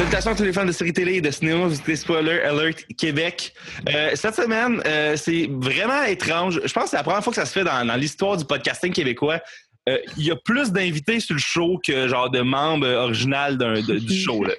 [0.00, 3.52] Salutations à tous les fans de séries télé et de cinéma, vous Spoiler Alert Québec.
[3.88, 6.60] Euh, cette semaine, euh, c'est vraiment étrange.
[6.64, 8.92] Je pense que c'est la première fois que ça se fait dans l'histoire du podcasting
[8.92, 9.40] québécois.
[9.88, 13.98] Euh, Il y a plus d'invités sur le show que genre de membres d'un- de-
[13.98, 14.44] du show.
[14.44, 14.52] Là.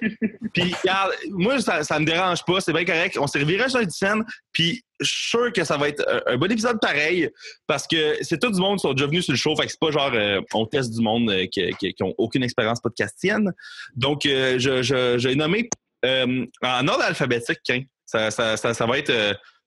[0.52, 3.16] Puis, regarde, moi, ça, ça me dérange pas, c'est bien correct.
[3.20, 6.32] On s'est reviré sur une scène, puis je suis sûr que ça va être un,
[6.34, 7.28] un bon épisode pareil,
[7.66, 9.70] parce que c'est tout du monde qui sont déjà venus sur le show, fait que
[9.70, 12.80] c'est pas genre euh, on teste du monde euh, qui, qui, qui ont aucune expérience
[12.80, 13.52] podcastienne.
[13.96, 15.70] Donc, euh, je, je, j'ai nommé
[16.04, 17.82] euh, en ordre alphabétique, hein.
[18.04, 19.12] ça, ça, ça, ça va être.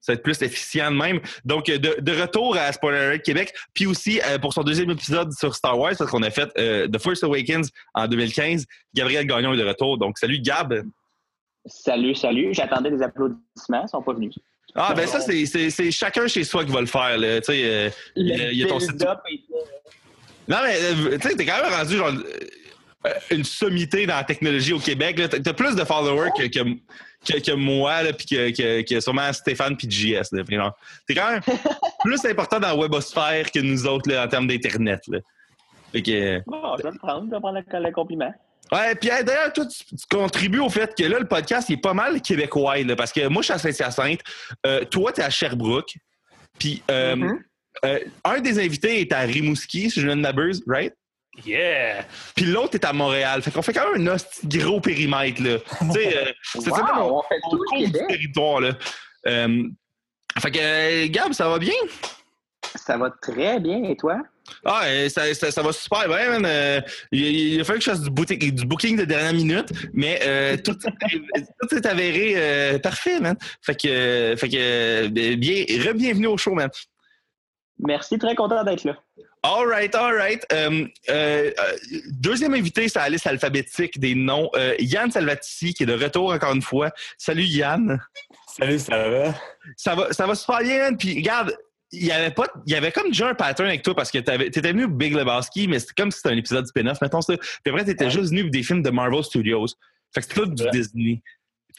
[0.01, 1.19] Ça va être plus efficient de même.
[1.45, 4.89] Donc, euh, de, de retour à Spoiler Alert Québec, puis aussi euh, pour son deuxième
[4.91, 9.25] épisode sur Star Wars, parce qu'on a fait euh, The Force Awakens en 2015, Gabriel
[9.25, 9.97] Gagnon est de retour.
[9.97, 10.83] Donc, salut Gab.
[11.65, 12.53] Salut, salut.
[12.53, 14.35] J'attendais des applaudissements, ils sont pas venus.
[14.75, 17.17] Ah, ben ça, c'est- chacun chez soi qui va le faire.
[17.17, 17.39] Là.
[17.39, 19.01] Tu sais, euh, il y a- il y a ton site-
[20.47, 22.11] Non, mais tu sais, t'es quand même rendu genre
[23.31, 25.19] une sommité dans la technologie au Québec.
[25.43, 26.59] t'as plus de followers que, que,
[27.25, 30.29] que, que moi, là, puis que, que, que sûrement Stéphane puis JS.
[31.07, 31.41] T'es quand même
[32.03, 35.01] plus important dans la webosphère que nous autres là, en termes d'Internet.
[35.93, 38.33] que, Bon, je vais le prendre, je vais prendre le, le compliment.
[38.71, 41.81] Ouais, puis d'ailleurs, toi, tu, tu contribues au fait que là, le podcast, il est
[41.81, 44.21] pas mal québécois, là, parce que moi, je suis à Saint-Hyacinthe,
[44.65, 45.93] euh, toi, t'es à Sherbrooke,
[46.57, 47.43] puis euh, Mhm.
[47.85, 50.93] euh, un des invités est à Rimouski, si je ne m'abuse, right?
[51.43, 52.05] Yeah!
[52.35, 53.41] Puis l'autre est à Montréal.
[53.41, 54.17] Fait qu'on fait quand même un
[54.57, 55.57] gros périmètre, là.
[55.59, 58.03] tu sais, euh, c'est Wow, ça, on, on fait tout le Québec.
[58.07, 58.71] territoire, là.
[59.27, 59.63] Euh,
[60.39, 61.73] fait que, euh, Gab, ça va bien?
[62.75, 64.21] Ça va très bien, et toi?
[64.63, 66.45] Ah, ça, ça, ça va super bien, man.
[66.45, 66.79] Euh,
[67.11, 70.19] il, il a fallu que je fasse du, booting- du booking de dernière minute, mais
[70.23, 73.35] euh, tout, tout est avéré euh, parfait, man.
[73.61, 76.69] Fait que, fait que euh, bien, re-bienvenue au show, man.
[77.79, 78.97] Merci, très content d'être là.
[79.47, 80.43] All right, all right.
[80.51, 81.77] Euh, euh, euh,
[82.13, 86.31] deuxième invité sur la liste alphabétique des noms, euh, Yann Salvatici, qui est de retour
[86.33, 86.89] encore une fois.
[87.19, 88.01] Salut, Yann.
[88.57, 89.35] Salut, ça va?
[89.77, 90.93] Ça va, ça va super bien.
[90.95, 91.55] Puis, regarde,
[91.91, 94.17] il y avait pas, il y avait comme déjà un pattern avec toi parce que
[94.17, 97.37] t'avais- t'étais venu Big Lebowski, mais c'était comme si c'était un épisode spin-off, mettons ça.
[97.37, 98.09] Puis après, t'étais Ouais.
[98.11, 99.67] juste venu des films de Marvel Studios.
[100.13, 100.71] Fait que c'était tout du Ouais.
[100.71, 101.21] Disney.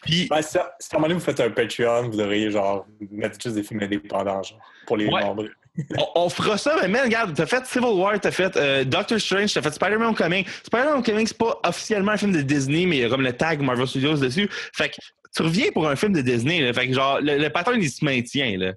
[0.03, 3.57] Puis, si, à un moment donné, vous faites un Patreon, vous devriez genre mettre juste
[3.57, 5.47] des films indépendants, genre, pour les membres.
[5.99, 9.19] On, on fera ça, mais man, regarde, t'as fait Civil War, t'as fait euh, Doctor
[9.21, 10.45] Strange, t'as fait Spider-Man Homecoming.
[10.65, 13.33] Spider-Man Homecoming, c'est pas officiellement un film de Disney, mais il y a comme le
[13.33, 14.49] tag Marvel Studios dessus.
[14.75, 14.97] Fait que
[15.35, 16.73] tu reviens pour un film de Disney, là.
[16.73, 18.73] Fait que genre, le, le pattern, il se maintient, là.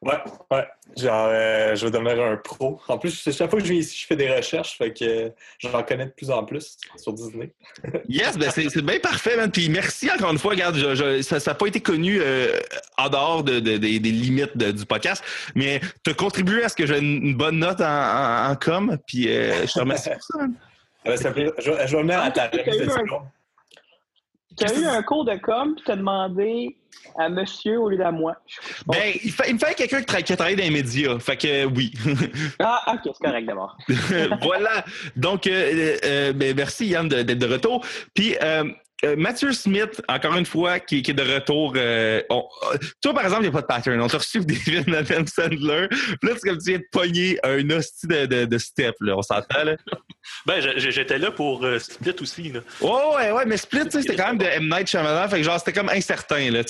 [0.00, 0.14] Ouais,
[0.52, 0.66] ouais.
[0.96, 2.80] Genre, euh, je vais devenir un pro.
[2.88, 5.82] En plus, chaque fois que je viens ici, je fais des recherches, fait que j'en
[5.82, 7.52] connais de plus en plus sur Disney.
[8.08, 9.50] Yes, ben c'est c'est bien parfait, man.
[9.50, 10.52] Puis merci encore une fois.
[10.52, 12.58] Regarde, je- je- ça n'a pas été connu euh,
[12.96, 15.22] en dehors de, de- des- des limites de- du podcast,
[15.54, 18.56] mais tu as contribué à ce que j'ai une, une bonne note en, en, en
[18.56, 18.96] com.
[19.06, 20.54] Puis euh, je te remercie pour ça, man.
[21.16, 22.62] Ça fait- je, vais- je vais venir à ta Ah, t'as.
[24.56, 26.76] Tu as eu un cours de com, puis tu as demandé
[27.18, 28.36] à monsieur au lieu d'à moi.
[28.86, 31.18] Ben, il, fa- il me fallait quelqu'un qui, tra- qui a travaillé dans les médias.
[31.18, 31.92] Fait que euh, oui.
[32.60, 33.76] Ah, ok, c'est correct d'abord.
[34.42, 34.84] voilà.
[35.16, 37.84] Donc, euh, euh, ben, merci Yann de- d'être de, retour.
[38.14, 38.36] Puis,
[39.04, 41.74] euh, Mathieu Smith, encore une fois, qui, qui est de retour.
[41.76, 44.00] euh, on- euh, toi, par exemple, il n'y a pas de pattern.
[44.00, 45.86] On t'a reçu des films d'Adam Sandler.
[45.90, 48.94] Puis là, c'est comme tu viens de pogner un hostie de, de, de step.
[49.00, 49.16] Là.
[49.16, 49.76] On s'entend, là?
[50.46, 52.50] Ben, j'étais là pour euh, Split aussi.
[52.52, 52.60] Là.
[52.82, 53.46] Ouais, ouais, ouais.
[53.46, 54.68] Mais Split, c'était quand même de M.
[54.68, 55.28] Night Shyamalan.
[55.28, 56.50] Fait que genre, c'était comme incertain.
[56.50, 56.62] Là,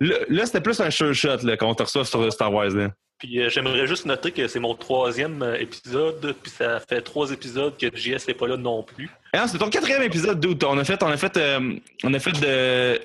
[0.00, 2.68] là, là, c'était plus un sure shot là, qu'on te reçoit sur Star Wars.
[2.70, 2.90] Là.
[3.20, 7.30] Puis euh, j'aimerais juste noter que c'est mon troisième euh, épisode, puis ça fait trois
[7.30, 9.10] épisodes que JS n'est pas là non plus.
[9.34, 10.64] Ah, c'est ton quatrième épisode, dude.
[10.64, 12.98] On a fait, on a fait, euh, on a fait de.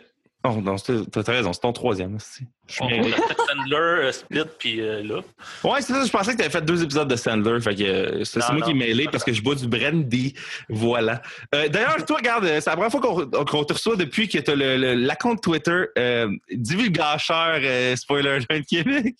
[0.47, 2.15] Oh non, t'as raison, c'est ton troisième.
[2.15, 2.45] aussi.
[2.79, 5.21] On a fait Sandler, Split, puis là.
[5.63, 6.05] Ouais, c'est ça.
[6.05, 7.59] Je pensais que t'avais fait deux épisodes de Sandler.
[7.59, 8.65] Fait que c'est moi non.
[8.67, 10.35] qui m'ai mêlé parce que je bois du brandy.
[10.69, 11.23] Voilà.
[11.51, 14.93] D'ailleurs, toi, regarde, c'est la première fois qu'on te reçoit depuis que t'as le, le,
[14.93, 15.85] la compte Twitter
[16.51, 19.15] divulgacheur euh, spoiler alert Québec.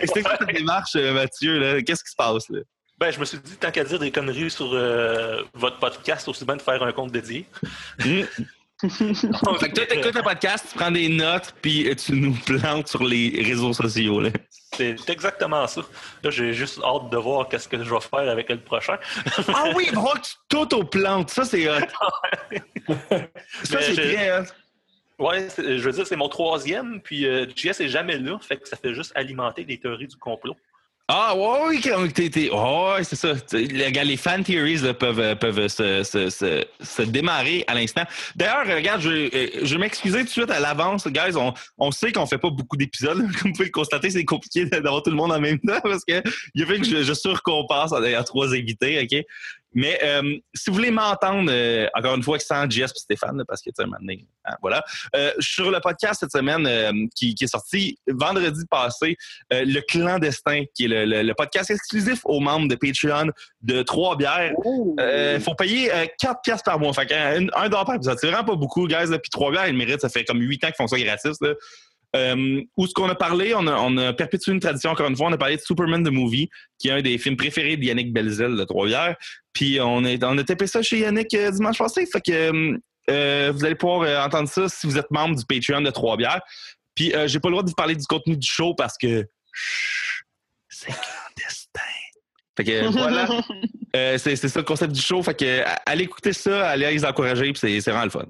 [0.00, 1.80] Explique ta démarche, euh, Mathieu.
[1.82, 2.60] Qu'est-ce qui se passe là?
[2.98, 6.44] Ben, je me suis dit, tant qu'à dire des conneries sur euh, votre podcast, aussi
[6.44, 7.46] bien de faire un compte dédié.
[7.98, 8.22] Hmm.
[8.82, 12.88] fait que toi, t'écoutes un podcast, tu prends des notes, puis euh, tu nous plantes
[12.88, 14.22] sur les réseaux sociaux.
[14.76, 15.80] C'est exactement ça.
[16.22, 18.98] Là, j'ai juste hâte de voir qu'est-ce que je vais faire avec le prochain.
[19.48, 21.30] Ah oui, falloir que tu t'auto-plantes.
[21.30, 21.80] Ça, c'est hot.
[23.64, 24.44] Ça, c'est très hot.
[25.20, 28.56] Ouais, c'est- je veux dire, c'est mon troisième, puis euh, JS est jamais là, fait
[28.56, 30.56] que ça fait juste alimenter les théories du complot.
[31.12, 33.32] Ah, oui, ouais, c'est ça.
[33.52, 38.04] Les, fan theories peuvent, euh, peuvent se, se, se, se démarrer à l'instant.
[38.36, 41.08] D'ailleurs, euh, regarde, je, euh, vais m'excuser tout de suite à l'avance.
[41.08, 43.18] Guys, on, on sait qu'on fait pas beaucoup d'épisodes.
[43.42, 46.04] Comme vous pouvez le constater, c'est compliqué d'avoir tout le monde en même temps parce
[46.04, 46.22] que
[46.54, 49.24] il fait que je, je surcompense en ayant trois invités, OK?
[49.72, 53.44] Mais euh, si vous voulez m'entendre, euh, encore une fois, sans Jess et Stéphane, là,
[53.46, 54.82] parce que, tu sais, un donné, hein, voilà.
[55.14, 59.16] Euh, sur le podcast cette semaine qui, qui est sorti vendredi passé,
[59.50, 63.30] Le Clandestin, qui est le, le- le podcast exclusif aux membres de Patreon
[63.62, 64.52] de Trois Bières.
[64.64, 64.96] Oh.
[64.98, 66.92] Il faut payer euh, 4 piastres par mois.
[66.92, 68.18] Fait qu'un un dollar par épisode.
[68.20, 69.06] C'est vraiment pas beaucoup, guys.
[69.08, 70.00] Puis Trois Bières, ils méritent.
[70.00, 71.36] Ça fait comme 8 ans qu'ils font ça gratis.
[71.40, 71.54] Là.
[72.16, 75.16] Euh, où ce qu'on a parlé, on a, on a perpétué une tradition encore une
[75.16, 75.28] fois.
[75.28, 78.12] On a parlé de Superman the Movie, qui est un des films préférés de Yannick
[78.12, 79.16] Belzil de Trois-Bières.
[79.52, 82.06] Puis on, est, on a tapé ça chez Yannick euh, dimanche passé.
[82.06, 82.78] Fait que euh,
[83.10, 86.40] euh, vous allez pouvoir entendre ça si vous êtes membre du Patreon de Trois-Bières.
[86.94, 89.26] Puis j'ai pas le droit de vous parler du contenu du show parce que
[90.68, 91.80] c'est clandestin.
[92.56, 93.28] Fait que voilà.
[94.18, 95.20] C'est ça le concept du show.
[95.22, 98.26] Fait que allez écouter ça, allez les encourager, puis c'est c'est vraiment le fun.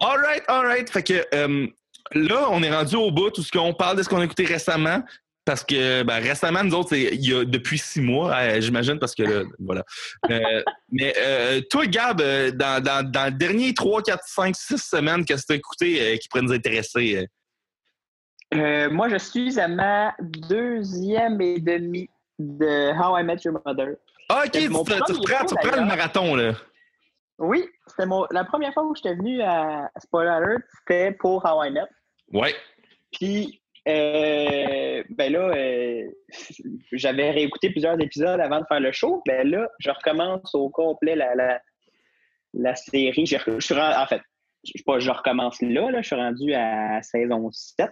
[0.00, 0.90] All right, all right.
[0.90, 1.68] Fait que
[2.14, 4.44] là, on est rendu au bout, tout ce qu'on parle de ce qu'on a écouté
[4.44, 5.02] récemment.
[5.44, 8.98] Parce que ben, récemment, nous autres, c'est il y a depuis six mois, euh, j'imagine,
[8.98, 9.82] parce que là, voilà.
[10.30, 10.62] Euh,
[10.92, 15.24] mais euh, toi, Gab, euh, dans, dans, dans les derniers 3, 4, 5, 6 semaines,
[15.24, 17.16] qu'est-ce que tu as écouté euh, qui pourrait nous intéresser?
[17.16, 18.58] euh?
[18.58, 22.08] Euh, moi, je suis à ma deuxième et demie
[22.38, 23.96] de How I Met Your Mother.
[24.28, 26.52] Ah, ok, tu, mon te- tu premier reprends, tu show, reprends le marathon, là.
[27.38, 31.64] Oui, c'était mon- la première fois où j'étais venu à Spoiler Alert, c'était pour How
[31.64, 31.82] I Met.
[32.32, 32.54] Ouais.
[33.12, 36.04] Puis, euh, ben là, euh,
[36.92, 39.22] j'avais réécouté plusieurs épisodes avant de faire le show.
[39.26, 41.60] Ben là, je recommence au complet la, la,
[42.54, 43.26] la série.
[43.26, 44.20] Je, je suis ren- en fait,
[44.64, 47.88] je, pas, je recommence là, là, je suis rendu à saison 7.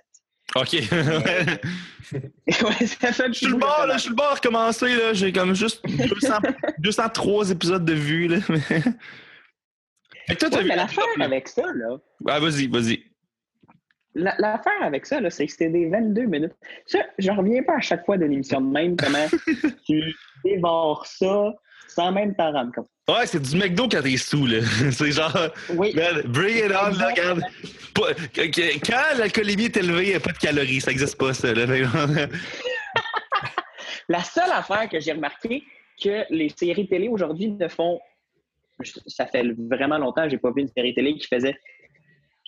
[0.55, 0.73] OK.
[0.73, 0.81] ouais,
[2.87, 5.13] ça fait Je suis le bord, là, je suis le bord à recommencer, là.
[5.13, 6.35] J'ai comme juste 200,
[6.79, 8.41] 203 épisodes de vues, là.
[8.41, 8.83] fait
[10.29, 10.69] que toi, t'as Ouais, vu.
[10.69, 11.97] mais l'affaire avec ça, là,
[12.29, 13.03] Ah, vas-y, vas-y.
[14.17, 16.53] La- l'affaire avec ça, c'est que c'était des 22 minutes.
[16.87, 19.27] Ça, je reviens pas à chaque fois de l'émission de même, comment
[19.87, 20.15] tu
[20.45, 21.53] dévores ça
[21.89, 22.89] sans même t'en rendre compte.
[23.09, 24.59] Ouais, c'est du McDo quand t'es sous, là.
[24.91, 25.33] C'est genre,
[25.77, 25.95] Oui.
[25.95, 27.41] man, bring it on, là, regarde.
[27.95, 30.81] Quand l'alcoolémie est élevée, il n'y a pas de calories.
[30.81, 31.65] Ça n'existe pas, ça, là.
[34.09, 35.65] La seule affaire que j'ai remarqué
[36.03, 38.01] que les séries télé aujourd'hui ne font.
[39.07, 41.57] Ça fait vraiment longtemps que j'ai pas vu une série télé qui faisait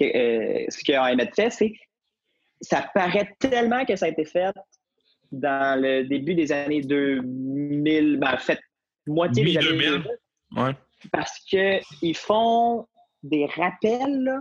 [0.05, 1.73] euh, ce que AMF fait, c'est
[2.61, 4.53] ça paraît tellement que ça a été fait
[5.31, 8.59] dans le début des années 2000, ben, en fait,
[9.07, 9.81] moitié des années Mi-2000.
[10.03, 10.09] 2000,
[10.57, 10.73] Ouais.
[11.13, 12.87] parce qu'ils font
[13.23, 14.41] des rappels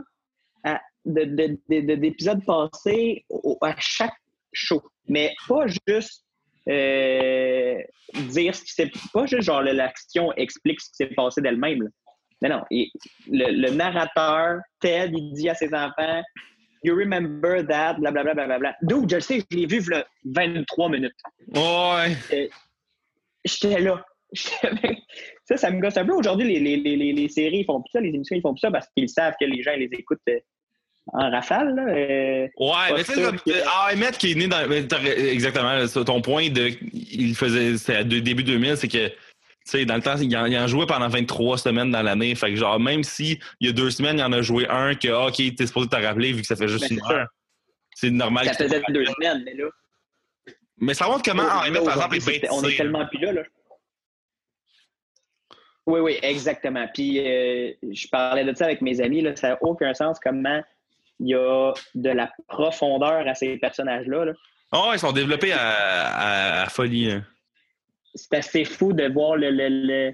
[0.64, 4.16] à- de- de- de- de- d'épisodes passés au- à chaque
[4.54, 4.82] show.
[5.08, 6.24] Mais pas juste
[6.70, 7.82] euh,
[8.30, 11.90] dire ce qui s'est pas juste genre l'action explique ce qui s'est passé d'elle-même.
[12.42, 12.92] Mais non, et
[13.28, 16.22] le, le narrateur, Ted, il dit à ses enfants
[16.84, 18.76] You remember that, blablabla, blablabla.
[18.84, 21.12] D'où, je le sais, je l'ai vu v'là 23 minutes.
[21.56, 22.50] Ouais.
[23.46, 24.06] J'étais là.
[25.46, 26.12] Ça, ça me gosse un peu.
[26.14, 28.60] Aujourd'hui, les, les, les, les, séries, ils font plus ça, les émissions, ils font plus
[28.60, 30.38] ça parce qu'ils savent que les gens les écoutent euh,
[31.14, 31.74] en rafale.
[31.74, 31.84] Là.
[31.88, 34.70] Euh, Ouais, mais tu sais, que- euh, Ahmed qui est né dans.
[34.70, 36.72] Exactement, ton point de.
[36.94, 37.76] Il faisait.
[37.96, 39.10] À deux- début 2000, c'est que.
[39.70, 42.34] Tu sais, dans le temps, il en, il en jouait pendant 23 semaines dans l'année.
[42.36, 44.96] Fait que, genre, même si il y a deux semaines, il en a joué un
[44.96, 47.28] que, ah, OK, t'es supposé te rappeler vu que ça fait juste Ben, une heure.
[47.96, 48.46] C'est normal.
[48.46, 49.66] ça faisait deux semaines, mais là.
[50.80, 52.18] Mais ça montre comment par exemple,
[52.52, 53.32] on est tellement plus là.
[53.34, 53.42] là.
[55.86, 56.86] Oui, oui, exactement.
[56.94, 59.22] Puis, euh, je parlais de ça avec mes amis.
[59.22, 60.62] Là, ça n'a aucun sens comment
[61.20, 64.26] il y a de la profondeur à ces personnages-là.
[64.26, 64.34] là.
[64.72, 67.12] Ah, ils sont développés à, à- à folie.
[67.12, 67.26] hein.
[68.18, 70.14] C'est assez fou de voir le, le- le-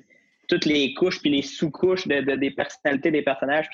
[0.50, 3.68] toutes les couches puis les sous-couches de, de- des personnalités des personnages.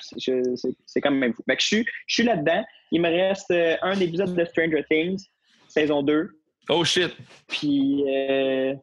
[0.86, 1.42] C'est quand même fou.
[1.48, 2.64] Fait que je suis, je suis là-dedans.
[2.92, 5.26] Il me reste euh, un épisode de Stranger Things,
[5.68, 6.30] saison 2.
[6.68, 7.10] Oh shit.
[7.48, 8.74] Puis euh,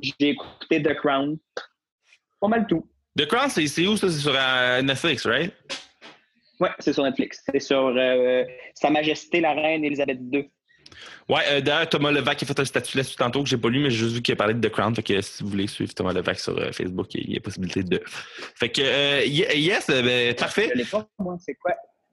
[0.00, 1.38] j'ai écouté The Crown.
[2.40, 2.86] Pas mal tout.
[3.16, 4.08] The Crown, c'est où ça?
[4.10, 5.52] C'est sur euh, Netflix, right?
[6.58, 7.42] Ouais, c'est sur Netflix.
[7.50, 8.44] C'est sur euh,
[8.74, 10.50] Sa Majesté la Reine Elisabeth II.
[11.28, 13.78] Ouais, euh, d'ailleurs, Thomas Levac a fait un statut là-dessus tantôt que j'ai pas lu,
[13.80, 14.94] mais j'ai juste vu qu'il a parlé de The Crown.
[14.94, 17.82] Fait que si vous voulez suivre Thomas Levac sur euh, Facebook, il y a possibilité
[17.82, 18.00] de.
[18.56, 20.70] Fait que, euh, ye- yes, ben, parfait.
[20.72, 21.36] Je l'ai pas, moi.
[21.44, 21.72] C'est quoi?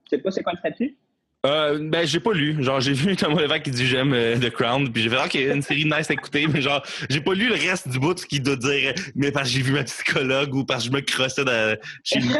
[0.10, 0.98] Tu sais pas c'est quoi le statut?
[1.46, 2.62] Euh, ben, j'ai pas lu.
[2.64, 5.34] Genre, j'ai vu Thomas Levac qui dit j'aime euh, The Crown, puis j'ai fait, OK,
[5.36, 8.26] une série nice à écouter, mais genre, j'ai pas lu le reste du bout, ce
[8.26, 11.02] qui doit dire, mais parce que j'ai vu ma psychologue ou parce que je me
[11.02, 12.34] crossais dans, chez nous.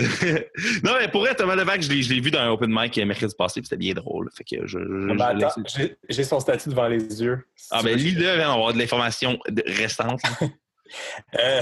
[0.84, 2.96] non, mais pour être Thomas Levac, je l'ai, je l'ai vu dans un open mic
[2.98, 4.28] mercredi passé, puis c'était bien drôle.
[4.36, 7.46] Fait que je, je- Ah, ben, je j'ai- son statut devant les yeux.
[7.70, 10.20] Ah, ben, lis-le, on va avoir de l'information restante.
[10.40, 10.48] là.
[11.38, 11.60] Euh,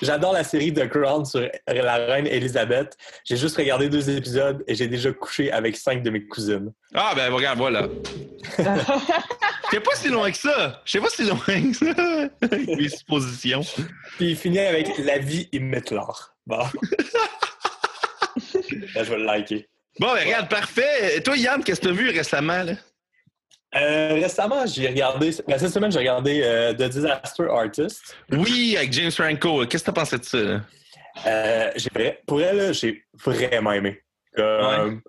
[0.00, 2.96] J'adore la série The Crown sur la reine Elisabeth.
[3.24, 6.72] J'ai juste regardé deux épisodes et j'ai déjà couché avec cinq de mes cousines.
[6.94, 7.88] Ah, ben, regarde, voilà.
[8.58, 8.62] Je
[9.72, 10.80] sais pas si loin que ça.
[10.84, 12.28] Je sais pas si loin que ça.
[12.42, 13.62] avec Mes suppositions.
[14.18, 16.36] Puis il finit avec La vie imite l'art.
[16.46, 16.60] Bon.
[18.94, 19.68] Là, je vais le liker.
[20.00, 21.20] Bon, ben, regarde, parfait.
[21.22, 22.72] Toi, Yann, qu'est-ce que t'as vu récemment, là?
[23.76, 25.30] Euh, récemment, j'ai regardé.
[25.48, 28.16] ben, cette semaine, j'ai regardé euh, The Disaster Artist.
[28.30, 29.66] Oui, avec James Franco.
[29.66, 30.60] Qu'est-ce que t'as pensé de ça, là?
[31.26, 34.00] Euh, vrai- pour elle, j'ai vraiment aimé.
[34.36, 35.00] Comme-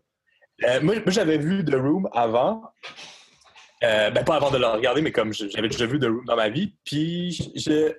[0.81, 2.63] moi, moi, j'avais vu The Room avant.
[3.81, 6.49] Ben, pas avant de le regarder, mais comme j'avais déjà vu The Room dans ma
[6.49, 6.73] vie.
[6.85, 7.93] Puis, je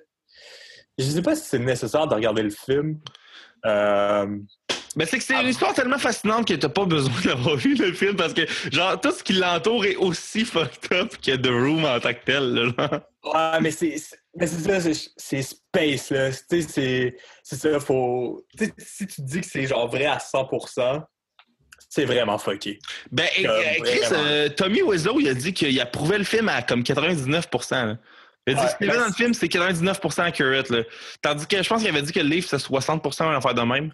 [0.97, 2.99] je sais pas si c'est nécessaire de regarder le film.
[4.97, 7.75] Euh, Ben, c'est que c'est une histoire tellement fascinante que t'as pas besoin d'avoir vu
[7.75, 11.47] le film parce que, genre, tout ce qui l'entoure est aussi fucked up que The
[11.47, 12.63] Room en tant que tel, là.
[12.65, 12.99] genre.
[13.23, 13.95] Ouais, mais c'est
[14.35, 14.79] mais ça,
[15.17, 16.31] c'est- space, là.
[16.31, 18.45] Tu sais, c'est ça, faut...
[18.57, 21.03] tu sais, si tu te dis que c'est genre vrai à 100%,
[21.89, 22.79] c'est vraiment fucké.
[23.11, 26.83] Ben, euh, Chris, euh, Tommy Wiseau, il a dit qu'il approuvait le film à comme
[26.83, 27.97] 99 là.
[28.47, 30.83] Il a dit que dans le film, c'est 99% accurate, là.
[31.21, 33.61] Tandis que je pense qu'il avait dit que le livre, c'est 60% une affaire de
[33.61, 33.91] même.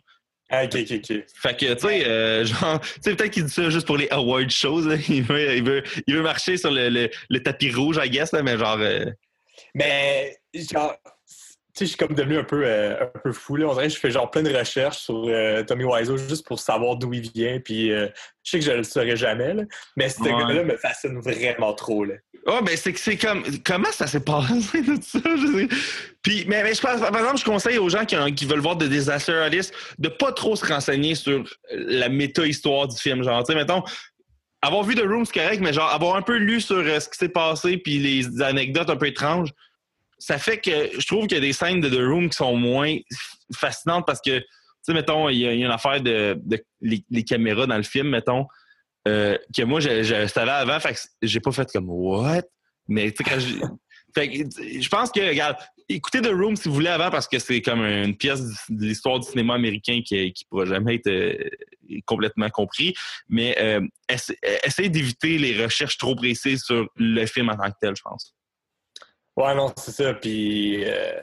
[0.49, 1.23] Ah, ok, ok, ok.
[1.35, 4.07] Fait que, tu sais, euh, genre, tu sais, peut-être qu'il dit ça juste pour les
[4.09, 4.95] award shows, là.
[5.09, 8.31] Il veut, il veut, il veut marcher sur le, le, le tapis rouge, I guess,
[8.33, 9.05] là, mais genre, euh,
[9.73, 11.11] Mais, genre, tu
[11.79, 13.67] sais, je suis comme devenu un peu, euh, un peu fou, là.
[13.67, 16.59] On dirait que je fais genre plein de recherches sur euh, Tommy Wiseau juste pour
[16.59, 18.07] savoir d'où il vient, puis euh,
[18.43, 19.63] je sais que je le saurais jamais, là.
[19.97, 20.29] Mais ce Ouais.
[20.29, 22.15] gars-là me fascine vraiment trop, là.
[22.45, 23.43] Oh, ben, c'est que c'est comme.
[23.65, 25.19] Comment ça s'est passé, tout ça?
[25.23, 25.67] Je sais.
[26.21, 28.75] Puis, mais, mais je pense, par exemple, je conseille aux gens qui, qui veulent voir
[28.75, 33.23] de Disaster Artist de pas trop se renseigner sur la méta-histoire du film.
[33.23, 33.81] Genre, tu sais, mettons,
[34.61, 37.17] avoir vu The Room, c'est correct, mais genre, avoir un peu lu sur ce qui
[37.17, 39.49] s'est passé puis les anecdotes un peu étranges,
[40.23, 42.55] ça fait que je trouve qu'il y a des scènes de The Room qui sont
[42.55, 42.95] moins
[43.53, 44.45] fascinantes parce que, tu
[44.83, 46.41] sais, mettons, il y, a une affaire de,
[46.79, 48.47] les, caméras dans le film, mettons,
[49.05, 52.43] euh, que moi, je, je avant, fait que j'ai pas fait comme what?
[52.87, 53.55] Mais tu sais, quand je.
[54.15, 54.43] Fait que,
[54.79, 55.57] je pense que, regarde,
[55.89, 59.19] écoutez The Room si vous voulez avant parce que c'est comme une pièce de l'histoire
[59.19, 61.49] du cinéma américain qui, qui pourra jamais être euh,
[62.05, 62.93] complètement compris.
[63.27, 67.77] Mais euh, essa- essayez d'éviter les recherches trop précises sur le film en tant que
[67.81, 68.35] tel, je pense.
[69.35, 70.13] Ouais, non, c'est ça.
[70.13, 71.19] Puis, euh,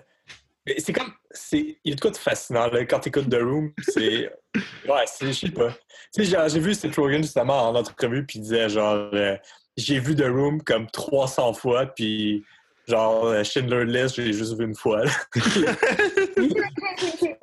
[0.78, 1.12] c'est comme.
[1.30, 2.84] c'est- Il y a de quoi de fascinant, là.
[2.84, 4.30] Quand t'écoutes The Room, c'est.
[4.88, 5.32] Ouais, c'est.
[5.32, 5.70] Je sais pas.
[6.12, 9.10] Tu sais, genre, j'ai vu Seth Rogen justement en entrevue, puis il disait genre.
[9.14, 9.36] euh,
[9.76, 12.44] j'ai vu The Room comme 300 fois, puis.
[12.88, 15.04] Genre, euh, Schindler List, j'ai juste vu une fois.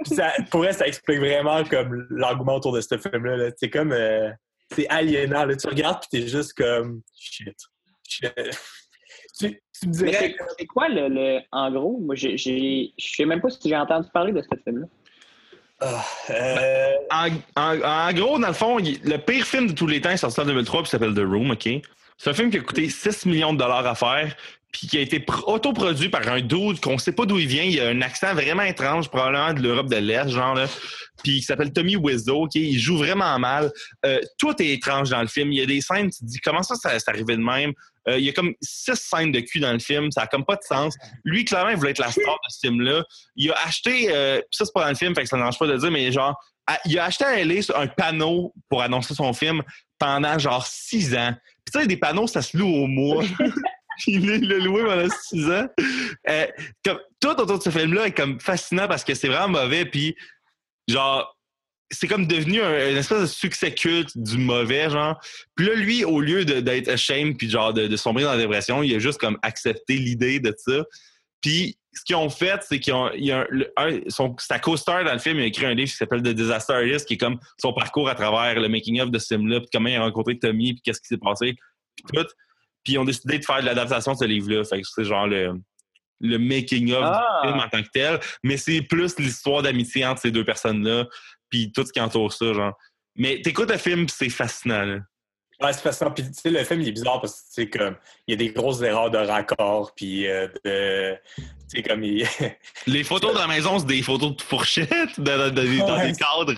[0.06, 3.38] ça, pour elle, ça explique vraiment comme l'engouement autour de ce film-là.
[3.38, 3.50] là.
[3.56, 3.94] C'est comme.
[3.94, 4.30] euh,
[4.76, 5.46] c'est aliénant.
[5.46, 5.56] Là.
[5.56, 7.02] Tu regardes, puis t'es juste comme.
[7.18, 7.56] Shit.
[8.08, 8.34] Shit.
[9.40, 10.36] Tu, tu me dirais.
[10.58, 12.36] c'est quoi le, le- En gros, moi, je
[12.98, 14.86] sais même pas si j'ai entendu parler de ce film-là.
[15.80, 20.02] Ah, euh, En, en- en gros, dans le fond, le pire film de tous les
[20.02, 21.70] temps est sorti en 2003 puis s'appelle The Room, OK?
[22.18, 24.36] C'est un film qui a coûté 6 millions de dollars à faire
[24.72, 27.64] puis qui a été pr- autoproduit par un dude qu'on sait pas d'où il vient.
[27.64, 30.68] Il a un accent vraiment étrange, probablement de l'Europe de l'Est, genre là.
[31.24, 32.56] Puis il s'appelle Tommy Wiseau, OK?
[32.56, 33.72] Il joue vraiment mal.
[34.06, 35.52] Euh, tout est étrange dans le film.
[35.52, 37.74] Il y a des scènes, tu te dis, comment ça, ça arrivé de même?
[38.08, 40.12] Euh, il y a comme six scènes de cul dans le film.
[40.12, 40.96] Ça a comme pas de sens.
[41.24, 43.04] Lui, clairement, il voulait être la star de ce film-là.
[43.36, 45.58] Il a acheté, euh, ça, c'est pas dans le film, fait que ça ne dérange
[45.58, 46.36] pas de dire, mais genre,
[46.86, 49.64] il a acheté à LA un panneau pour annoncer son film
[49.98, 51.34] pendant genre six ans.
[51.66, 53.24] Puis tu sais, des panneaux, ça se loue au mois.
[54.06, 55.68] il l'a- loué pendant six ans.
[56.30, 56.48] Euh,
[56.84, 59.86] comme, tout autour de ce film-là est comme fascinant parce que c'est vraiment mauvais.
[59.86, 60.16] Puis,
[60.88, 61.36] genre,
[61.90, 65.20] c'est comme devenu un, une espèce de succès culte du mauvais, genre.
[65.56, 68.94] Puis là, lui, au lieu d'être ashamed puis genre de, sombrer dans la dépression, il
[68.96, 70.84] a juste comme accepté l'idée de ça.
[71.42, 75.14] Puis ce qu'ils ont fait, c'est qu'ils ont, il a un- son, sa co-star dans
[75.14, 77.40] le film, il a écrit un livre qui s'appelle The Disaster Artist, qui est comme
[77.60, 80.74] son parcours à travers le making-of de ce film-là, puis comment il a rencontré Tommy,
[80.74, 81.56] puis qu'est-ce qui s'est passé,
[81.96, 82.28] puis tout.
[82.88, 84.64] Puis ils ont décidé de faire de l'adaptation de ce livre-là.
[84.64, 85.60] Fait que c'est genre le,
[86.22, 87.42] le making-of Ah!
[87.44, 91.06] du film en tant que tel, mais c'est plus l'histoire d'amitié entre ces deux personnes-là,
[91.50, 92.74] puis tout ce qui entoure ça, genre.
[93.18, 95.00] Mais t'écoutes le film, c'est fascinant, là.
[95.62, 96.12] Ouais, c'est fascinant.
[96.12, 97.96] Puis, tu sais, le film, il est bizarre parce que, tu sais, comme,
[98.28, 101.16] il y a des grosses erreurs de raccord, puis euh, de...
[101.36, 102.28] Tu sais, comme, il...
[102.88, 106.12] Les photos de la maison, c'est des photos de fourchettes dans, dans- dans- dans Ouais.
[106.12, 106.54] des cadres.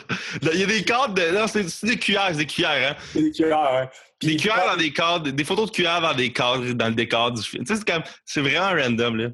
[0.53, 1.31] Il y a des cadres de.
[1.33, 2.95] Non, c'est c'est des cuillères, c'est des cuillères, hein.
[3.15, 3.89] a des cuillères, hein.
[4.21, 7.31] Des cuillères dans des cadres, des photos de cuillères dans des cadres, dans le décor
[7.31, 7.63] du film.
[7.63, 8.03] Tu sais, c'est comme.
[8.25, 9.27] C'est vraiment random, là.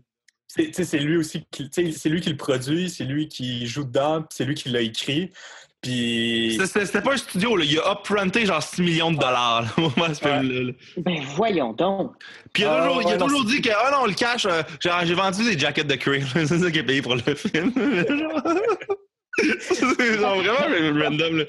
[0.48, 3.04] c'est- tu sais, c'est lui aussi, qui, tu sais, c'est lui qui le produit, c'est
[3.04, 5.32] lui qui joue dedans, c'est lui qui l'a écrit.
[5.86, 6.58] Puis.
[6.66, 7.64] C'était pas un studio, là.
[7.64, 10.40] il a upfronté genre 6 millions de dollars là, au moment de ce Ouais.
[10.40, 10.62] film-là.
[10.64, 10.72] là.
[10.98, 12.14] Ben voyons donc.
[12.54, 14.48] Puis il a toujours, il a ouais, non, toujours dit que, ah non, le cash,
[14.48, 16.26] euh, genre, j'ai vendu des jackets de Crave.
[16.34, 17.72] c'est ça qu'il a payé pour le film.
[19.60, 21.38] c'est genre vraiment random.
[21.38, 21.46] Là.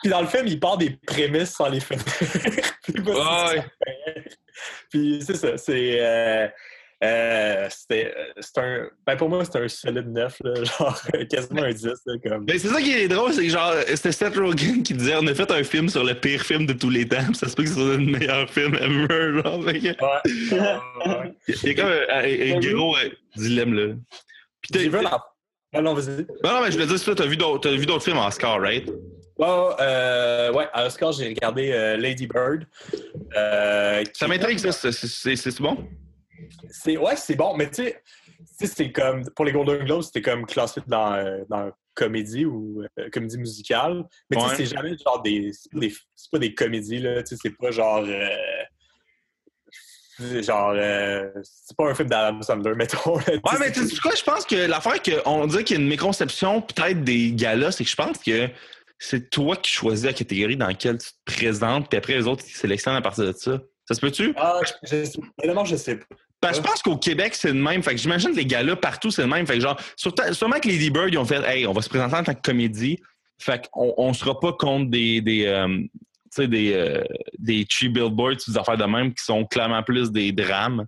[0.00, 2.04] Puis dans le film, il part des prémices sans les finir.
[4.90, 6.52] Puis c'est ça, c'est.
[7.02, 8.88] Euh, c'était euh, c'est un.
[9.06, 11.84] Ben pour moi, c'est un solide 9, là, genre quasiment un 10.
[11.84, 12.44] Là, comme.
[12.46, 15.26] Ben, c'est ça qui est drôle, c'est que genre, c'était Seth Rogen qui disait on
[15.26, 17.64] a fait un film sur le pire film de tous les temps, ça se peut
[17.64, 19.42] que ce soit le meilleur film ever.
[19.42, 19.94] Genre, que-
[20.54, 21.32] Ouais.
[21.48, 23.94] il y a comme un, un- un gros euh, dilemme là.
[24.72, 25.10] J'ai vu un.
[25.76, 26.24] Ah non, vas-y.
[26.44, 28.28] Non, non, mais je voulais dire, ça, t'as vu d'autres t'as vu d'autres films en
[28.28, 28.88] Oscar, right?
[29.36, 29.46] Ouais,
[29.80, 32.64] euh, ouais, à Oscar, j'ai regardé euh, Lady Bird.
[33.36, 34.70] euh, qui- Ça m'intrigue, ça.
[34.92, 35.76] C'est bon?
[36.70, 40.46] C'est ouais, c'est bon, mais tu sais, c'est comme pour les Golden Globes, c'était comme
[40.46, 44.04] classé dans, euh, dans comédie ou euh, comédie musicale.
[44.30, 44.56] Mais tu sais, Ouais.
[44.56, 47.56] c'est jamais genre des c'est pas des, c'est pas des comédies là, tu sais, c'est
[47.56, 48.28] pas genre euh,
[50.42, 53.16] genre euh, c'est pas un film d'Adam Sandler, mettons.
[53.18, 55.82] là, Ouais, mais tu sais quoi, je pense que l'affaire qu'on dirait qu'il y a
[55.82, 58.48] une méconception peut-être des gars-là, c'est que je pense que
[58.98, 62.44] c'est toi qui choisis la catégorie dans laquelle tu te présentes, puis après les autres,
[62.46, 63.60] ils sélectionnent à partir de ça.
[63.86, 64.32] Ça se peut-tu?
[64.36, 64.72] Ah, je,
[65.04, 66.06] je, évidemment, je sais pas.
[66.44, 67.82] Parce que je pense qu'au Québec, c'est le même.
[67.82, 69.46] Fait que j'imagine que les gars-là, partout, c'est le même.
[69.46, 71.88] Fait que genre, surtout- sûrement que Lady Bird, ils ont fait Hey, on va se
[71.88, 73.00] présenter en tant que comédie.
[73.38, 75.88] Fait qu'on on sera pas contre des des, euh, tu
[76.30, 77.02] sais, des, euh,
[77.38, 80.86] des tree billboards des affaires de même qui sont clairement plus des drames.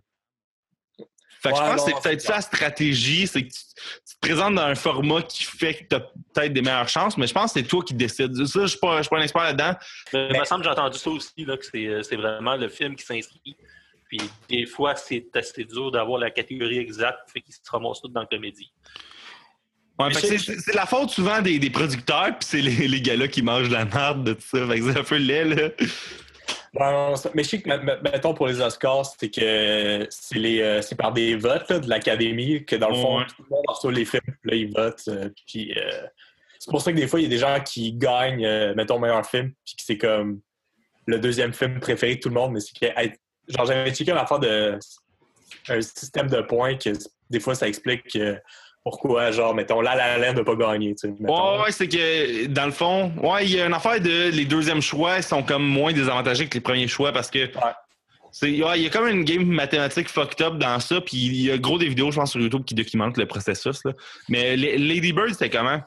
[1.42, 3.60] Fait que je pense que c'est peut-être ça la stratégie, c'est que tu,
[4.08, 7.16] tu te présentes dans un format qui fait que tu as peut-être des meilleures chances,
[7.16, 8.34] mais je pense que c'est toi qui décides.
[8.46, 9.74] Ça, je suis pas, je suis pas un expert là-dedans.
[10.12, 12.56] Mais il me semble que j'ai entendu ça aussi, là, que c'est euh, c'est vraiment
[12.56, 13.56] le film qui s'inscrit.
[14.08, 18.08] Puis des fois, c'est assez dur d'avoir la catégorie exacte, fait qu'il se ramasse tout
[18.08, 18.70] dans la comédie.
[19.98, 23.28] Ouais, c'est- c'est c'est la faute souvent des, des producteurs, puis c'est les, les gars-là
[23.28, 24.66] qui mangent la merde de tout ça.
[24.66, 25.70] Fait que c'est un peu laid, là.
[26.74, 30.06] Ouais, non, ça- mais je sais que, me- me- mettons, pour les Oscars, c'est que
[30.10, 33.24] c'est les euh, c'est par des votes là, de l'Académie que, dans le fond, Ouais.
[33.34, 35.02] tout le monde reçoit les films, puis là, ils votent.
[35.08, 36.06] euh, puis euh,
[36.58, 38.98] c'est pour ça que des fois, il y a des gens qui gagnent, euh, mettons,
[38.98, 40.40] meilleur film, puis que c'est comme
[41.06, 43.12] le deuxième film préféré de tout le monde, mais c'est que, hey,
[43.48, 44.78] genre, j'avais checké une affaire de
[45.68, 46.90] un système de points que
[47.30, 48.36] des fois, ça explique euh,
[48.84, 51.14] pourquoi, genre, mettons, La La Land n'a pas gagné, tu sais.
[51.18, 54.44] Ouais, ouais, c'est que dans le fond, ouais, il y a une affaire de les
[54.44, 57.48] deuxièmes choix sont comme moins désavantagés que les premiers choix parce que
[58.42, 61.50] ouais, il y a comme une game mathématique fucked up dans ça, puis il y
[61.50, 63.82] a gros des vidéos, je pense, sur YouTube qui documentent le processus.
[63.84, 63.92] Là.
[64.28, 65.80] Mais Lady Bird, c'était comment?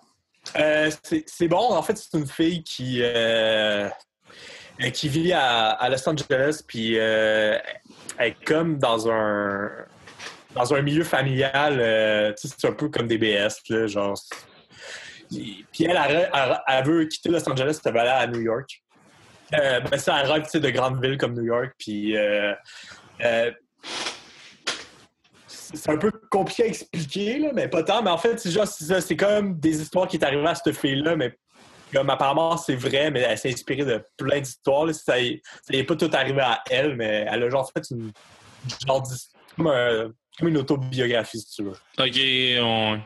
[0.58, 0.89] Euh,
[1.26, 1.74] c'est bon.
[1.74, 3.88] En fait, c'est une fille qui, euh,
[4.94, 7.58] qui vit à, Los Angeles, puis euh,
[8.18, 9.70] elle est comme dans un
[10.56, 11.80] dans un milieu familial.
[11.80, 14.18] euh, c'est un peu comme des BS, là, genre.
[15.30, 16.30] Puis elle, elle,
[16.68, 18.82] elle- veut quitter Los Angeles, elle veut aller à New York.
[19.54, 22.54] Euh, ben ça, elle rêve de grandes villes comme New York, puis euh,
[23.22, 23.52] euh,
[25.48, 28.02] c'est un peu compliqué à expliquer, là, mais pas tant.
[28.02, 31.38] Mais en fait, c'est c'est comme des histoires qui est arrivées à cette fille-là, mais
[31.93, 34.88] comme apparemment c'est vrai, mais elle s'est inspirée de plein d'histoires.
[34.93, 38.12] Ça n'est pas tout arrivé à elle, mais elle a genre fait une
[38.88, 39.04] genre
[39.56, 41.75] comme, un- comme une autobiographie, si tu veux.
[41.99, 42.99] Ok, on...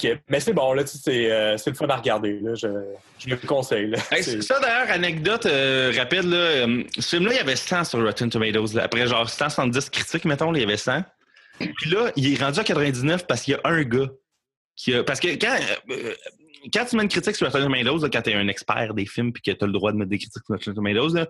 [0.00, 2.40] Que- mais c'est bon, là, tu sais, c'est euh, c'est le fun à regarder.
[2.40, 2.68] Là, je,
[3.18, 3.88] je le conseille.
[3.88, 3.98] Là.
[4.10, 7.84] Hey, C'est- ça d'ailleurs, anecdote euh, rapide, là, euh, ce film-là, il y avait 100
[7.84, 8.72] sur Rotten Tomatoes.
[8.74, 8.84] là.
[8.84, 11.02] Après genre 170 critiques, mettons, là, il y avait 100.
[11.58, 14.08] Puis là, il est rendu à 99 parce qu'il y a un gars
[14.74, 15.04] qui a.
[15.04, 15.54] Parce que quand,
[15.90, 16.14] euh,
[16.72, 19.06] quand tu mets une critique sur Rotten Tomatoes, là, quand tu es un expert des
[19.06, 21.26] films puis que tu as le droit de mettre des critiques sur Rotten Tomatoes, là,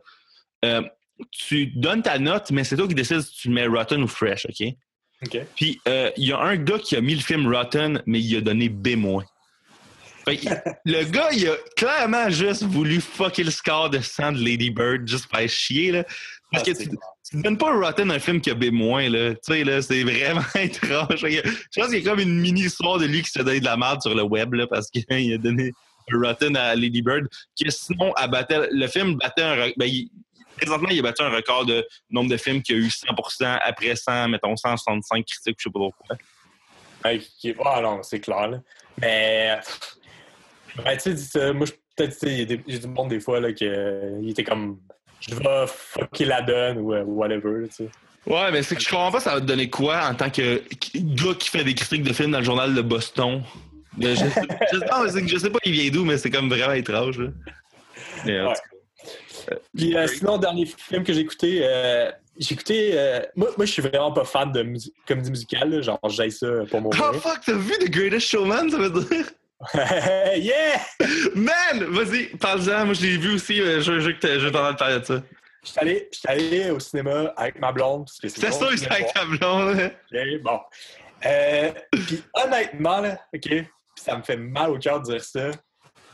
[0.65, 0.83] euh,
[1.31, 4.09] tu donnes ta note, mais c'est toi qui décides si tu le mets Rotten ou
[4.09, 4.67] Fresh, OK?
[5.57, 8.37] Puis euh, il y a un gars qui a mis le film Rotten, mais il
[8.37, 9.23] a donné B-.
[10.25, 10.41] Fait
[10.85, 15.07] le gars, il a clairement juste voulu fucker le score de 100 de Lady Bird
[15.07, 15.93] juste pour chier.
[15.93, 16.05] Là.
[16.51, 16.89] Parce Ah, que tu
[17.43, 18.71] donnes pas Rotten un film qui a B-.
[18.71, 21.17] Tu sais, là, c'est vraiment étrange.
[21.21, 23.77] Je pense qu'il y a comme une mini-histoire de lui qui se donne de la
[23.77, 25.73] merde sur le web là, parce qu'il a donné
[26.13, 27.27] Rotten à Lady Bird.
[27.57, 29.71] Qui sinon, le film battait un.
[29.77, 30.11] Ben, il-
[30.57, 33.97] présentement, il a battu un record de nombre de films qui a eu 100% après
[33.97, 36.17] 100, mettons 165 critiques, je sais pas trop quoi.
[37.05, 38.49] Ouais, qui- ah non, c'est clair.
[38.49, 38.61] Là.
[39.01, 39.59] Mais,
[40.85, 41.67] ben, tu sais, moi,
[41.97, 44.79] peut-être, il y a du monde des fois, là, que, il était comme,
[45.29, 47.89] je vais fucker la donne ou euh, whatever, tu sais.
[48.27, 50.63] Ouais, mais c'est que je comprends pas, ça va te donner quoi en tant que
[50.97, 53.43] gars qui fait des critiques de films dans le journal de Boston?
[54.01, 54.25] Je, sais,
[54.73, 54.79] je
[55.11, 57.21] sais que je sais pas il vient d'où, mais c'est comme vraiment étrange.
[58.25, 58.55] Mais, Ouais.
[58.55, 62.91] tout Puis euh, sinon, dernier film que j'ai écouté, euh, j'ai écouté.
[62.95, 64.65] euh, moi, moi, je suis vraiment pas fan de
[65.07, 68.71] comédie musicale, là, genre, j'aille ça pour mon Oh fuck, t'as vu The Greatest Showman,
[68.71, 69.27] ça veut dire?
[70.37, 70.81] yeah!
[71.35, 71.85] Man!
[71.91, 72.87] Vas-y, parle-en.
[72.87, 73.61] Moi, je l'ai vu aussi.
[73.61, 75.23] euh, Je je veux que je t'entendre parler de ça.
[75.65, 78.07] J'étais allé, j'étais allé au cinéma avec ma blonde.
[78.11, 79.79] C'est je c'est voulais avec ta blonde.
[79.81, 79.91] hein?
[80.13, 80.23] voir.
[80.27, 80.61] Ok, bon.
[81.27, 81.71] Euh,
[82.07, 83.49] puis honnêtement, là, OK,
[83.97, 85.51] ça me fait mal au cœur de dire ça.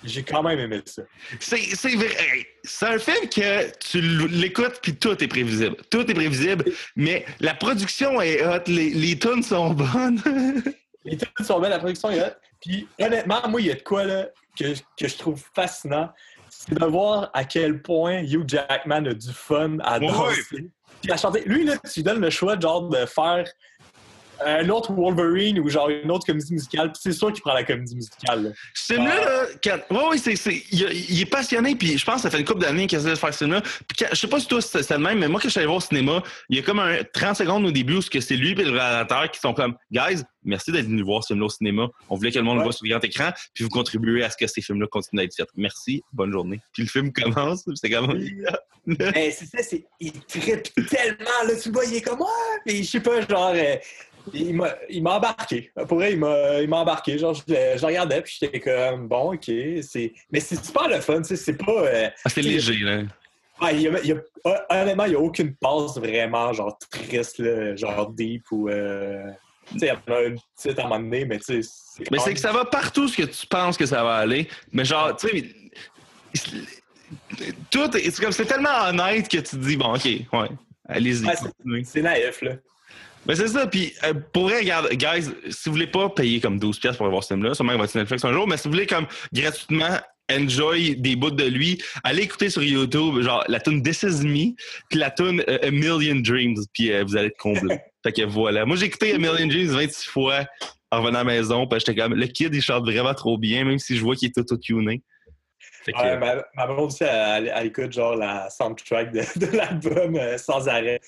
[0.05, 1.03] J'ai quand même aimé ça.
[1.41, 2.47] C'est vrai.
[2.63, 5.77] C'est un film que tu l'écoutes puis tout est prévisible.
[5.91, 6.65] Tout est prévisible,
[6.97, 10.23] mais la production est hot, les, les tunes sont bonnes.
[11.05, 12.35] Les tunes sont belles, la production est hot.
[12.61, 16.11] Puis honnêtement, moi, il y a de quoi là, que, que je trouve fascinant.
[16.49, 20.71] C'est de voir à quel point Hugh Jackman a du fun à danser.
[21.01, 21.43] Puis à chanter.
[21.47, 23.47] Lui, là, tu lui donnes le choix genre de faire
[24.45, 26.93] un autre Wolverine ou genre une autre comédie musicale.
[26.99, 28.43] C'est sûr qu'il prend la comédie musicale.
[28.45, 28.51] là.
[28.75, 32.17] Ce film-là, là, quand- ouais, ouais, c'est, c'est, il, il est passionné, puis je pense
[32.17, 33.61] que ça fait une couple d'années qu'il essaie de faire ce film-là.
[33.63, 35.53] Puis quand- je sais pas si toi c'est, c'est le même, mais moi, quand je
[35.53, 38.03] suis allé voir au cinéma, il y a comme un 30 secondes au début où
[38.03, 41.23] c'est que c'est lui et le réalisateur qui sont comme Guys, merci d'être venu voir
[41.23, 41.89] ce film-là au cinéma.
[42.09, 44.31] On voulait que le monde le voit sur le grand écran, puis vous contribuez à
[44.31, 45.49] ce que ces films-là continuent d'être faits.
[45.57, 46.61] Merci, bonne journée.
[46.73, 48.19] Puis le film commence, puis c'est comme.
[48.87, 52.27] Mais c'est ça, c'est, il trippe tellement, là, tu le vois, il est comme, ouais,
[52.65, 53.77] puis je sais pas, genre, euh,
[54.33, 55.71] il m'a, embarqué.
[55.89, 57.19] Pour vrai, il m'a, embarqué.
[57.19, 61.19] Genre, je, je le regardais, puis j'étais comme, bon, ok, mais c'est super le fun,
[61.23, 63.03] tu sais, c'est pas, euh, Ah, c'est léger, là.
[63.61, 66.77] ah, il y a, il y a- honnêtement, il y a aucune passe vraiment, genre,
[66.91, 69.31] triste, là, genre, deep ou, euh,
[69.73, 72.05] tu sais, il y en a une petite à un moment donné, mais tu sais,
[72.11, 74.49] Mais c'est que ça va partout ce que tu penses que ça va aller.
[74.73, 75.55] Mais genre, tu sais,
[77.71, 80.49] tout est, c'est comme c'est tellement honnête que tu te dis bon, ok, ouais,
[80.89, 81.27] allez-y.
[81.27, 82.53] Ouais, c'est naïf, là.
[83.31, 86.59] Mais c'est ça, puis euh, pour vrai, regarde, guys, si vous voulez pas payer comme
[86.59, 88.57] 12 pièces pour aller voir ce film-là, sûrement il va être Netflix un jour, mais
[88.57, 90.01] si vous voulez comme gratuitement
[90.33, 94.57] enjoy des bouts de lui, allez écouter sur YouTube, genre la tune This Is Me,
[94.89, 97.79] puis la tune euh, A Million Dreams, puis euh, vous allez être comblé.
[98.03, 98.67] fait que voilà.
[98.67, 100.45] Moi, j'ai écouté A Million Dreams 26 fois
[100.91, 103.65] en revenant à la maison, puis j'étais comme, le kid, il chante vraiment trop bien,
[103.65, 105.03] même si je vois qu'il est auto-tuné.
[105.87, 110.17] Que, Ouais, ma, ma blonde aussi, elle, elle écoute genre la soundtrack de, de l'album
[110.17, 111.01] euh, sans arrêt.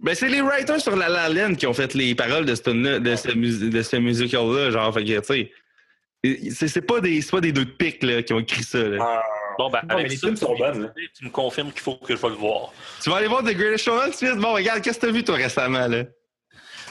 [0.00, 2.62] Ben, c'est les writers sur La La Land qui ont fait les paroles de ce,
[2.98, 7.20] de ce, mus- de ce musical-là, genre, fait que, tu sais, c'est, c'est pas des,
[7.22, 9.22] c'est pas des deux de pique, là, qui ont écrit ça, là.
[9.58, 10.92] Bon, ben, Non, avec les ça, films sont bonnes, là.
[11.18, 12.72] Tu me confirmes qu'il faut que je vais le voir.
[13.02, 15.36] Tu vas aller voir The Greatest Showman, tu Bon, regarde, qu'est-ce que t'as vu, toi,
[15.36, 16.04] récemment, là?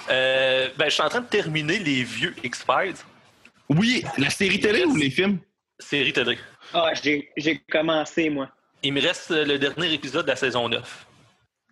[0.09, 2.95] Euh, ben, je suis en train de terminer les vieux X-Files,
[3.69, 5.37] Oui, la série télé ou les films?
[5.79, 6.37] série télé.
[6.73, 8.49] Ah, j'ai j'ai commencé, moi.
[8.81, 11.05] Il me reste le dernier épisode de la saison 9.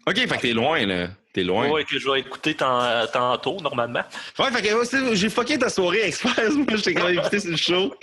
[0.07, 1.07] OK, fait que t'es loin, là.
[1.33, 1.67] T'es loin.
[1.69, 4.03] Ouais, que je vais écouter tant- tantôt, normalement.
[4.37, 6.51] Ouais, fait que c'est- j'ai fucké ta soirée Express.
[6.53, 7.95] Moi, j'étais quand même invité sur le show.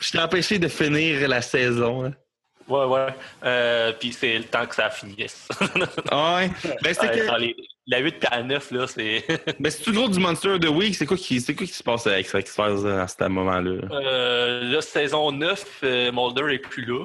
[0.00, 2.06] Je t'ai empêché de finir la saison.
[2.06, 2.12] hein.
[2.68, 3.06] Ouais, ouais.
[3.44, 5.46] Euh, Puis c'est le temps que ça finisse.
[6.10, 6.50] Ah Ouais?
[6.82, 7.40] Ben, c'était Ouais, que.
[7.40, 7.56] les-
[7.88, 9.24] la 8 et la 9, là, c'est.
[9.60, 10.94] Ben, c'est tout gros du Monster of the Week?
[10.94, 13.80] C'est quoi qui, c'est quoi qui se passe avec X-Files à ce moment-là?
[13.90, 17.04] Euh, là, saison 9, euh, Mulder est plus là.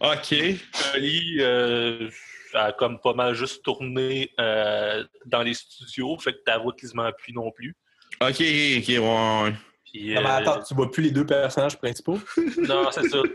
[0.00, 0.34] OK.
[0.72, 2.08] Scully euh,
[2.54, 7.10] a comme pas mal juste tourné euh, dans les studios, fait que ta voix quasiment
[7.12, 7.74] plus non plus.
[8.20, 9.54] OK, OK, ouais, ouais.
[9.84, 12.18] Puis, Non, mais euh, attends, tu vois plus les deux personnages principaux?
[12.58, 13.18] non, c'est ça.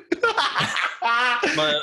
[1.55, 1.73] Ben,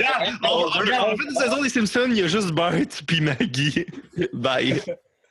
[0.44, 2.72] on, on fait une saison des Simpsons, il y a juste Bart
[3.04, 3.84] puis Maggie.
[4.32, 4.80] Bye.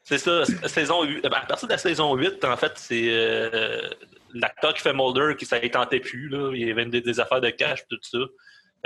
[0.04, 1.22] C'est ça, saison 8.
[1.24, 3.90] ben, à partir de la saison 8, en fait, c'est euh,
[4.34, 6.28] l'acteur qui fait Mulder qui ça ne tentait plus.
[6.28, 6.52] Là.
[6.54, 8.20] Il y avait des, des affaires de cash, tout ça.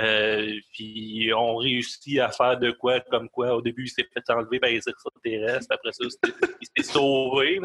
[0.02, 3.54] Euh, puis on réussit à faire de quoi comme quoi.
[3.54, 5.66] Au début, il s'est fait enlever par les extraterrestres.
[5.70, 7.60] Après ça, c'était- il s'est sauvé.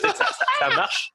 [0.00, 0.26] Ça, ça-
[0.58, 1.12] ça marche.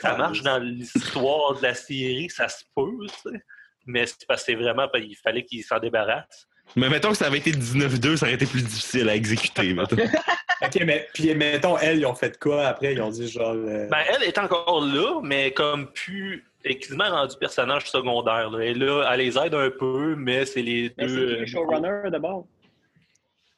[0.00, 3.40] Ça marche dans l'histoire de la série, ça se peut, tu sais.
[3.86, 6.48] Mais c'est parce que c'est vraiment, ben, il fallait qu'il s'en débarrasse.
[6.76, 9.74] Mais mettons que ça avait été 19-2, ça aurait été plus difficile à exécuter.
[10.64, 12.92] Ok, mais puis mettons, elles, ils ont fait quoi après?
[12.92, 13.50] Ils ont dit genre.
[13.52, 16.44] euh, Ben, elle est encore là, mais comme plus.
[16.64, 18.50] Est quasiment rendue personnage secondaire.
[18.50, 18.64] Là.
[18.64, 21.34] Est là, elle les aide un peu, mais c'est les Mais c'est deux.
[21.34, 22.46] qui le showrunner d'abord?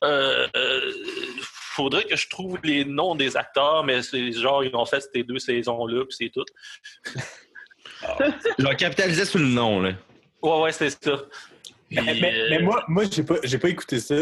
[0.03, 0.93] Euh, euh,
[1.75, 5.23] faudrait que je trouve les noms des acteurs, mais c'est genre, ils ont fait ces
[5.23, 6.45] deux saisons-là, puis c'est tout.
[8.59, 9.93] Genre, capitaliser sur le nom, là.
[10.43, 11.17] Ouais, ouais, c'est ça.
[11.89, 14.15] Puis, mais, mais- euh, mais moi, moi j'ai pas, j'ai pas écouté ça,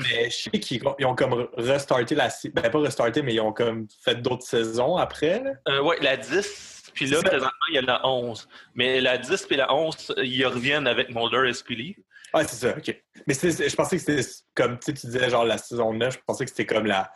[0.00, 2.52] mais je sais qu'ils ont, ils ont comme restarté la série.
[2.54, 5.42] Ben, pas restarté, mais ils ont comme fait d'autres saisons après.
[5.42, 5.50] là.
[5.68, 8.48] euh, ouais, la 10, puis là, présentement, il y a la 11.
[8.74, 11.96] Mais la 10 puis la 11, ils reviennent avec Mulder et Scully.
[12.32, 13.02] Ah, c'est ça, ok.
[13.26, 16.18] Mais je pensais que c'était comme, tu sais, tu disais genre la saison 9, je
[16.26, 17.10] pensais que c'était comme la,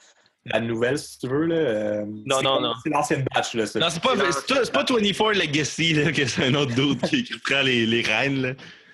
[0.46, 1.46] la nouvelle, si tu veux.
[1.46, 1.56] Là.
[1.56, 2.74] Euh, Non, non, comme- non.
[2.82, 3.78] C'est l'ancienne batch, là, ça.
[3.80, 7.02] Non, c'est pas, c'est pas, c'est pas 24 Legacy, là, que c'est un autre doute
[7.08, 8.52] qui, qui prend les, les rênes, là.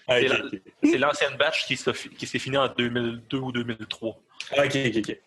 [0.09, 0.19] Ah,
[0.85, 4.17] C'est l'ancienne batch qui s'est fi- qui s'est finie en 2002 ou 2003.
[4.57, 5.19] Ah, ok, ok, ok.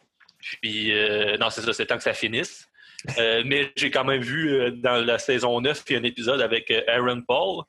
[0.62, 2.68] Puis, euh, non, c'est ça, c'est temps que ça finisse.
[3.17, 6.03] Euh, mais j'ai quand même vu euh, dans la saison 9, il y a un
[6.03, 7.63] épisode avec euh, Aaron Paul.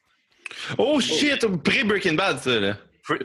[0.79, 2.77] Oh shit, pré-Breaking Bad, ça, là.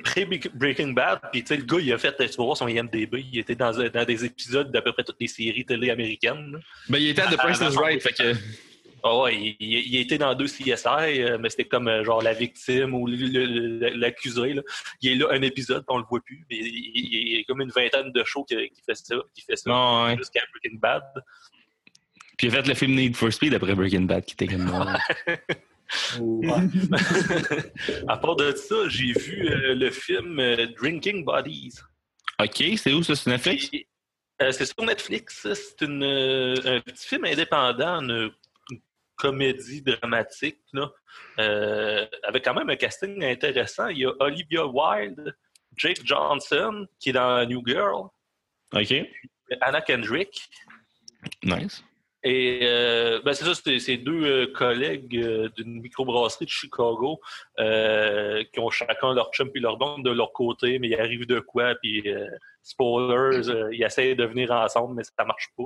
[0.04, 3.40] Pré-Breaking Bad, puis tu sais, le gars, il a fait, tu voir son IMDB, il
[3.40, 6.52] était dans, dans des épisodes d'à peu près toutes les séries télé américaines.
[6.54, 6.60] là.
[6.90, 8.34] Ben, il était à The Price is Right, fait que.
[9.08, 13.06] Ah ouais, il, il- était dans deux CSI, mais c'était comme genre la victime ou
[13.06, 14.54] l'accusé.
[14.54, 14.64] là.
[15.02, 16.44] Il est là un épisode, on le voit plus.
[16.50, 19.16] Mais il, il- il y a comme une vingtaine de shows qui, qui fait ça,
[19.36, 20.18] qui fait ça ouais.
[20.18, 21.04] jusqu'à Breaking Bad.
[22.38, 24.68] Puis il a fait le film Need for Speed après Breaking Bad, qui était comme.
[28.08, 31.76] à part de ça, j'ai vu euh, le film euh, Drinking Bodies.
[32.42, 33.70] ok, c'est où ça, c'est Netflix?
[34.42, 35.48] Euh, c'est sur Netflix.
[35.54, 38.32] C'est une, euh, un petit film indépendant, une,
[38.72, 38.80] une
[39.16, 40.92] comédie dramatique, là,
[41.40, 43.88] euh, avec quand même un casting intéressant.
[43.88, 45.34] Il y a Olivia Wilde,
[45.78, 48.08] Jake Johnson, qui est dans New Girl,
[48.74, 48.94] Ok,
[49.62, 50.50] Anna Kendrick.
[51.44, 51.84] nice.
[52.28, 57.22] Et euh, ben c'est ça, c'est deux euh, collègues euh, d'une microbrasserie de Chicago
[57.60, 61.28] euh, qui ont chacun leur chum puis leur blonde de leur côté, mais il arrive
[61.28, 62.28] de quoi, puis euh,
[62.64, 65.66] spoilers, ils essayent de venir ensemble, mais ça marche pas.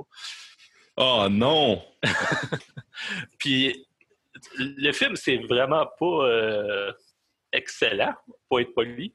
[0.98, 1.82] Oh non!
[3.38, 3.86] Puis
[4.58, 6.92] le film, c'est vraiment pas
[7.52, 8.12] excellent,
[8.48, 9.14] pour être poli.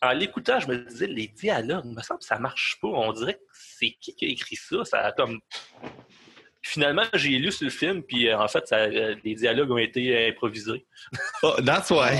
[0.00, 2.88] En l'écoutant, je me disais, les dialogues, il me semble que ça marche pas.
[2.88, 4.84] On dirait que c'est qui qui a écrit ça?
[4.84, 5.40] Ça a comme.
[6.62, 9.78] Finalement, j'ai lu sur le film, puis euh, en fait, ça, euh, les dialogues ont
[9.78, 10.86] été improvisés.
[11.42, 12.18] Oh, that's why.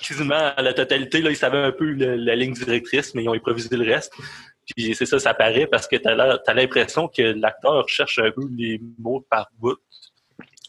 [0.00, 3.28] Quasiment à la totalité, là, ils savaient un peu le- la ligne directrice, mais ils
[3.28, 4.12] ont improvisé le reste.
[4.76, 8.30] Puis c'est ça, ça paraît parce que t'as l'air- t'as l'impression que l'acteur cherche un
[8.30, 9.76] peu les mots par bout.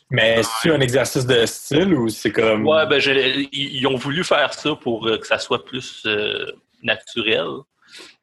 [0.10, 2.66] Mais c'est un exercice de style ou c'est comme.
[2.66, 3.12] Ouais, ben, je-
[3.52, 7.46] ils, ils ont voulu faire ça pour euh, que ça soit plus euh, naturel.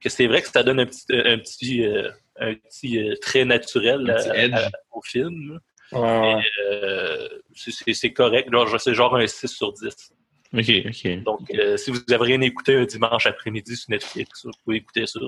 [0.01, 3.45] Que c'est vrai que ça donne un petit, un petit, euh, un petit euh, trait
[3.45, 4.53] naturel Un petit à- edge.
[4.55, 5.59] à- au film.
[5.93, 6.43] Ouais.
[6.71, 8.49] Euh, c'est- correct.
[8.79, 10.13] C'est genre un 6 sur 10.
[10.55, 11.23] Ok, ok.
[11.23, 15.07] Donc, euh, si vous avez rien écouté un dimanche après-midi sur Netflix, vous pouvez écouter
[15.07, 15.21] ça.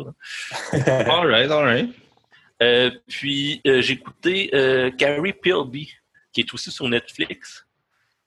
[0.87, 1.91] Alright, alright.
[2.63, 5.93] Euh, puis, euh, j'ai écouté euh, Carrie Pilby,
[6.33, 7.67] qui est aussi sur Netflix.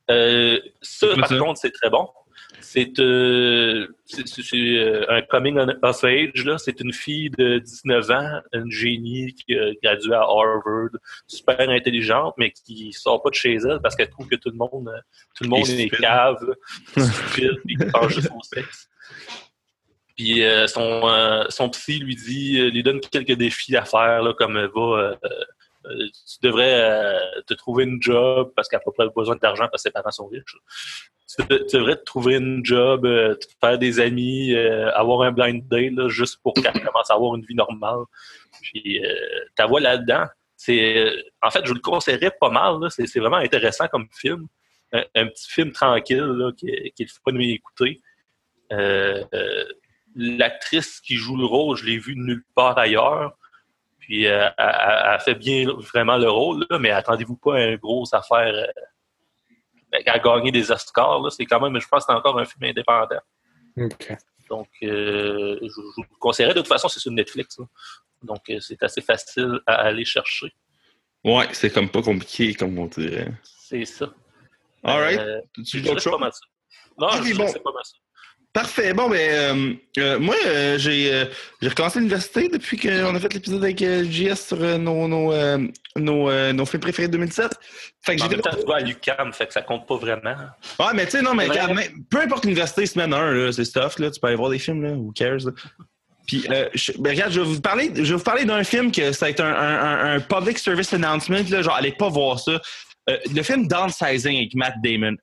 [0.10, 1.38] Euh, ça, par ça?
[1.38, 2.08] contre, c'est très bon.
[2.62, 3.88] C'est euh,
[4.54, 6.46] euh, un coming of age.
[6.46, 6.58] là.
[6.58, 10.90] C'est une fille de 19 ans, une génie qui a gradué à Harvard,
[11.28, 14.58] super intelligente, mais qui sort pas de chez elle parce qu'elle trouve que tout le
[14.58, 14.92] monde,
[15.36, 16.56] tout le monde Et est cave,
[16.98, 18.90] stupide, puis qui pense juste au sexe.
[20.16, 24.34] Puis euh, son, euh, son psy lui dit, lui donne quelques défis à faire, là,
[24.34, 25.18] comme va,
[25.84, 29.90] tu devrais euh, te trouver une job parce qu'elle n'a pas besoin d'argent parce que
[29.90, 30.56] ses parents sont riches.
[31.28, 35.32] Tu, de- devrais te trouver une job, euh, te faire des amis, euh, avoir un
[35.32, 38.04] blind date là, juste pour qu'elle commence à avoir une vie normale.
[38.62, 39.16] Puis euh,
[39.56, 40.26] ta voix là-dedans,
[40.58, 42.76] c'est euh, en fait je le conseillerais pas mal.
[42.90, 44.48] C'est vraiment intéressant comme film.
[44.94, 48.02] Un, un petit film tranquille là, qui, qui est le fun à écouter.
[48.74, 49.66] Euh, euh,
[50.14, 53.32] L'actrice qui joue le rôle, je l'ai vue nulle part ailleurs.
[54.02, 58.14] Puis euh, elle, fait bien vraiment le rôle, là, mais attendez-vous pas à une grosse
[58.14, 58.54] affaire.
[58.54, 58.68] Euh,
[59.92, 62.46] ben, à gagner des Oscars, là, c'est quand même, je pense que c'est encore un
[62.46, 63.20] film indépendant.
[63.78, 64.18] Ok.
[64.50, 66.54] Donc, euh, je, je vous le conseillerais.
[66.54, 67.58] De toute façon, c'est sur Netflix.
[67.58, 67.66] là.
[68.24, 70.54] Donc, euh, c'est assez facile à aller chercher.
[71.24, 73.32] Ouais, c'est comme pas compliqué, comme on dirait.
[73.44, 74.12] C'est ça.
[74.84, 75.20] Alright.
[75.20, 76.20] Euh, tu pas choses?
[76.20, 76.40] mal ça.
[76.98, 77.46] Non, Ok, je bon.
[77.46, 77.98] pas mal ça.
[78.54, 78.94] Parfait.
[78.94, 81.26] Bon, ben, euh, euh, moi, euh, j'ai
[81.62, 85.32] j'ai recommencé l'université depuis qu'on a fait l'épisode avec JS sur nos, nos,
[85.96, 87.52] nos, nos films préférés de 2007.
[88.04, 88.22] Fait que
[88.74, 90.36] à l'UQAM, fait que ça compte pas vraiment.
[90.80, 94.00] Ouais, mais tu sais, non, mais mais peu importe l'université, semaine 1, là, c'est stuff,
[94.00, 95.52] là, tu peux aller voir des films, là, who cares, là.
[96.28, 98.92] Puis, euh, je, ben, regarde, je vais vous parler, je vais vous parler d'un film
[98.92, 102.10] que ça a été un, un, un- un public service announcement, là, genre, allez pas
[102.10, 102.60] voir ça.
[103.08, 105.16] Le film Downsizing avec Matt Damon.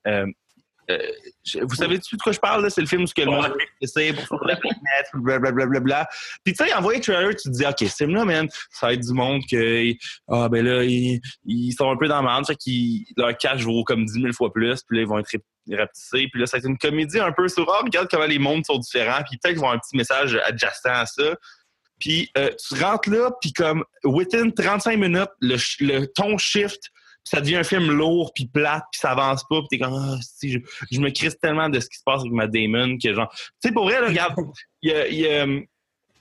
[0.90, 0.98] Euh,
[1.44, 2.70] je- vous savez-tu de quoi je parle, là?
[2.70, 5.66] C'est le film où ce que le monde essaie pour faire la planète, blablabla.
[5.66, 6.08] Bla, bla.
[6.44, 8.86] Puis, tu sais, en voyant le trailer, tu te dis, OK, ce film-là, man, ça
[8.86, 9.92] va être du monde que,
[10.28, 13.62] ah, ben là, ils, ils sont un peu dans la merde, fait qu'ils, leur cash
[13.62, 15.28] vaut comme 10 000 fois plus, puis là, ils vont être
[15.70, 16.28] rapetissés.
[16.32, 18.64] Puis là, ça va être une comédie un peu sur, ah, regarde comment les mondes
[18.64, 21.34] sont différents, puis peut-être qu'ils vont avoir un petit message adjacent à ça.
[22.00, 26.80] Puis euh, tu rentres là, puis comme, within 35 minutes, le, le ton shift,
[27.28, 30.16] ça devient un film lourd, puis plate, puis ça avance pas, puis t'es comme, ah,
[30.22, 30.58] si, je,
[30.90, 33.44] je me crisse tellement de ce qui se passe avec Matt Damon, que genre, tu
[33.68, 34.34] sais, pour vrai, là, regarde,
[34.82, 35.46] il y a- il y a,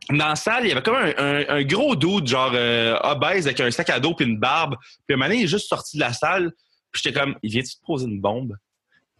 [0.09, 3.45] dans la salle, il y avait comme un, un- un gros dude, genre euh, obèse,
[3.45, 4.75] avec un sac à dos puis une barbe.
[5.05, 6.51] Puis un moment donné, il est juste sorti de la salle.
[6.91, 8.55] Puis j'étais comme, il vient-tu te poser une bombe?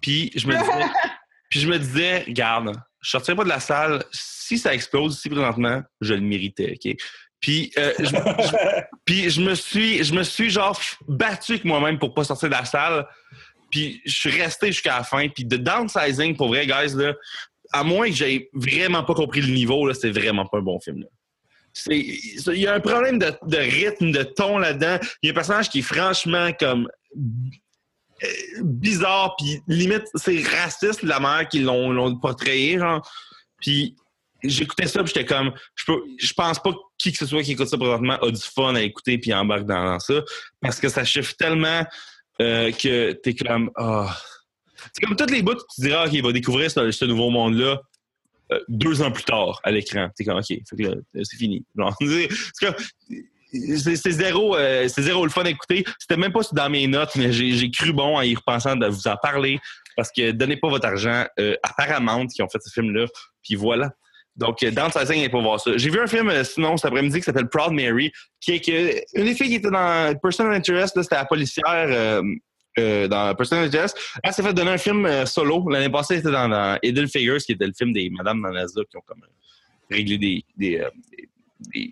[0.02, 0.86] Puis je me disais,
[1.50, 2.72] puis je me disais, regarde,
[3.02, 4.04] je sortirai pas de la salle.
[4.14, 6.96] Si ça explose ici présentement, je le méritais, OK?
[7.42, 11.98] Puis, euh, je, je- puis je me suis, je me suis genre battu avec moi-même
[11.98, 13.08] pour pas sortir de la salle.
[13.72, 15.30] Puis je suis resté jusqu'à la fin.
[15.30, 17.14] Puis de downsizing, pour vrai, guys, là,
[17.72, 20.80] à moins que j'ai vraiment pas compris le niveau, là, c'est vraiment pas un bon
[20.82, 21.00] film.
[21.00, 21.08] Là.
[21.90, 24.98] Il y a un problème de, de rythme, de ton là-dedans.
[25.22, 28.28] Il y a un personnage qui est franchement comme euh,
[28.62, 33.10] bizarre, puis limite, c'est raciste la manière qu'ils l'ont l'ont portrayé, genre.
[33.62, 33.96] Puis
[34.44, 37.44] j'écoutais ça, puis j'étais comme, je peux, je pense pas que qui que ce soit
[37.44, 40.24] qui écoute ça présentement a du fun à écouter puis embarque dans, ça,
[40.62, 41.86] parce que ça chiffre tellement
[42.42, 44.18] euh, que t'es comme, ah.
[44.94, 47.82] C'est comme toutes les bouts, tu diras, OK, il va découvrir ce, nouveau monde-là
[48.52, 50.10] euh, deux ans plus tard à l'écran.
[50.16, 51.66] T'es comme, OK, c'est fini.
[53.50, 55.86] C'est zéro, euh, c'est zéro le fun à écouter.
[56.00, 59.08] C'était même pas dans mes notes, mais j'ai cru bon en y repensant de vous
[59.08, 59.58] en parler
[59.96, 63.06] parce que donnez pas votre argent à Paramount qui ont fait ce film-là.
[63.42, 63.94] Puis voilà.
[64.38, 65.72] Donc, euh, dans le il pour voir ça.
[65.76, 69.18] J'ai vu un film, euh, sinon, cet après-midi, qui s'appelle Proud Mary, qui est que
[69.20, 72.22] une des filles qui était dans Personal Interest, là, c'était la policière euh,
[72.78, 73.98] euh, dans Personal Interest.
[74.24, 75.68] Elle s'est fait donner un film euh, solo.
[75.70, 78.52] L'année passée, elle était dans, dans Idle Figures, qui était le film des Madame dans
[78.52, 79.24] NASA qui ont comme
[79.90, 80.84] réglé des, des,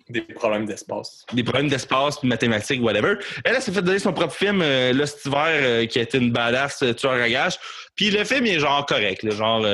[0.08, 1.26] des- problèmes d'espace.
[1.32, 3.16] des problèmes d'espace, mathématiques, whatever.
[3.44, 6.02] Elle, elle s'est fait donner son propre film, euh, là, cet hiver, euh, qui a
[6.02, 7.58] été une badass euh, tueur à gage.
[7.96, 9.24] Puis le film, il est genre correct.
[9.24, 9.64] là, genre,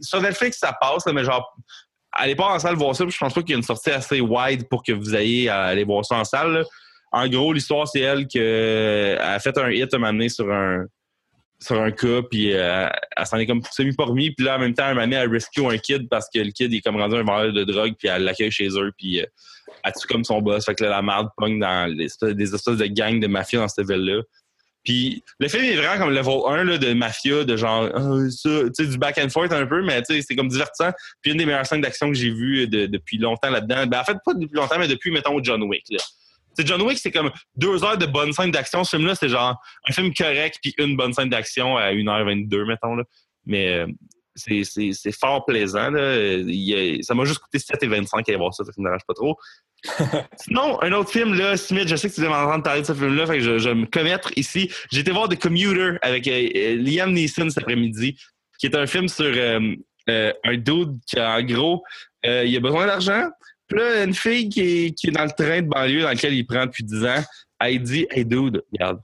[0.00, 1.56] sur Netflix, ça passe, là, mais genre,
[2.12, 3.04] allez pas en salle voir ça.
[3.04, 5.48] puis Je pense pas qu'il y a une sortie assez wide pour que vous ayez
[5.48, 6.64] à aller voir ça en salle.
[7.10, 10.84] En gros, l'histoire, c'est elle qui a fait un hit moment donné sur un
[11.60, 14.30] sur un cas, puis euh, elle s'en est comme semi-pas remis.
[14.30, 16.96] Puis là, en même temps, elle rescue un kid parce que le kid est comme
[16.96, 19.26] rendu un vendeur de drogue, puis elle l'accueille chez eux, puis euh,
[19.84, 20.64] elle tue comme son boss.
[20.64, 23.88] Fait que là, la merde pogne dans des espèces de gangs de mafia dans cette
[23.88, 24.22] ville-là.
[24.88, 27.90] Puis le film est vraiment comme level 1 là, de mafia, de genre,
[28.30, 30.92] ça, tu sais, du back and forth un peu, mais tu sais, c'est comme divertissant.
[31.20, 33.86] Puis une des meilleures scènes d'action que j'ai vues de- depuis longtemps là-dedans.
[33.86, 35.84] Ben, en fait, pas depuis longtemps, mais depuis, mettons, John Wick.
[35.90, 35.98] Là.
[36.60, 38.82] John Wick, c'est comme deux heures de bonnes scènes d'action.
[38.82, 42.96] Ce film-là, c'est genre un film correct, puis une bonne scène d'action à 1h22, mettons.
[42.96, 43.04] Là.
[43.44, 43.86] Mais euh,
[44.38, 45.90] c'est- fort plaisant.
[45.90, 46.16] Là.
[46.46, 49.36] Il ça m'a juste coûté 7,25 à voir ça, ça ne me dérange pas trop.
[50.36, 52.94] Sinon, un autre film, là, Smith, je sais que tu devais m'entendre parler de ce
[52.94, 54.70] film-là, fait que je, je vais me commettre ici.
[54.90, 58.18] J'ai été voir The Commuter avec euh, euh, Liam Neeson cet après-midi,
[58.58, 59.74] qui est un film sur euh,
[60.08, 61.84] euh, un dude qui, en gros,
[62.24, 63.28] il a besoin d'argent.
[63.68, 66.34] Puis là, une fille qui est, qui est dans le train de banlieue dans lequel
[66.34, 67.22] il prend depuis 10 ans,
[67.60, 69.00] elle dit Hey dude, regarde,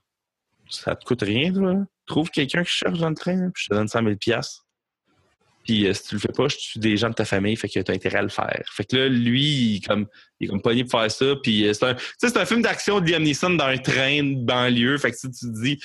[0.68, 1.74] ça te coûte rien, toi.
[2.06, 4.63] Trouve quelqu'un qui cherche dans le train, puis je te donne 100 000 piastres.
[5.64, 7.68] Puis euh, si tu le fais pas, je tue des gens de ta famille, fait
[7.68, 8.62] que tu as intérêt à le faire.
[8.70, 10.06] Fait que là, lui, il, est comme,
[10.38, 11.36] il est comme pogné pour faire ça.
[11.42, 14.44] Puis euh, c'est un, c'est un film d'action de Liam Neeson dans un train de
[14.44, 14.98] banlieue.
[14.98, 15.80] Fait que tu te dis,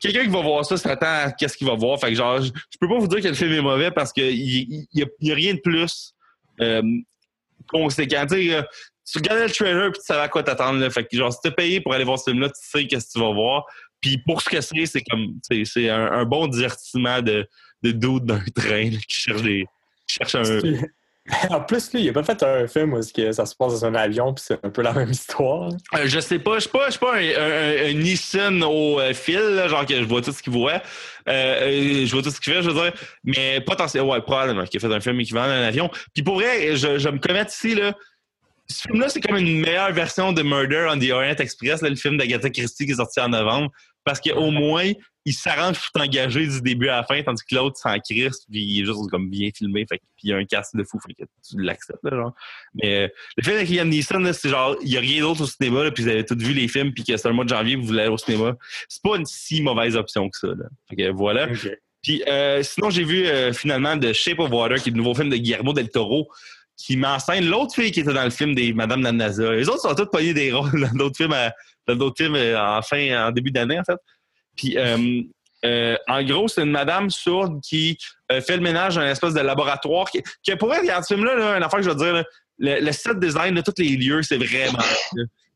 [0.00, 2.00] quelqu'un qui va voir ça s'attend à qu'est-ce qu'il va voir.
[2.00, 4.24] Fait que genre, je, peux pas vous dire que le film est mauvais parce qu'il
[4.24, 6.14] il, y a, rien de plus
[6.60, 6.82] euh,
[7.68, 8.26] conséquent.
[8.32, 8.62] Euh,
[9.04, 10.88] tu regardais le trailer puis tu savais à quoi t'attendre.
[10.88, 13.12] Fait que genre, si t'es payé pour aller voir ce film-là, tu sais qu'est-ce que
[13.12, 13.66] tu vas voir.
[14.00, 17.46] Puis pour ce que c'est, c'est comme, c'est un bon divertissement de,
[17.82, 19.66] de dude dans un train là, qui cherche des,
[20.06, 20.44] qui cherche un.
[21.50, 23.84] En plus, lui, il a pas fait un film où que ça se passe dans
[23.86, 25.70] un avion, puis c'est un peu la même histoire.
[25.94, 29.38] Euh, je sais pas, je suis pas, pas un, un, un Nissan au euh, fil,
[29.38, 30.82] là, genre que je vois tout ce qu'il voit.
[31.28, 32.92] Euh, euh, je vois tout ce qu'il fait, je veux dire.
[33.22, 35.90] Mais potentiellement, ouais, probablement qu'il a fait un film équivalent d'un avion.
[36.12, 37.94] Puis pour vrai, je, je me commets ici, là.
[38.68, 41.96] Ce film-là, c'est comme une meilleure version de Murder on the Orient Express, là, le
[41.96, 43.70] film d'Agatha Christie qui est sorti en novembre.
[44.04, 44.90] Parce qu'au moins,
[45.24, 48.60] il s'arrange tout engagé du début à la fin, tandis que l'autre s'en crisse, puis
[48.60, 50.98] il est juste comme bien filmé, fait, puis il y a un casque de fou,
[50.98, 52.34] fait que tu l'acceptes, genre.
[52.74, 55.46] Mais euh, le film avec Liam Neeson, c'est genre, il y a rien d'autre au
[55.46, 57.50] cinéma, là, puis vous avez tous vu les films, puis que c'est le mois de
[57.50, 58.56] janvier, vous voulez aller au cinéma.
[58.88, 60.64] C'est pas une si mauvaise option que ça, là.
[60.90, 61.48] Fait que voilà.
[62.02, 65.14] Puis euh, sinon, j'ai vu euh, finalement The Shape of Water, qui est le nouveau
[65.14, 66.28] film de Guillermo del Toro,
[66.76, 69.52] qui m'enseigne l'autre fille qui était dans le film des Madame la NASA.
[69.52, 71.52] Les autres sont tous pognés des rôles dans d'autres films, à-
[71.86, 73.98] dans d'autres films euh, en fin, en début d'année, en fait.
[74.56, 75.22] Puis euh,
[75.64, 77.96] euh, en gros, c'est une madame sourde qui
[78.30, 80.10] euh, fait le ménage dans une espèce de laboratoire.
[80.10, 82.24] Qui, qui pourrait regarder ce film-là, là, une affaire que je veux dire,
[82.58, 84.78] le, le set design de tous les lieux, c'est vraiment.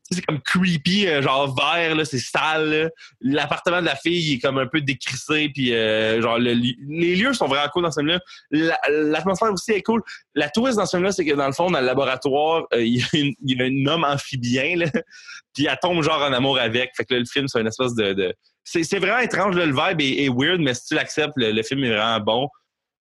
[0.09, 2.91] C'est comme creepy, euh, genre vert, c'est sale.
[3.19, 7.15] L'appartement de la fille il est comme un peu décrissé, puis euh, genre le les
[7.15, 8.19] lieux sont vraiment cool dans ce film-là.
[8.51, 10.01] La- L'atmosphère aussi est cool.
[10.33, 13.03] La twist dans ce film-là, c'est que dans le fond, dans le laboratoire, euh, il
[13.41, 14.75] y, a un homme amphibien,
[15.53, 16.91] puis elle tombe genre en amour avec.
[16.95, 18.33] Fait que là, le film, c'est une espèce de.
[18.63, 22.19] C'est vraiment étrange, le vibe est, weird, mais si tu l'acceptes, le, film est vraiment
[22.19, 22.49] bon.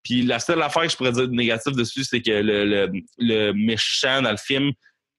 [0.04, 4.22] Puis la seule affaire que je pourrais dire de négatif dessus, c'est que le méchant
[4.22, 4.72] dans le film,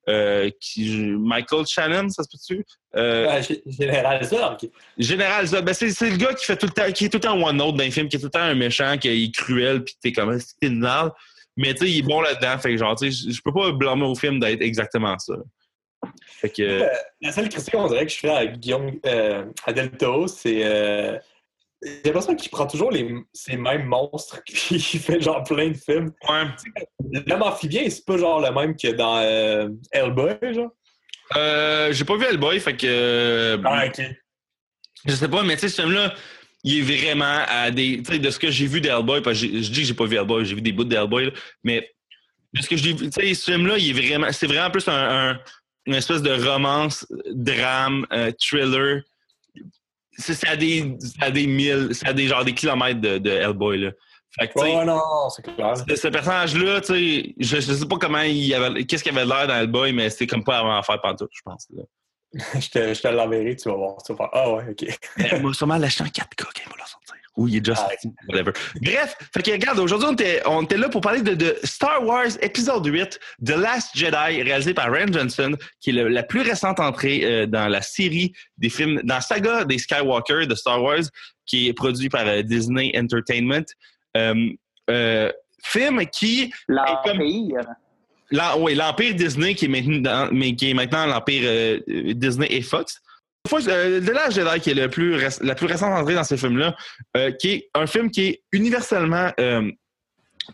[0.10, 2.66] euh, qui, Michael Shannon, ça se peut-tu?
[2.95, 4.70] Euh, gé- Général Zorg.
[4.97, 7.22] Général Zod, ben c'est, le gars qui fait tout le temps, qui est tout le
[7.22, 9.36] temps one note dans les films, qui est tout le temps un méchant, qui est
[9.36, 10.88] cruel, puis t'es comme c'est une.
[11.58, 12.58] Mais tu sais, il est bon là-dedans.
[12.60, 15.34] Fait que genre, tu sais, je peux pas blâmer au film d'être exactement ça.
[16.26, 16.62] Fait que.
[16.62, 16.88] Euh,
[17.22, 20.62] la seule critique qu'on dirait que je fais à Guillaume euh, à Del Toro, c'est.
[21.84, 25.78] J'ai l'impression qu'il prend toujours les, ces mêmes monstres puis il fait genre plein de
[25.78, 26.11] films.
[26.28, 26.45] Ouais.
[27.28, 30.71] L'homme amphibien, c'est pas genre le même que dans euh, Hellboy, genre?
[31.36, 32.88] Euh, j'ai pas vu Hellboy, fait que.
[32.88, 34.01] euh, Ah, ok.
[35.05, 36.13] Je sais pas, mais tu sais, ce film-là,
[36.63, 38.01] il est vraiment à des.
[38.01, 40.05] Tu sais, de ce que j'ai vu d'Hellboy, parce que je dis que j'ai pas
[40.05, 41.32] vu Hellboy, j'ai vu des bouts d'Hellboy,
[41.63, 41.88] mais
[42.53, 44.32] de ce que j'ai vu, tu sais, ce film-là, il est vraiment.
[44.32, 44.93] C'est vraiment plus un,
[45.32, 45.39] un-
[45.86, 49.01] une espèce de romance, drame, euh, thriller.
[50.18, 53.78] C'est à des, à des milles, c'est à des genre des kilomètres de, de Hellboy,
[53.80, 53.91] là.
[54.39, 55.74] Fait que, Oh non, c'est clair.
[55.78, 58.84] ce, ce personnage-là, tu sais, je, je sais pas comment il avait.
[58.86, 61.41] Qu'est-ce qu'il avait l'air dans Hellboy, mais c'était comme pas avant à faire pantoute, je
[61.45, 61.68] pense.
[61.72, 61.84] là.
[62.59, 63.95] je te, je te l'enverrai, tu vas voir.
[64.05, 64.99] Tu vas faire Ah ouais, ok.
[65.18, 67.15] Elle m'a sûrement l'acheter en 4K quand il va le sortir.
[67.38, 68.07] Ou il est déjà Ah.
[68.27, 68.51] Whatever.
[68.81, 72.03] Bref, fait que regarde, aujourd'hui, on était, on était là pour parler de, de Star
[72.05, 76.41] Wars épisode 8, The Last Jedi, réalisé par Ryan Johnson, qui est le- la plus
[76.41, 80.81] récente entrée euh, dans la série des films, dans la saga des Skywalker de Star
[80.83, 81.03] Wars,
[81.45, 83.65] qui est produit par euh, Disney Entertainment.
[84.89, 85.31] Euh,
[85.63, 87.61] film qui L'Empire.
[88.31, 92.99] L'en- oui, l'Empire Disney qui est maintenant, mais qui est maintenant l'Empire Disney et Fox.
[93.48, 96.76] Fois, euh, Last Jedi, qui est le plus la plus récente entrée dans ce film-là,
[97.16, 99.72] euh, qui est un film qui est universellement euh,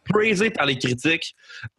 [0.09, 1.35] praisé par les critiques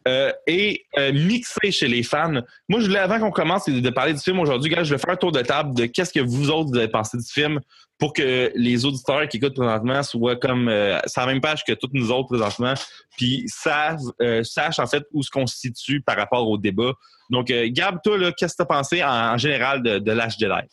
[0.07, 2.41] euh, et euh, mixé chez les fans.
[2.69, 5.17] Moi, je voulais, avant qu'on commence de parler du film aujourd'hui, je vais faire un
[5.17, 7.59] tour de table de qu'est-ce que vous autres avez pensé du film
[7.97, 10.69] pour que les auditeurs qui écoutent présentement soient comme
[11.07, 12.73] sur la même page que toutes nous autres présentement,
[13.15, 14.11] puis savent,
[14.43, 16.91] sachent en fait où se constitue par rapport au débat.
[17.29, 20.67] Donc, Gab, toi, qu'est-ce que tu as pensé en, général de, de Last Jedi?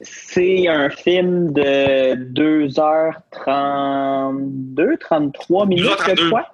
[0.00, 6.16] C'est un film de 2h32, 33 minutes, 2h32.
[6.20, 6.46] je crois.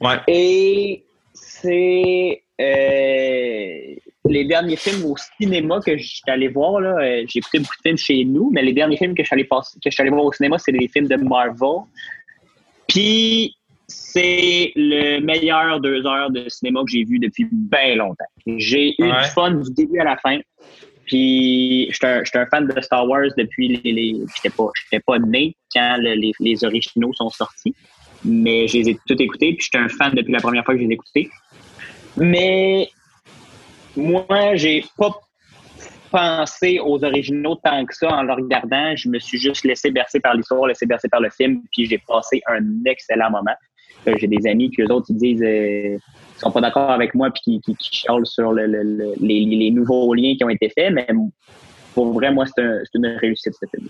[0.00, 0.16] Ouais.
[0.28, 1.04] Et
[1.34, 3.94] c'est euh,
[4.26, 6.80] les derniers films au cinéma que je suis allé voir.
[6.80, 9.26] là, euh, J'ai écouté beaucoup de films chez nous, mais les derniers films que je
[9.26, 11.82] suis allé, passer- que je suis allé voir au cinéma, c'est des films de Marvel.
[12.88, 13.54] Puis
[13.86, 18.24] c'est le meilleur deux heures de cinéma que j'ai vu depuis bien longtemps.
[18.46, 19.22] J'ai eu Ouais.
[19.22, 20.38] du fun du début à la fin.
[21.06, 23.92] Puis j'étais un, un fan de Star Wars depuis les.
[23.92, 24.68] les j'étais pas,
[25.06, 27.74] pas né quand le- les, les originaux sont sortis,
[28.24, 29.54] mais je les ai tous écoutés.
[29.54, 31.30] Puis j'étais un fan depuis la première fois que je les ai écoutés.
[32.16, 32.88] Mais
[33.96, 35.10] moi, j'ai pas
[36.10, 38.94] pensé aux originaux tant que ça en le regardant.
[38.94, 41.98] Je me suis juste laissé bercer par l'histoire, laissé bercer par le film, puis j'ai
[42.06, 43.54] passé un excellent moment.
[44.06, 47.14] Euh, j'ai des amis qui eux autres ils disent euh, ils sont pas d'accord avec
[47.14, 50.44] moi puis qui, qui, qui chialent sur le, le- le- les, les nouveaux liens qui
[50.44, 51.06] ont été faits, mais
[51.94, 53.88] pour vrai, moi, c'est un- c'est une réussite ce film.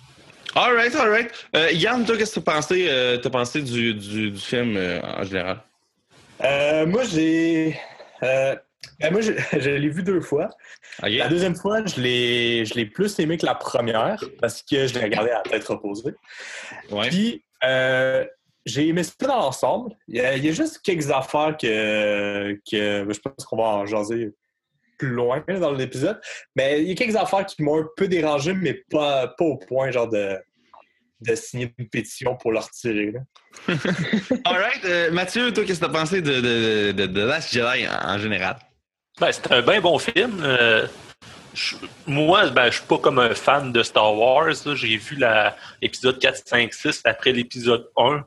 [0.56, 1.30] All right, all right.
[1.56, 4.76] Euh, Yann, toi, qu'est-ce que tu as pensé, euh, t'as pensé du, du, du film
[4.76, 5.58] euh, en général?
[6.44, 7.76] Euh, moi, j'ai.
[8.22, 8.54] euh,
[9.00, 10.50] ben, moi, je, je l'ai vu deux fois.
[11.02, 11.10] OK.
[11.10, 14.94] La deuxième fois, je l'ai, je l'ai plus aimé que la première parce que je
[14.94, 16.12] l'ai regardé à la tête reposée.
[16.90, 17.08] Ouais.
[17.08, 18.24] Puis, euh,
[18.64, 19.94] j'ai aimé ça dans l'ensemble.
[20.08, 23.56] Il y, a, il y a juste quelques affaires que, que ben, je pense qu'on
[23.56, 24.32] va en jaser
[24.98, 26.20] plus loin dans l'épisode.
[26.56, 29.56] Mais il y a quelques affaires qui m'ont un peu dérangé, mais pas, pas au
[29.56, 30.38] point genre de,
[31.20, 33.12] de signer une pétition pour le retirer.
[33.12, 33.20] là.
[34.46, 34.84] All right.
[34.84, 38.08] euh, Mathieu, toi, qu'est-ce que tu as pensé de, de, de, de Last Jedi en,
[38.14, 38.56] en général?
[39.20, 40.40] Ben, c'est un bien bon film.
[40.42, 40.86] Euh,
[41.54, 44.52] je- moi, ben, je suis pas comme un fan de Star Wars.
[44.74, 45.18] J'ai vu
[45.82, 48.24] l'épisode 4, 5, 6 après l'épisode 1.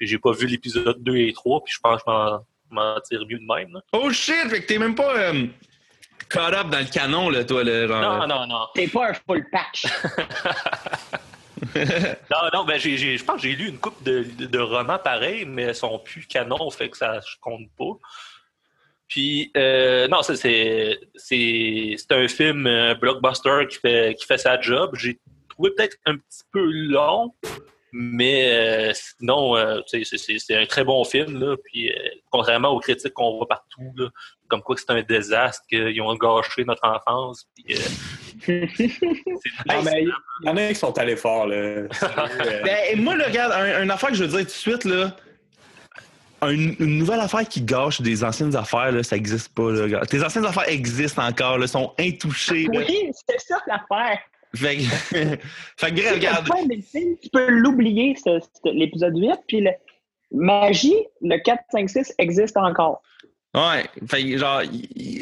[0.00, 1.62] Puis j'ai pas vu l'épisode 2 et 3.
[1.62, 3.74] Puis je pense que je m'en- tire mieux de même.
[3.74, 3.80] là.
[3.92, 4.48] Oh shit!
[4.48, 5.46] Fait que t'es même pas euh,
[6.30, 8.00] caught up dans le canon, là, toi, là, genre.
[8.00, 8.66] Non, non, non.
[8.74, 9.84] T'es pas un full patch.
[11.74, 14.58] Non, non, ben j'ai, j'ai- je pense que j'ai lu une coupe de, de, de
[14.58, 17.98] romans pareils, mais elles sont plus canon, fait que ça je compte pas.
[19.08, 24.38] Puis, euh, non, ça, c'est, c'est, c'est un film euh, blockbuster qui fait, qui fait
[24.38, 24.92] sa job.
[24.96, 27.34] J'ai trouvé peut-être un petit peu long,
[27.92, 31.38] mais euh, sinon, euh, c'est, un très bon film.
[31.40, 31.94] Là, puis, euh,
[32.30, 34.08] contrairement aux critiques qu'on voit partout, là,
[34.48, 37.46] comme quoi c'est un désastre, qu'ils ont gâché notre enfance.
[37.54, 38.90] Puis, euh, c'est
[39.68, 41.46] Ah, mais il y en a qui sont allés fort.
[41.46, 41.56] Là.
[41.56, 44.84] Euh, Ben, moi, là, regarde, un, une affaire que je veux dire tout de suite,
[44.84, 45.14] là.
[46.42, 49.70] un- une nouvelle affaire qui gâche des anciennes affaires, là, ça n'existe pas.
[49.70, 50.06] Là.
[50.06, 52.66] Tes anciennes affaires existent encore, là, sont intouchées.
[52.72, 52.80] là.
[52.88, 54.18] Oui, c'est ça l'affaire.
[54.54, 54.82] Fait que,
[55.76, 56.48] fait regarde.
[57.22, 58.16] tu peux l'oublier,
[58.64, 59.70] l'épisode 8, puis le
[60.32, 63.02] magie, le 4, 5, 6 existe encore.
[63.54, 64.62] Ouais, fait que, genre,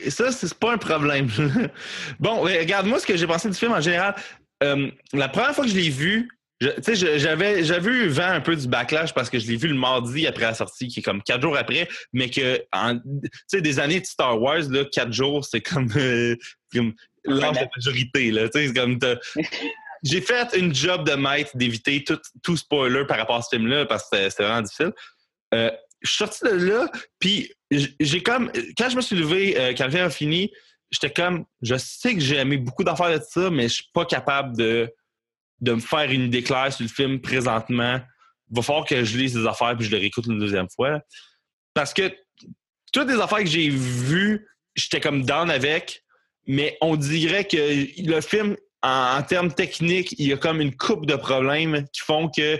[0.08, 1.28] ça, c'est pas un problème.
[2.20, 4.14] bon, regarde, moi, ce que j'ai pensé du film en général,
[4.62, 6.28] euh, la première fois que je l'ai vu,
[6.60, 9.76] Tu sais, j'avais eu vent un peu du backlash parce que je l'ai vu le
[9.76, 13.78] mardi après la sortie, qui est comme quatre jours après, mais que, tu sais, des
[13.78, 16.36] années de Star Wars, là, quatre jours, c'est comme, euh,
[16.74, 16.92] comme
[17.24, 18.48] l'âge de majorité, là.
[18.48, 18.98] Tu sais, c'est comme,
[20.02, 23.86] j'ai fait une job de maître d'éviter tout, tout spoiler par rapport à ce film-là
[23.86, 24.92] parce que c'était- vraiment difficile.
[25.54, 25.70] Euh,
[26.02, 29.86] je suis sorti de là, puis j'ai comme, quand je me suis levé, euh, quand
[29.86, 30.52] le film a fini,
[30.90, 34.04] j'étais comme, je sais que j'ai aimé beaucoup d'affaires de ça, mais je suis pas
[34.04, 34.92] capable de
[35.60, 38.00] de me faire une idée claire sur le film présentement.
[38.50, 41.00] Il va falloir que je lise des affaires puis je le réécoute une deuxième fois.
[41.74, 42.14] Parce que
[42.92, 46.04] toutes les affaires que j'ai vues, j'étais comme down avec,
[46.48, 47.56] mais on dirait que
[48.02, 52.28] le film, en, termes techniques, il y a comme une coupe de problèmes qui font
[52.28, 52.58] que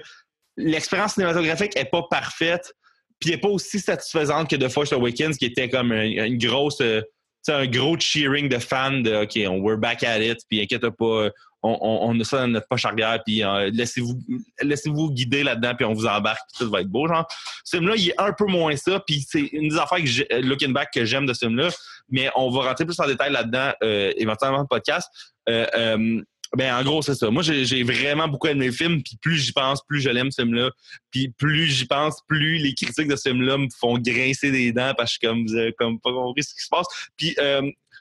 [0.57, 2.73] l'expérience cinématographique est pas parfaite,
[3.19, 7.01] puis n'est pas aussi satisfaisante que The Force Awakens, qui était comme une, grosse, euh,
[7.49, 11.31] un gros cheering de fans de OK, on we're back at it, puis inquiète pas,
[11.63, 14.19] on, on, on a ça dans notre poche arrière, puis euh, laissez-vous
[14.63, 17.27] laissez-vous guider là-dedans, puis on vous embarque, puis tout va être beau, genre.
[17.65, 20.41] Ce film-là, il est un peu moins ça, puis c'est une des affaires que euh,
[20.43, 21.71] looking back que j'aime de ce film-là,
[22.11, 25.09] mais on va rentrer plus en détail là-dedans euh, éventuellement dans le podcast.
[25.49, 26.23] Euh,
[26.57, 27.29] ben, en gros, c'est ça.
[27.29, 30.43] Moi, j'ai vraiment beaucoup aimé le film, puis plus j'y pense, plus je l'aime, ce
[30.43, 30.71] film-là.
[31.11, 34.95] Puis plus j'y pense, plus les critiques de ce film-là me font grincer des dents,
[34.97, 36.87] parce que comme, vous avez comme pas compris ce qui se passe.
[37.19, 37.37] Puis,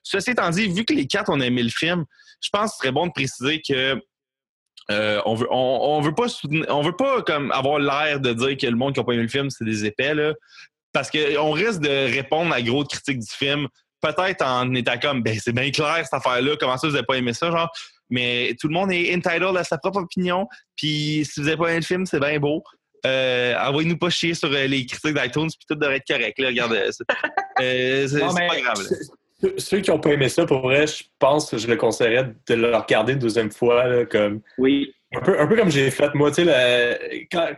[0.03, 2.05] ceci étant dit, vu que les quatre ont aimé le film,
[2.41, 3.99] je pense que ce serait bon de préciser que
[4.89, 8.31] euh, on veut on, on veut pas soutenir- on veut pas comme avoir l'air de
[8.33, 10.33] dire que le monde qui n'a pas aimé le film c'est des épais là.
[10.93, 13.67] Parce qu'on risque de répondre à gros critiques du film
[14.01, 17.05] peut-être en étant comme ben c'est bien clair cette affaire là comment ça vous avez
[17.05, 17.69] pas aimé ça genre.
[18.09, 21.69] Mais tout le monde est entitled à sa propre opinion puis si vous avez pas
[21.69, 22.63] aimé le film c'est bien beau.
[23.05, 26.47] Euh, envoyez-nous pas chier sur euh, les critiques d'iTunes puis tout devrait être correct là
[26.47, 28.97] regarde euh, c'est euh, pas grave là.
[29.57, 32.55] Ceux, qui n'ont pas aimé ça, pour vrai, je pense que je le conseillerais de
[32.55, 34.91] le regarder une deuxième fois, là, comme Oui.
[35.15, 37.49] un peu, un peu comme j'ai fait moi, tu sais, quand-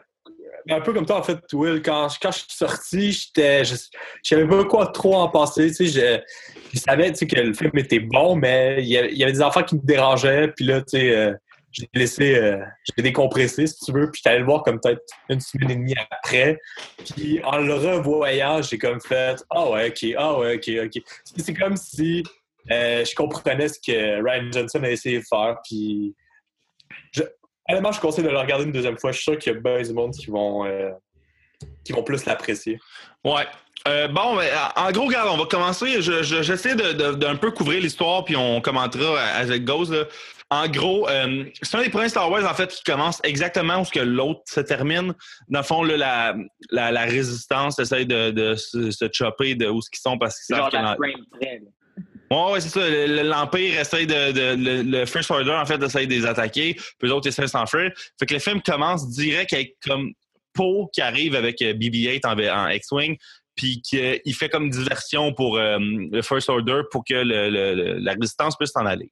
[0.69, 3.75] un peu comme toi en fait, Will, quand, je- quand je suis sorti, j'étais, je,
[4.23, 6.19] savais pas quoi trop en penser, tu sais, je,
[6.73, 9.23] je savais, tu sais, que le film était bon, mais il y avait, il y
[9.23, 11.33] avait des enfants qui me dérangeaient, puis là, tu sais, euh,
[11.71, 12.63] j'ai laissé, euh,
[12.95, 15.95] j'ai décompressé, si tu veux, puis j'allais le voir comme peut-être une semaine et demie
[16.11, 16.59] après,
[17.15, 21.03] puis en le revoyant, j'ai comme fait, ah ouais, ok, ah ouais, ok, ok.
[21.37, 22.23] C'est comme si
[22.71, 26.15] euh, je comprenais ce que Ryan Johnson a essayé de faire, puis
[27.11, 27.21] je,
[27.69, 29.11] honnêtement, je conseille de le regarder une deuxième fois.
[29.11, 30.89] Je suis sûr qu'il y a bien du monde qui vont, euh,
[31.83, 32.79] qui vont plus l'apprécier.
[33.23, 33.45] Ouais.
[33.87, 36.01] Euh, bon, ben, en gros, regarde, on va commencer.
[36.01, 39.91] Je- je- J'essaie de, d'un peu couvrir l'histoire, puis on commentera goes.
[39.91, 40.03] là.
[40.51, 43.85] En gros, euh, c'est un des premiers Star Wars, en fait, qui commence exactement où
[43.85, 45.13] ce que l'autre se termine.
[45.47, 46.35] Dans le fond, là, la,
[46.71, 50.35] la, la résistance essaie de, de se, se chopper de où ce qu'ils sont parce
[50.43, 50.95] qu'ils savent que la.
[52.31, 52.87] Ouais, ouais, c'est ça.
[52.89, 56.25] Le- le- L'Empire essaie de, de- le, le First Order, en fait, essaie de les
[56.25, 56.73] attaquer.
[56.97, 57.91] Puis eux autres essaient de s'enfuir.
[58.19, 60.11] Fait que le film commence direct avec comme
[60.53, 63.17] Poe qui arrive avec euh, BB-8 en, en X-Wing.
[63.55, 67.99] Puis qu'il fait comme diversion pour euh, le First Order pour que le- le- le-
[67.99, 69.11] la résistance puisse s'en aller.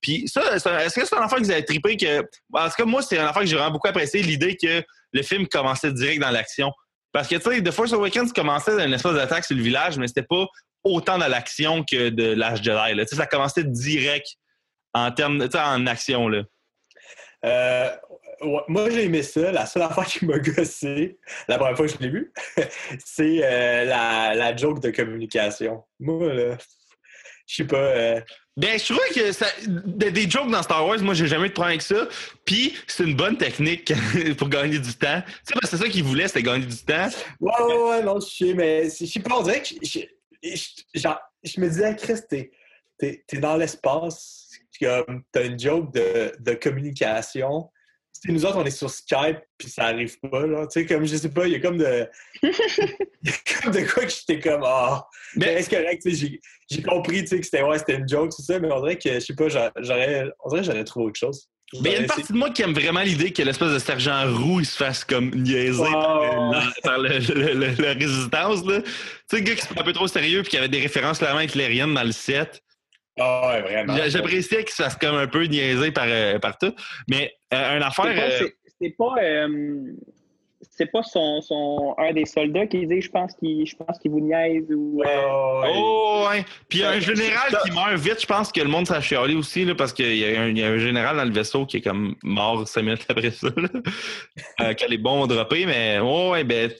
[0.00, 2.20] Puis ça, est-ce que c'est un affaire que vous avez trippé que.
[2.52, 4.82] En tout cas, moi, c'est un affaire que j'ai vraiment beaucoup apprécié, l'idée que
[5.12, 6.72] le film commençait direct dans l'action.
[7.12, 9.96] Parce que, tu sais, The Force Awakens commençait dans une espèce d'attaque sur le village,
[9.98, 10.46] mais c'était pas
[10.84, 12.60] autant dans l'action que de l'âge.
[12.62, 14.26] Tu sais, Ça commençait direct
[14.92, 16.28] en termes de, en action.
[16.28, 16.42] Là.
[17.44, 17.90] Euh,
[18.68, 19.50] moi, j'ai aimé ça.
[19.52, 21.18] La seule affaire qui m'a gossé,
[21.48, 22.32] la première fois que je l'ai vu,
[23.04, 25.84] c'est euh, la, la joke de communication.
[25.98, 26.56] Moi, là,
[27.46, 27.76] je sais pas.
[27.76, 28.20] euh,
[28.58, 31.54] Ben, je trouvais que ça, des, jokes dans Star Wars, moi, j'ai jamais eu de
[31.54, 32.08] problème avec ça.
[32.44, 33.92] Puis, c'est une bonne technique
[34.36, 35.22] pour gagner du temps.
[35.22, 37.08] Tu sais, parce que c'est ça qu'ils voulaient, c'était gagner du temps.
[37.40, 40.00] Ouais, ouais, ouais, non, je sais, mais je sais pas, on dirait que je,
[40.42, 42.50] je- me disais, Chris, t'es,
[42.98, 44.50] t'es- t'es dans l'espace,
[44.80, 47.70] comme t'as une joke de, de communication.
[48.24, 50.66] Sais, nous autres, on est sur Skype, puis ça arrive pas, là.
[50.66, 52.06] Tu sais, comme, je sais pas, il y a comme de...
[52.42, 52.50] Il
[53.24, 55.06] y a comme de quoi que j'étais comme, ah...
[55.36, 56.40] Mais- Mais est-ce correct, tu sais, j'ai,
[56.70, 58.96] j'ai compris, tu sais, que c'était, ouais, c'était une joke, c'est ça, mais on dirait
[58.98, 60.26] que, je sais pas, j'a- j'aurais...
[60.44, 61.48] On dirait que j'aurais trouvé autre chose.
[61.82, 63.78] Mais il y a une partie de moi qui aime vraiment l'idée que l'espèce de
[63.78, 66.64] sergent roux, il se fasse comme niaiser par, le- ouais.
[66.82, 68.64] par le- le- le- la résistance.
[68.64, 68.80] Là.
[68.80, 68.90] Tu
[69.30, 71.18] sais, le gars qui se prend un peu trop sérieux puis qui avait des références
[71.18, 72.62] clairement hitlériennes dans le set.
[73.20, 73.96] Ah ouais, vraiment.
[73.96, 76.72] J'a- J'appréciais qu'il se fasse comme un peu niaiser par, euh, par tout.
[77.08, 78.04] Mais euh, une affaire.
[78.06, 78.48] C'est pas, euh,
[78.80, 79.92] c'est- pas, euh,
[80.70, 84.10] c'est pas son, son, un des soldats qui dit je pense qu'il je pense qu'il
[84.10, 85.02] vous niaise ou.
[85.02, 85.72] Euh, ouais, ouais.
[85.76, 86.44] Oh, ouais.
[86.68, 88.20] Puis il y a un général qui meurt vite.
[88.20, 90.58] Je pense que le monde s'est chialé aussi, là, parce qu'il y, a un- il
[90.58, 93.48] y a un général dans le vaisseau qui est comme mort cinq minutes après ça.
[93.56, 93.68] Là.
[94.60, 95.64] Euh, quand les bombes ont droppé.
[95.66, 96.70] Mais oh, ouais, ben.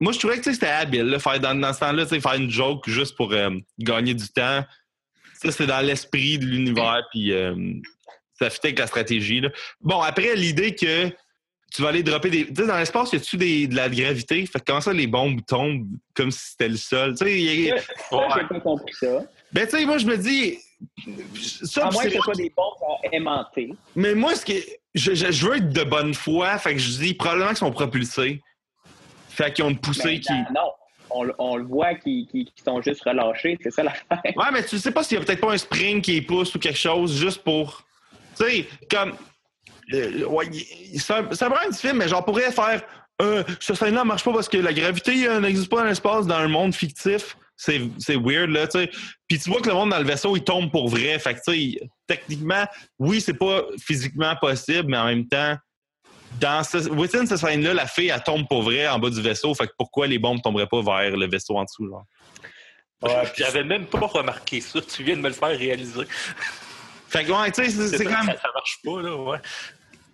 [0.00, 2.88] Moi, je trouvais que c'était habile, là, faire dans, dans ce temps-là, faire une joke
[2.88, 4.64] juste pour euh, gagner du temps.
[5.34, 7.54] Ça, c'est dans l'esprit de l'univers, puis euh,
[8.38, 9.40] ça fit avec la stratégie.
[9.40, 9.48] Là.
[9.80, 11.08] Bon, après, l'idée que
[11.74, 12.46] tu vas aller dropper des.
[12.46, 14.44] Tu sais, dans l'espace, y a-tu des, de la gravité?
[14.46, 17.14] Fait que comment ça, les bombes tombent comme si c'était le sol?
[17.18, 17.84] Tu sais, y a- Ça,
[18.36, 19.22] j'ai pas compris ça.
[19.52, 20.58] Ben, tu sais, moi, je me dis.
[21.64, 22.74] Ça, À moins que ce soit des bombes
[23.12, 23.70] aimantées.
[23.96, 24.52] Mais moi, ce que
[24.94, 27.72] je, je, je veux être de bonne foi, fait que je dis probablement qu'ils sont
[27.72, 28.40] propulsés.
[29.28, 30.32] Fait qu'ils ont une poussée qui.
[30.32, 30.70] dans- Non,
[31.10, 32.28] on, le- on le voit qu'ils
[32.64, 34.06] sont juste relâchés, c'est ça l'affaire.
[34.36, 36.54] Ouais, mais tu sais pas s'il y a peut-être pas un spring qui les pousse
[36.54, 37.82] ou quelque chose juste pour.
[38.38, 39.14] Tu sais, comme.
[39.92, 42.82] euh, ouais, il- c'est un, du film, mais genre, pourrait faire.
[43.20, 46.36] Euh, ce scène-là marche pas parce que la gravité euh, n'existe pas dans l'espace, dans
[46.36, 47.36] un monde fictif.
[47.56, 48.90] C'est c'est weird, là, tu sais.
[49.26, 51.18] Puis tu vois que le monde dans le vaisseau, il tombe pour vrai.
[51.18, 52.64] Fait que, tu sais, techniquement,
[53.00, 55.56] oui, c'est pas physiquement possible, mais en même temps,
[56.40, 59.52] dans ce, within cette scène-là, la fille, elle tombe pour vrai en bas du vaisseau.
[59.56, 62.04] Fait que pourquoi les bombes tomberaient pas vers le vaisseau en dessous, genre?
[63.02, 64.80] Ouais, J'avais même pas remarqué ça.
[64.80, 66.02] Tu viens de me le faire réaliser.
[67.08, 68.26] Fait que, ouais, tu sais, c'est ça, comme.
[68.26, 69.38] ça, ça marche pas, là, ouais.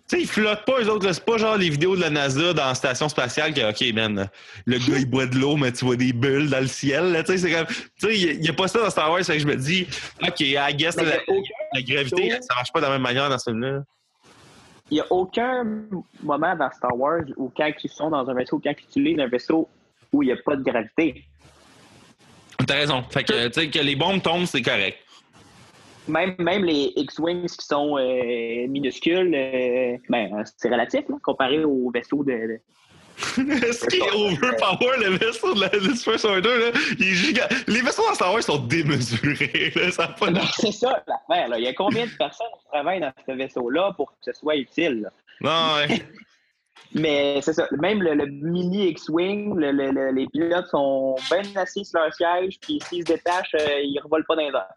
[0.07, 1.07] Tu sais, ils flottent pas, eux autres.
[1.07, 1.13] là.
[1.13, 4.29] C'est pas genre les vidéos de la NASA dans la station spatiale que, OK, man,
[4.65, 7.11] le gars, il boit de l'eau, mais tu vois des bulles dans le ciel.
[7.11, 7.23] là.
[7.23, 7.65] Tu sais, c'est comme.
[7.67, 9.23] Tu sais, il n'y a, pas ça dans Star Wars.
[9.23, 9.87] Fait que je me dis,
[10.21, 11.17] OK, I guess la,
[11.73, 13.81] la gravité, ça marche pas de la même manière dans ce film-là.
[14.91, 15.65] Il n'y a aucun
[16.21, 19.27] moment dans Star Wars où quand ils sont dans un vaisseau, quand ils utilisent un
[19.27, 19.67] vaisseau
[20.13, 21.25] où il n'y a pas de gravité.
[22.67, 23.03] T'as raison.
[23.09, 24.99] Fait que, tu sais, que les bombes tombent, c'est correct.
[26.07, 31.89] Même, même les X-Wings qui sont euh, minuscules, euh, ben, c'est relatif là, comparé aux
[31.91, 32.31] vaisseaux de.
[32.31, 32.59] de-
[33.17, 37.47] Ce qui est overpower, le vaisseau de la de First Order, là, il est giga...
[37.67, 39.71] Les vaisseaux dans Star Wars sont démesurés.
[39.75, 41.47] Là, ça pas Ben, c'est ça l'affaire.
[41.47, 41.57] là.
[41.57, 44.55] Il y a combien de personnes qui travaillent dans ce vaisseau-là pour que ce soit
[44.57, 45.09] utile?
[45.41, 46.01] Non, ouais.
[46.93, 47.67] Mais c'est ça.
[47.79, 52.13] Même le, le mini X-Wing, le- le- le- les pilotes sont bien assis sur leur
[52.13, 54.73] siège, puis s'ils se détachent, euh, ils ne revolent pas dans les airs.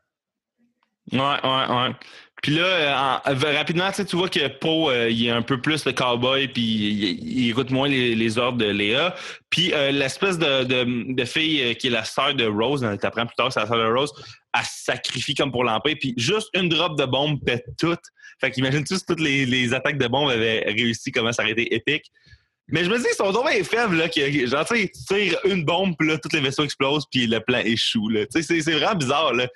[1.13, 1.95] Ouais, ouais, ouais.
[2.43, 5.85] Puis là, euh, en- rapidement, tu vois que Poe, euh, il est un peu plus
[5.85, 9.15] le cowboy, puis il, écoute moins les, ordres de Léa.
[9.51, 13.53] Puis euh, l'espèce de, fille qui est la sœur de Rose, tu apprends plus tard,
[13.53, 14.13] c'est la sœur de Rose,
[14.57, 17.97] elle sacrifie comme pour l'empêcher, puis juste une drop de bombe pète tout.
[18.41, 22.05] Fait qu'imagine-tu si toutes les, attaques de bombe avaient réussi, comment ça aurait été épique.
[22.69, 25.95] Mais je me dis, ils sont bien faibles, là, que, genre, tu tires une bombe,
[25.99, 28.27] puis là, tous les vaisseaux explosent, puis le plan échoue, là.
[28.27, 29.49] Tu sais, c'est vraiment bizarre, là.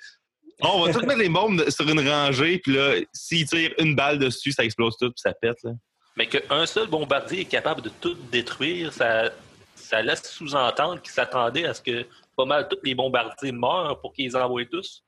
[0.65, 4.17] On va tous mettre les bombes sur une rangée, puis là, s'ils tirent une balle
[4.19, 5.71] dessus, ça explose tout, puis ça pète, là.
[6.15, 9.31] Mais qu'un seul bombardier est capable de tout détruire, ça,
[9.75, 12.05] ça laisse sous-entendre qu'il s'attendait à ce que
[12.37, 15.03] pas mal tous les bombardiers meurent pour qu'ils les envoient tous.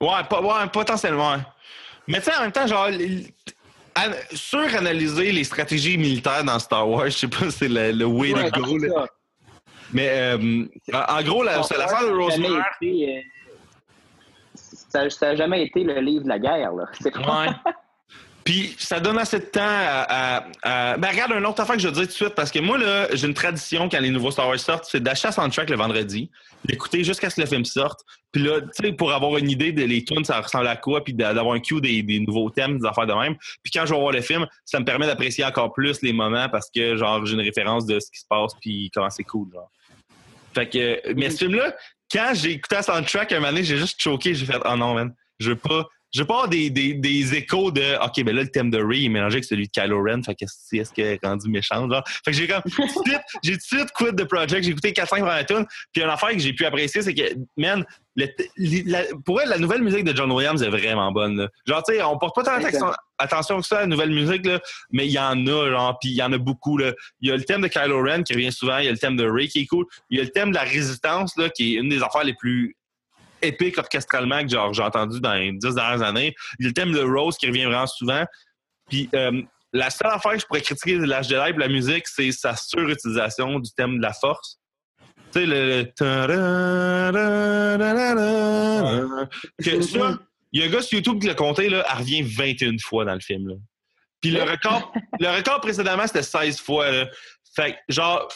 [0.00, 1.36] Ouais, pas, ouais, potentiellement.
[2.08, 3.26] Mais tu sais, en même temps, genre, les-
[3.96, 8.04] an- suranalyser les stratégies militaires dans Star Wars, je sais pas si c'est le, le
[8.06, 8.94] way Ouais, to go, c'est là.
[8.94, 9.06] ça.
[9.92, 10.64] Mais euh,
[11.08, 12.62] en gros, la, c'est la sœur de Rosemary.
[14.94, 16.72] Ça ça a jamais été le livre de la guerre.
[16.72, 16.84] Là.
[17.00, 17.48] C'est Ouais.
[18.44, 20.44] Puis ça donne assez de temps à, à-
[20.92, 22.58] à- Ben regarde, une autre affaire que je veux dire tout de suite, parce que
[22.58, 25.70] moi, là, j'ai une tradition quand les nouveaux Star Wars sortent, c'est d'acheter un soundtrack
[25.70, 26.30] le vendredi,
[26.66, 28.00] d'écouter jusqu'à ce que le film sorte.
[28.32, 31.02] Puis là, tu sais, pour avoir une idée de les tunes, ça ressemble à quoi,
[31.02, 33.34] puis d'a- d'avoir un cue des, des nouveaux thèmes, des affaires de même.
[33.62, 36.50] Puis quand je vais voir le film, ça me permet d'apprécier encore plus les moments
[36.50, 39.48] parce que, genre, j'ai une référence de ce qui se passe, puis comment c'est cool,
[39.54, 39.70] genre.
[40.54, 41.74] Fait que, mais ce film-là,
[42.12, 45.14] quand j'ai écouté un soundtrack un moment j'ai juste choqué, j'ai fait, oh non, man,
[45.38, 45.86] je veux pas.
[46.12, 48.80] Je veux pas avoir des, des, des échos de OK, ben là, le thème de
[48.80, 50.22] Ray est mélangé avec celui de Kylo Ren.
[50.22, 51.90] Fait que est-ce qu'elle est rendue méchante?
[51.90, 52.04] Genre?
[52.24, 52.62] Fait que j'ai comme
[53.42, 54.62] j'ai tout de suite quit the project.
[54.62, 55.66] J'ai écouté 4-5 premières tunes.
[55.92, 57.84] Puis une affaire que j'ai pu apprécier, c'est que, man,
[58.16, 61.36] le- la- pour elle, la nouvelle musique de John Williams est vraiment bonne.
[61.36, 61.48] là.
[61.66, 64.46] Genre, tu sais, on porte pas tant attention, attention que ça à la nouvelle musique,
[64.46, 64.60] là,
[64.92, 66.78] mais il y en a, genre, puis il y en a beaucoup.
[66.78, 66.92] Là.
[67.20, 68.98] Il y a le thème de Kylo Ren qui revient souvent, il y a le
[68.98, 71.48] thème de Ray qui est cool, il y a le thème de la résistance, là,
[71.50, 72.76] qui est une des affaires les plus
[73.42, 76.34] épiques orchestralement que j'ai entendu dans les dix dernières années.
[76.58, 78.24] Il y a le thème de Rose qui revient vraiment souvent.
[78.88, 79.42] Puis euh,
[79.72, 83.58] la seule affaire que je pourrais critiquer de l'âge de la musique, c'est sa surutilisation
[83.58, 84.58] du thème de la force.
[85.34, 85.84] Tu sais, le...
[89.62, 90.18] Que ça,
[90.52, 93.04] il y a un gars sur YouTube qui l'a compté, là, elle revient 21 fois
[93.04, 93.48] dans le film.
[93.48, 93.54] Là.
[94.20, 96.90] Puis le record, le record précédemment, c'était 16 fois.
[96.90, 97.06] Là.
[97.56, 98.28] Fait que, genre,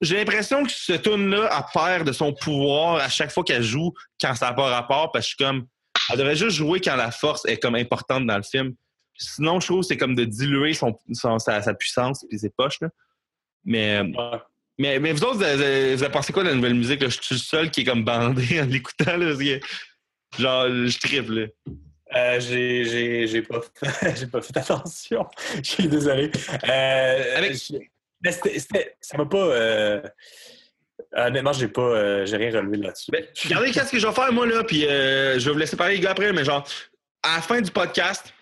[0.00, 3.92] j'ai l'impression que ce tune-là, elle perd de son pouvoir à chaque fois qu'elle joue
[4.20, 5.66] quand ça n'a pas rapport, parce que je suis comme.
[6.10, 8.74] Elle devrait juste jouer quand la force est comme importante dans le film.
[9.16, 12.50] Sinon, je trouve que c'est comme de diluer son, son- sa, sa puissance et ses
[12.50, 12.80] poches.
[12.80, 12.88] Là.
[13.64, 14.38] Mais, Ouais.
[14.78, 17.00] Mais, mais vous autres, vous avez, vous avez pensé quoi de la nouvelle musique?
[17.02, 17.08] Là?
[17.08, 19.16] Je suis le seul qui est comme bandé en l'écoutant.
[19.16, 19.60] là, parce que,
[20.38, 21.32] Genre, je triple.
[21.40, 21.46] là.
[22.16, 23.60] Euh, j'ai, j'ai, j'ai pas,
[24.16, 25.26] j'ai pas fait attention.
[25.62, 26.30] Je suis désolé.
[26.68, 27.52] Euh, Avec-
[28.22, 29.36] mais c'était, c'était- ça m'a pas.
[29.36, 30.00] euh,
[31.14, 33.10] honnêtement, j'ai pas, euh, j'ai rien relevé là-dessus.
[33.12, 35.76] Ben, regardez qu'est-ce que je vais faire, moi, là, puis euh, je vais vous laisser
[35.76, 36.66] parler, les gars, après, mais genre,
[37.22, 38.32] à la fin du podcast,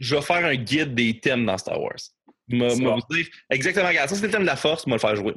[0.00, 1.96] je vais faire un guide des thèmes dans Star Wars.
[2.48, 2.96] M'a- C'est m'a bon.
[3.08, 5.34] vous dire, exactement, regarde, ça c'est le thème de la force, moi le faire jouer.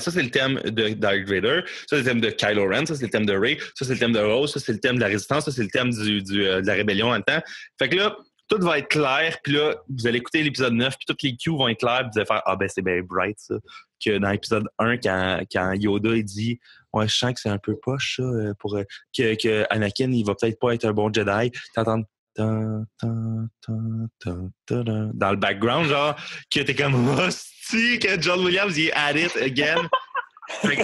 [0.00, 2.94] Ça c'est le thème de Darth Vader, ça c'est le thème de Kylo Ren, ça
[2.96, 4.96] c'est le thème de Rey, ça c'est le thème de Rose, ça c'est le thème
[4.96, 7.22] de la résistance, ça c'est le thème du, du, euh, de la rébellion en même
[7.22, 7.40] temps.
[7.78, 8.16] Fait que là,
[8.48, 11.50] tout va être clair, puis là, vous allez écouter l'épisode 9, puis toutes les cues
[11.50, 13.54] vont être claires, puis vous allez faire Ah ben c'est bien bright ça.
[14.04, 16.58] Que dans l'épisode 1, quand, quand Yoda il dit
[16.92, 18.84] Ouais, je sens que c'est un peu poche ça, euh, pour euh,
[19.16, 21.52] que, que Anakin il va peut-être pas être un bon Jedi.
[21.74, 22.00] T'entends
[22.38, 22.86] dans
[25.30, 26.16] le background, genre,
[26.50, 29.88] que t'es comme hostie que John Williams il est at it again.
[30.48, 30.78] Fait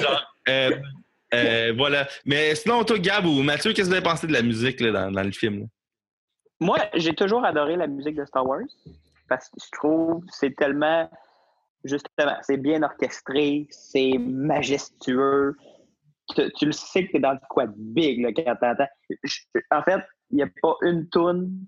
[0.49, 0.77] euh,
[1.33, 2.07] euh, voilà.
[2.27, 5.11] Mais sinon, toi, Gab ou Mathieu, qu'est-ce que vous avez pensé de la musique dans,
[5.11, 5.69] le film?
[6.61, 8.61] Moi, j'ai toujours adoré la musique de Star Wars
[9.29, 11.11] parce que je trouve c'est tellement,
[11.85, 15.57] justement, c'est bien orchestré, c'est majestueux.
[16.35, 18.89] Tu, le sais que t'es dans quoi de big là, quand t'entends.
[19.71, 20.01] En fait,
[20.33, 21.67] n'y a pas une tune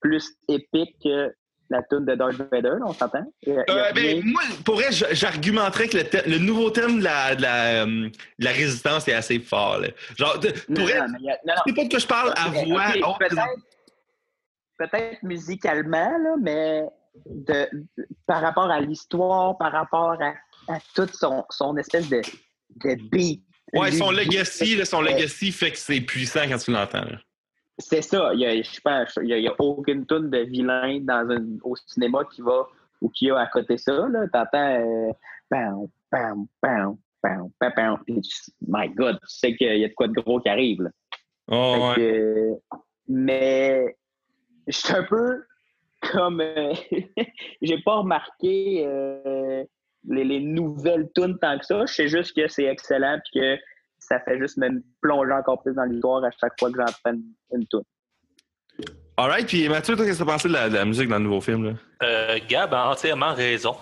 [0.00, 1.34] plus épique que
[1.72, 3.24] la tune de Darth Vader, on s'entend?
[3.46, 3.62] Euh,
[3.94, 7.82] ben, moi, pour vrai, j'argumenterais que le, thème- le nouveau thème de la, de la,
[7.84, 9.78] euh, de la résistance est assez fort.
[9.78, 9.88] là.
[10.18, 11.54] Genre, de- Non, pour non, non, non.
[11.66, 13.16] c'est pas quoi je parle à voix.
[13.20, 13.46] peut-être,
[14.78, 16.82] peut-être musicalement, là, mais
[17.26, 17.68] de,
[18.26, 20.34] par rapport à l'histoire, par rapport à,
[20.72, 22.20] à toute son, son espèce de,
[22.84, 23.44] de beat.
[23.74, 27.04] Ouais, son legacy, là, son legacy fait que c'est puissant quand tu l'entends.
[27.04, 27.18] là.
[27.80, 28.30] C'est ça.
[28.34, 30.98] Il y a, je pense, il y a, il y a aucune tune de vilain
[31.00, 32.66] dans un, au cinéma qui va
[33.00, 33.92] ou qui a à côté ça.
[34.08, 34.26] Là.
[34.32, 35.12] T'entends euh,
[35.48, 37.98] pam, pam, pam, pam, pam, pam.
[38.06, 40.82] Puis tu- my God, tu sais qu'il y a de quoi de gros qui arrive.
[40.82, 40.90] Là.
[41.48, 41.94] Oh, Fait ouais.
[41.96, 42.78] que,
[43.08, 43.96] mais
[44.66, 45.42] je suis un peu
[46.12, 46.40] comme.
[46.40, 46.72] euh,
[47.62, 49.64] J'ai pas remarqué euh,
[50.08, 51.86] les, les nouvelles tunes tant que ça.
[51.86, 53.62] Je sais juste que c'est excellent et que
[54.10, 54.68] ça fait juste me
[55.00, 57.82] plonger encore plus dans l'histoire à chaque fois que j'entends une, une tune.
[59.16, 61.24] Alright, puis Mathieu, toi, qu'est-ce que t'as pensé de la, de la musique dans le
[61.24, 61.64] nouveau film?
[61.64, 61.72] Là?
[62.02, 63.76] Euh, Gab a entièrement raison.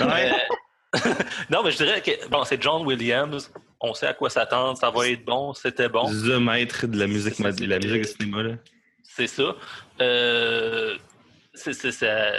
[0.00, 0.30] Euh,
[1.50, 3.52] non, mais je dirais que bon, c'est John Williams.
[3.80, 4.78] On sait à quoi s'attendre.
[4.78, 5.52] Ça va être bon.
[5.52, 6.06] C'était bon.
[6.10, 8.42] The maître de la musique, de la musique de cinéma.
[8.42, 8.54] Là.
[9.02, 9.54] C'est ça.
[10.00, 10.96] Euh,
[11.54, 12.32] c'est- ça.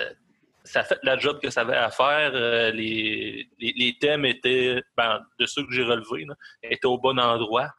[0.72, 2.32] Ça fait la job que ça avait à faire.
[2.34, 6.26] Euh, les, les, les thèmes étaient, ben, de ceux que j'ai relevés,
[6.64, 7.70] étaient au bon endroit.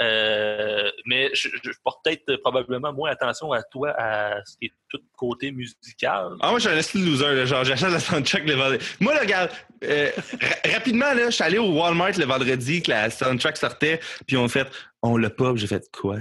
[0.00, 1.48] Euh, mais je,
[1.82, 6.36] porte peut-être probablement moins attention à toi, à ce qui est tout côté musical.
[6.40, 7.46] Ah, moi, je suis un style loser.
[7.46, 8.86] Genre, j'achète la soundtrack le vendredi.
[9.00, 9.50] Moi, là, regarde,
[9.84, 14.00] euh, ra- rapidement, là, je suis allé au Walmart le vendredi que la soundtrack sortait,
[14.26, 14.68] puis on fait,
[15.02, 16.18] on l'a pas, j'ai fait quoi?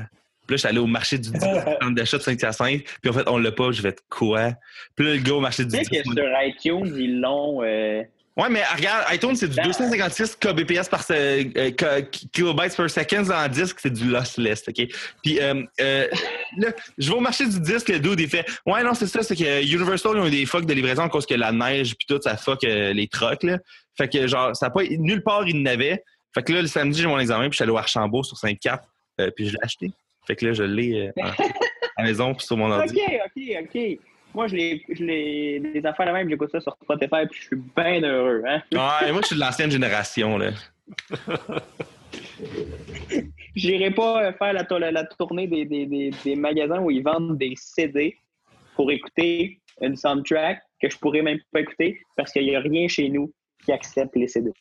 [0.48, 3.14] Puis là, je suis allé au marché du 10, centre d'achat de Saint-Hyacinthe, puis en
[3.14, 4.54] fait, on l'a pas, j'ai fait quoi?
[4.96, 5.86] Puis là, le gars au marché du Tu 10.
[5.86, 7.62] sais que sur iTunes, ils l'ont.
[7.64, 8.02] euh,
[8.38, 12.88] Ouais, mais regarde, iTunes, c'est du Ben, 256 kbps par se- euh, k- kilobytes per
[12.88, 14.88] second en disque, c'est du lossless, OK?
[15.24, 16.08] Puis euh, euh,
[16.58, 16.68] là,
[17.00, 19.36] je vais au marché du disque, le dude, il fait «Ouais, non, c'est ça, c'est
[19.36, 22.06] que Universal, ils ont eu des fucks de livraison à cause que la neige puis
[22.08, 23.58] tout, ça fuck euh, les trucks, là.
[23.98, 24.84] Fait que, genre, ça a pas...
[24.84, 26.04] Nulle part, ils n'avaient.
[26.36, 28.38] Fait que là, le samedi, j'ai mon examen, puis je suis allé au Archambault sur
[28.38, 28.82] 5-4,
[29.20, 29.90] euh, puis je l'ai acheté.
[30.28, 31.12] Fait que là, je l'ai euh,
[31.96, 32.94] à la maison puis sur mon ordi.
[32.94, 34.00] OK, OK, OK.
[34.34, 37.46] Moi, je les, je les, les affaires la même, j'écoute ça sur Spotify, puis je
[37.48, 38.44] suis bien heureux.
[38.46, 38.62] Hein?
[38.72, 40.52] Ouais, moi, je suis de l'ancienne génération, là.
[43.56, 47.38] J'irai pas euh, faire la, la tournée des, des, des, des magasins où ils vendent
[47.38, 48.16] des CD
[48.76, 52.88] pour écouter une soundtrack que je pourrais même pas écouter parce qu'il n'y a rien
[52.88, 53.34] chez nous
[53.66, 54.52] qui accepte les CD.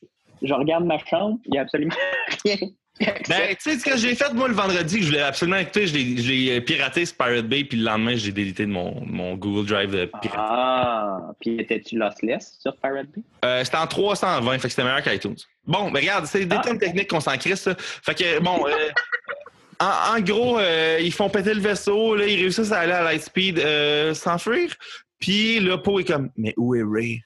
[0.43, 1.95] Je regarde ma chambre, il n'y a absolument
[2.45, 2.57] rien.
[3.01, 3.15] Ben,
[3.51, 5.95] tu sais ce que j'ai fait, moi, le vendredi, que je voulais absolument écouter, je
[5.95, 9.67] l'ai- euh, piraté sur Pirate Bay, puis le lendemain, j'ai délité de mon, mon Google
[9.67, 10.39] Drive de pirate.
[10.39, 13.23] Ah, puis étais-tu lossless sur Pirate Bay?
[13.45, 15.37] Euh, c'était en 320, fait que c'était meilleur qu'iTunes.
[15.67, 16.63] Bon, ben regarde, c'est des Ah.
[16.65, 17.75] thèmes techniques qu'on s'en crisse, ça.
[17.79, 18.71] Fait que, bon, euh,
[19.81, 23.03] en, en gros, euh, ils font péter le vaisseau, là, ils réussissent à aller à
[23.03, 24.73] Lightspeed euh, s'enfuir,
[25.19, 27.21] puis là, Poe est comme, mais où est Ray?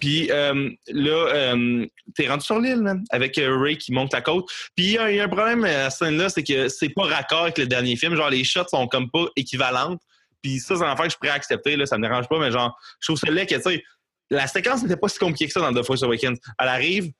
[0.00, 4.20] Puis euh, là, euh, t'es rendu sur l'île, man, avec euh, Ray qui monte la
[4.20, 4.48] côte.
[4.76, 7.58] Puis il y, a un problème à cette scène-là, c'est que c'est pas raccord avec
[7.58, 8.14] le dernier film.
[8.14, 10.00] Genre, les shots sont comme pas équivalentes.
[10.42, 12.52] Puis ça, c'est un affaire que je pourrais accepter, là, ça me dérange pas, mais
[12.52, 13.84] genre, je trouve ça laid que, tu sais,
[14.30, 16.38] la séquence n'était pas si compliquée que ça dans The Force Awakens.
[16.58, 17.10] Elle arrive,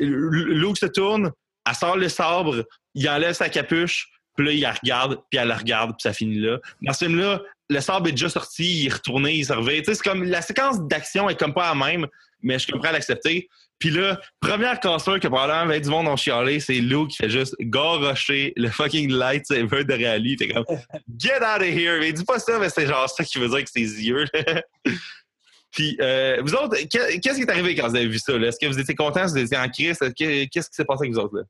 [0.00, 1.30] Luke se tourne,
[1.66, 2.64] elle sort le sabre,
[2.94, 6.12] il enlève sa capuche, puis là, il la regarde, puis elle la regarde, puis ça
[6.12, 6.58] finit là.
[6.82, 9.78] Dans ce film-là, le sabre est déjà sorti, il est retourné, il servi.
[9.78, 12.06] Tu sais, c'est comme la séquence d'action est comme pas la même,
[12.42, 13.48] mais je suis prêt à l'accepter.
[13.78, 17.30] Puis là, première cassure que probablement avec du monde ont chialé, c'est Luke qui fait
[17.30, 20.36] juste garrocher le fucking lightsaber de Rally.
[20.36, 20.64] T'es comme,
[21.18, 21.98] get out of here!
[22.00, 24.24] Mais dis pas ça, mais c'est genre ça qui veut dire que c'est ses yeux.
[25.72, 28.38] Puis, euh, vous autres, que- qu'est-ce qui est arrivé quand vous avez vu ça?
[28.38, 28.46] là?
[28.48, 29.26] Est-ce que vous étiez contents?
[29.26, 30.00] Vous étiez en crise?
[30.00, 31.36] Est-ce que- Qu'est-ce qui s'est passé avec vous autres?
[31.38, 31.42] Là?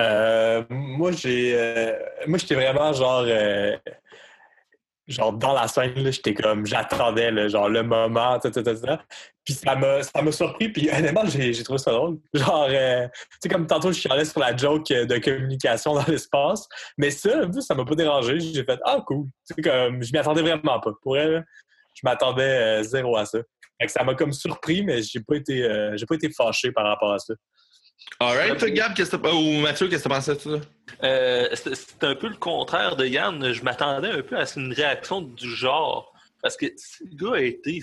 [0.00, 1.54] Euh, moi, j'ai.
[1.56, 1.92] euh,
[2.26, 3.24] moi, j'étais vraiment genre.
[3.26, 3.76] euh,
[5.06, 8.50] genre dans la scène, j'étais comme, j'attendais le, genre le moment, tout.
[9.44, 12.18] Puis ça m'a, ça m'a surpris, puis honnêtement, j'ai, trouvé ça drôle.
[12.34, 12.74] Genre, tu
[13.40, 16.66] sais, comme tantôt, je suis allé sur la joke de communication dans l'espace,
[16.98, 17.30] mais ça,
[17.60, 18.40] ça m'a pas dérangé.
[18.40, 19.26] J'ai fait, ah, cool.
[19.54, 20.90] Tu comme, je m'y attendais vraiment pas.
[21.00, 21.46] Pour elle,
[21.94, 23.38] je m'attendais zéro à ça.
[23.86, 27.20] Ça m'a comme surpris, mais j'ai pas été, j'ai pas été fâché par rapport à
[27.20, 27.34] ça.
[28.20, 30.50] Alright, toi, Gab, qu'est-ce que t'as- ou Mathieu, qu'est-ce que tu pensais de ça?
[31.02, 33.52] Euh, c'est c'est un peu le contraire de Yann.
[33.52, 36.12] Je m'attendais un peu à une réaction du genre.
[36.42, 37.82] Parce que si le gars a été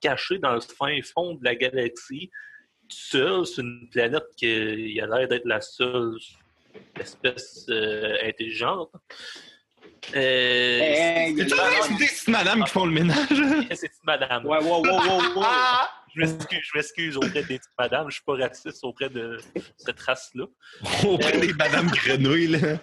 [0.00, 2.30] caché dans le fin fond de la galaxie,
[2.88, 6.16] seul sur une planète qui a l'air d'être la seule
[6.98, 8.90] espèce euh, intelligente.
[10.16, 13.28] Euh, Hey, C'est des petites madames qui font le ménage?
[13.74, 14.44] c'est madame.
[14.46, 15.44] Ouais, wow, wow, wow, wow.
[16.14, 18.08] Je m'excuse, je m'excuse auprès des petites madames.
[18.08, 19.38] Je suis pas raciste auprès de
[19.76, 20.44] cette race-là.
[21.04, 22.78] Auprès des madames grenouilles, là.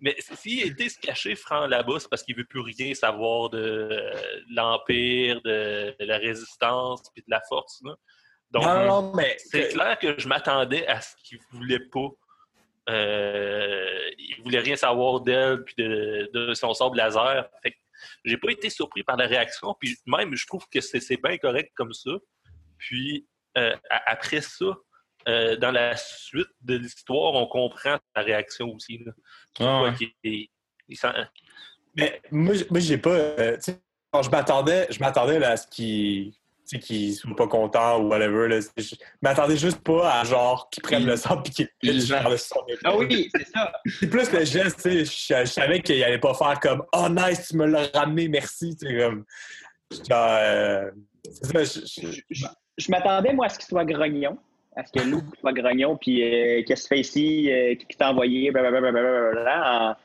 [0.00, 3.58] Mais s'il était se cacher franc là-bas, c'est parce qu'il veut plus rien savoir de
[3.58, 4.12] euh,
[4.48, 7.80] l'Empire, de, de la résistance puis de la force.
[7.84, 7.96] là.
[8.50, 12.08] Donc, non, non, mais c'est clair que je m'attendais à ce qu'il voulait pas.
[12.88, 17.46] Euh, il voulait rien savoir d'elle puis de, de son sable laser.
[17.62, 17.76] Fait que
[18.24, 19.74] j'ai pas été surpris par la réaction.
[19.80, 22.10] Puis même, je trouve que c'est c'est bien correct comme ça.
[22.78, 23.26] Puis
[23.56, 23.74] euh,
[24.06, 24.66] après ça,
[25.28, 28.98] euh, dans la suite de l'histoire, on comprend la réaction aussi.
[29.04, 29.12] là.
[29.60, 29.94] Ah ouais.
[29.94, 30.48] qu'il- il-
[30.88, 31.08] il sent-
[31.96, 33.10] Mais moi, moi j'ai pas.
[33.10, 33.80] euh, tu sais,
[34.12, 36.38] quand je m'attendais, je m'attendais là, à ce qu'ils tu
[36.76, 38.48] sais, qu'ils soient pas contents ou whatever.
[38.48, 42.10] Là, je m'attendais juste pas à genre qu'ils prennent le sang puis qu'ils Il- pitchent
[42.10, 42.60] par le son.
[42.84, 43.72] Ah oui, c'est ça.
[44.00, 45.04] C'est plus le geste, tu sais.
[45.04, 48.76] Je, je savais qu'il allait pas faire comme Oh nice, tu me l'as ramené, merci.
[48.76, 49.24] Tu sais, comme.
[49.90, 50.90] Genre, euh,
[51.42, 51.80] c'est ça,
[52.30, 54.36] je- m'attendais, moi, à ce qu'il soit grognon.
[54.76, 58.10] À ce que Luke soit grognon, puis euh, qu'est-ce qu'il fait ici, euh, qui t'a
[58.10, 59.96] envoyé, blablabla, blablabla,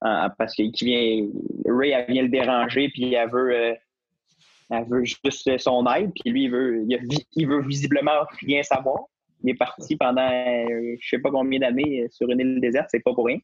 [0.00, 1.26] en- en- parce qu'il qui vient,
[1.66, 3.74] Ray, elle vient le déranger, puis elle veut, euh,
[4.78, 8.12] elle veut juste son aide, puis lui, il veut, il, a vi- il veut visiblement
[8.40, 9.00] rien savoir.
[9.42, 12.88] Il est parti pendant, euh, je sais pas combien d'années, euh, sur une île déserte,
[12.90, 13.38] c'est pas pour rien.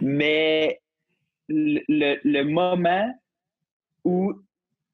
[0.00, 0.80] Mais
[1.48, 3.12] le, le- le moment
[4.04, 4.32] où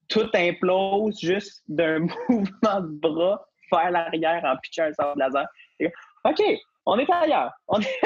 [0.09, 5.47] tout implose juste d'un mouvement de bras faire l'arrière en pitchant un sable laser.
[5.81, 5.87] Et,
[6.25, 6.41] OK,
[6.87, 7.53] on est ailleurs.
[7.69, 8.01] On est-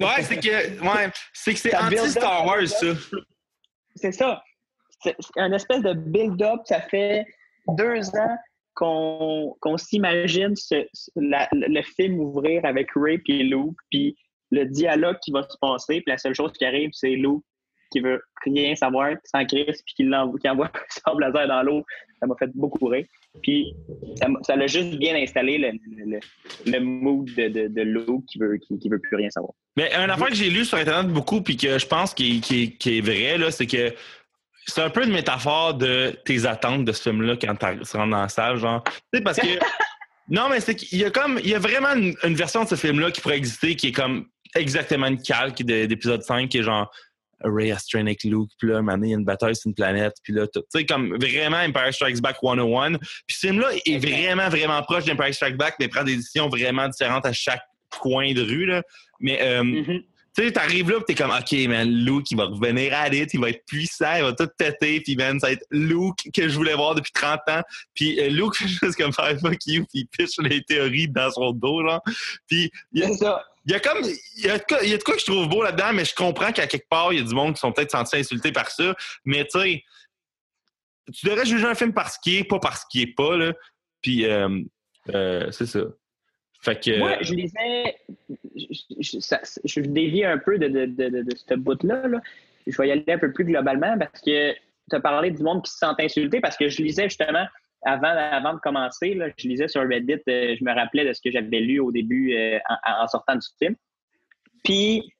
[0.00, 2.86] Ouais, c'est que, ouais, c'est que c'est anti-Star Wars, ça
[3.94, 4.42] C'est ça.
[5.00, 6.60] C'est un espèce de build-up.
[6.64, 7.26] Ça fait
[7.68, 8.36] deux ans
[8.74, 10.54] qu'on s'imagine
[11.16, 14.16] le film ouvrir avec Ray et Luke, puis
[14.50, 17.42] le dialogue qui va se passer, puis la seule chose qui arrive, c'est Luke
[17.90, 21.84] qui veut rien savoir, qui s'en crisse, puis qui, envoie un sable laser dans l'eau.
[22.20, 23.06] Ça m'a fait beaucoup rire.
[23.42, 23.74] Puis
[24.42, 25.72] ça l'a juste bien installé le,
[26.04, 26.18] le,
[26.66, 29.52] le- mood de, de, Luke qui veut, qui, veut plus rien savoir.
[29.76, 33.00] Mais un affaire que j'ai lu sur Internet beaucoup, puis que je pense qui, est
[33.00, 33.94] vrai, c'est que
[34.66, 38.22] c'est un peu une métaphore de tes attentes de ce film-là quand tu rentres dans
[38.22, 38.82] la salle, genre.
[38.84, 39.46] Tu sais, parce que.
[40.28, 41.38] non, mais c'est qu'il y a comme.
[41.42, 43.92] Il y a vraiment une, une version de ce film-là qui pourrait exister qui est
[43.92, 46.90] comme exactement une calque de- d'épisode 5 qui est genre.
[47.44, 49.74] Ray a strain avec Luke, puis là, maintenant, il y a une bataille sur une
[49.74, 52.94] planète, puis là, tout- tu sais, comme vraiment Empire Strikes Back 101.
[52.96, 56.88] Puis ce film-là est vraiment, vraiment proche d'Empire Strikes Back, mais prend des décisions vraiment
[56.88, 57.60] différentes à chaque
[57.90, 58.82] coin de rue, là.
[59.20, 60.04] Mais, euh, Mm-hmm.
[60.36, 63.32] Tu sais, t'arrives là, pis t'es comme, OK, man, Luke, il va revenir à it,
[63.32, 66.46] il va être puissant, il va tout péter, puis man, ça va être Luke que
[66.46, 67.62] je voulais voir depuis 30 ans.
[67.94, 71.30] Puis euh, Luke fait juste comme faire fuck you, puis il pitch les théories dans
[71.30, 72.02] son dos, genre.
[72.46, 73.46] Puis il y a, C'est ça.
[73.64, 75.48] il y a comme, il y a, il y a de quoi que je trouve
[75.48, 77.72] beau là-dedans, mais je comprends qu'à quelque part, il y a du monde qui sont
[77.72, 78.94] peut-être sentis insultés par ça.
[79.24, 79.84] Mais tu sais,
[81.14, 83.54] tu devrais juger un film parce qu'il est, pas parce qu'il est pas, là.
[84.02, 84.60] Puis euh,
[85.14, 85.80] euh, c'est ça.
[86.60, 86.98] Fait que.
[86.98, 87.96] Moi, je lisais.
[88.56, 88.66] Je,
[89.00, 92.08] je, ça- je dévie un peu de, de, de, de, de ce bout-là.
[92.08, 92.20] là.
[92.66, 95.62] Je vais y aller un peu plus globalement parce que tu as parlé du monde
[95.64, 97.46] qui se sent insulté parce que je lisais justement
[97.84, 101.20] avant, avant de commencer, là, je lisais sur Reddit, euh, je me rappelais de ce
[101.20, 103.76] que j'avais lu au début euh, en, en sortant du film.
[104.64, 105.12] Puis,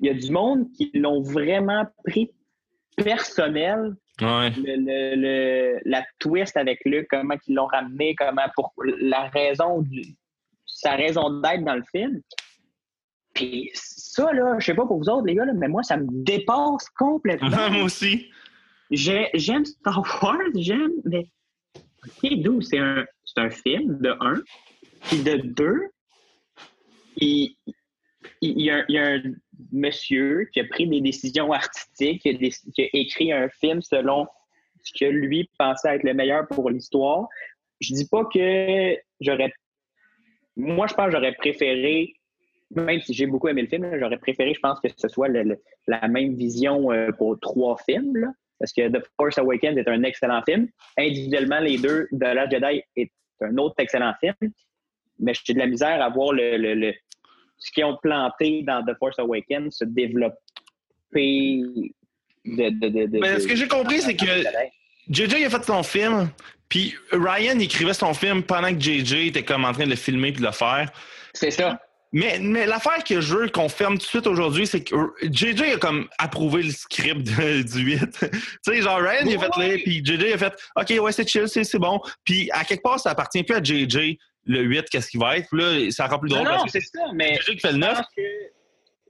[0.00, 2.30] il y a du monde qui l'ont vraiment pris
[2.96, 4.50] personnel Ouais.
[4.50, 9.82] le, le- le- la twist avec Luke, comment ils l'ont ramené, comment pour la raison
[9.82, 10.02] du,
[10.66, 12.20] sa raison d'être dans le film.
[13.38, 15.96] Puis ça, là, je sais pas pour vous autres, les gars, là, mais moi, ça
[15.96, 17.48] me dépasse complètement.
[17.70, 18.28] Moi aussi.
[18.90, 21.28] J'ai- J'aime Star Wars, j'aime, mais
[21.76, 22.60] OK, d'où?
[22.60, 24.34] C'est un, c'est un film, de un.
[25.02, 25.82] Puis de deux,
[27.16, 27.74] il, il,
[28.40, 29.22] il y a, il y a un
[29.70, 33.82] monsieur qui a pris des décisions artistiques, qui a, des- qui a écrit un film
[33.82, 34.26] selon
[34.82, 37.28] ce que lui pensait être le meilleur pour l'histoire.
[37.80, 39.52] Je dis pas que j'aurais.
[40.56, 42.14] Moi, je pense que j'aurais préféré,
[42.74, 45.42] même si j'ai beaucoup aimé le film, j'aurais préféré, je pense, que ce soit le-
[45.42, 48.16] le- la même vision euh, pour trois films.
[48.16, 48.28] là.
[48.60, 50.68] parce que The Force Awakens est un excellent film.
[50.98, 53.10] Individuellement, les deux, The Last Jedi est
[53.40, 54.34] un autre excellent film.
[55.20, 56.92] Mais j'ai de la misère à voir le,
[57.56, 61.62] ce qu'ils ont planté dans The Force Awakens se développer
[62.44, 64.24] de, de, de, de Mais ce que j'ai compris, c'est que
[65.10, 66.28] JJ a fait son film,
[66.68, 70.32] puis Ryan écrivait son film pendant que JJ était comme en train de le filmer
[70.32, 70.90] puis de le faire.
[71.32, 71.80] C'est ça.
[72.12, 75.74] Mais, mais l'affaire que je veux qu'on ferme tout de suite aujourd'hui, c'est que JJ
[75.74, 78.00] a comme approuvé le script de- du 8.
[78.20, 78.28] tu
[78.62, 81.46] sais, genre Ryan, il a fait lire, puis JJ a fait OK, ouais, c'est chill,
[81.48, 82.00] c'est bon.
[82.24, 85.48] Puis à quelque part, ça appartient plus à JJ, le 8, qu'est-ce qu'il va être.
[85.50, 87.58] Puis là, c'est encore plus Non, drôle non, parce que c'est ça, mais JJ qui
[87.58, 87.94] fait le je 9.
[87.96, 88.22] pense que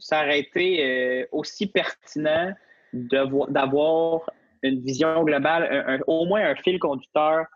[0.01, 2.53] ça aurait été euh, aussi pertinent
[2.93, 4.31] d'avoir
[4.63, 7.47] une vision globale, un- un- au moins un fil conducteur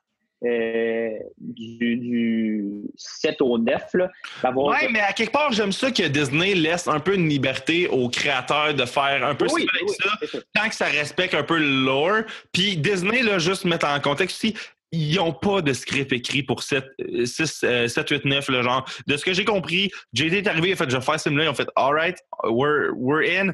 [0.45, 2.65] euh, du, du
[2.97, 3.83] 7 au 9.
[3.95, 4.11] Là,
[4.55, 8.09] Ouais, mais à quelque part, j'aime ça que Disney laisse un peu une liberté aux
[8.09, 9.95] créateurs de faire un peu Oui, oui,
[10.29, 10.39] ça.
[10.55, 12.23] tant que ça respecte un peu le lore.
[12.53, 14.55] Puis Disney, là, juste mettre en contexte aussi,
[14.95, 18.63] ils n'ont pas de script écrit pour 7, euh, 6, euh, 7 8, 9, le
[18.63, 18.85] genre.
[19.07, 21.49] De ce que j'ai compris, JD est arrivé, il a fait, je vais faire ils
[21.49, 23.53] ont fait, all right, we're, we're in.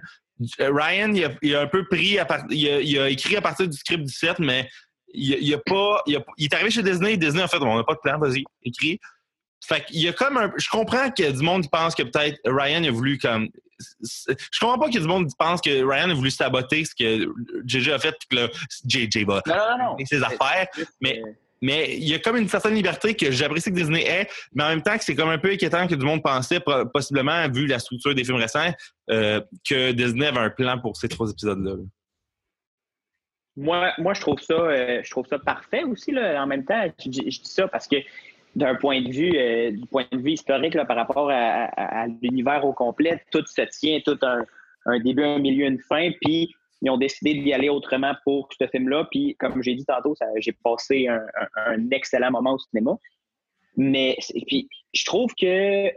[0.61, 3.09] Euh, Ryan, il a, il a un peu pris, à part- il, a, il a
[3.11, 4.68] écrit à partir du script du 7, mais
[5.15, 7.77] il, il a pas, il, a- il est arrivé chez Disney, Disney a fait, on
[7.77, 8.99] n'a pas de plan, vas-y, écrit.
[9.65, 10.53] Fait qu'il y a comme un.
[10.57, 13.49] Je comprends a du monde pense que peut-être Ryan a voulu comme.
[14.01, 16.85] Je comprends pas qu'il y a du monde qui pense que Ryan a voulu saboter
[16.85, 17.27] ce que
[17.67, 18.49] JJ a fait que
[18.89, 19.97] JJ va Non, non, non.
[19.99, 20.69] faire ses affaires.
[21.01, 21.23] Mais-
[21.61, 24.69] Mais il y a comme une certaine liberté que j'apprécie que Disney ait, mais en
[24.69, 26.61] même temps que c'est comme un peu inquiétant que du monde pensait,
[26.95, 28.73] possiblement, vu la structure des films récents,
[29.11, 31.73] euh, que Disney avait un plan pour ces trois épisodes-là.
[33.59, 36.13] Moi, moi je trouve ça, euh, je trouve ça parfait aussi.
[36.13, 37.97] Là, en même temps, je, dis- je dis ça parce que
[38.55, 42.65] d'un point de vue, euh, du point de vue historique, là, par rapport à, l'univers
[42.65, 44.45] au complet, tout se tient, tout un,
[44.87, 46.11] un début, un milieu, une fin.
[46.23, 49.09] Puis ils ont décidé d'y aller autrement pour ce film-là.
[49.11, 52.97] Puis comme j'ai dit tantôt, j'ai passé un, excellent moment au cinéma.
[53.77, 55.89] Mais puis je trouve que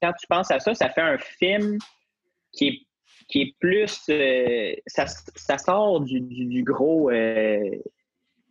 [0.00, 1.78] quand tu penses à ça, ça fait un film
[2.52, 2.86] qui est
[3.30, 4.00] qui est plus.
[4.10, 7.10] euh, ça, ça sort du, du- du gros.
[7.10, 7.60] euh,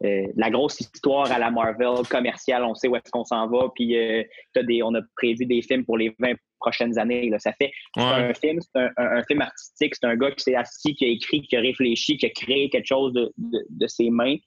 [0.05, 3.67] euh, la grosse histoire à la Marvel commerciale, on sait où est-ce qu'on s'en va,
[3.75, 7.29] puis des, on a prévu des films pour les 20 prochaines années.
[7.29, 7.37] Là.
[7.37, 8.03] Ça fait Ouais.
[8.03, 11.03] un film, c'est un, un- un film artistique, c'est un gars qui s'est assis, qui
[11.03, 14.37] a écrit, qui a réfléchi, qui a créé quelque chose de, de- de ses mains.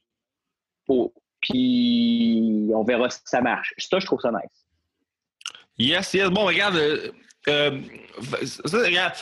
[0.86, 1.12] Pour,
[1.42, 3.74] puis on verra si ça marche.
[3.76, 4.66] Ça, je trouve ça nice.
[5.78, 6.30] Yes, yes.
[6.30, 6.76] Bon, regarde,
[7.48, 7.80] euh,
[8.44, 9.14] ça, regarde,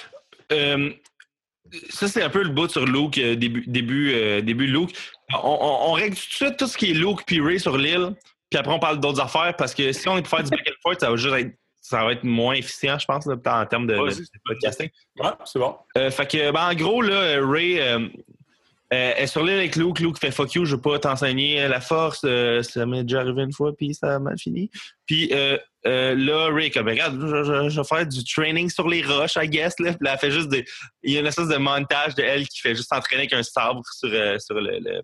[0.52, 0.90] euh,
[1.90, 4.90] ça, c'est un peu le bout sur Luke, euh, début, début, euh, début Luke.
[5.32, 7.76] On, on- on règle tout de suite tout ce qui est Luke puis Ray sur
[7.76, 8.14] l'île,
[8.50, 10.66] puis après on parle d'autres affaires parce que si on est pour faire du back
[10.68, 13.66] and forth, ça va juste être, ça va être moins efficient, je pense, là, en
[13.66, 14.20] termes de, de- Vas-y.
[14.20, 14.88] de podcasting.
[15.18, 15.76] Ouais, c'est bon.
[15.96, 17.78] Euh, fait que, ben, en gros, là, Ray
[18.92, 20.00] euh, sur l'île avec Luke.
[20.00, 22.20] Luke fait fuck you, je veux pas t'enseigner la force.
[22.24, 24.70] euh, ça m'est déjà arrivé une fois, puis ça a mal fini.
[25.06, 28.88] Puis euh, euh, là, Ray, comme, regarde, je, je- je vais faire du training sur
[28.88, 29.78] les roches, I guess.
[29.78, 29.92] Là.
[29.92, 30.64] Puis là, elle fait juste des.
[31.02, 33.42] Il y a une espèce de montage de elle qui fait juste s'entraîner avec un
[33.42, 35.02] sabre sur, euh, sur le- le-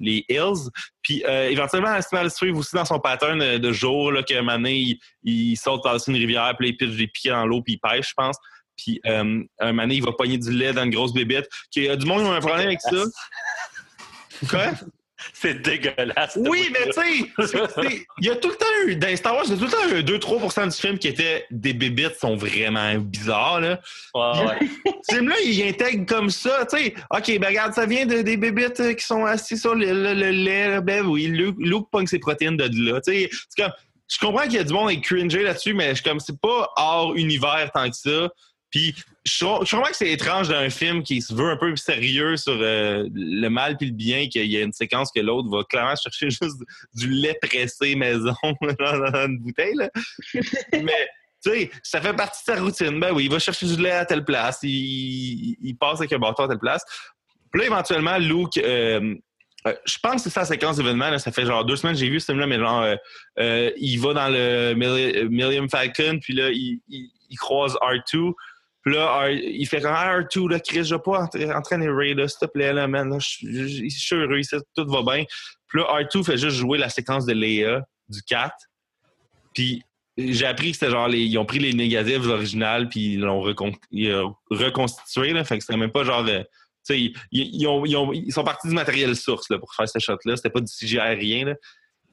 [0.00, 0.70] les hills.
[1.02, 4.12] Puis euh, éventuellement, elle se met à le suivre aussi dans son pattern de jour,
[4.12, 7.44] là, moment donné, il, il saute par-dessus une rivière, puis il pitche des pieds dans
[7.44, 8.36] l'eau, puis il pêche, je pense.
[8.78, 11.48] Puis euh, un donné, il va pogner du lait dans une grosse bébête.
[11.76, 13.04] Il y a du monde qui a un problème avec ça.
[14.48, 14.70] Quoi?
[15.32, 16.38] C'est dégueulasse.
[16.40, 19.50] Oui, mais tu sais, il y a tout le temps eu, dans Star Wars, il
[19.50, 22.94] y a tout le temps eu 2-3% du film qui était des bébites sont vraiment
[22.98, 23.80] bizarres, là.
[24.14, 24.68] Ouais, ouais.
[25.10, 26.94] Ce film-là, il intègre comme ça, tu sais.
[27.10, 30.14] OK, ben regarde, ça vient de, des bébites euh, qui sont assis sur le, le-
[30.14, 33.28] le lait, ben oui, Luke, Luke pogne ses protéines de là, tu sais.
[33.48, 33.72] C'est comme,
[34.08, 36.40] je comprends qu'il y a du monde qui est cringé là-dessus, mais je comme, c'est
[36.40, 38.28] pas hors univers tant que ça.
[38.70, 38.94] Puis,
[39.24, 42.52] je trouve je que c'est étrange d'un film qui se veut un peu sérieux sur
[42.60, 45.94] euh, le mal puis le bien, qu'il y a une séquence que l'autre va clairement
[45.96, 46.62] chercher juste
[46.94, 49.74] du lait pressé maison dans, une bouteille.
[49.74, 49.88] Là.
[50.72, 51.08] Mais,
[51.42, 53.00] tu sais, ça fait partie de sa routine.
[53.00, 56.12] Ben oui, il va chercher du lait à telle place, il, il- il passe avec
[56.12, 56.82] un bâton à telle place.
[57.50, 59.14] Puis là, éventuellement, Luke, euh,
[59.66, 61.16] euh, je pense que c'est la séquence d'événements.
[61.18, 62.84] Ça fait genre deux semaines que j'ai vu ce film-là, mais genre,
[63.38, 68.32] il va dans le Millennium Falcon, puis là, il, il- il croise R2.
[68.90, 72.14] Là, R- il fait comme ah, R2, là, Chris, je vais pas entra- entraîner Ray,
[72.14, 73.10] là, s'il te plaît, là, man.
[73.10, 74.40] là, je suis heureux,
[74.76, 75.24] tout va bien.
[75.66, 78.54] Puis là, R2 fait juste jouer la séquence de Leia du 4.
[79.54, 79.82] Puis
[80.16, 83.40] j'ai appris que c'était genre, les- ils ont pris les négatifs originales, puis ils l'ont
[83.40, 85.44] reconstitué, là.
[85.44, 86.24] Fait que c'était même pas genre.
[86.26, 89.48] euh, tu sais, ils, ils- ils ont- ils ont- ils sont partis du matériel source
[89.50, 90.36] là, pour faire ce shot-là.
[90.36, 91.44] C'était pas du CGI rien.
[91.46, 91.54] Là.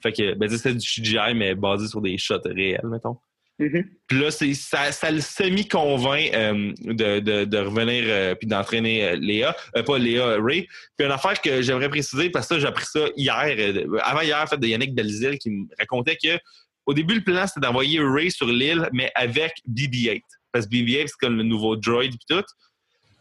[0.03, 3.17] Fait que ben, c'était du CGI, mais basé sur des shots réels, mettons.
[3.57, 3.85] Mhm.
[4.07, 9.55] Puis là, ça, le semi-convainc euh, de, revenir euh, puis d'entraîner euh, Léa.
[9.77, 10.67] Euh, pas Léa, Ray.
[10.97, 14.47] Puis une affaire que j'aimerais préciser, parce que j'ai appris ça hier, avant hier, en
[14.47, 16.37] fait, de Yannick Belzil, qui me racontait que
[16.85, 20.21] au début, le plan, c'était d'envoyer Ray sur l'île, mais avec BB-8.
[20.51, 22.43] Parce que BB-8, c'est comme le nouveau droid et tout.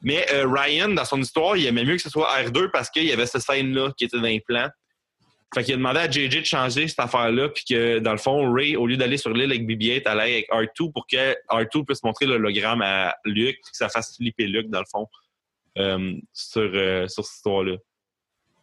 [0.03, 3.13] Mais Ryan, dans son histoire, il aimait mieux que ce soit R2 parce qu'il y
[3.13, 4.69] avait cette scène-là qui était dans les plans.
[5.55, 8.53] Fait qu'il a demandé à JJ de changer cette affaire-là, puis que dans le fond,
[8.53, 12.03] Ray, au lieu d'aller sur l'île avec BB-8, allait avec R2 pour que R2 puisse
[12.03, 15.07] montrer l'hologramme à Luke, puis que ça fasse flipper Luke, dans le fond,
[15.79, 17.77] euh, sur, euh, sur cette histoire-là.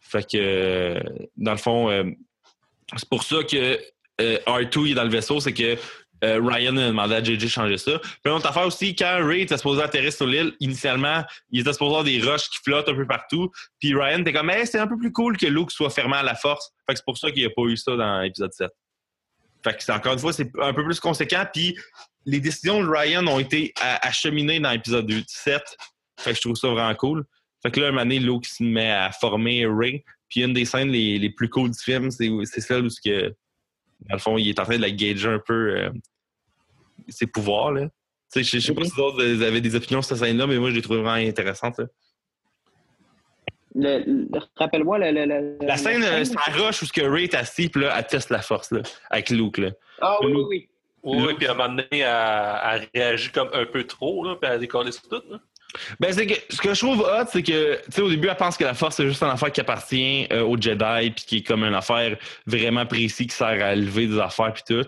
[0.00, 1.00] Fait que, euh,
[1.36, 2.14] dans le fond,
[2.96, 3.78] c'est pour ça que
[4.20, 5.76] euh, R2 il est dans le vaisseau, c'est que
[6.24, 7.98] euh, Ryan a demandé à JJ de changer ça.
[7.98, 11.72] Puis une autre affaire aussi, quand Ray était supposé atterrir sur l'île, initialement, il était
[11.72, 13.50] supposé avoir des roches qui flottent un peu partout.
[13.80, 16.22] Puis Ryan était comme, hey, c'est un peu plus cool que Luke soit fermé à
[16.22, 16.72] la force.
[16.86, 18.70] Fait que c'est pour ça qu'il n'y a pas eu ça dans l'épisode 7.
[19.64, 21.44] Fait que encore une fois, c'est un peu plus conséquent.
[21.52, 21.76] Puis
[22.24, 25.62] les décisions de Ryan ont été acheminées dans l'épisode 7.
[26.20, 27.24] Fait que je trouve ça vraiment cool.
[27.62, 30.04] Fait que là, un donné, Luke se met à former Ray.
[30.28, 32.88] Puis une des scènes les, plus cool du film, c'est celle où,
[34.08, 35.90] dans le fond, il est en train de la gager un peu euh,
[37.08, 37.72] ses pouvoirs.
[37.72, 37.88] Là.
[38.32, 40.58] Tu sais, Je sais pas si d'autres vous avez des opinions sur cette scène-là, mais
[40.58, 41.78] moi, je l'ai trouvé vraiment intéressante.
[41.78, 41.84] là.
[43.74, 47.00] Le- le- Rappelle-moi le, le- le- La scène, euh, c'est la roche où ce que
[47.00, 48.80] Ray est assis, puis là, elle teste la force là,
[49.10, 49.56] avec Luke.
[49.58, 49.70] Là.
[50.00, 50.68] Ah oui, oui, oui.
[51.04, 54.24] Oui, Là- oui, puis à un moment donné, elle, elle réagit comme un peu trop,
[54.24, 55.22] là, puis elle décolle sur tout.
[55.30, 55.38] Là.
[55.98, 58.36] Ben, c'est que ce que je trouve hot, c'est que, tu sais, au début, elle
[58.36, 61.36] pense que la force, c'est juste une affaire qui appartient euh, aux Jedi, puis qui
[61.38, 64.86] est comme une affaire vraiment précise qui sert à lever des affaires, puis tout.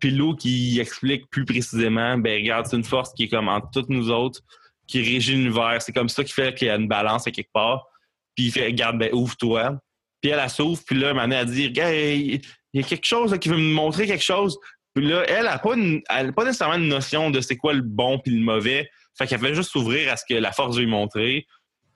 [0.00, 3.70] Puis Luke, qui explique plus précisément, ben, regarde, c'est une force qui est comme entre
[3.70, 4.40] toutes nous autres,
[4.86, 5.80] qui régit l'univers.
[5.80, 7.86] C'est comme ça qui fait qu'il y a une balance à quelque part.
[8.34, 9.78] Puis il fait, regarde, ben, ouvre-toi.
[10.20, 12.40] Puis elle, elle s'ouvre, puis là, elle dit, regarde, il
[12.74, 14.58] y a quelque chose qui veut me montrer quelque chose.
[14.94, 15.74] Puis là, elle n'a pas,
[16.08, 18.88] elle pas nécessairement une notion de c'est quoi le bon puis le mauvais.
[19.16, 21.46] Fait qu'elle fait juste s'ouvrir à ce que la force veut lui montrer.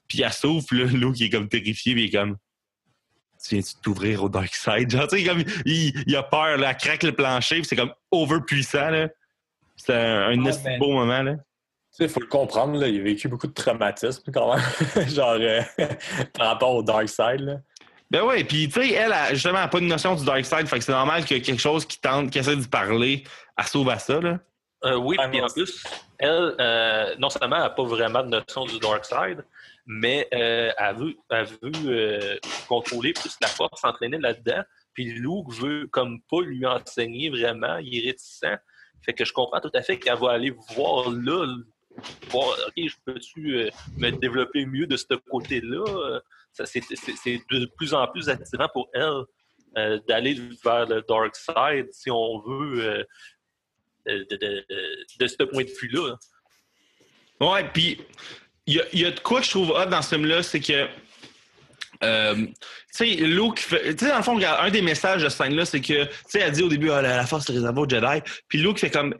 [0.08, 2.36] Puis elle s'ouvre, puis là, Luke il est comme terrifié, puis est comme
[3.46, 4.90] Tu viens-tu t'ouvrir au dark side?
[4.90, 7.76] Genre, tu sais, comme il, il a peur, là, elle craque le plancher, puis c'est
[7.76, 9.08] comme overpuissant, là.
[9.76, 10.36] C'est un,
[10.78, 11.34] beau moment, là.
[11.34, 11.38] Tu
[11.90, 15.36] sais, il faut le comprendre, là, il a vécu beaucoup de traumatisme quand même, genre
[15.38, 15.60] euh,
[16.32, 17.40] par rapport au Dark Side.
[17.40, 17.56] Là.
[18.10, 20.44] Ben ouais, puis tu sais, elle, a, justement, elle a pas de notion du dark
[20.44, 22.68] side, fait que c'est normal qu'il y a quelque chose qui tente, qui essaie d'y
[22.68, 23.24] parler,
[23.58, 24.38] elle sauve à ça, là.
[24.84, 25.82] Euh, oui, Ouais, puis en plus,
[26.18, 29.44] elle, euh, non seulement elle n'a pas vraiment de notion du Dark Side,
[29.86, 31.14] mais euh, elle veut,
[31.86, 34.62] euh, contrôler plus la force, s'entraîner là-dedans.
[34.94, 38.58] Puis Luke veut comme pas lui enseigner vraiment, il est réticent.
[39.02, 41.46] Fait que je comprends tout à fait qu'elle va aller voir là,
[42.30, 46.20] voir, OK, je peux-tu euh, me développer mieux de ce côté-là?
[46.52, 49.24] C'est de plus en plus attirant pour elle
[49.76, 53.04] euh, d'aller vers le Dark Side si on veut.
[54.06, 54.66] de, de, de,
[55.18, 56.16] de ce point de vue-là.
[57.40, 57.98] Ouais, puis
[58.66, 60.88] il y a, de quoi que je trouve hot dans ce film-là, c'est que.
[62.02, 62.52] euh, tu
[62.90, 65.80] sais, Luke, fait- tu sais, dans le fond, un des messages de cette scène-là, c'est
[65.80, 68.22] que, tu sais, elle dit au début, Ah, la, force est réservée aux Jedi.
[68.48, 69.14] Puis Luke fait comme,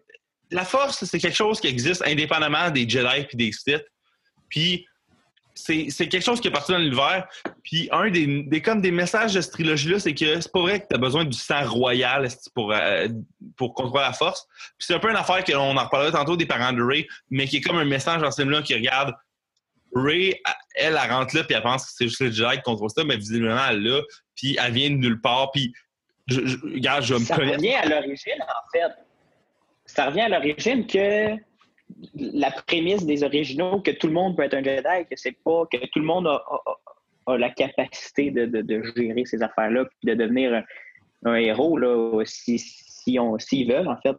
[0.51, 3.84] la force, c'est quelque chose qui existe indépendamment des Jedi puis des Sith.
[4.49, 4.86] Puis
[5.55, 7.26] c'est c'est quelque chose qui est parti dans l'univers.
[7.62, 10.80] Puis un des, des, comme des messages de cette trilogie-là, c'est que c'est pas vrai
[10.80, 13.09] que tu as besoin du sang royal pour, euh,
[13.57, 14.47] pour contrôler la force.
[14.78, 17.47] Puis c'est un peu une affaire qu'on en reparlera tantôt des parents de Ray, mais
[17.47, 19.14] qui est comme un message dans ce film-là qui regarde
[19.95, 20.40] Ray,
[20.74, 23.05] elle, elle rentre là, puis elle pense que c'est juste le Jedi qui contrôle ça,
[23.05, 24.01] mais visiblement, elle l'a,
[24.34, 25.72] puis elle vient de nulle part, puis
[26.26, 28.92] je, je, regarde, je me Ça revient à l'origine, en fait.
[29.86, 31.36] Ça revient à l'origine que
[32.14, 35.64] la prémisse des originaux, que tout le monde peut être un Jedi, que c'est pas
[35.70, 39.84] que tout le monde a, a- a la capacité de, de- de gérer ces affaires-là,
[39.84, 44.16] puis de devenir un, un héros là, si, si on s'ils veulent, en fait.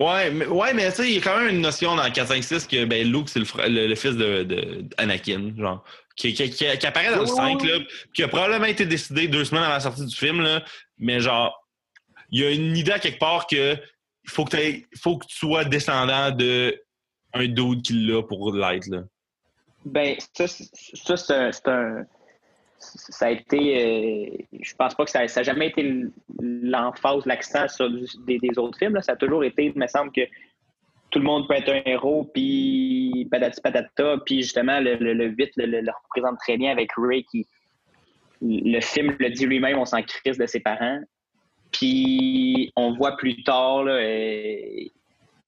[0.00, 2.68] Ouais, mais, ouais, mais tu sais, il y a quand même une notion dans 4-5-6
[2.68, 5.84] que ben, Luke, c'est le, le, le fils de, de Anakin, genre,
[6.16, 7.78] qui, qui, qui- qui apparaît dans le Oui, 5, oui, là,
[8.14, 10.62] qui a probablement été décidé deux semaines avant la sortie du film, là,
[10.98, 11.64] mais genre,
[12.30, 14.56] il y a une idée à quelque part que il faut que,
[15.00, 16.80] faut que tu sois descendant de
[17.34, 19.02] un dude qui l'a pour l'être, là.
[19.84, 22.04] Ben, ça, c'est- ça c'est un, c'est un-
[22.78, 23.56] Ça a été.
[23.58, 26.04] euh, je pense pas que ça n'a jamais été
[26.40, 29.00] l'emphase, l'accent sur des, autres films.
[29.02, 30.20] Ça a toujours été, il me semble que
[31.10, 35.26] tout le monde peut être un héros, puis patati patata, puis justement, le, le, le
[35.26, 37.46] 8 le, représente très bien avec Ray qui.
[38.40, 41.00] Le film le dit lui-même, on s'en crise de ses parents.
[41.72, 44.56] Puis on voit plus tard, euh,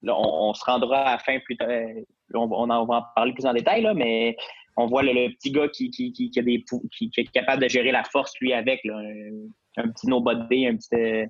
[0.08, 1.68] on, se rendra à la fin plus tard.
[1.68, 2.02] euh,
[2.34, 4.36] on en va en parler plus en détail, là, mais
[4.84, 6.64] on voit le, le petit gars qui, qui, qui, a des,
[6.96, 10.76] qui, est capable de gérer la force, lui, avec là, un, un petit nobody, un
[10.76, 10.88] petit.
[10.94, 11.26] euh,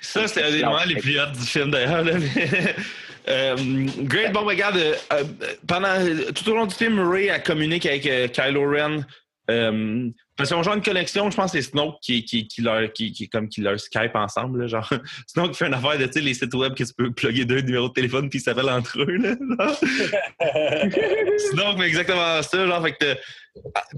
[0.00, 2.04] Ça, c'est un des moments les plus hot du film, d'ailleurs.
[3.28, 3.56] euh,
[4.02, 4.32] great.
[4.32, 5.24] Bon, regarde, euh, euh,
[5.66, 5.94] pendant,
[6.34, 9.04] tout au long du film, Ray a communiqué avec euh, Kylo Ren.
[10.38, 12.92] Parce qu'ils ont genre une connexion, je pense que c'est Snoke qui, qui, qui, leur,
[12.92, 14.60] qui, qui, comme qui leur Skype ensemble.
[14.62, 14.88] Là, genre,
[15.26, 17.60] Snoke fait une affaire de tu sais, les sites web que tu peux plugger deux
[17.60, 19.16] numéros de téléphone puis ils s'appellent entre eux.
[19.16, 19.34] Là.
[21.50, 22.66] Snoke fait exactement ça.
[22.66, 23.16] Genre, fait que t'as-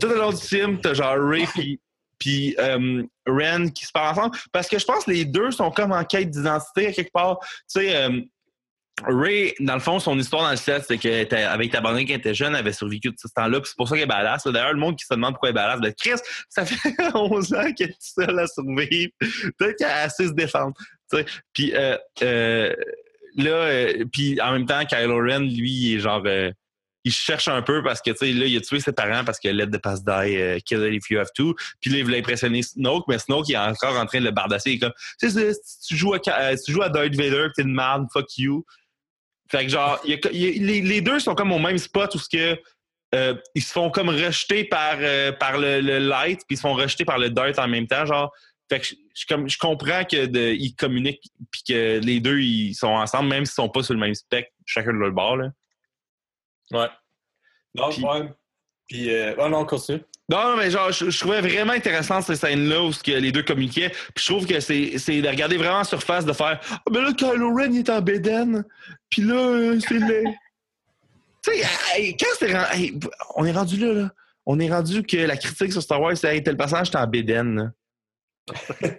[0.00, 1.78] tout au long du film, t'as genre Ray puis
[2.18, 4.36] puis euh, Ren qui se parlent ensemble.
[4.52, 7.38] Parce que je pense que les deux sont comme en quête d'identité à quelque part.
[7.40, 8.20] Tu sais, euh,
[9.06, 12.10] Ray, dans le fond, son histoire dans le set, c'est qu'avec ta bande quand elle
[12.12, 13.60] était jeune, elle avait survécu tout ce temps-là.
[13.60, 14.46] Puis c'est pour ça qu'elle est badass.
[14.46, 17.54] D'ailleurs, le monde qui se demande pourquoi elle est badass, ben, Chris, ça fait 11
[17.54, 19.12] ans qu'elle est seule à survivre.
[19.58, 20.74] Peut-être qu'elle a assez se défendre.
[21.10, 21.26] tu sais.
[21.52, 22.74] Puis euh, euh,
[23.36, 26.24] là, euh, puis en même temps, Kylo Ren, lui, il est genre.
[27.04, 29.40] il cherche un peu parce que, tu sais, là, il a tué ses parents parce
[29.40, 31.54] que let the past die, kill it if you have to.
[31.80, 34.30] Puis là, il voulait impressionner Snoke, mais Snoke, il est encore en train de le
[34.30, 34.72] bardasser.
[34.72, 37.48] Il est comme, tu sais, si tu joues à, euh, tu joues à Darth Vader,
[37.56, 38.64] t'es une merde, fuck you.
[39.50, 41.58] Fait que genre, il y a- il y a- les, les deux sont comme au
[41.58, 42.60] même spot où ce que,
[43.14, 46.62] euh, ils se font comme rejeter par, euh, par le, le light, puis ils se
[46.62, 48.32] font rejeter par le dirt en même temps, genre.
[48.68, 52.38] Fait que je, je- comme, je comprends que de- ils communiquent puis que les deux
[52.40, 55.36] ils sont ensemble, même s'ils sont pas sur le même spectre, chacun de leur bord.
[55.36, 55.50] Là.
[56.70, 56.88] Ouais.
[57.74, 58.28] Non, Puis- ouais.
[58.88, 60.00] Puis, euh, oh non, continue.
[60.30, 63.32] Non, non, mais genre, je, je trouvais vraiment intéressant ces scènes-là où ce que les
[63.32, 63.90] deux communiquaient.
[64.14, 67.02] Puis je trouve que c'est c'est de regarder vraiment en surface, de faire Ah, ben
[67.02, 68.64] là, Kylo Ren, il est en bédaine.
[69.10, 70.22] Puis là, euh, c'est le.
[71.42, 72.98] tu sais, quand c'est ren- hey,
[73.34, 74.10] on est rendu là, là.
[74.46, 77.44] On est rendu que la critique sur Star Wars, c'est hey, tel personnage, t'es en
[77.44, 77.70] là.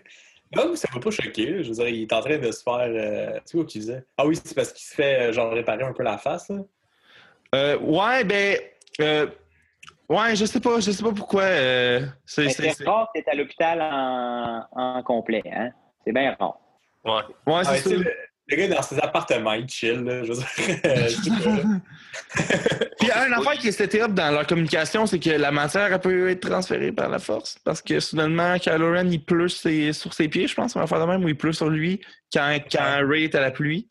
[0.54, 1.64] Non, mais ça m'a pas choqué.
[1.64, 2.82] Je veux dire, il est en train de se faire.
[2.82, 4.04] euh, Tu sais quoi qu'il disait?
[4.18, 6.58] Ah oui, c'est parce qu'il se fait, euh, genre, réparer un peu la face, là.
[7.56, 8.58] Euh, ouais, ben.
[9.00, 9.28] euh,
[10.16, 11.44] ouais, je sais pas, je sais pas pourquoi.
[11.44, 12.50] euh, c'est-
[12.86, 15.44] rare que tu à l'hôpital en, en complet.
[15.52, 15.70] Hein?
[16.06, 16.58] C'est bien rare.
[17.04, 17.22] Ouais.
[17.48, 18.12] Ouais, Ah, c'est sais, le,
[18.48, 20.24] le gars dans ses appartements, il chill, là.
[20.24, 21.64] Je veux dire.
[23.00, 26.30] Puis une affaire qui était up dans leur communication, c'est que la matière elle peut
[26.30, 27.58] être transférée par la force.
[27.64, 31.00] Parce que soudainement, Kylo Ren, il pleut ses- sur ses pieds, je pense, une affaire
[31.00, 32.02] de même, où il pleut sur lui
[32.34, 33.88] quand, quand Ray est à la pluie.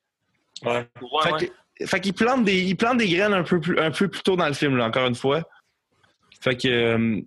[0.65, 0.73] Ouais.
[1.01, 1.47] Ouais, fait ouais.
[1.79, 4.23] que- fait qu'il plante des, il plante des graines un peu, plus, un peu plus
[4.23, 5.43] tôt dans le film, là, encore une fois.
[6.41, 7.21] Fait que euh,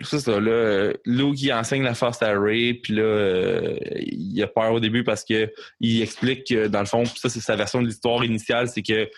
[0.00, 4.42] c'est ça, là, euh, Luke il enseigne la force à Ray, puis là, euh, il
[4.42, 7.56] a peur au début parce que il explique que dans le fond, ça c'est sa
[7.56, 9.08] version de l'histoire initiale, c'est que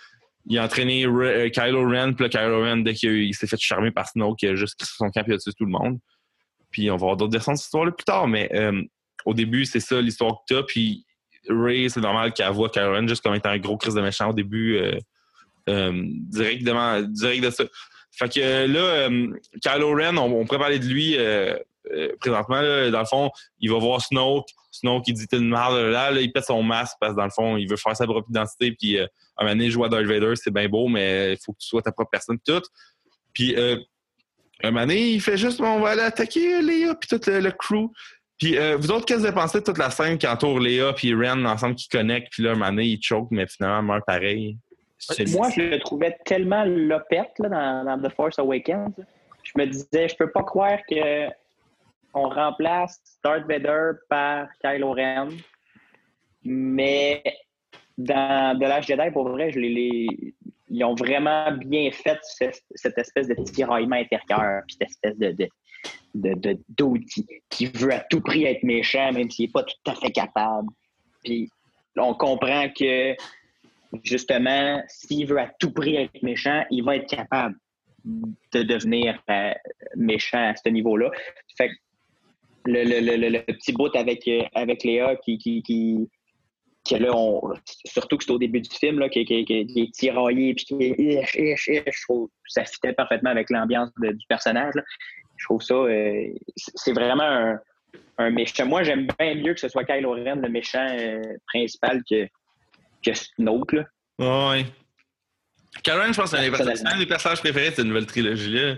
[0.46, 1.04] il a entraîné
[1.52, 4.54] Kylo Ren, puis Kylo Ren, dès qu'il il s'est fait charmer par Snoke, il a
[4.54, 5.98] juste son camp et tout le monde.
[6.70, 8.50] Puis on va avoir d'autres versions de cette histoire-là plus tard, mais
[9.26, 11.04] au début, c'est ça l'histoire que t'as, puis
[11.50, 14.30] Ray, c'est normal qu'elle voit Kylo Ren juste comme étant un gros crise de méchant
[14.30, 14.80] au début,
[15.68, 17.64] euh, direct de ça.
[18.12, 19.28] Fait que euh, là, euh,
[19.62, 21.56] Kylo Ren, on, on pourrait parler de lui euh,
[22.20, 22.60] présentement.
[22.60, 22.90] là.
[22.90, 23.30] dans le fond,
[23.60, 24.48] il va voir Snoke.
[24.70, 25.74] Snoke, il dit t'es une merde.
[25.74, 28.06] Là, là, il pète son masque parce que dans le fond, il veut faire sa
[28.06, 28.72] propre identité.
[28.72, 29.04] Puis à
[29.38, 31.68] un moment donné, jouer à Darth Vader, c'est bien beau, mais il faut que tu
[31.68, 32.38] sois ta propre personne.
[32.44, 32.62] Tout.
[33.32, 37.50] Puis un moment donné, il fait juste on va aller attaquer Léa puis tout le,
[37.50, 37.90] crew.
[38.38, 41.14] Puis vous autres, qu'est-ce que vous pensé de toute la scène qui entoure Léa puis
[41.14, 44.56] Ren ensemble qui connectent, puis là, un moment donné, ils choke, mais finalement, meurent pareil?
[45.00, 48.94] C'est- Moi, je le trouvais tellement lopette là, dans, dans The Force Awakens.
[49.42, 51.26] Je me disais, je peux pas croire que
[52.12, 55.28] on remplace Darth Vader par Kylo Ren.
[56.44, 57.22] Mais
[57.98, 60.34] dans The Last Jedi, pour vrai, je les, les-
[60.68, 62.44] ils ont vraiment bien fait ce-
[62.74, 65.48] cette espèce de tiraillement intérieur, puis cette espèce de, de,
[66.14, 69.64] de, de- dude qui, qui veut à tout prix être méchant, même s'il n'est pas
[69.64, 70.68] tout à fait capable.
[71.24, 71.50] Puis
[71.96, 73.14] on comprend que
[74.04, 77.56] justement, s'il veut à tout prix être méchant, il va être capable
[78.04, 79.52] de devenir euh,
[79.96, 81.10] méchant à ce niveau-là.
[81.56, 81.74] Fait que
[82.66, 86.08] le, le, le, le- petit bout avec, euh, avec Léa qui, qui, qui,
[86.84, 87.52] qui, là, on-
[87.84, 90.74] surtout que c'est au début du film, là, qui, qui, qui- est tiraillé puis qui
[90.82, 94.74] est ich, ich, je trouve ça fitait parfaitement avec l'ambiance du personnage.
[95.36, 97.60] Je trouve ça, euh, c'est vraiment un,
[98.18, 98.66] un méchant.
[98.66, 100.86] Moi, j'aime bien mieux que ce soit Kylo Ren, le méchant
[101.46, 102.26] principal, que,
[103.04, 103.72] que Snoke.
[103.72, 103.84] Là.
[104.18, 104.66] Ouais.
[105.82, 106.36] Karen, je pense que
[106.76, 108.76] c'est un des personnages préférés de cette nouvelle trilogie-là.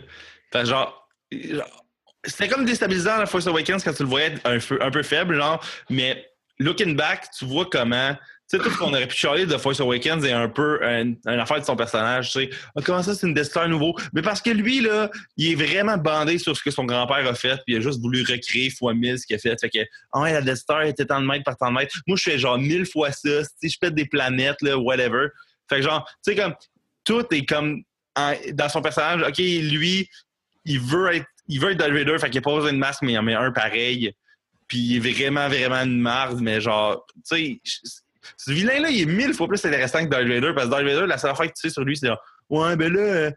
[0.65, 1.85] Genre, genre,
[2.24, 5.36] c'était comme déstabilisant la Force Awakens quand tu le voyais un, feu- un peu faible,
[5.36, 6.28] genre, mais
[6.59, 8.16] looking back, tu vois comment.
[8.52, 11.40] Sais, tout ce qu'on aurait pu charler de Force Awakens est un peu un- une
[11.40, 12.30] affaire de son personnage.
[12.32, 13.96] Tu sais, Ah, comment ça, c'est une Star nouveau?
[14.12, 17.34] Mais parce que lui, là, il est vraiment bandé sur ce que son grand-père a
[17.34, 19.58] fait, puis il a juste voulu recréer fois mille ce qu'il a fait.
[19.58, 19.78] Fait que,
[20.20, 21.96] ouais, la Death était tant de mètres par tant de mètres.
[22.06, 23.42] Moi, je fais genre mille fois ça.
[23.42, 25.28] Sais, je pète des planètes, là, whatever.
[25.70, 26.54] Fait que genre, tu sais, comme,
[27.04, 27.82] tout est comme
[28.52, 29.22] dans son personnage.
[29.26, 30.10] OK, lui,
[30.66, 33.12] il veut être, il veut être Darth fait qu'il a pas besoin de masque, mais
[33.12, 34.14] il en met un pareil.
[34.68, 38.01] puis il est vraiment, vraiment une marde, mais genre, tu sais,
[38.36, 41.07] ce vilain-là, il est mille fois plus intéressant que Darth Vader, parce que Darth Vader,
[41.07, 42.09] la seule affaire que tu sais sur lui, c'est
[42.51, 43.31] ouais, ben là,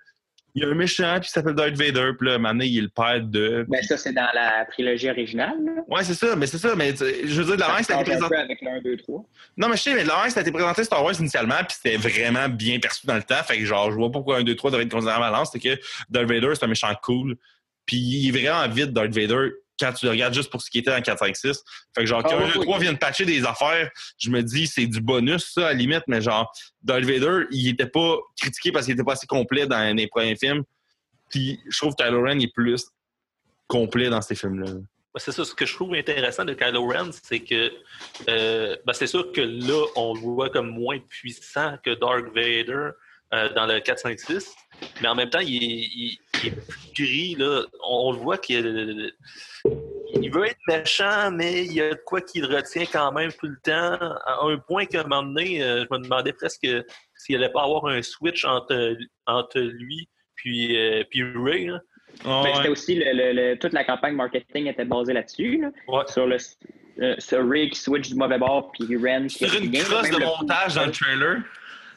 [0.55, 2.89] il y a un méchant qui s'appelle Darth Vader, puis là, maintenant, il est le
[2.89, 3.65] père de.
[3.67, 5.57] Ben, ça, c'est dans la trilogie originale.
[5.65, 5.71] Là.
[5.89, 8.11] Ouais, c'est ça, mais c'est ça, mais je veux dire, de la ça a été
[8.11, 8.37] présenté.
[8.37, 9.25] avec le 1, 2, 3.
[9.57, 11.75] Non, mais je sais, mais de la ça a été présenté Star Wars initialement, puis
[11.81, 13.43] c'était vraiment bien perçu dans le temps.
[13.45, 15.59] Fait que, genre, je vois pourquoi 1, 2, 3 devrait être considéré en balance, c'est
[15.59, 15.77] que
[16.09, 17.35] Darth Vader, c'est un méchant cool,
[17.85, 19.49] puis il est vraiment vite, Darth Vader
[19.79, 21.63] quand tu le regardes juste pour ce qui était dans 4, 5, 6.
[21.93, 24.67] Fait que genre, quand ah, 1, 2, 3 viennent patcher des affaires, je me dis,
[24.67, 28.71] c'est du bonus, ça, à la limite, mais genre, Darth Vader, il était pas critiqué
[28.71, 30.63] parce qu'il était pas assez complet dans les premiers films.
[31.29, 32.85] Puis je trouve que Kylo Ren est plus
[33.67, 34.71] complet dans ces films-là.
[35.17, 37.71] C'est ça, ce que je trouve intéressant de Kylo Ren, c'est que
[38.29, 42.89] euh, ben, c'est sûr que là, on le voit comme moins puissant que Dark Vader
[43.33, 44.53] euh, dans le 4, 5, 6,
[45.01, 47.35] mais en même temps, il est, plus gris.
[47.35, 47.63] Là.
[47.87, 49.13] On, le voit qu'il
[50.21, 53.47] il veut être méchant, mais il y a de quoi qu'il retient quand même tout
[53.47, 53.97] le temps.
[54.25, 56.67] À un point qu'à un moment donné, euh, je me demandais presque
[57.15, 58.95] s'il allait pas avoir un switch entre,
[59.27, 61.71] entre lui puis, euh, puis Ray.
[62.23, 65.65] Mais c'était aussi le, toute la campagne marketing était basée là-dessus.
[66.07, 66.37] Sur le
[67.01, 69.45] euh, sur Ray qui switch du mauvais bord, puis Ren qui.
[69.45, 71.41] Sur une crosse de montage dans le trailer.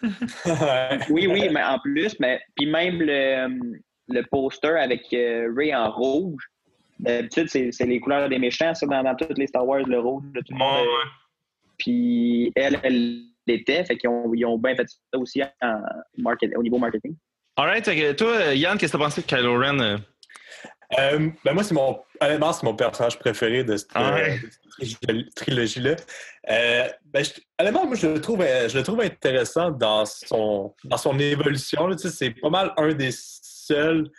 [1.11, 3.79] oui, oui, mais en plus, mais puis même le,
[4.09, 6.43] le poster avec euh, Ray en rouge.
[6.99, 10.25] D'habitude, c'est les couleurs des méchants, ça, dans, dans toutes les Star Wars, le rouge
[10.35, 10.87] de tout le monde.
[11.79, 15.81] Puis elle, elle l'était, fait qu'ils ont, ils ont bien fait ça aussi en
[16.17, 17.15] market, au niveau marketing.
[17.57, 17.85] Alright,
[18.17, 19.81] toi, Yann, qu'est-ce que tu pensé de Kylo Ren?
[19.81, 19.99] Euh?
[20.99, 25.97] Euh, ben moi, c'est mon, honnêtement, c'est mon personnage préféré de cette, ah euh, trilogie-là.
[26.47, 27.25] ben,
[27.61, 31.91] honnêtement, moi, je le, trouve, je le trouve intéressant dans son, dans son évolution.
[31.91, 33.11] Tu sais, c'est pas mal un des
[33.69, 34.11] seuls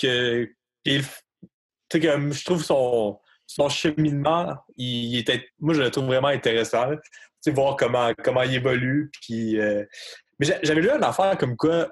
[0.00, 0.48] que,
[0.84, 1.02] tu
[1.92, 6.90] sais, comme je trouve son, son cheminement, il, était, moi, je le trouve vraiment intéressant.
[7.42, 9.10] Tu voir comment, comment il évolue.
[9.22, 11.90] Puis, mais j'avais lu une affaire comme quoi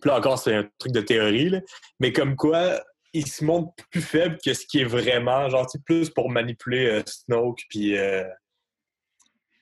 [0.00, 1.52] puis là encore, c'est un truc de théorie,
[2.00, 2.82] mais comme quoi,
[3.12, 7.02] il se montre plus faible que ce qui est vraiment, genre, plus pour manipuler euh,
[7.06, 8.24] Snoke, puis, euh,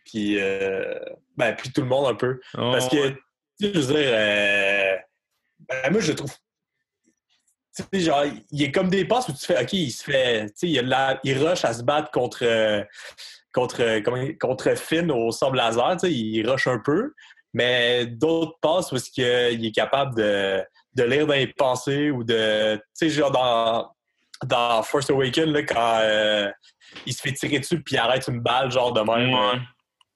[0.04, 0.98] puis, euh,
[1.36, 2.40] ben, puis tout le monde un peu.
[2.54, 3.14] Oh, Parce que,
[3.60, 5.00] je veux dire,
[5.60, 6.32] ben, moi, je trouve.
[7.74, 10.46] Sais, genre, il est comme des passes où tu fais, OK, il se fait.
[10.46, 12.86] Tu sais, il, il rush à se battre contre.
[13.52, 17.12] contre, contre Finn au sable laser, tu sais, il rush un peu,
[17.52, 20.62] mais d'autres passes où est-ce qu'il est capable de,
[20.94, 22.76] de, lire dans les pensées ou de.
[22.76, 23.92] Tu sais, genre dans,
[24.44, 26.48] dans Force Awakens, là, quand euh,
[27.06, 29.64] il se fait tirer dessus puis il arrête une balle, genre de même.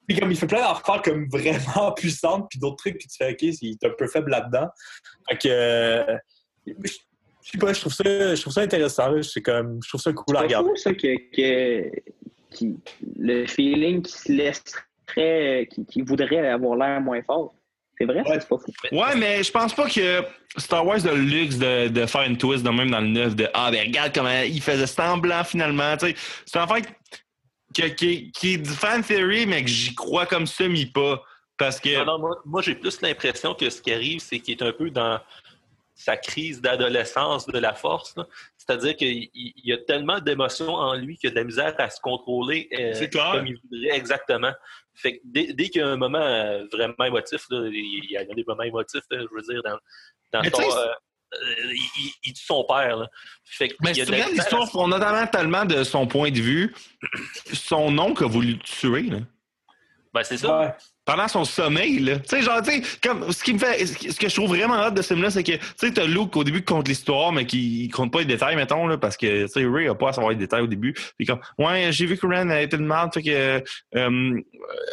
[0.06, 3.32] Puis comme il fait plein d'affaires comme vraiment puissantes, puis d'autres trucs, puis tu fais
[3.32, 4.68] OK, il est un peu faible là-dedans.
[5.28, 5.48] Fait que.
[5.48, 6.18] Euh,
[7.48, 9.22] je sais pas, je trouve ça, je trouve ça intéressant.
[9.22, 10.70] C'est comme, je trouve ça cool à regarder.
[10.74, 11.90] C'est ça que, que,
[12.50, 12.76] qui,
[13.18, 14.62] le feeling qui se laisse
[15.06, 15.66] très.
[15.88, 17.54] qui, voudrait avoir l'air moins fort.
[17.98, 18.38] C'est vrai, ouais.
[18.38, 18.70] c'est pas fou.
[18.92, 20.22] Ouais, mais je pense pas que
[20.58, 23.34] Star Wars a le luxe de, de, faire une twist de même dans le neuf
[23.34, 25.96] de Ah, ben regarde comment il faisait semblant finalement.
[25.98, 26.86] C'est un fait
[27.72, 31.22] qui, qui, est du fan theory, mais que j'y crois comme ça, mais pas.
[31.56, 32.04] Parce que.
[32.04, 34.90] Non, non, moi, j'ai plus l'impression que ce qui arrive, c'est qu'il est un peu
[34.90, 35.18] dans
[35.98, 38.14] sa crise d'adolescence de la force.
[38.56, 42.00] C'est-à-dire qu'il y a tellement d'émotions en lui qu'il a de la misère à se
[42.00, 44.52] contrôler euh, comme il voudrait exactement.
[44.94, 48.44] Fait que dès, qu'il y a un moment euh, vraiment émotif, il y a des
[48.46, 49.78] moments émotifs, je veux dire, dans,
[50.32, 51.72] dans euh,
[52.24, 53.06] il, tue son père.
[53.44, 56.74] Fait mais si tu regardes l'histoire fondamentalement de son point de vue,
[57.52, 59.02] son oncle a voulu tuer.
[59.02, 59.18] Là.
[60.14, 60.76] Ben, c'est ça
[61.08, 62.18] pendant son sommeil, là.
[62.18, 64.74] Tu sais, genre, tu sais, comme, ce qui me fait, ce que je trouve vraiment
[64.74, 67.32] hâte de ce film-là, c'est que, tu sais, t'as Luke au début qui compte l'histoire,
[67.32, 70.10] mais qui compte pas les détails, mettons, là, parce que, tu sais, Ray a pas
[70.10, 70.92] à savoir les détails au début.
[71.16, 73.62] Puis comme, ouais, j'ai vu que Ren a été de merde, fait que,
[73.96, 74.40] euh,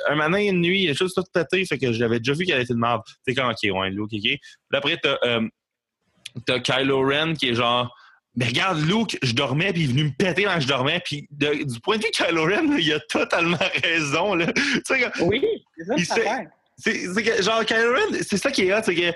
[0.08, 2.62] un matin, une nuit, il a juste tout tâté, fait que j'avais déjà vu qu'elle
[2.62, 3.02] était de merde.
[3.28, 4.22] C'est comme, ok, ouais, Luke, ok.
[4.22, 4.40] Puis
[4.72, 5.42] après, t'as, euh,
[6.46, 7.94] t'as Kylo Ren qui est genre,
[8.36, 11.02] mais regarde, Luke, je dormais, puis il est venu me péter quand je dormais.
[11.04, 14.36] Puis du point de vue Kylo Ren, il a totalement raison.
[14.36, 14.48] Là.
[15.22, 15.44] oui,
[15.78, 16.42] c'est ça
[16.78, 19.14] c'est que, genre, Kylo Ren, c'est ça qui est hot, c'est que,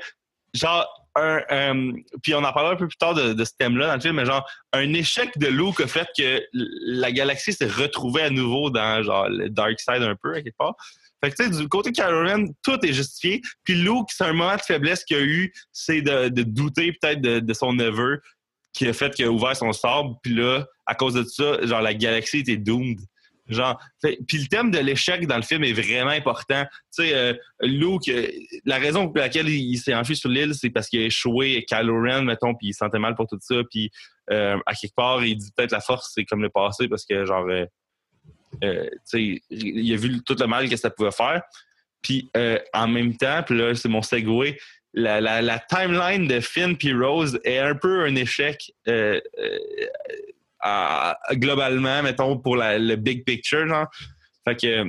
[0.54, 1.94] genre, un,
[2.24, 4.26] puis on en parlera un peu plus tard de, ce thème-là dans le film, mais
[4.26, 9.04] genre, un échec de Luke a fait que la galaxie s'est retrouvée à nouveau dans,
[9.04, 10.76] genre, le dark side un peu, à quelque part.
[11.22, 13.42] Fait que, tu sais, du côté de Kylo Ren, tout est justifié.
[13.66, 17.40] Puis Luke, c'est un moment de faiblesse qu'il a eu, c'est de, douter peut-être de,
[17.40, 18.22] de, son neveu
[18.74, 21.82] qui a fait qu'il a ouvert son sabre, puis là, à cause de ça, genre
[21.82, 23.00] la galaxie était doomed.
[23.50, 23.80] Genre,
[24.28, 26.66] puis le thème de l'échec dans le film est vraiment important.
[26.96, 28.10] Tu sais, euh, Luke,
[28.64, 32.00] la raison pour laquelle il, s'est enfui sur l'île, c'est parce qu'il a échoué Kylo
[32.00, 33.56] Ren, mettons, puis il sentait mal pour tout ça.
[33.72, 33.90] Puis
[34.30, 37.26] euh, à quelque part, il dit peut-être la force, c'est comme le passé parce que
[37.26, 37.66] genre euh,
[38.62, 41.42] tu sais, il a vu tout le mal que ça pouvait faire.
[42.04, 42.30] Puis
[42.74, 44.56] en même temps, puis là, c'est mon segue,
[44.94, 49.58] la, la, la timeline de Finn puis Rose est un peu un échec euh, euh,
[50.60, 53.68] à- globalement, mettons, pour la- le big picture.
[53.68, 53.88] Genre.
[54.46, 54.84] Fait que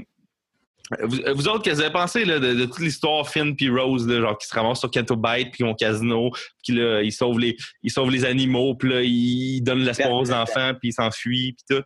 [1.03, 3.69] vous, vous autres, qu'est-ce que vous avez pensé là, de, de toute l'histoire Finn puis
[3.71, 6.31] Rose, là, genre qui se ramassent sur Canto Bite puis au casino,
[6.65, 10.33] puis là, ils sauvent les, ils sauvent les animaux, puis là, ils donnent l'espoir aux
[10.33, 11.85] enfants, puis ils s'enfuient, puis tout?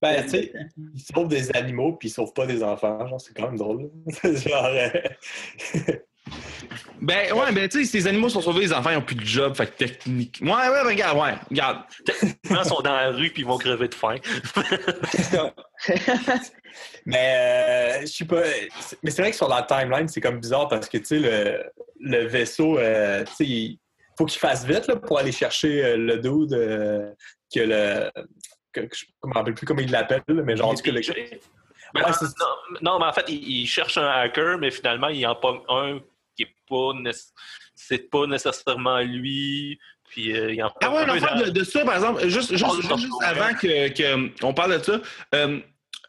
[0.00, 0.52] Ben, tu sais,
[0.94, 3.06] ils sauvent des animaux puis ils sauvent pas des enfants.
[3.06, 3.88] Genre, c'est quand même drôle.
[4.24, 4.88] genre, euh,
[7.00, 9.24] Ben ouais, ben tu sais, ces animaux sont sauvés, les enfants ils ont plus de
[9.24, 10.38] job, fait que technique.
[10.40, 11.82] Ouais, ouais, ben, regarde, ouais, regarde.
[12.48, 14.14] Ils sont dans la rue puis ils vont crever de faim.
[17.06, 18.42] Mais euh, je sais pas.
[18.80, 21.18] c'est- Mais c'est vrai que sur la timeline, c'est comme bizarre parce que tu sais,
[21.18, 21.64] le,
[22.00, 23.78] le vaisseau, euh, tu sais, il
[24.16, 27.10] faut qu'il fasse vite là, pour aller chercher euh, le dude euh,
[27.54, 28.10] que le.
[28.72, 31.00] Que, que je ne me rappelle plus comment il l'appelle, mais genre cas, le-
[31.94, 35.26] Ben, Ouais, non, non, mais en fait, il, il cherche un hacker, mais finalement, il
[35.26, 35.98] en pogne un
[36.36, 36.92] qui est pas
[37.74, 39.78] c'est pas nécessairement lui.
[40.10, 42.92] Puis euh, il en Ah ouais, l'affaire de, de ça, par exemple, juste, juste, juste,
[42.92, 43.24] ouais.
[43.24, 45.00] avant que, que on parle de ça,
[45.34, 45.60] euh,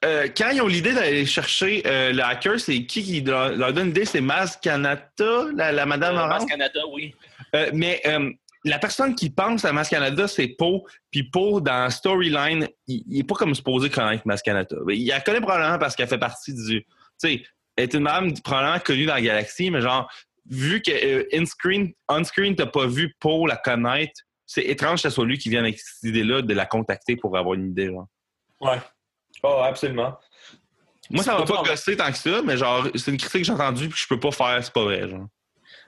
[0.04, 3.72] euh, quand ils ont l'idée d'aller chercher euh, le hacker, c'est qui qui leur, leur
[3.72, 4.04] donne l'idée?
[4.04, 6.42] C'est Maz Kanata, la, la madame orange?
[6.42, 7.16] Mass Canada, oui.
[7.74, 8.02] Mais
[8.66, 10.84] la personne qui pense à Mass Canada, c'est Poe.
[11.12, 14.76] Puis Poe, dans Storyline, il, il est pas comme supposé connaître Mass Canada.
[14.90, 16.82] Il la connaît probablement parce qu'elle fait partie du.
[16.84, 16.88] Tu
[17.18, 17.44] sais,
[17.78, 20.12] est une madame probablement connue dans la galaxie, mais genre,
[20.50, 25.16] vu que euh, in-screen, on-screen, t'as pas vu Poe la connaître, c'est étrange que ce
[25.16, 27.88] soit lui qui vienne avec cette idée-là de la contacter pour avoir une idée.
[27.88, 28.08] Genre.
[28.62, 28.80] Ouais.
[29.42, 30.18] Oh, absolument.
[31.10, 33.46] Moi, ça m'a pas pas- gossé tant que ça, mais genre, c'est une critique que
[33.46, 35.10] j'ai entendue puis je peux pas faire, c'est pas vrai.
[35.10, 35.28] Genre.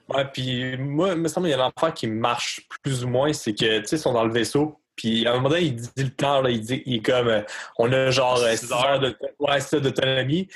[0.09, 3.07] Ouais, puis moi, il me semble qu'il y a une affaire qui marche plus ou
[3.09, 5.63] moins, c'est que, tu sais, ils sont dans le vaisseau, puis à un moment donné,
[5.63, 7.41] il dit le temps, là, il dit, il est comme, euh,
[7.77, 10.47] on a genre Six 6 heures de- ouais, c'est ça, d'autonomie,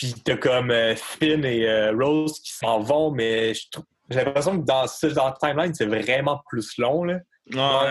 [0.00, 4.64] puis t'as comme euh, Finn et euh, Rose qui s'en vont, mais j'ai l'impression que
[4.64, 7.18] dans, ce- dans la timeline, c'est vraiment plus long, là.
[7.52, 7.90] Ouais.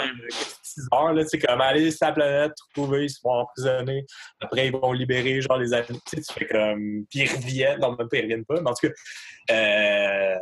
[0.63, 4.05] 6 heures, là, tu sais, comme aller sur la planète, trouver, ils se font emprisonner,
[4.41, 8.07] après ils vont libérer, genre, les animaux, tu fais comme, puis ils reviennent, non, même
[8.09, 8.93] pas, ils reviennent pas, mais en tout cas,
[9.51, 10.35] euh,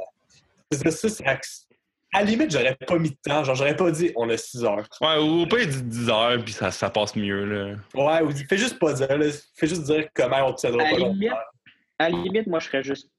[0.72, 1.68] c'est ça, c'est ax-
[2.14, 3.44] à la limite, j'aurais pas mis de temps.
[3.44, 4.88] Genre, j'aurais pas dit on a 6 heures.
[5.02, 7.44] Ouais, ou pas il dit 10 heures puis ça, ça passe mieux.
[7.46, 7.76] Là.
[7.94, 9.26] Ouais, ou fais juste pas dire, là.
[9.56, 11.36] Fais juste dire comment on tiendra À pas longtemps.
[12.00, 13.10] À la limite, moi, je serais juste.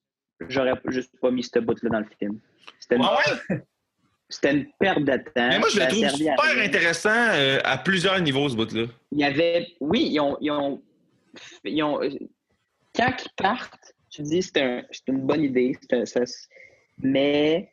[0.49, 2.39] J'aurais juste pas mis ce bout-là dans le film.
[2.79, 3.19] C'était une, Ah
[3.51, 3.61] ouais?
[4.29, 5.49] c'était une perte de temps.
[5.49, 8.87] Mais moi, je le trouve à super intéressant euh, à plusieurs niveaux, ce bout-là.
[9.13, 9.67] Il y avait.
[9.81, 10.37] Oui, ils ont.
[10.41, 10.83] Ils ont,
[11.65, 12.01] ils ont-
[12.95, 15.77] quand ils partent, tu dis c'est un, c'est une bonne idée.
[15.83, 16.21] c'est un- ça-
[17.01, 17.71] mais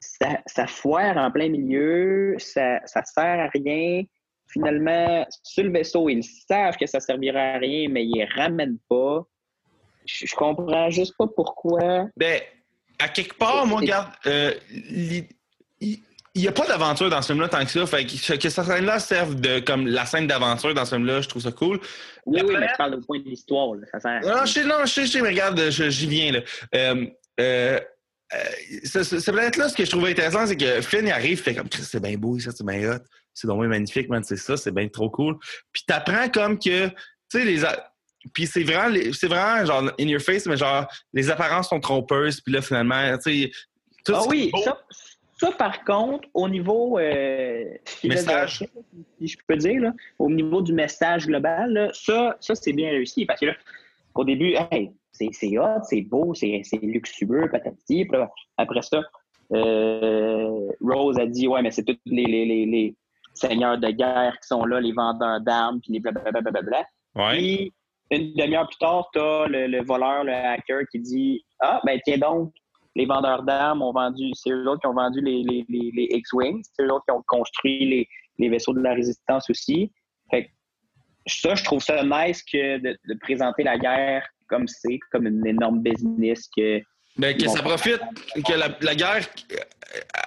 [0.00, 4.02] ça, ça foire en plein milieu, ça, ça sert à rien.
[4.48, 8.78] Finalement, sur le vaisseau, ils savent que ça servira à rien, mais ils les ramènent
[8.88, 9.24] pas.
[10.06, 12.06] Je, je comprends juste pas pourquoi.
[12.16, 12.40] Ben,
[12.98, 15.26] à quelque part, moi, regarde, euh, il
[16.36, 17.86] n'y a pas d'aventure dans ce film-là tant que ça.
[17.86, 21.28] Fait que, que cette scène-là serve de comme la scène d'aventure dans ce film-là, je
[21.28, 21.80] trouve ça cool.
[22.26, 23.74] Oui, La oui, mais je parle au point de l'histoire.
[23.90, 26.40] Ça sert Non, je sais, non, je sais, mais regarde, je- j'y viens, là.
[26.74, 27.06] Euh,
[27.40, 27.80] euh,
[28.32, 28.38] euh,
[28.84, 31.54] ce- ce- cette planète-là, ce que je trouvais intéressant, c'est que Finn il arrive, fait
[31.54, 32.98] comme, c'est bien beau, ça, c'est bien hot.
[33.34, 35.36] C'est donc bien magnifique, man, c'est ça, c'est bien trop cool.
[35.72, 36.94] Puis t'apprends comme que, tu
[37.28, 37.64] sais, les.
[37.64, 37.89] a-
[38.34, 42.40] Puis c'est vraiment, c'est vraiment genre in your face, mais genre les apparences sont trompeuses.
[42.40, 43.50] Puis là, finalement, tu sais,
[44.04, 44.78] tout Ah oui, ça,
[45.38, 47.64] ça, par contre, au niveau euh,
[48.04, 48.64] Message.
[49.18, 52.90] si je peux dire, là, au niveau du message global, là, ça, ça c'est bien
[52.90, 53.24] réussi.
[53.24, 53.54] Parce que là,
[54.14, 58.04] au début, hey, c'est c'est hot, c'est beau, c'est c'est luxueux, patati.
[58.04, 59.00] Puis là, après ça,
[59.54, 62.94] euh, Rose a dit Ouais, mais c'est tous les, les, les, les
[63.32, 66.84] seigneurs de guerre qui sont là, les vendeurs d'armes, puis les blablabla.
[67.14, 67.36] Ouais.
[67.36, 67.72] Puis,
[68.10, 71.98] une demi-heure plus tard, tu as le, le voleur, le hacker qui dit Ah, ben
[72.04, 72.52] tiens donc,
[72.96, 76.08] les vendeurs d'armes ont vendu, c'est eux autres qui ont vendu les, les, les, les
[76.10, 78.08] X-Wings, c'est eux autres qui ont construit les,
[78.38, 79.92] les vaisseaux de la résistance aussi.
[80.30, 80.50] Fait que
[81.26, 85.46] ça, je trouve ça nice que de, de présenter la guerre comme c'est, comme une
[85.46, 86.80] énorme business que.
[87.16, 88.00] Ben, que ça profite,
[88.46, 89.28] que la, la guerre,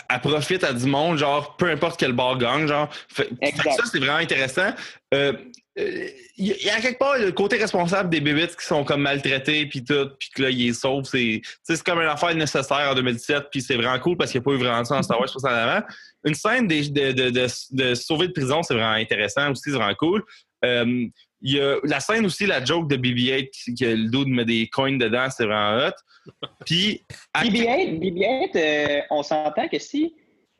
[0.09, 2.89] elle profite à du monde, genre, peu importe quel bar gagne, genre.
[3.09, 4.69] Fait, fait ça, c'est vraiment intéressant.
[5.13, 5.33] Euh,
[5.75, 8.83] Il y, a- il y a quelque part le côté responsable des bébites qui sont
[8.83, 11.03] comme maltraités, puis tout, puis que là, ils les sauvent.
[11.05, 14.43] C'est c'est comme une affaire nécessaire en 2017, puis c'est vraiment cool parce qu'il n'y
[14.43, 15.85] a pas eu vraiment ça dans Star Wars en avant.
[16.25, 19.71] Une scène des- de, de, de, de sauver de prison, c'est vraiment intéressant aussi, c'est
[19.71, 20.23] vraiment cool.
[20.63, 21.07] Euh,
[21.45, 24.45] il y a la scène aussi, la joke de BB-8, qui- que le dude met
[24.45, 25.91] des coins dedans, c'est vraiment hot.
[26.65, 27.01] Puis,
[27.33, 30.13] à- BB-8, BB-8 euh, on s'entend que si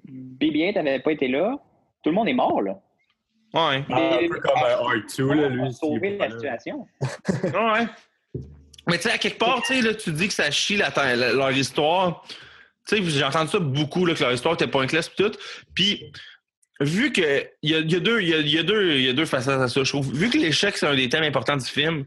[0.10, 1.56] BB-8 n'avait pas été là,
[2.04, 2.82] tout le monde est mort, là.
[3.54, 3.86] Ouais.
[3.92, 5.60] Ah, un peu comme euh, R2, là, lui.
[5.60, 6.88] Pour sauver la situation.
[7.44, 7.88] Ouais.
[8.90, 11.32] Mais tu sais, à quelque part, tu là, tu dis que ça chie la, la-
[11.34, 12.26] leur histoire.
[12.88, 15.32] Tu sais, j'ai entendu ça beaucoup, là, que leur histoire était pointless et tout.
[15.74, 16.12] Puis,
[16.82, 18.92] vu que il y a, il y a deux, il y a, y a deux,
[18.96, 20.12] il y a deux facettes à ça, je trouve.
[20.14, 22.06] Vu que l'échec, c'est un des thèmes importants du film,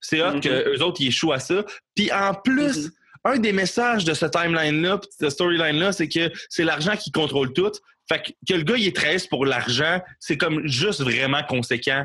[0.00, 0.40] c'est hot Mhm.
[0.40, 1.64] que eux autres, ils échouent à ça.
[1.94, 2.90] Puis, en plus, Mhm.
[3.24, 7.52] un des messages de ce timeline-là, de cette storyline-là, c'est que c'est l'argent qui contrôle
[7.54, 7.72] tout.
[8.10, 12.04] Fait que, que le gars, il est triste pour l'argent, c'est comme juste vraiment conséquent.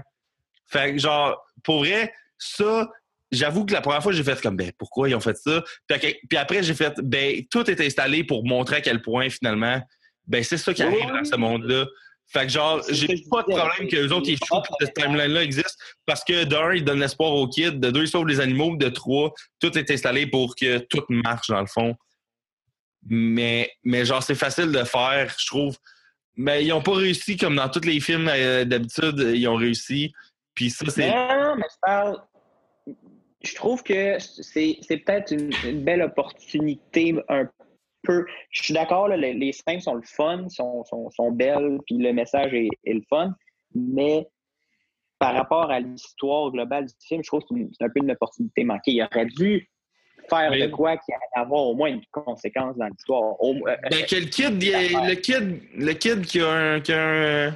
[0.68, 2.92] Fait que, genre, pour vrai, ça,
[3.32, 5.64] j'avoue que la première fois, j'ai fait comme, ben, pourquoi ils ont fait ça?
[5.88, 9.82] Puis, après, j'ai fait, ben, tout est installé pour montrer à quel point, finalement,
[10.28, 11.86] ben, c'est ça qui arrive oui, dans ce monde-là.
[12.28, 14.96] Fait que, genre, ce j'ai que pas de problème c'est- qu'eux autres, échouent que cette
[14.96, 18.40] timeline-là existe parce que, d'un, ils donnent l'espoir aux kids, de deux, ils sauvent les
[18.40, 21.96] animaux, de trois, tout est installé pour que tout marche, dans le fond.
[23.08, 25.78] Mais, mais genre, c'est facile de faire, je trouve.
[26.38, 30.14] Mais ils ont pas réussi comme dans tous les films euh, d'habitude, ils ont réussi.
[30.54, 31.10] Puis ça, c'est.
[31.10, 32.22] Non, mais je parle.
[33.42, 37.48] Je trouve que c'est peut-être une, belle opportunité un
[38.02, 38.26] peu.
[38.50, 42.12] Je suis d'accord, les, les scènes sont le fun, sont, sont, sont belles, puis le
[42.12, 43.36] message est, le fun,
[43.76, 44.28] mais
[45.20, 48.64] par rapport à l'histoire globale du film, je trouve que c'est un peu une opportunité
[48.64, 48.92] manquée.
[48.92, 49.70] Il aurait dû
[50.30, 53.42] faire Mais- de quoi qu'il allait avoir au moins une conséquence dans l'histoire.
[53.42, 56.80] Au moins- Ben, que le kid, il le kid, le kid qui a un.
[56.80, 57.02] Qui a
[57.48, 57.56] un,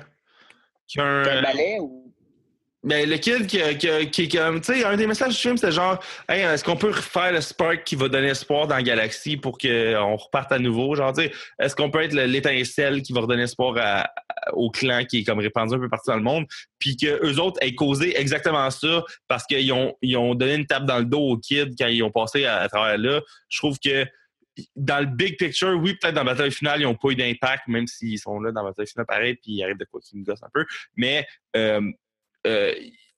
[0.87, 2.11] qui a un- un balai ou.
[2.81, 5.73] Ben, le kid qui, qui, qui, comme, tu sais, un des messages du film, c'était
[5.73, 9.35] genre, hey, est-ce qu'on peut refaire le spark qui va donner espoir dans la galaxie
[9.35, 10.95] pour qu'on reparte à nouveau?
[10.95, 14.07] Genre, tu sais, est-ce qu'on peut être le- l'étincelle qui va redonner espoir
[14.53, 16.45] au clan qui est comme répandu un peu partout dans le monde?
[16.79, 20.65] Puis que eux autres aient causé exactement ça parce qu'ils ont, ils ont donné une
[20.65, 23.19] tape dans le dos aux kids quand ils ont passé à, travers là.
[23.49, 24.05] Je trouve que
[24.77, 27.67] dans le big picture, oui, peut-être dans la bataille finale, ils n'ont pas eu d'impact,
[27.67, 30.17] même s'ils sont là dans la bataille finale pareil, puis il arrive de quoi qui
[30.17, 30.65] me gosse un peu.
[30.95, 31.25] Mais
[31.57, 31.81] euh,
[32.47, 32.73] euh,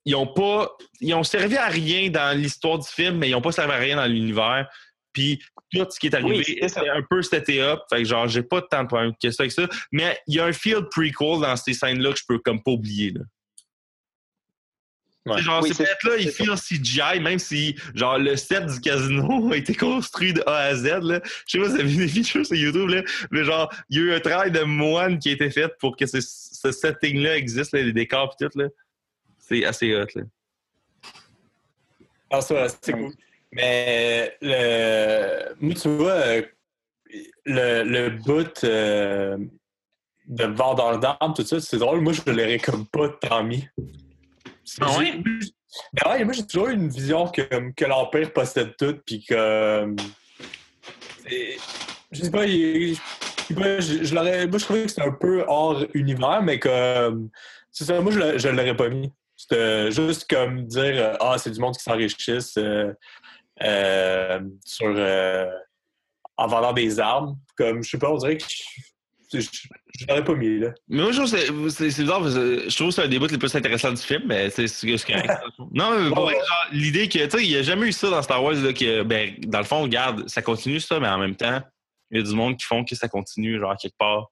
[0.06, 0.72] ils ont pas.
[1.00, 3.78] Ils ont servi à rien dans l'histoire du film, mais ils ont pas servi à
[3.78, 4.68] rien dans l'univers.
[5.14, 5.42] Puis
[5.74, 7.82] tout ce qui est arrivé, Oui, c'est un peu c'était up.
[7.90, 9.68] Fait que genre, j'ai pas tant de problème que ça avec ça.
[9.92, 12.72] Mais il y a un field prequel dans ces scènes-là que je peux comme pas
[12.72, 13.12] oublier.
[13.12, 13.22] Là.
[15.28, 15.42] Ouais.
[15.42, 19.52] Genre, Oui, peut-être là, il c'est feel CGI, même si genre le set du casino
[19.52, 20.86] a été construit de A à Z.
[21.02, 21.22] Là.
[21.46, 23.98] Je sais pas si vous avez vu des features sur YouTube, là, mais genre, il
[23.98, 26.72] y a eu un travail de moine qui a été fait pour que ce, ce
[26.72, 28.58] setting-là existe, là, les décors et tout.
[28.58, 28.70] Là.
[29.52, 30.06] C'est assez hot.
[30.16, 30.24] Là.
[32.30, 33.12] Ah, ça, c'est cool.
[33.52, 35.54] Mais le...
[35.60, 36.42] moi, tu vois, euh,
[37.46, 39.38] le, le bout euh,
[40.28, 42.00] de Vendeur d'armes, tout ça, c'est drôle.
[42.00, 43.68] Moi, je l'aurais comme pas tant mis.
[44.80, 45.22] Ah ouais?
[45.94, 47.42] Ben ouais, moi, j'ai toujours eu une vision que,
[47.74, 49.94] que l'Empire possède tout, puis que.
[51.28, 51.58] c'est-
[52.14, 53.00] Je sais pas, il- je,
[53.48, 54.48] sais pas, je, je l'aurais.
[54.48, 57.14] Moi, je trouvais que c'était un peu hors univers, mais que.
[57.70, 59.12] C'est ça, moi, je je l'aurais pas mis.
[59.42, 62.94] C'était juste comme dire euh, Ah, c'est du monde qui s'enrichisse euh,
[63.64, 64.88] euh, sur.
[64.96, 65.50] euh,
[66.38, 67.36] en vendant des armes.
[67.56, 68.46] Comme, je sais pas, on dirait que
[69.34, 69.48] je, je,
[70.00, 70.70] je l'aurais pas mis, là.
[70.88, 73.20] Mais moi, je trouve que c'est- bizarre parce que je trouve que c'est un des
[73.20, 75.30] bouts les plus intéressants du film, mais c'est c'est- c'est correct.
[75.72, 76.32] non, mais genre,
[76.72, 79.04] l'idée que, tu sais, il n'y a jamais eu ça dans Star Wars, là, que,
[79.04, 81.62] ben, dans le fond, regarde, ça continue ça, mais en même temps,
[82.10, 84.32] il y a du monde qui font que ça continue, genre, quelque part.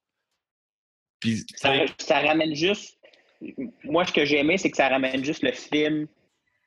[1.19, 2.98] Puis, ça ramène juste.
[3.84, 6.07] Moi, ce que j'ai aimé, c'est que ça ramène juste le film,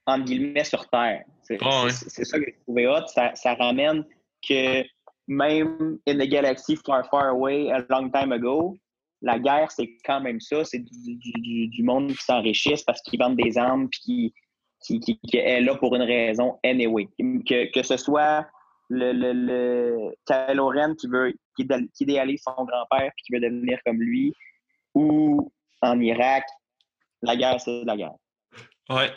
[0.07, 1.25] entre guillemets, sur Terre.
[1.43, 1.91] C'est Ah ouais.
[1.91, 3.07] c'est- ça que j'ai trouvé hot.
[3.09, 4.05] Ça, ça ramène
[4.47, 4.83] que
[5.29, 8.77] même in the galaxy far, far away, a long time ago,
[9.21, 10.65] la guerre, c'est quand même ça.
[10.65, 14.33] C'est du, du- du- monde qui s'enrichisse parce qu'ils vendent des armes puis
[14.81, 17.07] qui, qui, qui, est là pour une raison anyway.
[17.47, 18.47] Que, que ce soit
[18.89, 23.41] le, le, le Kylo Ren qui veut qui, qui idéalise son grand-père puis qui veut
[23.41, 24.35] devenir comme lui,
[24.95, 26.45] ou en Irak,
[27.23, 28.13] la guerre, c'est la guerre.
[28.91, 29.13] ouais.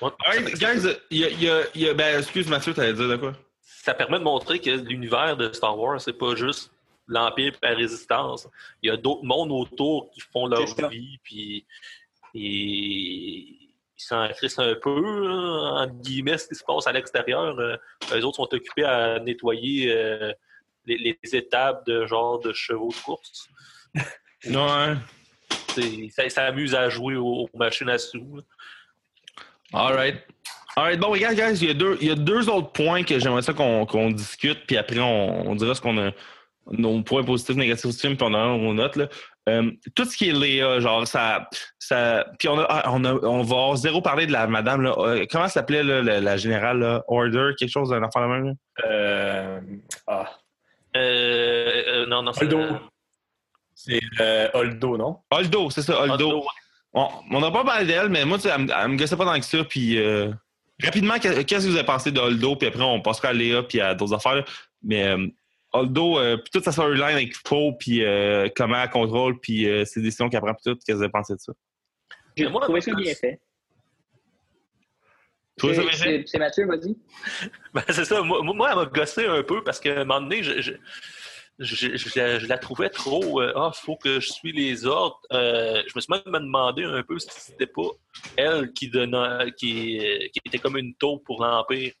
[0.00, 0.10] Ouais.
[0.24, 3.08] Alright, guys, il y a, il y a- y a- ben, excuse Mathieu, t'allais dire
[3.08, 3.32] de quoi?
[3.60, 6.70] ça permet de montrer que l'univers de Star Wars, c'est pas juste
[7.08, 8.46] l'Empire et la Résistance.
[8.82, 10.60] Il y a d'autres mondes autour qui font leur
[10.90, 11.64] vie, puis
[12.34, 13.58] et-
[14.00, 17.58] ils s'en crissent un peu, là, entre guillemets, ce qui se passe à l'extérieur.
[17.58, 17.76] Euh,
[18.12, 20.32] eux autres sont occupés à nettoyer euh,
[20.86, 23.48] les, les étapes de genre de chevaux de course.
[24.44, 24.52] Ouais.
[24.52, 24.54] C'est-
[26.10, 28.36] Ça s'amuse à jouer aux, aux machines à sous.
[28.36, 28.42] là.
[29.72, 30.16] Alright.
[30.76, 33.18] Alright, bon, regarde, guys, il y a deux, il y a deux autres points que
[33.18, 36.12] j'aimerais ça qu'on discute, puis après, on, on dira ce qu'on a,
[36.70, 39.08] nos points positifs, négatifs du film, puis on a nos notes, là.
[39.48, 41.48] Euh, tout ce qui est Léa, genre, ça.
[41.78, 44.82] ça puis on, a, ah, on, a, on va avoir zéro parler de la madame,
[44.82, 44.94] là.
[44.98, 47.02] Euh, comment s'appelait, la, la générale, là?
[47.08, 48.54] Order, quelque chose d'un enfant de même?
[48.84, 49.60] Euh,
[50.06, 50.30] ah,
[50.96, 52.48] Euh, euh, non, non, c'est.
[53.80, 55.18] C'est euh, Holdo, non?
[55.30, 56.10] Holdo, c'est ça, ouais.
[56.92, 59.24] on n'a pas parlé d'elle, mais moi, tu sais, elle, me- elle me gossait pas
[59.24, 59.62] tant que ça.
[59.62, 60.32] Puis, euh,
[60.82, 62.56] rapidement, que- qu'est-ce que vous avez pensé de Holdo?
[62.56, 64.44] Puis après, on passera à Léa puis à d'autres affaires.
[64.82, 65.28] Mais euh,
[65.72, 69.84] Holdo, euh, puis toute sa storyline avec Poe, puis euh, comment elle contrôle, puis euh,
[69.84, 71.52] ses décisions qu'elle prend, puis tout, qu'est-ce que vous avez pensé de ça?
[72.36, 73.40] J'ai trouvé ça bien fait.
[75.60, 76.96] C'est- Mathieu, vas-y.
[77.74, 78.22] Ben, c'est ça.
[78.22, 80.72] Moi, moi, elle m'a gossé un peu parce qu'à un moment donné, je, je,
[81.58, 83.40] je, je- je la trouvais trop.
[83.42, 85.20] euh, Ah, faut que je suis les ordres.
[85.32, 87.88] Euh, je me suis même demandé un peu si c'était pas
[88.36, 89.98] elle qui donnait, qui,
[90.32, 91.92] qui était comme une taupe pour l'Empire.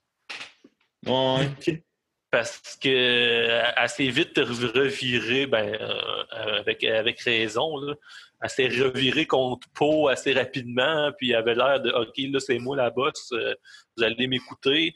[1.06, 1.48] Ouais.
[2.30, 7.94] Parce que euh, assez vite reviré, ben, euh, avec, avec raison, là.
[8.40, 12.58] Elle s'est revirée contre Poe assez rapidement, puis elle avait l'air de OK, là, c'est
[12.60, 13.52] moi la boss, euh,
[13.96, 14.94] vous allez m'écouter.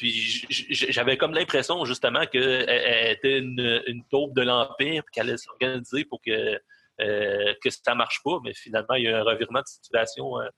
[0.00, 5.36] Puis j'avais comme l'impression justement qu'elle elle était une, une taupe de l'Empire, qu'elle allait
[5.36, 6.58] s'organiser pour que,
[7.02, 10.48] euh, que ça marche pas, mais finalement, il y a un revirement de situation euh,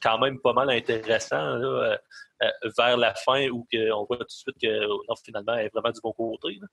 [0.00, 1.96] quand même pas mal intéressant là, euh,
[2.44, 5.72] euh, vers la fin où on voit tout de suite que non, finalement, elle est
[5.74, 6.58] vraiment du bon côté.
[6.60, 6.68] là.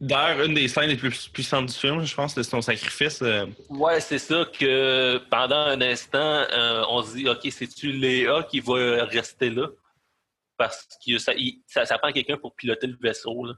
[0.00, 3.20] D'ailleurs, une des scènes les plus puissantes du film, je pense, c'est son sacrifice.
[3.20, 6.18] euh, Ouais, c'est ça que pendant un instant,
[6.50, 9.66] euh, on se dit OK, c'est-tu Léa qui va rester là?
[10.56, 13.44] Parce que ça, il- ça, ça prend quelqu'un pour piloter le vaisseau.
[13.46, 13.54] Là.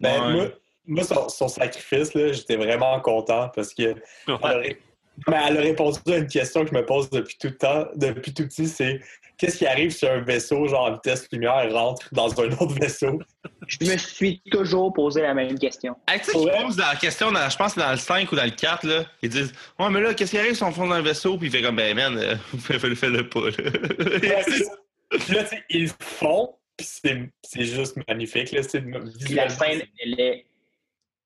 [0.00, 0.32] Ben, Ouais.
[0.32, 0.48] moi,
[0.86, 3.82] moi, son, son sacrifice, là, j'étais vraiment content parce que
[4.26, 4.82] elle a, ré-
[5.28, 7.86] mais elle a répondu à une question que je me pose depuis tout le temps,
[7.94, 9.00] depuis tout petit, c'est
[9.38, 13.20] qu'est-ce qui arrive si un vaisseau, genre en vitesse lumière, rentre dans un autre vaisseau?
[13.68, 15.94] Je me suis toujours posé la même question.
[16.08, 16.62] Hey, tu sais, Ouais.
[16.64, 18.84] posent la question, dans- je pense que c'est dans le 5 ou dans le 4,
[18.86, 19.04] là.
[19.22, 21.36] Ils disent Ouais, mais là, qu'est-ce qui arrive si on dans un vaisseau?
[21.38, 24.18] Puis il fait comme Ben, man, euh, fais-le pas, là.
[24.20, 24.72] Ouais, c'est ça.
[25.18, 28.52] Puis là, tu sais, ils font, puis c'est c'est juste magnifique.
[28.52, 30.46] Là, c'est Puis la scène, elle est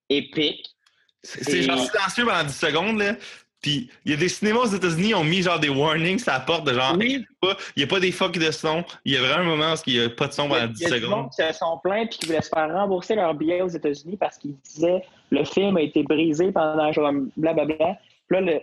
[0.08, 0.74] épique.
[1.22, 3.16] C'est c'est genre silencieux pendant 10 secondes, là.
[3.62, 6.30] Puis il y a des cinémas aux États-Unis qui ont mis genre des warnings sur
[6.30, 7.24] la porte de genre Oui.
[7.42, 8.84] Il n'y a pas des fucks de son.
[9.04, 10.54] Il y a vraiment un moment où il n'y a pas de son Il y
[10.54, 11.10] a, pendant il 10 y a secondes.
[11.10, 14.16] monde qui se sont plaints puis qui voulaient se faire rembourser leur billet aux États-Unis
[14.18, 17.98] parce qu'ils disaient le film a été brisé pendant genre blablabla.
[18.28, 18.60] Puis là, le.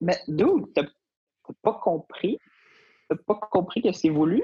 [0.00, 0.70] Mais d'où?
[0.74, 0.84] T'as
[1.62, 2.38] pas compris?
[3.08, 4.42] T'as pas compris que c'est voulu?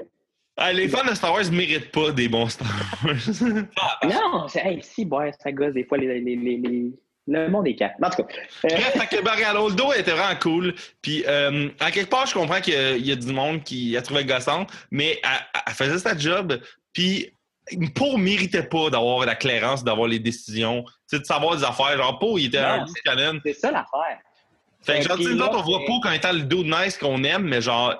[0.57, 2.67] Ah, les fans de Star Wars ne méritent pas des bons Star
[3.03, 3.15] Wars.
[4.03, 4.59] Non, c'est.
[4.65, 6.19] Hey, si, ouais, ça gosse des fois les.
[6.19, 6.91] les, les, les-
[7.27, 7.93] Le monde est calme.
[8.03, 8.33] En tout cas.
[8.65, 10.73] euh, Bref, fait que, dos était vraiment cool.
[11.01, 12.73] Puis, euh, à quelque part, je comprends qu'il
[13.05, 16.59] y a- du monde qui a trouvé gossante, mais elle, elle faisait sa job.
[16.93, 17.31] Puis,
[17.95, 20.83] Poe méritait pas d'avoir la clairance, d'avoir les décisions,
[21.13, 21.95] de savoir des affaires.
[21.95, 23.39] Genre, Poe, il était un cannon.
[23.45, 24.19] c'est ça l'affaire.
[24.83, 27.23] Fait que, genre, Puis nous autres, on voit Poe comme étant le dude nice qu'on
[27.23, 27.95] aime, mais genre,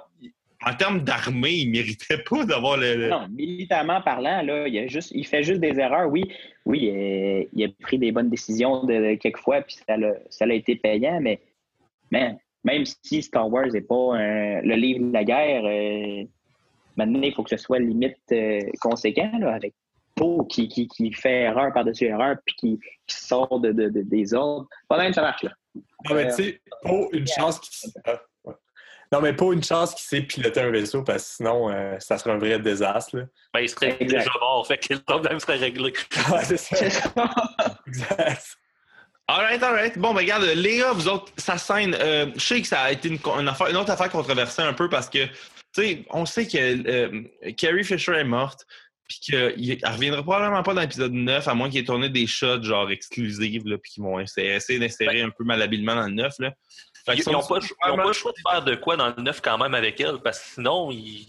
[0.65, 3.09] en termes d'armée, il méritait pas d'avoir le.
[3.09, 6.09] Non, militairement parlant, là, il, a juste, il fait juste des erreurs.
[6.09, 6.31] Oui,
[6.65, 10.75] oui, euh, il a pris des bonnes décisions de, quelquefois, puis ça l'a, ça été
[10.75, 11.39] payant, mais
[12.11, 16.23] man, même si Star Wars n'est pas un- le livre de la guerre, euh,
[16.95, 19.73] maintenant, il faut que ce soit limite euh, conséquent là, avec
[20.15, 24.01] Poe qui, qui, qui fait erreur par-dessus erreur, puis qui, qui sort de, de- de-
[24.03, 24.67] des ordres.
[24.87, 25.51] Pas même ça marche là.
[25.73, 28.13] Non, mais tu sais, pas une chance ouais.
[29.11, 32.17] Non, mais pas une chance qu'il sait piloter un vaisseau parce que sinon, euh, ça
[32.17, 33.17] serait un vrai désastre.
[33.17, 33.23] Là.
[33.53, 34.19] Ben, il serait Exact.
[34.19, 35.91] déjà mort, fait que le problème serait réglé.
[36.31, 36.77] Ouais, c'est ça.
[37.87, 38.57] Exact.
[39.27, 39.97] Alright, alright.
[39.97, 43.07] Bon, ben regarde, Léa, vous autres, sa scène, euh, je sais que ça a été
[43.09, 45.31] une, une affaire- une autre affaire controversée un peu parce que, tu
[45.73, 47.23] sais, on sait que euh,
[47.57, 48.65] Carrie Fisher est morte,
[49.07, 52.63] puis qu'elle reviendra probablement pas dans l'épisode 9, à moins qu'il ait tourné des shots
[52.63, 56.33] genre exclusives, là, puis qu'ils vont essayer, essayer d'insérer un peu malhabilement dans le 9.
[56.39, 56.53] Là.
[57.07, 59.73] Ils n'ont pas, ils le choix de faire de quoi dans le neuf quand même
[59.73, 61.27] avec elle, parce que sinon, il...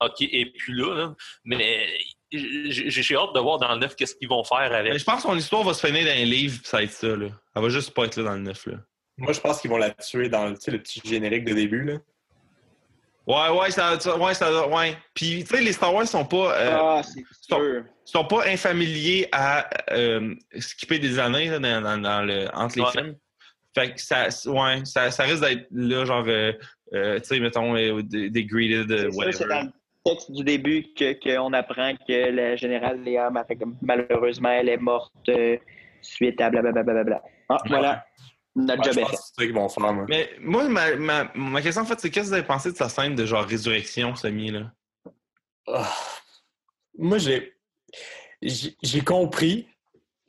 [0.00, 1.14] OK, et puis là, là,
[1.44, 1.86] mais
[2.32, 4.98] j'ai hâte de voir dans le neuf qu'est-ce qu'ils vont faire Mais avec.
[4.98, 7.06] je pense que son histoire va se finir dans livres, puis ça va être ça.
[7.08, 7.26] Là.
[7.54, 8.66] Elle va juste pas être là dans le 9.
[8.66, 8.76] Là.
[9.18, 11.84] Moi, je pense qu'ils vont la tuer dans le petit générique de début.
[11.84, 11.94] Là.
[13.26, 14.98] Ouais, ouais, ça, ouais, ça, ouais.
[15.14, 16.58] Puis, tu sais, les Star Wars sont pas.
[16.58, 17.02] euh, Ah,
[18.04, 22.82] sont pas infamiliés à euh, skipper des années là, dans, dans- dans le, entre les
[22.84, 22.90] Ouais.
[22.90, 23.16] films.
[23.74, 26.52] Fait que ça, ouais, ça, ça risque d'être là, genre, euh,
[26.92, 29.70] euh, tu sais, mettons, euh, des, des greeted, euh, C'est sûr, c'est dans whatever.
[30.06, 33.30] le texte du début que- qu'on apprend que la générale Léa,
[33.82, 35.56] malheureusement, elle est morte euh,
[36.02, 37.22] suite à blablabla.
[37.48, 38.04] Ah, voilà.
[38.56, 39.48] Notre Ouais, job est fait.
[39.48, 39.52] que
[39.92, 40.06] moi.
[40.08, 42.76] Mais moi, ma, ma, ma question, en fait, c'est qu'est-ce que vous avez pensé de
[42.76, 44.70] sa scène de genre résurrection, Samy, là?
[45.66, 45.90] Ah.
[46.96, 49.66] Moi, j'ai compris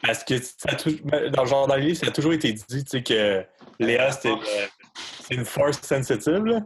[0.01, 2.83] parce que ça ben, dans, genre, dans les livres, ça a toujours été dit tu
[2.87, 3.43] sais, que
[3.79, 4.67] Léa, c'était euh,
[5.23, 6.59] c'est une force sensitive, là.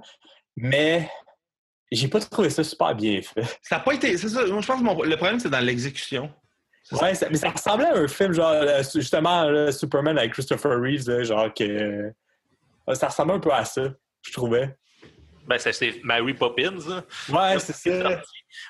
[0.55, 1.09] mais
[1.91, 3.43] j'ai pas trouvé ça super bien fait.
[3.61, 4.17] Ça n'a pas été.
[4.17, 6.31] C'est ça, moi, je pense que mon- le problème, c'est dans l'exécution.
[6.91, 10.79] Ouais, ça- mais ça ressemblait à un film, genre, euh, justement, là, Superman avec Christopher
[10.81, 12.11] Reeves, là, genre que.
[12.93, 13.83] ça ressemble un peu à ça,
[14.25, 14.75] je trouvais.
[15.47, 16.77] Ben, c'est Mary Poppins.
[16.91, 17.03] hein.
[17.29, 18.21] Ouais, c'est ça.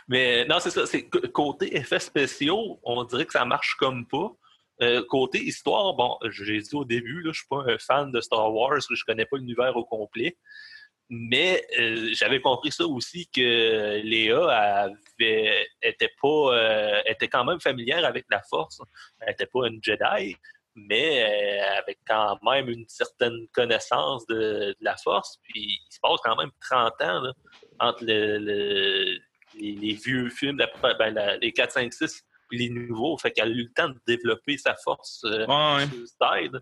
[0.08, 0.86] Mais non, c'est ça.
[0.86, 4.32] C'est côté effets spéciaux, on dirait que ça marche comme pas.
[4.82, 8.22] Euh, côté histoire, bon, j'ai dit au début, là, je suis pas un fan de
[8.22, 10.38] Star Wars, je connais pas l'univers au complet.
[11.10, 14.90] Mais euh, j'avais compris ça aussi que Léa
[15.82, 18.80] était pas euh, était quand même familière avec la Force.
[19.20, 20.38] Elle était pas une Jedi,
[20.76, 25.40] mais avec quand même une certaine connaissance de, la Force.
[25.44, 27.24] Puis il se passe quand même 30 ans
[27.80, 29.18] entre le- le-
[29.60, 33.18] les, vieux films, ben, les 4, 5, 6 puis les nouveaux.
[33.18, 35.88] Fait qu'elle a eu le temps de développer sa force euh, Ouais, ouais.
[35.88, 36.62] suicide.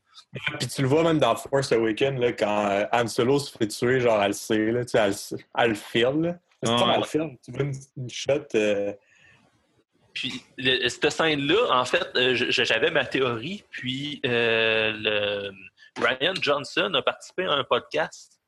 [0.60, 3.68] Puis tu le vois même dans Force Awakens, là, quand euh, Han Solo se fait
[3.68, 6.40] tuer, genre, elle le sait, là, tu sais, elle, le- elle le file, là.
[6.64, 6.80] C'est Ouais.
[6.80, 7.38] comme elle le file.
[7.46, 8.32] Tu vois une, une shot...
[8.56, 8.94] euh,
[10.14, 15.52] Puis, le- cette scène-là, en fait, euh, j'avais ma théorie, puis euh, le,
[16.00, 18.40] Ryan Johnson a participé à un podcast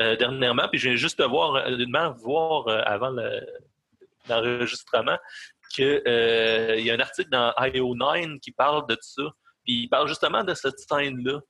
[0.00, 3.46] euh, dernièrement, puis je viens juste de voir, dûment voir euh, avant le-
[4.28, 5.18] l'enregistrement
[5.74, 9.22] qu'il y a un article dans IO9 qui parle de ça,
[9.64, 11.40] puis il parle justement de cette scène-là.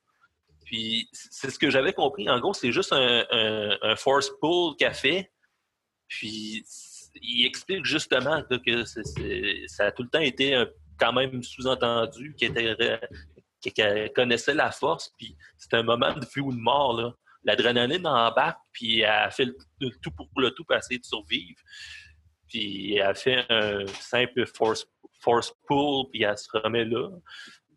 [0.64, 2.28] Puis c'est ce que j'avais compris.
[2.30, 5.30] En gros, c'est juste un, force pull qu'a fait.
[6.08, 6.64] Puis
[7.16, 10.64] il explique justement que ça a tout le temps été
[10.98, 15.12] quand même sous-entendu qu'elle connaissait la force.
[15.18, 17.16] Puis c'est un moment de vie ou de mort.
[17.44, 21.60] L'adrénaline embarque, puis elle fait le tout pour le tout pour essayer de survivre.
[22.52, 24.86] Puis elle fait un simple force,
[25.20, 27.08] force pull, puis elle se remet là.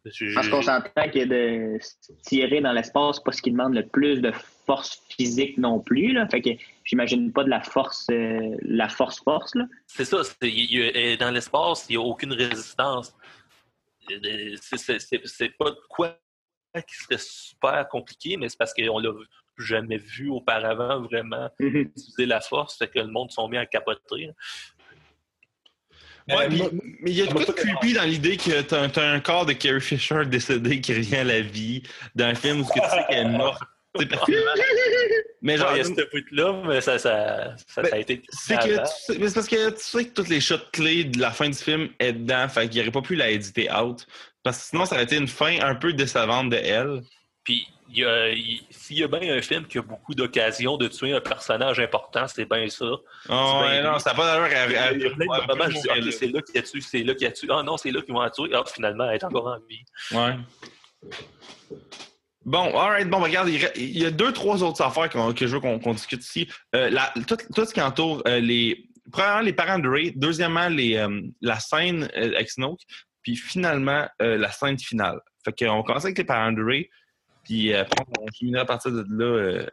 [0.06, 1.80] Je- Parce qu'on s'entend que de
[2.27, 4.31] tirer dans l'espace, pas ce qui demande le plus de
[4.68, 6.11] force physique non plus.
[6.14, 6.27] Là.
[6.27, 6.49] Fait que
[6.84, 9.56] j'imagine pas de la force, euh, la force-force.
[9.56, 9.65] là.
[9.88, 10.18] C'est ça.
[10.18, 13.15] dans l'espace, il n'y a aucune résistance.
[14.11, 16.19] Euh, c'est pas de quoi
[16.88, 19.10] qui serait super compliqué, mais c'est parce qu'on l'a
[19.64, 21.76] jamais vu auparavant vraiment Mhm.
[21.95, 24.32] utiliser la force, fait que le monde sont mis à capoter.
[26.27, 26.69] Ouais, euh,
[27.02, 29.19] mais il y a de quoi de creepy dans l'idée que t'as un, t'as un
[29.19, 31.84] corps de Carrie Fisher décédé qui revient à la vie
[32.15, 33.61] dans un film où tu sais qu'elle est morte.
[35.41, 38.22] Mais genre, il y a ce bout-là, mais ça, ça, ça, Ben, ça a été.
[38.30, 41.90] c'est parce que tu sais que toutes les shots clés de la fin du film
[41.99, 44.06] est dedans, fait qu'il aurait pas pu la éditer out.
[44.44, 47.03] Parce que sinon, ça aurait été une fin un peu décevante de elle.
[47.44, 50.77] Puis, il y a- il- s'il y a bien un film qui a beaucoup d'occasions
[50.77, 52.85] de tuer un personnage important, c'est bien ça.
[52.85, 53.99] Oh, bien non, lui.
[53.99, 55.97] ça n'a pas d'allure à, Il y a plein à- de moments, je dis, à-
[55.97, 57.47] OK, c'est là qu'il a tué, c'est là qu'il a tué.
[57.51, 58.49] Ah non, c'est là qu'ils vont la tuer.
[58.53, 59.83] Ah, finalement, elle est encore en vie.
[60.11, 60.35] Ouais.
[62.45, 65.59] Bon, alright, bon, regarde, il, y a deux, trois autres affaires qu'on- que je veux
[65.59, 66.47] qu'on discute ici.
[66.75, 68.87] Euh, la- tout, tout ce qui entoure euh, les.
[69.11, 70.13] Premièrement, les parents de Ray.
[70.15, 72.81] Deuxièmement, les, euh, la scène avec Snoke.
[73.23, 75.19] Puis finalement, la scène finale.
[75.43, 76.89] Fait qu'on va commencer avec les parents de Ray.
[77.45, 79.26] Puis euh, après, on finira à partir de là.
[79.26, 79.67] euh,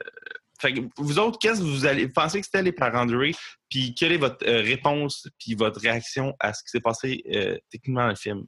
[0.60, 3.16] Fait que vous autres, qu'est-ce que vous allez vous pensez que c'était les parents de
[3.16, 3.34] Ray?
[3.68, 7.58] Puis quelle est votre euh, réponse puis votre réaction à ce qui s'est passé euh,
[7.70, 8.44] techniquement dans le film?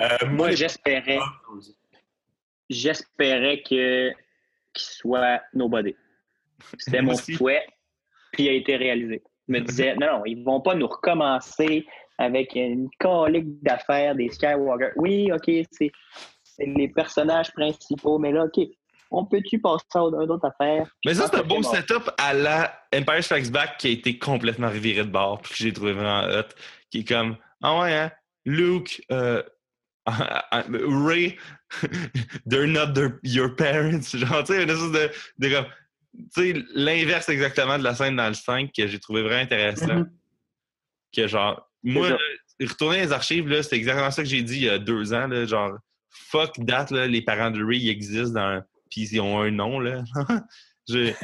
[0.00, 1.18] euh, moi, j'espérais,
[2.70, 4.12] j'espérais que
[4.72, 5.94] qu'il soit nobody.
[6.78, 7.34] C'était mon aussi.
[7.34, 7.66] souhait,
[8.32, 9.22] puis il a été réalisé.
[9.48, 11.84] Je me disais, non, non, ils vont pas nous recommencer
[12.18, 14.90] avec une colique d'affaires des Skywalker.
[14.96, 15.90] Oui, OK, c'est
[16.58, 18.60] c'est les personnages principaux, mais là, OK,
[19.10, 20.86] on peut-tu passer à d'autres affaires?
[21.06, 21.62] Mais ça, c'est un beau Bon.
[21.62, 25.56] setup à la Empire Strikes Back qui a été complètement reviré de bord, puis que
[25.58, 26.48] j'ai trouvé vraiment hot.
[26.90, 28.10] Qui est comme, ah ouais, hein,
[28.44, 29.42] Luke, euh,
[30.06, 31.36] Ray,
[32.46, 34.00] they're not their- your parents.
[34.14, 35.10] Genre, tu sais, une espèce de.
[35.48, 35.66] de comme,
[36.34, 39.94] tu sais, l'inverse exactement de la scène dans le 5 que j'ai trouvé vraiment intéressant.
[39.94, 40.10] Mhm.
[41.14, 42.18] Que genre, moi, là,
[42.60, 45.26] retourner les archives, là, c'est exactement ça que j'ai dit il y a deux ans,
[45.26, 45.78] là, genre,
[46.10, 48.62] fuck that, là, les parents de Ray ils existent dans.
[48.90, 50.02] Puis ils ont un nom, là.
[50.88, 51.12] Je-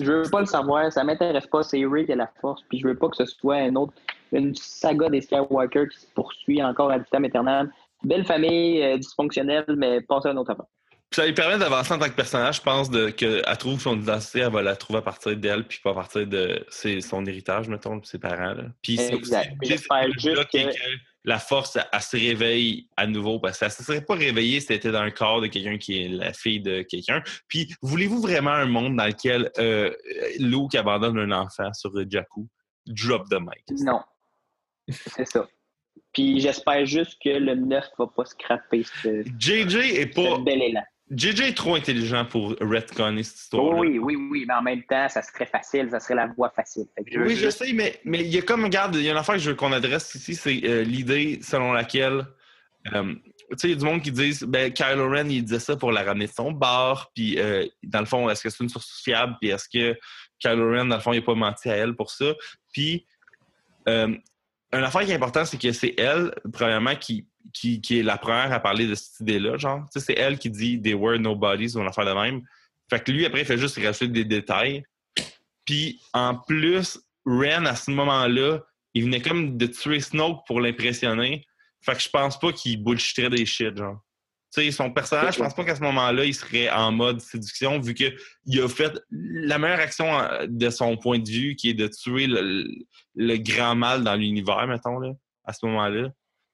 [0.00, 1.62] Je veux pas le savoir, ça m'intéresse pas.
[1.62, 3.92] C'est Ray qui a la force, puis je veux pas que ce soit un autre,
[4.32, 7.70] une saga des Skywalker qui se poursuit encore à vitam aeternam.
[8.02, 10.54] Belle famille, euh, dysfonctionnelle, mais passez à une autre.
[10.54, 10.64] Puis
[11.20, 14.38] ça lui permet d'avancer en tant que personnage, je pense, de, qu'elle trouve son identité,
[14.40, 17.68] elle va la trouver à partir d'elle, puis pas à partir de ses- son héritage,
[17.68, 18.54] mettons, de ses parents.
[18.54, 18.64] Là.
[18.82, 19.34] Puis c'est aussi
[19.68, 19.86] juste
[20.50, 20.58] que
[21.24, 24.60] la force, elle, elle se réveille à nouveau, parce qu'elle ne se serait pas réveillée
[24.60, 27.22] si elle était dans le corps de quelqu'un qui est la fille de quelqu'un.
[27.48, 29.92] Puis voulez-vous vraiment un monde dans lequel euh,
[30.38, 32.48] Luke abandonne un enfant sur Jakku?
[32.86, 33.64] Drop the mic.
[33.80, 34.00] Non.
[34.88, 35.46] C'est ça.
[36.12, 40.36] Puis j'espère juste que le 9 va pas scraper ce, JJ est pas.
[40.36, 40.82] ce bel élan.
[41.14, 43.78] JJ est trop intelligent pour retconner cette histoire.
[43.78, 46.86] Oui, oui, oui, mais en même temps, ça serait facile, ça serait la voie facile.
[47.06, 49.18] Je Oui, je sais, mais mais il y a comme, regarde, il y a une
[49.18, 52.26] affaire que je veux qu'on adresse ici, c'est euh, l'idée selon laquelle
[52.92, 53.14] euh,
[53.50, 55.76] tu sais, il y a du monde qui disent, ben, Kylo Ren, il disait ça
[55.76, 58.68] pour la ramener de son bar, puis euh, dans le fond, est-ce que c'est une
[58.68, 59.98] source fiable, puis est-ce que
[60.38, 62.32] Kylo Ren, dans le fond, il n'a pas menti à elle pour ça?
[62.72, 63.06] Puis,
[63.88, 64.16] euh,
[64.72, 68.52] une affaire qui est importante, c'est que c'est elle, premièrement, qui, qui, est la première
[68.52, 69.84] à parler de cette idée-là, genre.
[69.94, 72.42] C'est elle qui dit «They were nobodies» ou une affaire de même.
[72.88, 74.84] Fait que lui, après, il fait juste rajouter des détails.
[75.64, 78.60] Puis, en plus, Ren, à ce moment-là,
[78.94, 81.46] il venait comme de tuer Snoke pour l'impressionner.
[81.80, 83.98] Fait que je pense pas qu'il bullshitterait des shit, genre.
[84.54, 87.80] Tu sais, son personnage, je pense pas qu'à ce moment-là, il serait en mode séduction,
[87.80, 91.74] vu qu'il a fait la meilleure action euh, de son point de vue, qui est
[91.74, 92.66] de tuer le,
[93.14, 95.12] le grand mal dans l'univers, mettons, là,
[95.44, 96.10] à ce moment-là.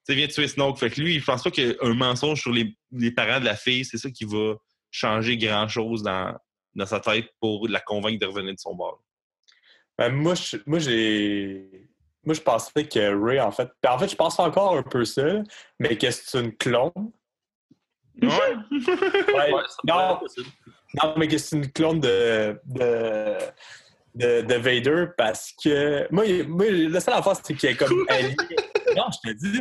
[0.09, 0.79] Tu vient de tuer Snoke.
[0.79, 3.85] Fait que lui, il pense pas qu'un mensonge sur les, les parents de la fille,
[3.85, 4.55] c'est ça qui va
[4.91, 6.35] changer grand-chose dans,
[6.75, 9.03] dans sa tête pour la convaincre de revenir de son bord.
[9.99, 11.89] Ben, moi, je- moi, j'ai.
[12.25, 13.69] Moi, je pensais que Ray, en fait.
[13.83, 15.43] ben, en fait, je pense encore un peu ça,
[15.79, 16.93] mais que c'est une clone.
[18.23, 18.29] Ouais.
[18.71, 19.51] Ouais.
[19.85, 20.19] Non,
[21.03, 23.37] non, mais que c'est une clone de, de,
[24.15, 26.07] de, de Vader parce que.
[26.11, 28.35] Moi, moi la seule affaire, c'est qu'il est comme allié.
[28.99, 29.61] Non, je te dis.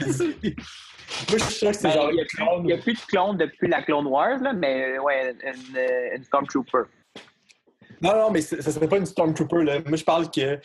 [0.00, 0.56] Je te dis.
[1.28, 2.64] Moi, je suis sûr que c'est Ben, genre il n'y a, plus- clone.
[2.64, 6.16] il y a plus de clones depuis la Clone Wars, là, mais ouais, une, euh,
[6.16, 6.82] une Stormtrooper.
[8.00, 9.80] Non, non, mais ça serait pas une Stormtrooper, là.
[9.86, 10.58] Moi, je parle que.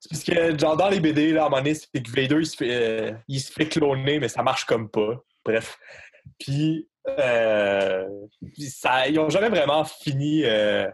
[0.00, 2.36] C'est parce que, genre, dans les BD, là, à un moment donné, c'est que Vader,
[2.40, 5.16] il se, fait, euh, il se fait cloner, mais ça marche comme pas.
[5.44, 5.78] Bref.
[6.38, 6.86] Puis,
[7.18, 8.06] euh,
[8.68, 10.86] ça, ils ont jamais vraiment fini, euh,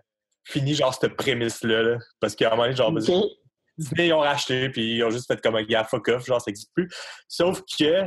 [0.44, 1.82] fini genre, cette prémisse-là.
[1.82, 1.98] là.
[2.20, 2.92] parce qu'à un moment donné, genre.
[3.80, 6.40] Disney, ils ont racheté, puis ils ont juste fait comme un gars fuck off, genre,
[6.40, 6.88] ça n'existe plus.
[7.28, 8.06] Sauf que,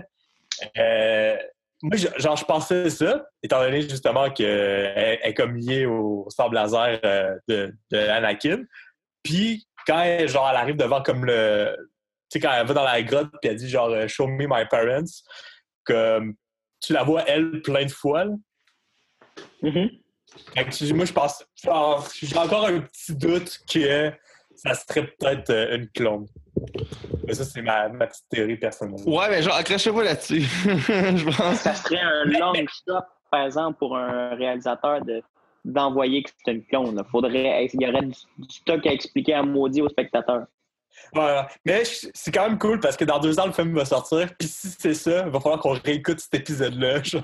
[0.77, 1.37] euh,
[1.81, 6.99] moi, genre, je pensais ça, étant donné justement qu'elle est comme liée au sable laser
[7.03, 8.63] euh, de, de Anakin.
[9.23, 11.75] Puis, quand elle, genre, elle arrive devant comme le.
[12.29, 14.45] Tu sais, quand elle va dans la grotte, puis elle dit genre, euh, Show me
[14.49, 15.03] my parents,
[15.83, 16.35] comme
[16.81, 18.25] tu la vois, elle, plein de fois.
[18.25, 18.31] là.
[20.55, 21.43] Que tu- moi, je pense.
[21.63, 24.11] genre, J'ai encore un petit doute que
[24.55, 26.25] ça serait peut-être euh, une clone.
[27.27, 28.99] Mais ça, c'est ma, ma petite théorie personnelle.
[29.05, 30.41] Ouais, mais genre, accrochez-vous là-dessus.
[30.65, 31.57] je pense.
[31.57, 32.99] Ça serait un Mais- long mais- shot,
[33.31, 35.21] par exemple, pour un réalisateur de
[35.65, 36.93] d'envoyer que c'est une clone.
[36.95, 37.05] là.
[37.09, 40.43] Faudrait, il y aurait du, du stock à expliquer à maudit aux spectateurs.
[41.13, 41.47] Voilà.
[41.65, 44.27] Mais je- c'est quand même cool parce que dans deux ans, le film va sortir.
[44.37, 47.01] Puis si c'est ça, il va falloir qu'on réécoute cet épisode-là.
[47.03, 47.21] genre.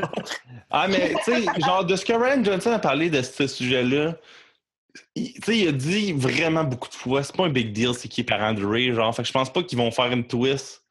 [0.69, 4.15] Ah, mais tu sais, genre, de ce que Ryan Johnson a parlé de ce sujet-là,
[5.15, 7.93] il- tu sais, il a dit vraiment beaucoup de fois, c'est pas un big deal,
[7.93, 9.15] c'est qui est parent de Ray, genre.
[9.15, 10.83] Fait que je pense pas qu'ils vont faire une twist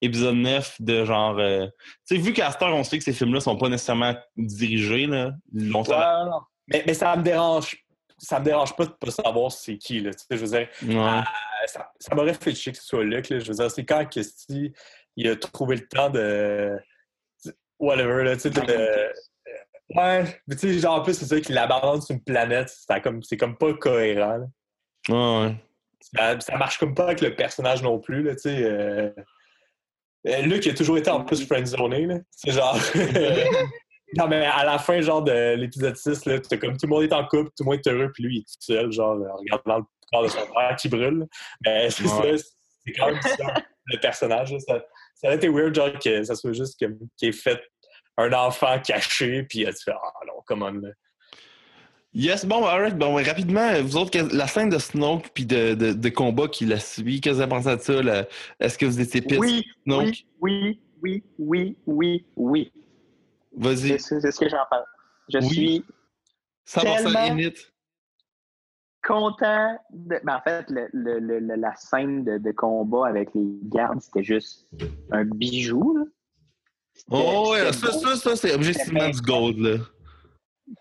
[0.00, 1.38] épisode 9 de genre.
[1.38, 1.66] euh,
[2.08, 5.32] Tu sais, vu qu'à heure, on sait que ces films-là sont pas nécessairement dirigés, là,
[5.52, 5.98] longtemps.
[5.98, 6.40] Ouais, non.
[6.68, 7.76] Mais, mais ça me dérange.
[8.18, 10.00] Ça me dérange pas de pas savoir c'est qui.
[10.00, 10.12] Là.
[10.12, 10.96] Tu sais, je veux dire, Ouais.
[11.18, 11.22] Euh,
[11.66, 13.28] ça, ça m'aurait fait chier que ce soit Luc.
[13.28, 13.38] Là.
[13.40, 14.20] Je veux dire, c'est quand que
[15.16, 16.78] il a trouvé le temps de.
[17.78, 19.12] Whatever, là, tu sais, de.
[19.94, 22.68] Ouais, mais tu sais, genre, en plus, c'est ça qu'il abandonne sur une planète.
[22.70, 24.38] C'est comme, c'est comme pas cohérent.
[24.38, 24.46] là.
[25.08, 25.54] Ouais, ouais.
[26.16, 28.62] Ça, ça marche comme pas avec le personnage non plus, là, tu sais.
[28.62, 29.10] euh.
[30.26, 32.18] Euh, Luc, il a toujours été en plus friendzoné, là.
[32.30, 32.78] C'est genre...
[34.16, 37.12] non, mais à la fin, genre, de l'épisode 6, là, comme tout le monde est
[37.12, 39.36] en couple, tout le monde est heureux, puis lui, il est tout seul, genre, en
[39.36, 41.26] regardant le corps de son père qui brûle.
[41.64, 42.38] Mais c'est Ouais.
[42.38, 42.44] ça,
[42.86, 43.54] c'est quand même ça,
[43.86, 44.52] le personnage.
[44.52, 44.58] là.
[44.60, 47.60] Ça, ça aurait été weird, genre, que ça soit juste qu'il ait fait
[48.18, 50.88] un enfant caché, puis euh, tu fais «Ah non, come on, là.
[52.14, 56.08] Yes, bon, alright, bon, rapidement, vous autres, la scène de Snoke puis de, de, de
[56.10, 58.02] combat qui la suit, qu'est-ce que vous avez pensé de ça?
[58.02, 58.26] là?
[58.60, 59.38] Est-ce que vous étiez pisse?
[59.38, 60.04] Oui, Snoke?
[60.04, 62.72] oui, oui, oui, oui, oui, oui.
[63.56, 63.98] Vas-y.
[63.98, 64.84] C'est c'est ce que j'en pense.
[65.30, 65.48] Je Oui.
[65.48, 65.84] suis
[66.66, 67.54] 100% tellement- init.
[69.02, 69.78] content.
[69.90, 70.20] De...
[70.22, 74.00] ben, en fait, le, le- le- le- la scène de, de combat avec les gardes,
[74.00, 74.68] c'était juste
[75.10, 75.96] un bijou.
[75.96, 76.04] là.
[77.10, 79.76] Oh, ouais, ça, ça, ça, c'est objectivement du gold, là.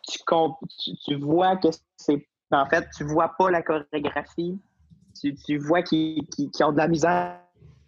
[0.07, 1.67] tu, comp- tu, tu vois que
[1.97, 2.27] c'est.
[2.51, 4.59] En fait, tu vois pas la chorégraphie.
[5.19, 6.25] Tu, tu vois qu'ils
[6.61, 7.39] ont de la misère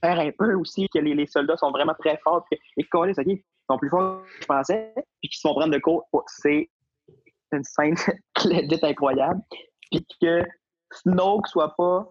[0.02, 2.46] un peu aussi, que les, les soldats sont vraiment très forts.
[2.50, 5.42] puis que les collègues, OK, ils sont plus forts que je pensais, puis qu'ils se
[5.48, 6.06] font prendre de court.
[6.14, 6.70] Oh, c'est
[7.52, 7.96] une scène
[8.68, 9.42] dite incroyable.
[9.92, 10.44] Puis que
[10.92, 12.10] Snoke soit pas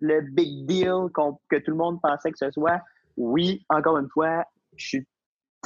[0.00, 2.80] le big deal qu'on- que tout le monde pensait que ce soit.
[3.16, 4.44] Oui, encore une fois,
[4.76, 5.06] je suis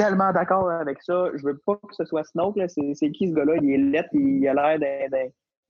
[0.01, 1.27] tellement d'accord avec ça.
[1.35, 2.60] Je veux pas que ce soit Snoke.
[2.68, 3.56] C'est qui ce gars-là?
[3.62, 5.02] Il est lettre, il a l'air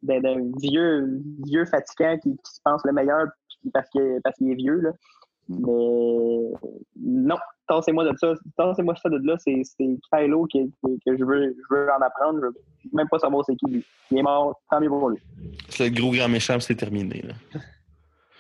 [0.03, 3.27] d'un- vieux, vieux fatigant qui, qui se pense le meilleur
[3.75, 4.81] parce qu'il parce qu'il est vieux.
[4.81, 4.91] Là.
[5.49, 6.53] Mais
[6.97, 7.37] non,
[7.67, 8.35] tassez-moi de ça.
[8.57, 9.37] Tassez-moi ça de là.
[9.39, 9.63] C'est
[10.13, 12.39] Kylo que, que, que je, veux, je veux en apprendre.
[12.41, 12.55] Je veux
[12.93, 13.85] même pas savoir c'est qui lui.
[14.11, 15.19] Il est mort, tant mieux pour lui.
[15.69, 17.35] C'est le gros grand méchant, c'est terminé, là.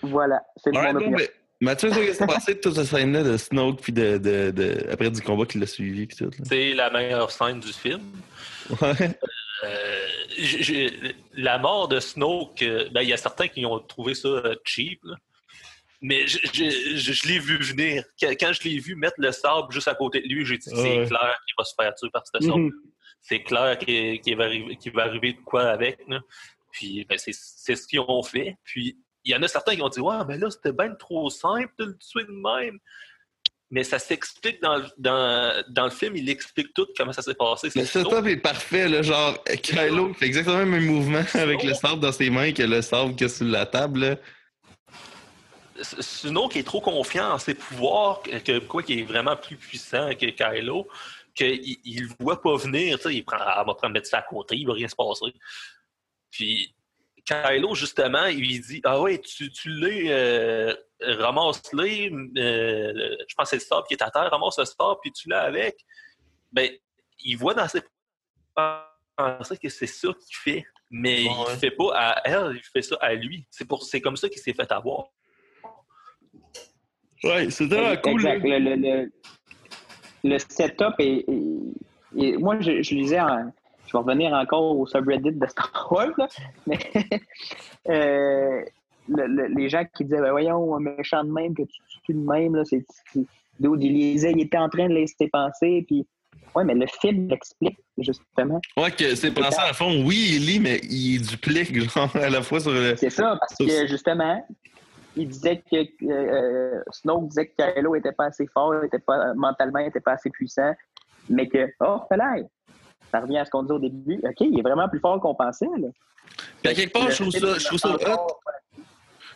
[0.02, 1.16] Voilà, c'est opinion.
[1.16, 1.26] ben,
[1.60, 4.86] Mathieu, qu'est-ce que t'as pensé de toute cette scène-là de Snoke, puis de, de, de,
[4.90, 6.24] après du combat qui l'a suivi, puis tout?
[6.24, 6.44] là?
[6.44, 8.00] C'est la meilleure scène du film.
[8.80, 9.18] Ouais.
[9.64, 10.06] Euh,
[11.34, 14.54] la mort de Snoke, euh, ben, il y a certains qui ont trouvé ça euh,
[14.64, 15.00] cheap.
[15.04, 15.16] là.
[16.00, 18.04] Mais je, je- je- je l'ai vu venir.
[18.18, 20.70] Quand quand je l'ai vu mettre le sable juste à côté de lui, j'ai dit
[20.72, 21.06] Ah c'est ouais.
[21.06, 22.42] clair qu'il va se faire tuer par cette.
[22.42, 22.70] Mhm.
[23.20, 25.98] C'est clair qu'il va, arriver- qu'il va arriver de quoi avec.
[26.08, 26.20] là.
[26.72, 28.56] Puis ben, c'est c'est ce qu'ils ont fait.
[28.64, 31.28] Puis il y en a certains qui ont dit Ouais, mais là, c'était bien trop
[31.30, 32.78] simple de le tuer de même.
[33.72, 37.34] Mais ça s'explique dans, le- dans, dans le film, il explique tout comment ça s'est
[37.36, 37.70] passé.
[37.72, 42.00] Le setup est parfait, là, genre, Kylo fait exactement le même mouvement avec le sable
[42.00, 44.16] dans ses mains que le sable qu'il y a sur la table, là.
[45.82, 49.56] Suno qui est trop confiant en ses pouvoirs, que, que- quoi qui est vraiment plus
[49.56, 50.88] puissant que Kylo,
[51.34, 54.66] qu'il il le voit pas venir, il prend, va prendre mettre ça à côté, il
[54.66, 55.32] va rien se passer.
[56.30, 56.74] Puis
[57.24, 63.50] Kylo, justement, il lui dit Ah ouais, tu, tu l'es, euh, ramasse-les, euh, je pense
[63.50, 65.76] que c'est le sable qui est à terre, ramasse le sable, puis tu l'as avec.
[66.52, 66.70] Ben,
[67.24, 67.82] il voit dans ses
[69.16, 71.34] pensées que c'est ça qu'il fait, mais Ouais.
[71.52, 73.46] il fait pas à elle, il fait ça à lui.
[73.50, 75.04] C'est pour c'est comme ça qu'il s'est fait avoir.
[77.22, 78.12] Ouais, c'est tellement cool.
[78.26, 78.42] Exact.
[78.44, 79.12] Le, le, le,
[80.24, 81.24] le setup est.
[81.28, 83.52] est- est- moi, je, je lisais en.
[83.90, 86.28] Je vais revenir encore au subreddit de Star Wars, là,
[86.66, 86.78] mais
[87.88, 88.62] euh,
[89.08, 92.14] le- le- les gens qui disaient ben voyons, un méchant de même, que tu tues
[92.14, 92.84] de même, là, c'est.
[93.58, 96.06] Dude, il lisait, il était en train de laisser penser, puis.
[96.54, 98.60] Ouais, mais le film l'explique, justement.
[98.76, 102.42] Ouais, que c'est pensé à fond, oui, il lit, mais il duplique, genre, à la
[102.42, 102.96] fois sur le.
[102.96, 104.44] C'est ça, parce que justement,
[105.16, 109.80] il disait que euh, Snoke disait que Kylo était pas assez fort, était pas, mentalement,
[109.80, 110.72] il était pas assez puissant,
[111.28, 112.36] mais que, oh, là,
[113.10, 114.20] ça revient à ce qu'on disait au début.
[114.22, 115.66] OK, il est vraiment plus fort qu'on pensait.
[115.78, 115.88] Là.
[116.62, 118.38] Puis à quelque part, je trouve ça, je trouve ça hot.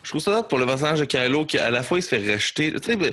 [0.03, 2.09] Je trouve ça hot pour le personnage de Kylo qui, à la fois, il se
[2.09, 2.71] fait rejeter.
[2.73, 3.11] Tu sais, ben,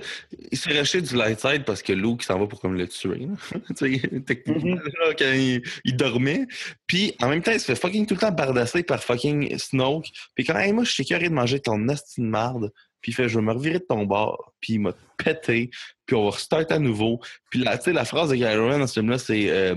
[0.51, 2.87] il se fait rejeter du light side parce que Luke s'en va pour comme le
[2.87, 3.29] tuer.
[3.77, 6.47] tu sais, techniquement, là, quand il, il dormait.
[6.87, 10.09] Puis, en même temps, il se fait fucking tout le temps bardasser par fucking Snoke.
[10.35, 12.71] Puis quand, hey, moi, je suis curé de manger ton asti de marde.
[13.03, 14.55] Puis il fait, je vais me revirer de ton bord.
[14.61, 15.71] Puis il m'a pété.
[16.07, 17.21] Puis on va restart à nouveau.
[17.51, 19.75] Puis la, tu sais, la phrase de Kylo Ren dans ce film-là, c'est euh,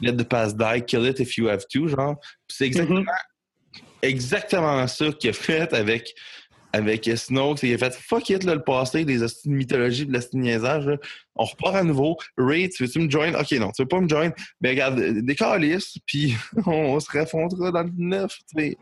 [0.00, 2.16] Let the past die, kill it if you have to, genre.
[2.48, 3.04] Puis c'est exactement
[4.04, 6.14] exactement ça qu'il a fait avec,
[6.72, 7.58] avec Snoke.
[7.58, 10.36] c'est qu'il a fait fuck it, là, le passé, des hosties de mythologie, de l'hostie
[10.36, 10.86] de niaisage.
[10.86, 10.96] là.
[11.36, 12.16] On repart à nouveau.
[12.36, 13.34] Ray, tu veux-tu me join?
[13.34, 14.30] Ok, non, tu veux pas me join?
[14.60, 16.34] Mais regarde, des calices, puis
[16.66, 18.38] on se raffrontera dans le neuf.
[18.54, 18.78] tu sais.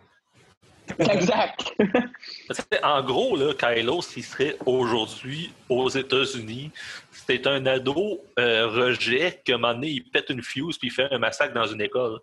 [0.99, 1.73] Exact.
[2.83, 6.71] En gros, là, Kylo, s'il serait aujourd'hui aux États-Unis,
[7.11, 10.91] c'était un ado euh, rejet qu'à un moment donné, il pète une fuse puis il
[10.91, 12.21] fait un massacre dans une école.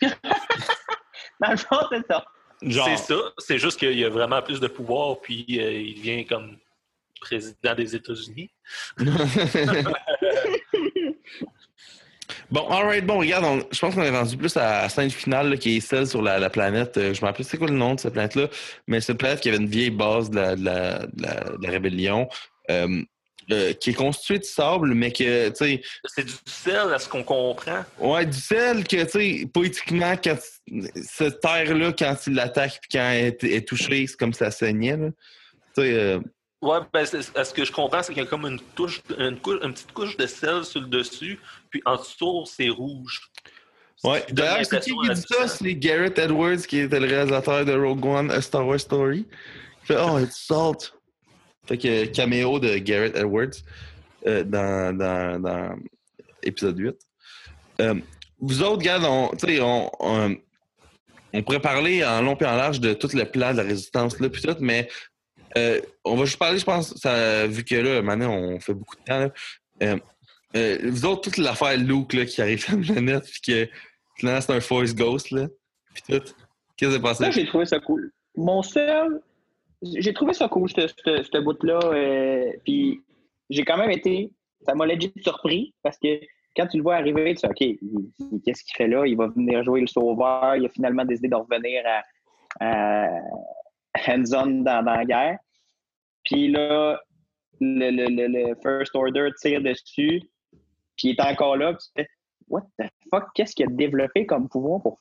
[1.40, 2.24] Dans le fond, c'est ça.
[2.62, 3.32] Genre, C'est ça.
[3.38, 6.56] C'est juste qu'il a vraiment plus de pouvoir puis euh, il devient comme
[7.20, 8.50] président des États-Unis.
[12.50, 15.50] Bon, alright, bon, regarde, on- je pense qu'on est rendu plus à la scène finale
[15.50, 16.96] là, qui est celle sur la, la planète.
[16.96, 18.48] euh, je me rappelle c'est quoi le nom de cette planète-là,
[18.86, 21.62] mais cette planète qui avait une vieille base de la, de la, de la- de
[21.62, 22.28] la rébellion,
[22.70, 23.02] euh,
[23.50, 27.08] euh, qui est constituée de sable, mais que, tu sais, C'est du sel à ce
[27.08, 27.84] qu'on comprend.
[27.98, 29.10] ouais, du sel que, tu
[29.40, 30.36] sais, poétiquement, quand
[31.04, 34.96] cette terre-là, quand il l'attaque puis quand elle est, est touchée, c'est comme ça saignait,
[34.96, 35.08] là.
[35.76, 36.20] Tu sais, euh,
[36.62, 39.58] Ouais, ben, ce que je comprends, c'est qu'il y a comme une, touche, une, couche,
[39.62, 41.38] une petite couche de sel sur le dessus,
[41.70, 43.30] puis en dessous, c'est rouge.
[44.04, 45.48] Ouais, d'ailleurs, c'est qui qui dit ça?
[45.48, 49.26] C'est Garrett Edwards, qui était le réalisateur de Rogue One, A Star Wars Story.
[49.82, 50.94] Il fait Oh, it's salt.
[51.66, 53.56] Fait que caméo de Garrett Edwards
[54.26, 55.76] euh, dans, dans, dans
[56.42, 56.96] épisode 8.
[57.80, 57.94] Euh,
[58.38, 60.36] vous autres, gars, on, tu sais, on, on,
[61.32, 64.20] on pourrait parler en long et en large de tout le plan de la résistance,
[64.20, 64.88] là, puis tout, mais
[65.56, 66.92] euh, on va juste parler, je pense,
[67.48, 69.30] vu que là, maintenant, on fait beaucoup de temps, là.
[69.82, 69.98] Euh,
[70.54, 73.68] euh, vous autres, toute l'affaire Luke là, qui arrive sur la planète, puis que
[74.16, 75.48] finalement, c'est un Force Ghost, là,
[75.94, 76.24] puis tout.
[76.76, 77.24] Qu'est-ce qui s'est passé?
[77.24, 78.12] Ça, j'ai trouvé ça cool.
[78.36, 79.20] Mon seul.
[79.82, 81.80] J'ai trouvé ça cool, ce, bout-là.
[82.64, 83.02] puis
[83.50, 84.30] j'ai quand même été.
[84.62, 86.20] Ça m'a legit surpris parce que
[86.56, 89.06] quand tu le vois arriver, tu sais, OK, qu'est-ce qu'il fait là?
[89.06, 90.56] Il va venir jouer le sauveur.
[90.56, 91.82] Il a finalement décidé de revenir
[92.60, 93.08] à, à
[94.08, 95.38] hands-on dans la guerre.
[96.26, 97.00] Puis là,
[97.60, 100.20] le, le, le, le First Order tire dessus.
[100.96, 101.72] Puis il est encore là.
[101.74, 102.08] Puis tu fais,
[102.48, 103.24] What the fuck?
[103.34, 105.00] Qu'est-ce qu'il a développé comme pouvoir pour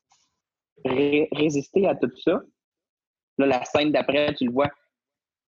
[0.84, 2.42] ré- résister à tout ça?
[3.38, 4.70] Là, la scène d'après, tu le vois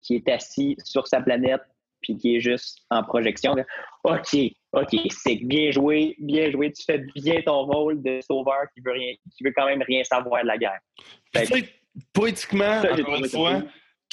[0.01, 1.61] qui est assis sur sa planète
[2.01, 3.55] puis qui est juste en projection.
[4.03, 4.35] OK,
[4.73, 6.71] OK, c'est bien joué, bien joué.
[6.71, 10.03] Tu fais bien ton rôle de sauveur qui veut rien, qui veut quand même rien
[10.03, 10.79] savoir de la guerre.
[11.33, 11.69] Sais,
[12.11, 13.61] poétiquement, Ça, encore une fois,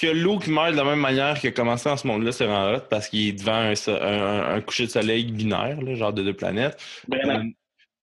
[0.00, 2.72] que Luke meurt de la même manière qu'il a commencé dans ce monde-là, c'est vraiment
[2.76, 6.12] hot parce qu'il est devant un, so- un- un coucher de soleil binaire, là, genre
[6.12, 6.78] de deux planètes.
[7.08, 7.44] Vraiment.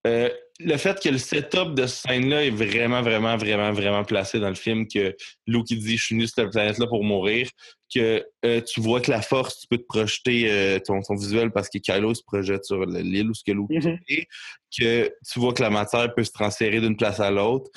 [0.06, 0.30] Euh,
[0.60, 4.50] le fait que le setup de cette scène-là est vraiment, vraiment, vraiment, vraiment placé dans
[4.50, 5.16] le film, que
[5.48, 7.50] Luke il dit «Je suis venu sur cette planète-là pour mourir»,
[7.94, 11.52] que euh, tu vois que la force, tu peux te projeter euh, ton, ton visuel
[11.52, 13.98] parce que Kylo se projette sur le- l'île où ce que Luke Mhm.
[14.08, 14.28] est,
[14.78, 17.70] que tu vois que la matière peut se transférer d'une place à l'autre,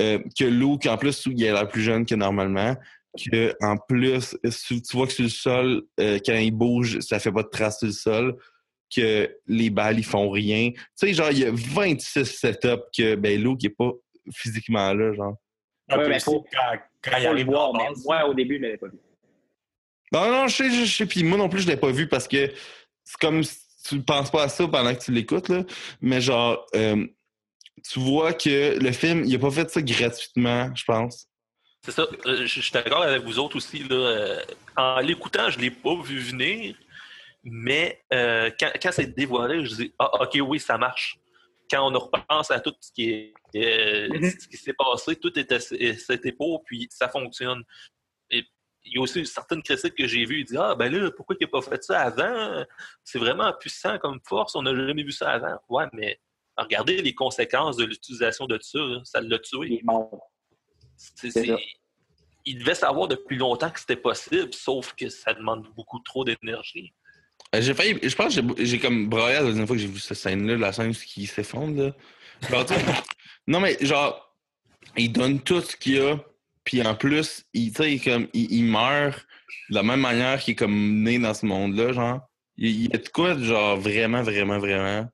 [0.00, 2.76] euh, que Luke, en plus, il a l'air plus jeune que normalement,
[3.18, 4.36] que en plus,
[4.66, 7.48] tu tu vois que sur le sol, euh, quand il bouge, ça fait pas de
[7.48, 8.36] traces sur le sol,
[8.94, 10.70] que les balles, ils font rien.
[10.70, 13.90] Tu sais, genre, il y a 26 setups que, ben, Luke est pas
[14.32, 15.36] physiquement là, genre.
[15.90, 18.64] Ah, Ouais, mais faut- quand, quand Faut arrive voir, mais moi, au début, je ne
[18.66, 18.98] l'avais pas vu.
[20.12, 22.26] Non, non, je sais, je sais, puis moi non plus, je l'ai pas vu parce
[22.26, 22.50] que
[23.04, 25.64] c'est comme si tu penses pas à ça pendant que tu l'écoutes, là.
[26.00, 27.06] Mais genre, euh,
[27.88, 31.27] tu vois que le film, il a pas fait ça gratuitement, je pense.
[31.88, 32.02] C'est ça.
[32.26, 33.78] Euh, Je je suis d'accord avec vous autres aussi.
[33.84, 33.96] Là.
[33.96, 34.42] Euh,
[34.76, 36.76] En l'écoutant, je ne l'ai pas vu venir,
[37.42, 41.18] mais euh, quand, quand c'est dévoilé, je dis Ah, OK, oui, ça marche.
[41.70, 45.60] Quand on repense à tout ce qui est euh, ce qui s'est passé, tout était
[45.60, 47.62] c'était pour, puis ça fonctionne.
[48.30, 48.44] Et
[48.84, 51.36] il y a aussi certaines critiques que j'ai vues, ils disent Ah, ben là, pourquoi
[51.40, 52.64] il n'a pas fait ça avant?
[53.02, 55.58] C'est vraiment puissant comme force, on n'a jamais vu ça avant.
[55.70, 56.20] Ouais, mais
[56.58, 59.00] regardez les conséquences de l'utilisation de ça, là.
[59.04, 59.82] ça l'a tué.
[60.96, 61.56] C'est-.
[62.44, 66.92] Il devait savoir depuis longtemps que c'était possible, sauf que ça demande beaucoup trop d'énergie.
[67.54, 69.98] Euh, J'ai failli, je pense que j'ai- comme broyé la deuxième fois que j'ai vu
[69.98, 71.94] cette scène-là, la scène qui s'effondre,
[73.46, 74.34] non, mais genre,
[74.96, 76.16] il donne tout ce qu'il a,
[76.64, 79.26] puis en plus, il, sais, comme, il, il meurt
[79.70, 82.20] de la même manière qu'il est comme né dans ce monde-là, genre.
[82.56, 85.08] Il, il y a de quoi, genre, vraiment, vraiment, vraiment.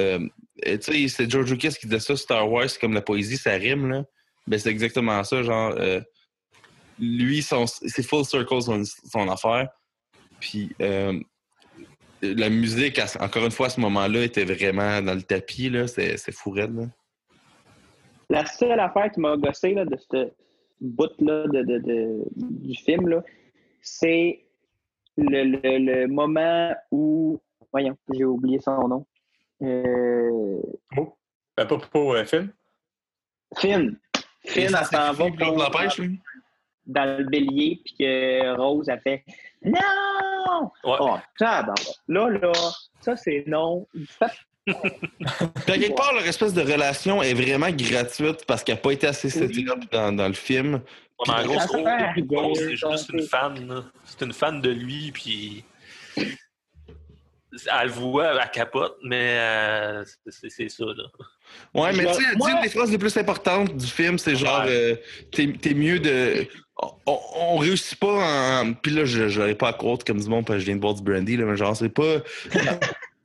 [0.00, 0.18] Euh,
[0.64, 3.52] tu sais, c'est George Lucas qui disait ça, Star Wars, c'est comme la poésie, ça
[3.52, 4.04] rime, là.
[4.46, 5.74] Ben, c'est exactement ça, genre.
[5.78, 6.00] euh,
[6.98, 9.68] lui, c'est full circle son, son affaire.
[10.40, 11.18] Puis, euh,
[12.22, 15.86] la musique, à- encore une fois, à ce moment-là, était vraiment dans le tapis, là.
[15.86, 16.86] C'est, c'est fou raide, là.
[18.30, 20.30] La seule affaire qui m'a gossé là, de ce
[20.80, 23.22] bout-là de, de- de- du film, là,
[23.80, 24.44] c'est
[25.16, 27.40] le, le- le moment où.
[27.72, 29.06] Voyons, j'ai oublié son nom.
[29.62, 30.60] Euh,
[31.56, 32.52] Ben, pas pour euh, film.
[33.56, 33.98] Finn.
[34.44, 36.06] Finn, elle s'en va l'empêche, là.
[36.86, 39.24] Dans le bélier, puis que Rose a fait
[39.64, 40.70] Non!
[40.84, 40.96] Ouais.
[41.00, 41.16] Oh.
[41.40, 41.64] Là,
[42.08, 42.52] là,
[43.00, 43.86] ça c'est non.
[44.68, 44.72] À
[45.76, 49.26] quelque part, leur espèce de relation est vraiment gratuite parce qu'elle n'a pas été assez
[49.42, 50.74] up dans, dans le film.
[50.74, 50.80] Ouais,
[51.26, 53.84] mais en gros, Ça c'est juste une fan.
[54.04, 55.64] C'est une fan de lui, puis
[55.96, 60.84] elle le voit, elle capote, mais euh, c'est- ça.
[60.84, 61.04] Là.
[61.74, 64.64] Ouais, mais tu sais, moi- une des phrases les plus importantes du film, c'est genre,
[64.64, 64.70] Ouais.
[64.70, 64.96] euh,
[65.32, 66.46] t'es, t'es mieux de.
[67.06, 68.72] On, réussit pas en.
[68.74, 70.80] Puis là, je n'aurais pas à croire comme du monde parce que je viens de
[70.80, 72.16] boire du brandy, là, mais genre, c'est pas.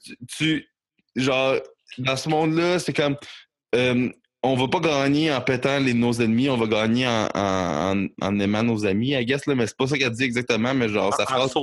[0.03, 0.69] tu, tu-
[1.15, 1.55] Genre,
[1.97, 3.15] dans ce monde-là, c'est comme.
[3.75, 4.09] euh,
[4.43, 8.07] on va pas gagner en pétant les, nos ennemis, on va gagner en, en, en-
[8.21, 10.87] en aimant nos amis, I guess, là, mais c'est pas ça qu'elle dit exactement, mais
[10.89, 11.53] genre, sa En phrase.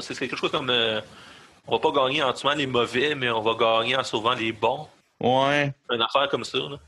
[0.00, 1.00] c'est quelque chose comme euh,
[1.66, 4.52] on va pas gagner en tuant les mauvais, mais on va gagner en sauvant les
[4.52, 4.88] bons.
[5.20, 5.72] Ouais.
[5.92, 6.58] Une affaire comme ça.
[6.58, 6.78] Là.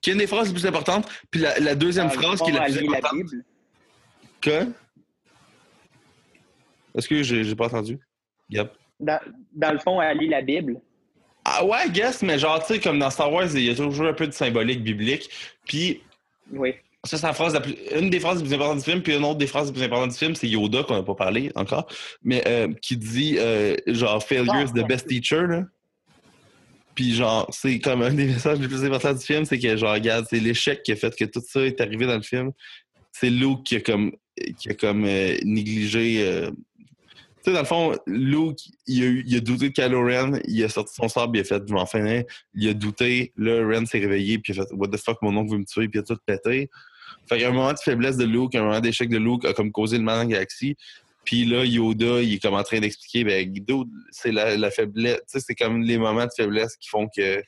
[0.00, 1.06] Qui est une des phrases les plus importantes.
[1.30, 3.12] Puis la, la deuxième le phrase qui est la plus la importante.
[3.14, 3.44] Bible.
[4.40, 4.66] Que?
[6.94, 7.98] Est-ce que j'ai pas entendu?
[8.50, 8.72] Yep.
[9.00, 9.20] Dans,
[9.52, 10.80] dans le fond, elle lit la Bible.
[11.44, 13.74] Ah ouais, I guess, mais genre, tu sais, comme dans Star Wars, il y a
[13.74, 15.30] toujours un peu de symbolique biblique.
[15.66, 16.02] Puis,
[16.52, 16.74] Oui.
[17.04, 17.74] ça, c'est la phrase la plus...
[17.96, 19.02] une des phrases les plus importantes du film.
[19.02, 21.14] Puis une autre des phrases les plus importantes du film, c'est Yoda, qu'on n'a pas
[21.14, 21.86] parlé encore,
[22.22, 25.64] mais euh, qui dit, euh, genre, failure is the best teacher, là.
[26.94, 29.94] Puis genre, c'est comme un des messages les plus importants du film, c'est que genre,
[29.94, 32.50] regarde, c'est l'échec qui a fait que tout ça est arrivé dans le film.
[33.12, 34.12] C'est Luke qui a comme,
[34.58, 36.22] qui a comme euh, négligé.
[36.22, 40.40] euh, Tu sais, dans le fond, Luke, il a, il a douté de Kylo Ren,
[40.46, 41.86] il a sorti son sable, il a fait, je m'en.
[42.54, 45.36] Il a douté, là, Ren s'est réveillé, puis il a fait, what the fuck, mon
[45.36, 46.68] oncle veut me tuer, puis il a tout pété.
[47.28, 49.98] Fait qu'un moment de faiblesse de Luke, un moment d'échec de Luke a comme causé
[49.98, 50.76] le mal la galaxie.
[51.24, 55.16] Puis là, Yoda, il est comme en train d'expliquer, ben, Guido, c'est la, faiblesse.
[55.16, 57.42] Tu sais, c'est comme les moments de faiblesse qui font que.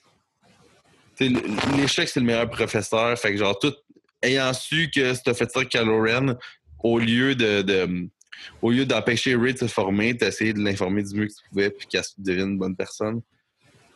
[1.76, 3.18] L'échec, c'est le meilleur professeur.
[3.18, 3.74] Fait que, genre, tout.
[4.22, 6.36] Ayant su que t'as fait ça Kylo Ren,
[6.82, 8.08] au lieu de.
[8.62, 11.48] au lieu d'empêcher Ray de se former, t'as essayé de l'informer du mieux que tu
[11.48, 13.20] pouvais, puis qu'elle devienne une bonne personne.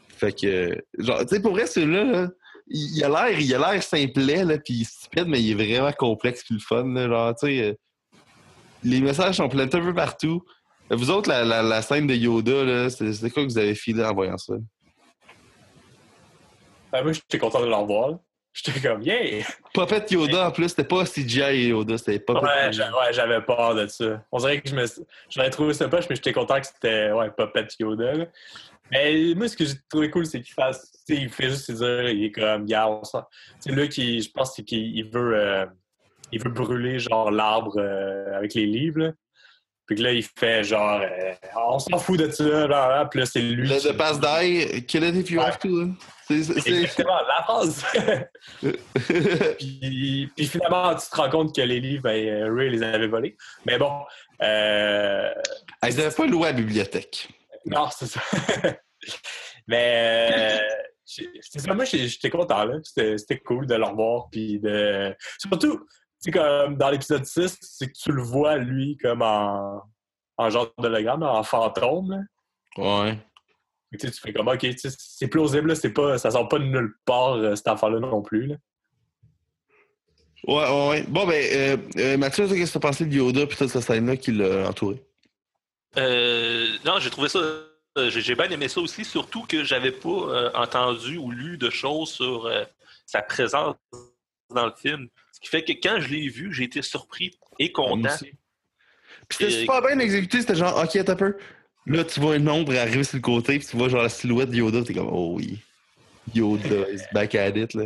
[0.08, 0.82] Fait que.
[0.98, 2.28] Genre, tu sais, pour vrai, celui-là, là,
[2.66, 6.42] il a l'air il a l'air simplet, là, puis stupide, mais il est vraiment complexe
[6.44, 7.08] puis le fun.
[7.08, 7.62] Genre, tu sais.
[7.62, 7.74] euh,
[8.84, 10.44] les messages sont pleins un peu partout.
[10.90, 14.36] Vous autres, la, scène de Yoda, là, c'est quoi que vous avez filé en voyant
[14.36, 14.54] ça?
[16.92, 18.18] Ben, moi, j'étais content de le revoir.
[18.54, 19.44] J'étais comme, yeah!
[19.74, 22.90] Puppet Yoda, en plus, c'était pas CGI Yoda, c'était Puppet Ouais, Yoda.
[22.98, 24.24] ouais, j'avais peur de ça.
[24.30, 24.84] On dirait que je me
[25.28, 28.12] j'aurais trouvé ça poche, mais j'étais content que c'était ouais, Puppet Yoda.
[28.14, 28.26] là.
[28.92, 30.92] Mais moi, ce que j'ai trouvé cool, c'est qu'il fasse.
[31.08, 33.18] Il fait juste se dire, il est comme, gars, on sent.
[33.64, 35.66] Tu sais, là, qui, je pense c'est qu'il il veut, euh,
[36.30, 39.00] il veut brûler, genre, l'arbre euh, avec les livres.
[39.00, 39.12] là.
[39.86, 43.04] Puis que là, il fait genre, euh, on s'en fout de ça, là, là.
[43.10, 43.68] Puis là, c'est lui.
[43.68, 45.46] Le qui- Past Die, kill it if you Ouais.
[45.46, 45.68] have to.
[45.82, 45.94] hein.
[46.26, 47.84] C'est- Exactement, la phrase.
[49.58, 53.06] puis, puis finalement, tu te rends compte que les livres, ben, euh, Ray les avait
[53.06, 53.36] volés.
[53.66, 53.92] Mais bon,
[54.42, 55.30] euh,
[55.82, 57.28] Ah, Ils n'avaient pas loué à la bibliothèque.
[57.66, 58.20] non, c'est ça.
[59.66, 60.58] Mais euh,
[61.04, 62.64] c'est ça, moi, j'étais content.
[62.64, 62.74] là.
[62.82, 64.28] C'était cool de le revoir.
[64.30, 65.14] Puis de...
[65.38, 65.86] Surtout,
[66.24, 69.82] sais, comme dans l'épisode 6, c'est que tu le vois, lui, comme en,
[70.36, 72.10] en genre d'hologramme, en fantôme.
[72.10, 72.18] là.
[73.06, 73.18] Ouais.
[73.92, 76.48] Tu sais, tu fais comme, OK, tu sais, c'est plausible, là, c'est pas, ça sort
[76.48, 78.46] pas de nulle part, euh, cette affaire-là non plus.
[78.46, 78.56] là.
[80.46, 81.02] Ouais, ouais, ouais.
[81.08, 84.16] Bon, ben, euh, euh, Mathieu, qu'est-ce que t'as pensé de Yoda puis toute cette scène-là
[84.16, 85.02] qui l'a entouré?
[85.96, 87.38] Euh, non, j'ai trouvé ça.
[87.38, 91.56] euh, J'ai j'ai bien aimé ça aussi, surtout que j'avais pas euh, entendu ou lu
[91.56, 92.64] de choses sur euh,
[93.06, 93.76] sa présence
[94.50, 95.08] dans le film.
[95.32, 98.16] Ce qui fait que quand je l'ai vu, j'ai été surpris et content.
[99.28, 101.36] Puis c'était super bien exécuté, c'était genre, ok, un peu.
[101.86, 104.50] Là, tu vois une ombre arriver sur le côté, puis tu vois genre la silhouette
[104.50, 105.58] de Yoda, t'es comme, oh oui.
[106.34, 107.84] Yoda is back at it, là.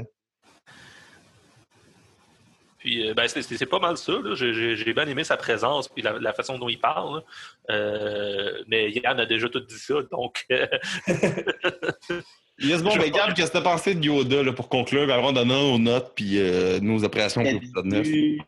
[2.79, 4.13] Puis, euh, ben, c'est- pas mal ça.
[4.13, 4.35] là.
[4.37, 7.25] J'ai- bien aimé sa présence puis la, la façon dont il parle.
[7.71, 10.67] Euh, mais Yann a déjà tout dit ça, donc euh,
[12.61, 15.37] Yes, bon, ben, Gab, qu'est-ce que t'as pensé de Yoda, là, pour conclure, avant de
[15.39, 18.03] donner nos notes, puis euh, nos appréciations pour C'était l'épisode 9?
[18.03, 18.41] du,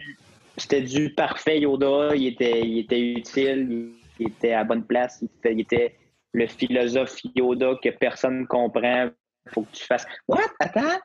[0.56, 2.14] c'était du parfait Yoda.
[2.16, 3.92] Il était, il était utile.
[4.18, 5.22] Il, était à bonne place.
[5.44, 5.94] Il, était
[6.32, 9.08] le philosophe Yoda que personne ne comprend.
[9.54, 10.06] Faut que tu fasses.
[10.28, 10.40] What?
[10.58, 10.98] Attends?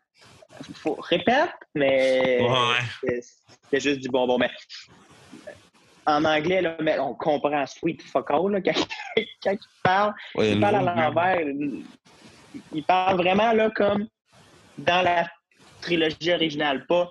[0.73, 0.95] Faut...
[0.99, 2.49] Répète, mais Ouais.
[3.02, 4.38] c'était- c'était juste du bonbon.
[4.40, 4.49] Mais
[6.07, 8.73] en anglais, là, mais on comprend sweet fuck all là, quand,
[9.44, 10.14] quand il parle.
[10.36, 11.45] Ouais, Il parle à le- l'envers.
[12.73, 14.07] Il- parle vraiment là comme
[14.77, 15.27] dans la
[15.82, 17.10] trilogie originale, pas.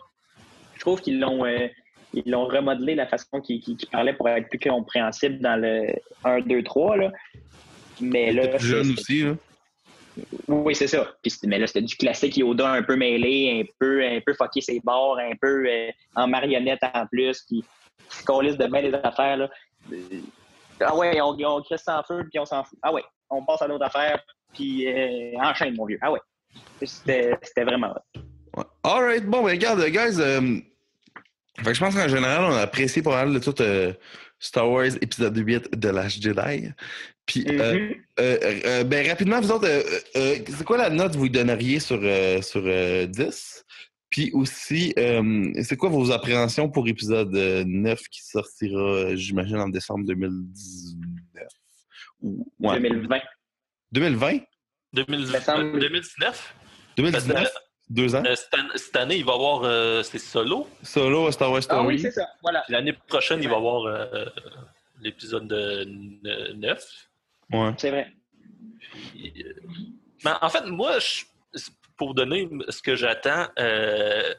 [0.75, 1.69] Je trouve qu'ils l'ont euh,
[2.13, 5.89] ils l'ont remodelé la façon qu'il qu'il- qu'il parlait pour être plus compréhensible dans le
[6.25, 6.97] 1, 2, 3.
[6.97, 7.11] Là.
[8.01, 9.35] Mais là, plus jeune aussi, là.
[10.49, 11.13] oui, c'est ça.
[11.23, 14.61] Puis mais là, c'était du classique Yoda un peu mêlé, un peu, un peu fucké
[14.61, 17.65] ses bords, un peu euh, en marionnette en plus, qui,
[18.11, 19.37] qui se colisse de bien des affaires.
[19.37, 19.51] Là.
[19.93, 19.97] Euh,
[20.81, 22.79] Ah ouais, on, on crée sans feu, puis on s'en fout.
[22.83, 24.21] Ah ouais, on passe à l'autre affaire,
[24.55, 25.99] puis euh, enchaîne, mon vieux.
[26.01, 26.21] Ah ouais.
[26.83, 27.95] C'était vraiment.
[28.57, 28.65] Ouais.
[28.83, 30.21] Alright, bon, ben, regarde, guys.
[30.21, 30.59] euh,
[31.59, 33.93] fait que je pense qu'en général, on a apprécié pas mal de tout euh,
[34.39, 36.69] Star Wars épisode 8 de Last Jedi.
[37.27, 37.95] Puis, euh, Mhm.
[38.21, 39.69] euh, euh, ben, rapidement, vous autres,
[40.15, 41.99] c'est quoi la note que vous donneriez sur,
[42.43, 43.65] sur euh, 10?
[44.11, 44.95] Puis aussi,
[45.63, 51.47] c'est quoi vos appréhensions pour épisode euh, 9 qui sortira, j'imagine, en décembre 2019?
[52.23, 52.81] Ou, ouais.
[52.81, 53.21] 2020.
[53.95, 54.41] 2020?
[54.93, 56.55] 2000 Me semble- 2019.
[56.97, 57.35] 2019?
[57.43, 57.55] Parce
[57.89, 58.23] Deux ans?
[58.27, 60.69] Euh, cette, année, cette année, il va y avoir euh, c'est solo?
[60.83, 61.87] Solo, Star Wars Ah Story.
[61.87, 62.27] oui, c'est ça.
[62.43, 62.63] Voilà.
[62.63, 64.25] Puis l'année prochaine, il va y avoir euh,
[65.01, 65.85] l'épisode de
[66.55, 67.09] 9.
[67.53, 67.71] ouais.
[67.79, 68.13] C'est vrai.
[69.13, 69.53] Puis, euh,
[70.25, 71.25] ben, en fait, moi, je-
[71.97, 74.35] pour donner ce que j'attends, euh,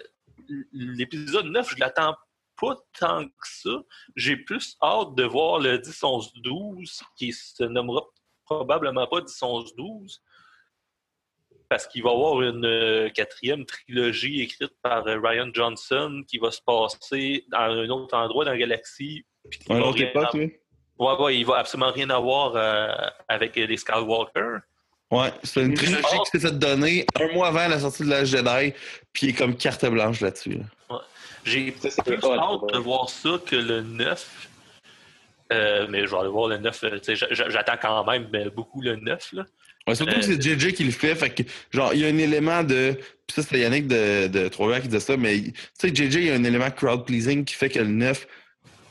[0.74, 2.16] l'épisode 9, je l'attends
[2.60, 3.70] pas tant que ça.
[4.16, 8.02] J'ai plus hâte de voir le 10, 11, 12, qui se nommera
[8.46, 10.22] probablement pas 10, 11, 12,
[11.70, 16.38] parce qu'il va y avoir une euh, quatrième trilogie écrite par euh, Ryan Johnson qui
[16.38, 19.26] va se passer dans un autre endroit dans la galaxie.
[19.70, 20.54] Un autre époque, avoir- oui.
[20.98, 22.88] Ouais, ouais, il va absolument rien avoir euh,
[23.28, 24.60] avec les Skywalker.
[25.12, 28.24] Ouais, c'est une trilogie qui s'est fait donner un mois avant la sortie de la
[28.26, 28.74] Jedi,
[29.12, 30.60] puis il est comme carte blanche là-dessus.
[30.90, 31.02] là.
[31.44, 34.50] J'ai plus hâte de voir ça que le 9.
[35.54, 36.84] Euh, mais je vais aller voir le 9.
[36.86, 37.00] euh,
[37.50, 39.34] J'attends quand même euh, beaucoup le 9.
[39.34, 39.46] Là.
[39.88, 42.08] Ouais, surtout Euh, que c'est JJ qui le fait, fait que, genre, il y a
[42.08, 42.94] un élément de.
[43.28, 46.24] Puis ça, c'était Yannick de, de Trois-Rivières qui disait ça, mais tu sais, JJ, il
[46.26, 48.28] y a un élément crowd-pleasing qui fait que le 9,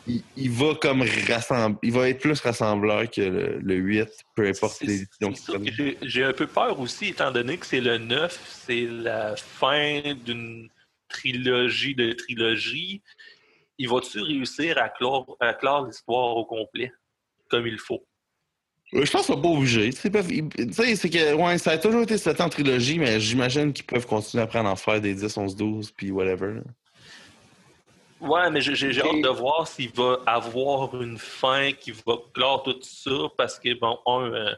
[0.07, 1.79] il, il va comme rassembler.
[1.83, 6.23] Il va être plus rassembleur que le, le 8, peu importe les décisions qu'il J'ai
[6.23, 10.69] un peu peur aussi, étant donné que c'est le 9, c'est la fin d'une
[11.09, 13.03] trilogie de trilogie.
[13.79, 16.93] Il va-tu réussir à clore, à clore l'histoire au complet,
[17.51, 18.05] comme il faut?
[18.95, 19.91] Euh, Je pense qu'ils sont pas obligés.
[19.93, 24.07] C'est que, ouais, ça a toujours été 7 ans en trilogie, mais j'imagine qu'ils peuvent
[24.07, 26.61] continuer après à en faire des 10, 11, 12, puis whatever.
[28.21, 31.91] Ouais, mais j'ai j'ai- j'ai Et- hâte de voir s'il va avoir une fin qui
[31.91, 34.55] va clore tout ça, parce que, bon, un, euh,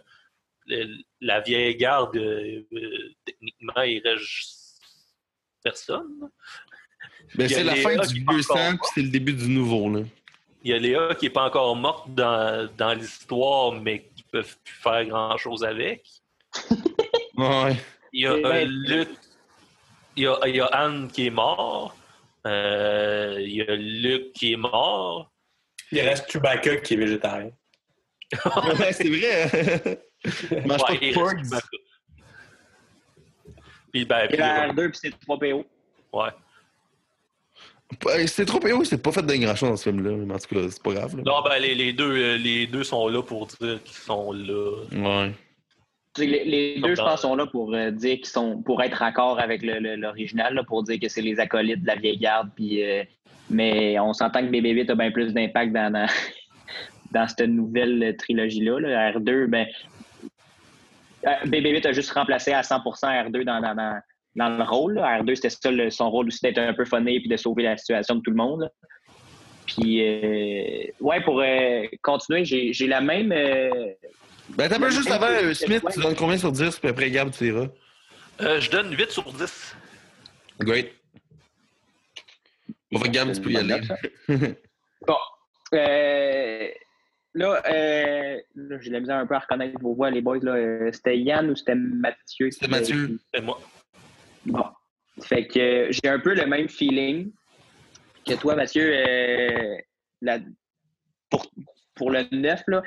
[0.66, 4.80] le- la vieille garde, euh, euh, techniquement, il reste
[5.64, 6.30] personne.
[7.34, 9.08] Ben, Il c'est la Léa fin du est pas vieux encore sang, puis c'est le
[9.08, 9.90] début du nouveau.
[9.90, 10.00] Là.
[10.62, 14.40] Il y a Léa qui n'est pas encore morte dans, dans l'histoire, mais qui ne
[14.40, 16.04] peuvent plus faire grand-chose avec.
[17.36, 17.76] Ouais.
[18.14, 19.10] Il y a ben, Luc.
[20.16, 21.94] Il y a, il y a Anne qui est mort.
[22.46, 25.30] Euh, il y a Luc qui est mort.
[25.92, 27.50] Il reste Chewbacca qui est végétarien.
[28.78, 30.00] Ouais, c'est vrai.
[30.66, 31.44] Mange Ouais, pas il de reste porgs.
[31.44, 31.66] Chewbacca.
[33.92, 35.66] Puis, ben, la euh, R2 puis c'est 3 PO.
[36.14, 36.30] ouais.
[38.26, 39.20] C'est trop payé, c'est pas fait
[39.54, 40.16] chose dans ce film-là.
[40.16, 41.16] Mais en tout cas, c'est pas grave.
[41.16, 41.22] là.
[41.24, 44.72] Non, ben, les, les deux, euh, les deux sont là pour dire qu'ils sont là.
[44.92, 45.32] Ouais.
[46.18, 49.38] Les, les deux, je pense, sont là pour euh, dire qu'ils sont pour être raccord
[49.38, 52.50] avec l'original, là, pour dire que c'est les acolytes de la vieille garde.
[52.54, 53.04] Puis, euh,
[53.50, 56.06] mais on s'entend que BB-8 a bien plus d'impact dans, dans,
[57.12, 58.80] dans cette nouvelle trilogie-là.
[58.80, 59.12] là.
[59.12, 59.66] R2, ben,
[61.26, 64.00] euh, BB-8 a juste remplacé à 100% R2 dans, dans, dans,
[64.36, 64.94] dans le rôle.
[64.94, 65.20] là.
[65.22, 67.76] R2, c'était ça le- son rôle aussi d'être un peu funné puis de sauver la
[67.76, 68.60] situation de tout le monde.
[68.62, 68.68] là.
[69.66, 73.32] Puis, euh, ouais, pour euh, continuer, j'ai la même.
[73.32, 73.68] euh,
[74.50, 77.30] Ben, t'as pas juste avant euh, Smith, tu donnes combien sur 10, puis après Gab,
[77.32, 77.66] tu diras.
[78.42, 79.74] Euh, je donne 8 sur 10.
[80.60, 80.92] Great.
[82.92, 83.80] Bon, Gab, tu peux y aller.
[85.06, 85.14] Bon.
[85.74, 86.68] Euh,
[87.34, 90.38] là, euh, là, j'ai la misère un peu à reconnaître vos voix, les boys.
[90.42, 90.52] là.
[90.54, 92.50] Euh, c'était Yann ou c'était Mathieu?
[92.50, 93.18] C'était Mathieu.
[93.34, 93.60] C'est moi.
[94.46, 94.64] Bon.
[95.22, 97.32] Fait que euh, j'ai un peu le même feeling
[98.26, 98.92] que toi, Mathieu.
[98.94, 99.76] Euh,
[101.94, 102.82] pour, le 9, là,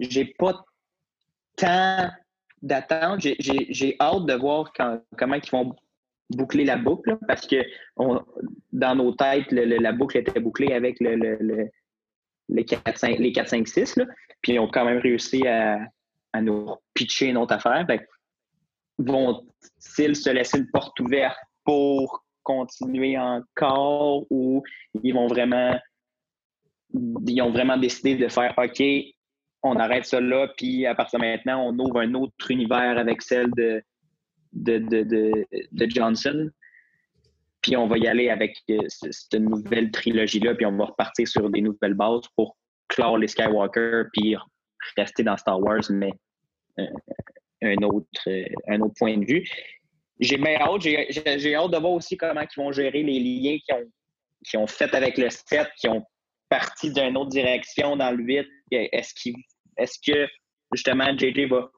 [0.00, 0.64] j'ai pas
[1.56, 2.10] tant
[2.62, 3.20] d'attente.
[3.20, 5.74] J'ai- hâte de voir comment ils vont
[6.30, 7.56] boucler la boucle, parce que
[8.72, 11.70] dans nos têtes, la boucle était bouclée avec le, le- le-
[12.48, 13.96] le 4, 5, les 4, 5, 6.
[13.96, 14.04] Là,
[14.42, 15.80] puis ils ont quand même réussi à,
[16.40, 17.84] nous pitcher une autre affaire.
[17.86, 18.06] Fait
[18.98, 24.62] vont-ils se laisser une porte ouverte pour continuer encore ou
[25.02, 25.76] ils vont vraiment
[27.26, 28.82] ils ont vraiment décidé de faire OK,
[29.62, 33.22] on arrête ça là, puis à partir de maintenant, on ouvre un autre univers avec
[33.22, 33.82] celle de,
[34.52, 36.50] de, de, de, Johnson.
[37.60, 41.50] Puis on va y aller avec euh, cette nouvelle trilogie-là, puis on va repartir sur
[41.50, 42.56] des nouvelles bases pour
[42.88, 44.36] clore les Skywalker, puis
[44.96, 46.12] rester dans Star Wars, mais
[46.78, 46.84] euh,
[47.62, 49.48] un, autre, euh, un autre point de vue.
[50.18, 53.90] J'ai hâte, j'ai hâte de voir aussi comment ils vont gérer les liens qu'ils ont,
[54.44, 56.04] qu'ils ont fait avec le 7, qui ont
[56.48, 58.46] parti d'une autre direction dans le 8.
[58.70, 59.30] Est-ce
[59.76, 60.26] est-ce que
[60.72, 61.70] justement JJ va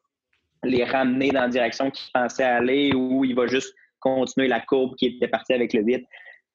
[0.64, 4.94] les ramener dans la direction qu'ils pensaient aller ou il va juste continuer la courbe
[4.96, 6.04] qui était partie avec le 8?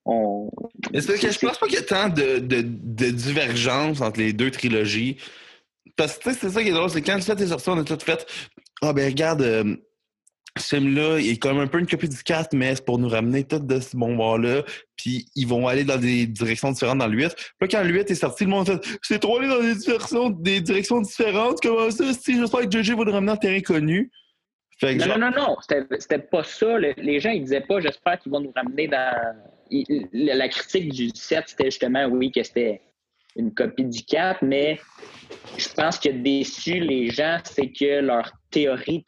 [0.05, 0.49] On...
[0.91, 4.33] Parce que je pense pas qu'il y a tant de, de, de divergence entre les
[4.33, 5.17] deux trilogies.
[5.95, 7.83] Parce que c'est ça qui est drôle, c'est quand le 7 est sorti, on a
[7.83, 8.25] tout fait.
[8.85, 9.75] Ah ben regarde, euh,
[10.57, 13.07] ce film-là, il est comme un peu une copie du 4, mais c'est pour nous
[13.09, 14.63] ramener tout de ce bon bord-là.
[14.97, 17.33] Puis ils vont aller dans des directions différentes dans le 8.
[17.59, 19.75] Puis quand le 8 est sorti, le monde a fait C'est trop aller dans des
[19.75, 21.59] directions, des directions différentes.
[21.61, 22.13] Comment ça?
[22.13, 24.11] Si j'espère que JJ va nous ramener en terrain connu?
[24.79, 25.55] Fait que Non, genre- non, non, non,
[25.97, 26.77] c'était pas ça.
[26.77, 29.33] Le- les gens, ils disaient pas, j'espère qu'ils vont nous ramener dans.
[30.11, 32.81] la critique du 7, c'était justement, oui, que c'était
[33.35, 34.79] une copie du 4, mais
[35.57, 39.05] je pense que déçu les gens, c'est que leur théorie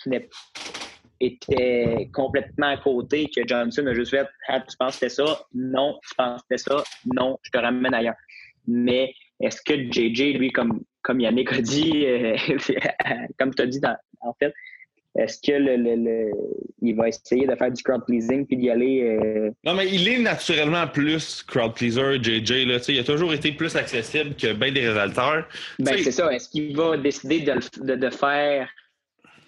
[1.20, 5.40] était complètement à côté, que Johnson a juste fait Ah, tu penses que c'était ça?
[5.54, 6.84] Non, tu penses que c'était ça?
[7.06, 8.16] Non, je te ramène ailleurs.
[8.68, 12.36] Mais est-ce que JJ, lui, comme, comme Yannick a dit, euh,
[13.40, 14.54] comme tu as dit dans- en fait,
[15.18, 16.32] est-ce que le, le- le-
[16.82, 20.08] il va essayer de faire du crowd pleasing puis d'y aller euh, Non, mais il
[20.08, 22.66] est naturellement plus crowd pleaser, JJ.
[22.68, 25.48] Là, il a toujours été plus accessible que bien des réalisateurs.
[25.80, 26.32] Ben, c'est ça.
[26.34, 28.70] Est-ce qu'il va décider de, de, de faire,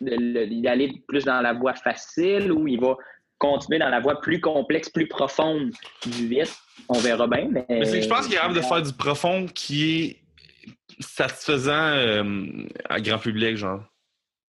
[0.01, 2.95] d'aller plus dans la voie facile ou il va
[3.37, 5.71] continuer dans la voie plus complexe, plus profonde
[6.05, 6.55] du 8?
[6.89, 7.49] On verra bien.
[7.51, 10.17] Mais, Mais c'est que je pense qu'il est capable de faire du profond qui est
[10.99, 12.23] satisfaisant euh,
[12.89, 13.83] à grand public, genre.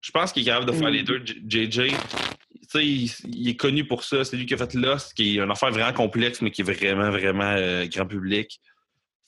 [0.03, 0.93] Je pense qu'il est capable de faire Mm.
[0.93, 1.23] les deux.
[1.25, 4.25] J- JJ, tu sais, il, il est connu pour ça.
[4.25, 6.65] C'est lui qui a fait Lost, qui est une affaire vraiment complexe, mais qui est
[6.65, 8.61] vraiment, vraiment euh, grand public.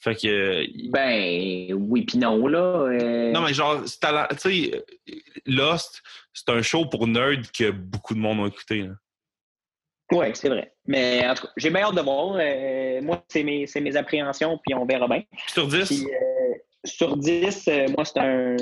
[0.01, 0.27] Fait que.
[0.27, 2.59] euh, Ben, oui, puis non, là.
[2.59, 3.91] euh, Non, mais genre, tu
[4.37, 4.85] sais,
[5.47, 6.03] Lost,
[6.33, 8.83] c'est un show pour nerds que beaucoup de monde ont écouté.
[8.83, 8.93] là.
[10.13, 10.75] Oui, c'est vrai.
[10.87, 12.37] Mais en tout cas, j'ai bien hâte de voir.
[12.39, 15.23] Euh, moi, c'est mes, mes appréhensions, puis on verra bien.
[15.47, 18.57] Sur 10, Puis, euh, sur 10, euh, moi, c'est un,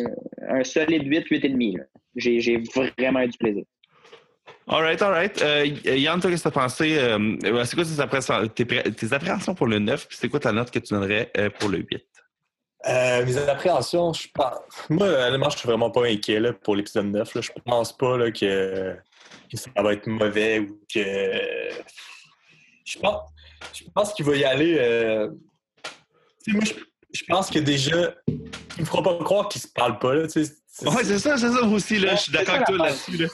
[0.48, 1.78] un solide 8, 8,5.
[2.16, 2.62] J'ai
[2.98, 3.64] vraiment eu du plaisir.
[4.68, 5.42] Alright, alright.
[5.42, 6.96] Euh, Yann, toi, qu'est-ce que t'as pensé?
[6.98, 10.06] euh, c'est quoi tes appréhensions, tes, pré- tes appréhensions pour le 9?
[10.08, 12.04] Puis c'est quoi ta note que tu donnerais euh, pour le 8?
[12.88, 14.58] Euh, mes appréhensions, je pense.
[14.90, 17.34] Moi, honnêtement, je suis vraiment pas inquiet là, pour l'épisode 9.
[17.34, 17.40] Là.
[17.40, 18.96] Je pense pas là, que,
[19.50, 21.00] que ça va être mauvais ou que.
[22.84, 23.20] je pense,
[23.72, 24.76] je pense qu'il va y aller.
[24.78, 25.28] euh,
[26.44, 26.74] tu moi, je,
[27.12, 30.14] je pense que déjà, il me fera pas croire qu'ils se parlent pas.
[30.14, 30.44] Là, tu
[30.80, 32.14] Ouais, c'est ça, c'est ça aussi, là.
[32.14, 33.28] Je suis d'accord avec toi là-dessus, là.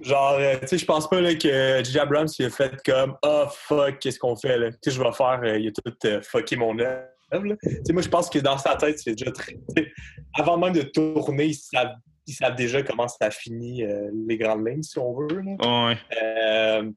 [0.00, 1.98] Genre, euh, tu sais, je pense pas là, que J.J.
[1.98, 4.70] Abrams il a fait comme Ah fuck, qu'est-ce qu'on fait là?
[4.72, 7.04] Tu sais, je vais faire, euh, il a tout euh, fucké mon œuvre.
[7.62, 9.56] Tu sais, moi, je pense que dans sa tête, c'est déjà très.
[10.38, 11.94] Avant même de tourner, ils savent,
[12.26, 15.42] ils savent déjà comment ça finit euh, les grandes lignes, si on veut.
[15.42, 15.86] là.
[15.88, 15.98] Ouais.
[16.22, 16.90] Euh,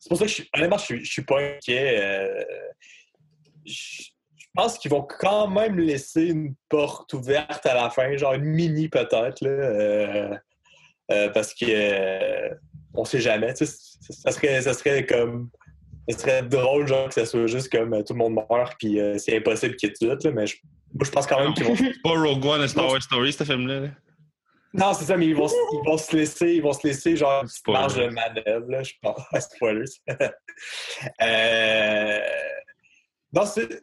[0.00, 1.98] c'est pour ça que je suis, honnêtement, je suis, je suis pas inquiet.
[2.00, 2.44] euh,
[3.64, 4.09] je
[4.60, 8.88] pense qu'ils vont quand même laisser une porte ouverte à la fin, genre une mini
[8.88, 10.36] peut-être, euh,
[11.10, 12.54] euh, parce que euh,
[12.94, 13.54] on sait jamais.
[13.54, 13.74] tu sais,
[14.10, 15.50] Ça serait, ça serait comme.
[16.08, 19.36] Ça serait drôle, genre, que ça soit juste comme tout le monde meurt, puis c'est
[19.36, 20.56] impossible qu'il y ait tout, là, mais je,
[20.92, 23.32] moi, je pense quand même qu'ils vont C'est pas Rogue One, a Star Wars Story,
[23.32, 23.80] ce film-là.
[23.80, 23.88] là.
[24.72, 27.44] Non, c'est ça, mais ils vont, ils vont se laisser, ils vont se laisser genre
[27.44, 29.20] une marge de manœuvre, là, je pense.
[29.40, 29.84] Spoilers.
[31.22, 32.20] euh...
[33.32, 33.80] Non, c'est.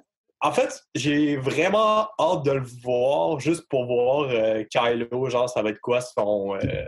[0.47, 5.61] En fait, j'ai vraiment hâte de le voir, juste pour voir euh, Kylo, genre, ça
[5.61, 6.55] va être quoi son.
[6.55, 6.85] euh,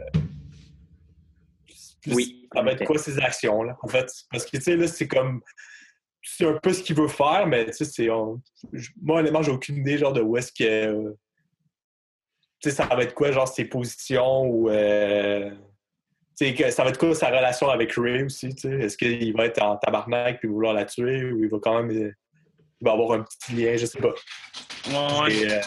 [2.07, 2.47] Oui.
[2.55, 4.09] Ça va être quoi ses actions, là, en fait.
[4.31, 5.41] Parce que, tu sais, là, c'est comme.
[6.21, 8.09] C'est un peu ce qu'il veut faire, mais, tu sais, c'est.
[8.09, 8.41] on-
[9.01, 11.13] Moi, honnêtement, j'ai aucune idée, genre, de où est-ce que.
[12.61, 14.69] tu sais, ça va être quoi, genre, ses positions ou.
[14.69, 15.49] euh,
[16.37, 18.73] tu sais, que ça va être quoi sa relation avec Ray aussi, tu sais?
[18.85, 22.13] Est-ce qu'il va être en tabarnak puis vouloir la tuer ou il va quand même.
[22.81, 24.13] Il va avoir un petit lien, je sais pas.
[24.87, 25.51] Ouais.
[25.51, 25.61] Euh,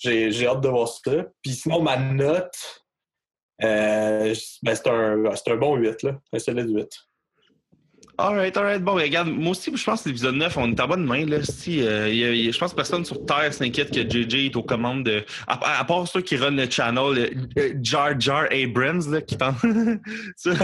[0.00, 1.12] J'ai j'ai hâte de voir ça.
[1.42, 2.54] Puis sinon, ma note,
[3.62, 6.18] euh, ben, c'est un, c'est un bon 8, là.
[6.32, 6.88] Un solide 8.
[8.16, 8.80] Alright, alright.
[8.82, 11.26] Bon, regarde, moi aussi, je pense que l'épisode 9, on est en bonne main.
[11.26, 11.42] Là.
[11.42, 14.46] Si, euh, y a- y a- je pense que personne sur Terre s'inquiète que JJ
[14.46, 15.24] est aux commandes de.
[15.48, 17.48] À, à part ceux qui run le channel,
[17.82, 19.54] Jar Jar Abrams, là, qui ça,
[20.36, 20.54] ça,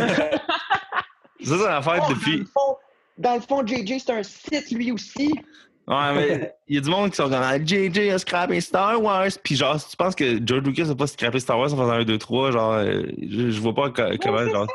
[1.43, 2.45] c'est l'affaire Oh, depuis.
[3.19, 5.33] Dans le fond, JJ, c'est un site lui aussi.
[5.89, 9.03] Ouais, mais il y a du monde qui sont comme ah, JJ a scrappé Star
[9.03, 9.27] Wars.
[9.43, 11.91] Puis genre, si tu penses que George Lucas a pas scrappé Star Wars en faisant
[11.91, 14.47] un 2, 3, genre, euh, je, je vois pas co- comment.
[14.47, 14.67] Genre...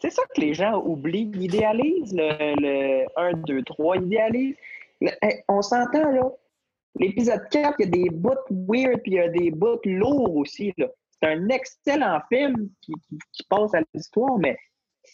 [0.00, 1.30] C'est ça que les gens oublient.
[1.34, 2.28] Ils idéalisent le,
[2.60, 3.96] le 1, 2, 3.
[3.96, 4.56] Ils idéalisent.
[5.00, 6.22] Hey, on s'entend, là.
[7.00, 10.36] L'épisode 4, il y a des bouts weird puis il y a des bouts lourds
[10.36, 10.86] aussi, là.
[11.20, 14.56] C'est un excellent film qui, qui- qui passe à l'histoire, mais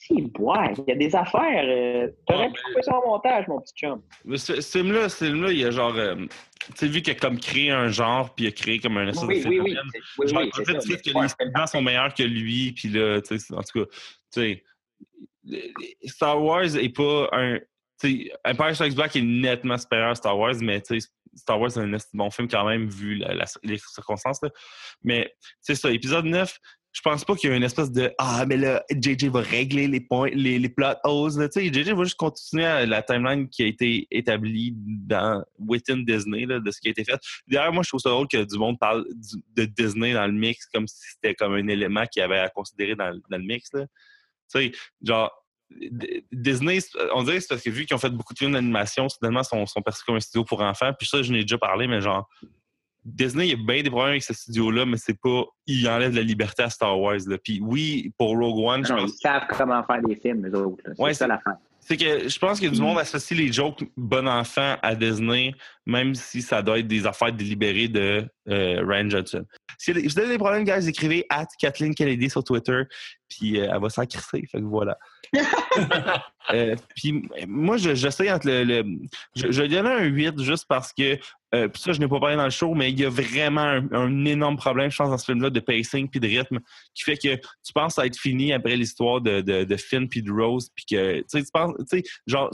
[0.01, 1.65] si, il y a des affaires.
[1.67, 4.03] euh, T'aurais Ouais, pu mais- couper ça en montage, mon petit chum.
[4.25, 5.95] Mais ce, ce film-là, ce film-là, il y a genre.
[5.95, 6.29] euh, tu
[6.77, 9.13] sais, vu qu'il a comme créé un genre, puis il a créé comme un Oui,
[9.43, 9.77] de oui, oui.
[10.19, 12.89] oui, Genre, oui, en fait, tu sais que les suivants sont meilleurs que lui, puis
[12.89, 13.91] là, tu sais, en tout cas,
[14.33, 14.65] tu sais,
[16.07, 17.59] Star Wars est pas un.
[18.01, 21.61] Tu sais, Empire Strikes Back est nettement supérieur à Star Wars, mais tu sais, Star
[21.61, 24.41] Wars, c'est un bon film quand même, vu la- la- les circonstances.
[24.43, 24.49] Là.
[25.05, 26.59] Mais, c'est ça, épisode 9,
[26.93, 29.87] je pense pas qu'il y a une espèce de Ah, mais là, JJ va régler
[29.87, 31.39] les points, les, les plot holes.
[31.39, 31.49] là.
[31.55, 36.59] JJ va juste continuer à la timeline qui a été établie dans within Disney, là,
[36.59, 37.21] de ce qui a été fait.
[37.47, 39.07] D'ailleurs, moi, je trouve ça drôle que du monde parle
[39.57, 42.49] de Disney dans le mix comme si c'était comme un élément qu'il y avait à
[42.49, 43.71] considérer dans, le- mix.
[43.71, 43.79] Tu
[44.49, 44.73] sais,
[45.03, 45.31] genre,
[46.33, 48.53] Disney, c'est- on dirait que c'est parce que vu qu'ils ont fait beaucoup de films
[48.53, 50.93] d'animation, soudainement, sont, sont perçus comme un studio pour enfants.
[50.99, 52.29] Puis ça, je n'ai déjà parlé, mais genre,
[53.05, 55.45] Disney, il y a bien des problèmes avec ce studio-là, mais c'est pas.
[55.67, 57.17] Il enlève la liberté à Star Wars.
[57.27, 57.39] Là.
[57.43, 60.57] Puis oui, pour Rogue One, je Non, pense ils savent comment faire des films, eux
[60.59, 60.83] autres.
[60.97, 61.57] C'est Ouais, ça l'affaire.
[61.81, 65.55] c'est que je pense que du monde associe les jokes bon enfant à Disney,
[65.87, 69.45] même si ça doit être des affaires délibérées de euh, Ryan Johnson.
[69.79, 72.83] Si vous avez des problèmes, guys, écrivez at Kathleen Kennedy sur Twitter,
[73.29, 74.47] puis euh, elle va s'en crisser.
[74.51, 74.99] Fait que voilà.
[76.53, 78.65] Euh, puis moi, je- j'essaie entre le.
[78.65, 78.85] le-
[79.37, 81.15] je, je un 8 juste parce que.
[81.69, 83.93] puis ça, je n'ai pas parlé dans le show, mais il y a vraiment un,
[83.93, 86.59] un énorme problème, je pense, dans ce film-là, de pacing puis de rythme,
[86.95, 90.23] qui fait que tu penses à être fini après l'histoire de, de, de Finn puis
[90.23, 92.51] de Rose, puis que, tu sais, tu penses, tu sais, genre,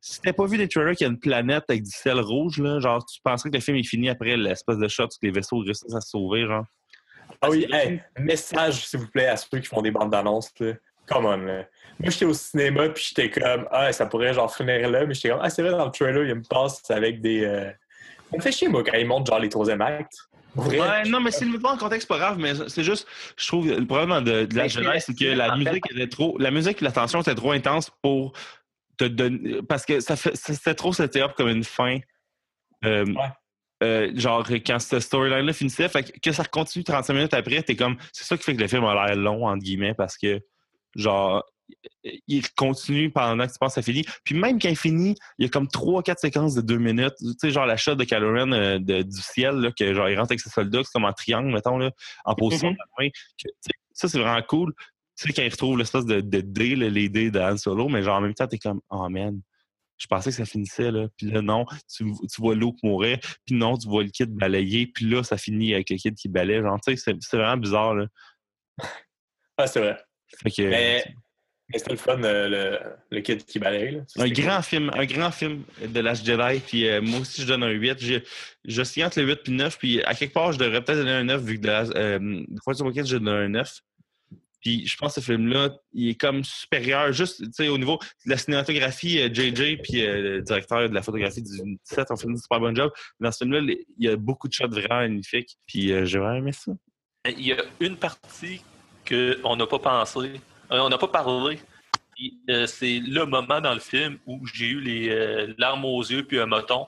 [0.00, 2.58] si t'as pas vu des trailers qu'il y a une planète avec du ciel rouge,
[2.58, 5.30] là, genre, tu penserais que le film est fini après l'espèce de shot où les
[5.30, 6.64] vaisseaux réussissent à se sauver, genre?
[7.42, 10.50] Ah oui, hey, message, s'il vous plaît, à ceux qui font des bandes d'annonces.
[10.60, 10.72] là.
[11.06, 11.36] Come on.
[11.38, 11.64] là.
[11.98, 15.30] Moi, j'étais au cinéma, puis j'étais comme, ah, ça pourrait genre finir là, mais j'étais
[15.30, 17.44] comme, ah, c'est vrai, dans le trailer, il me passe avec des.
[17.44, 17.70] euh,
[18.30, 20.18] Ça me fait chier, moi, quand ils montrent genre les troisième actes.
[20.56, 20.80] Vrai.
[20.80, 23.06] Ouais, non, mais c'est le pas en contexte, pas grave, mais c'est juste,
[23.36, 26.50] je trouve, le problème de, de la jeunesse, c'est que la musique était trop, la
[26.50, 28.32] musique et la tension était trop intense pour
[29.08, 31.98] te donner, parce que ça fait, c'était trop seté up comme une fin.
[32.84, 33.28] Euh, Ouais.
[33.82, 37.96] euh, genre, quand cette storyline-là finissait, fait que, ça continue 35 minutes après, t'es comme,
[38.12, 40.40] c'est ça qui fait que le film a l'air long, entre guillemets, parce que,
[40.96, 41.44] genre,
[42.26, 44.04] il continue pendant que tu penses que ça finit.
[44.24, 47.14] Puis même quand il finit, il y a comme 3-4 séquences de 2 minutes.
[47.18, 50.16] Tu sais, genre la shot de Kylo Ren euh, du ciel, là, que genre il
[50.18, 51.90] rentre avec ses soldats, c'est comme en triangle, mettons, là,
[52.24, 53.08] en position de la main.
[53.10, 53.48] Que,
[53.92, 54.74] ça, c'est vraiment cool.
[55.20, 57.88] Tu sais, quand il retrouve l'espèce de, de dé, là, les dés de Han Solo,
[57.88, 59.40] mais genre en même temps, t'es comme, oh man,
[59.98, 61.08] je pensais que ça finissait, là.
[61.18, 64.86] Puis là, non, tu, tu vois Luke mourir, puis non, tu vois le kid balayer,
[64.86, 66.62] puis là, ça finit avec le kid qui balaye.
[66.62, 68.06] Genre, tu sais, c'est- c'est vraiment bizarre, là.
[69.58, 69.98] Ah, c'est vrai.
[70.42, 71.04] Fait que, Mais,
[71.70, 72.48] mais c'était le fun, euh,
[73.10, 73.90] le, le kid qui balaye.
[73.96, 74.00] là.
[74.08, 77.46] Ça, Un grand film, un grand film de l'âge Jedi, puis euh, moi aussi je
[77.46, 77.98] donne un 8.
[78.02, 78.14] Je,
[78.64, 80.98] je suis entre le 8 puis le 9, puis à quelque part je devrais peut-être
[80.98, 83.80] donner un 9 vu que de la, euh, Force Awakens, je donne un 9.
[84.60, 88.36] Puis je pense que ce film-là, il est comme supérieur, juste au niveau de la
[88.36, 92.36] cinématographie, euh, JJ puis euh, le directeur de la photographie du 17 ont fait un
[92.36, 92.92] super bon job.
[93.20, 96.36] Dans ce film-là, il y a beaucoup de shots vraiment magnifiques, puis euh, j'ai vraiment
[96.36, 96.72] aimé ça.
[97.26, 98.62] Il y a une partie
[99.06, 101.58] qu'on n'a pas pensé, euh, on n'a pas parlé.
[102.50, 106.26] Euh, c'est le moment dans le film où j'ai eu les euh, larmes aux yeux
[106.26, 106.86] puis un moton.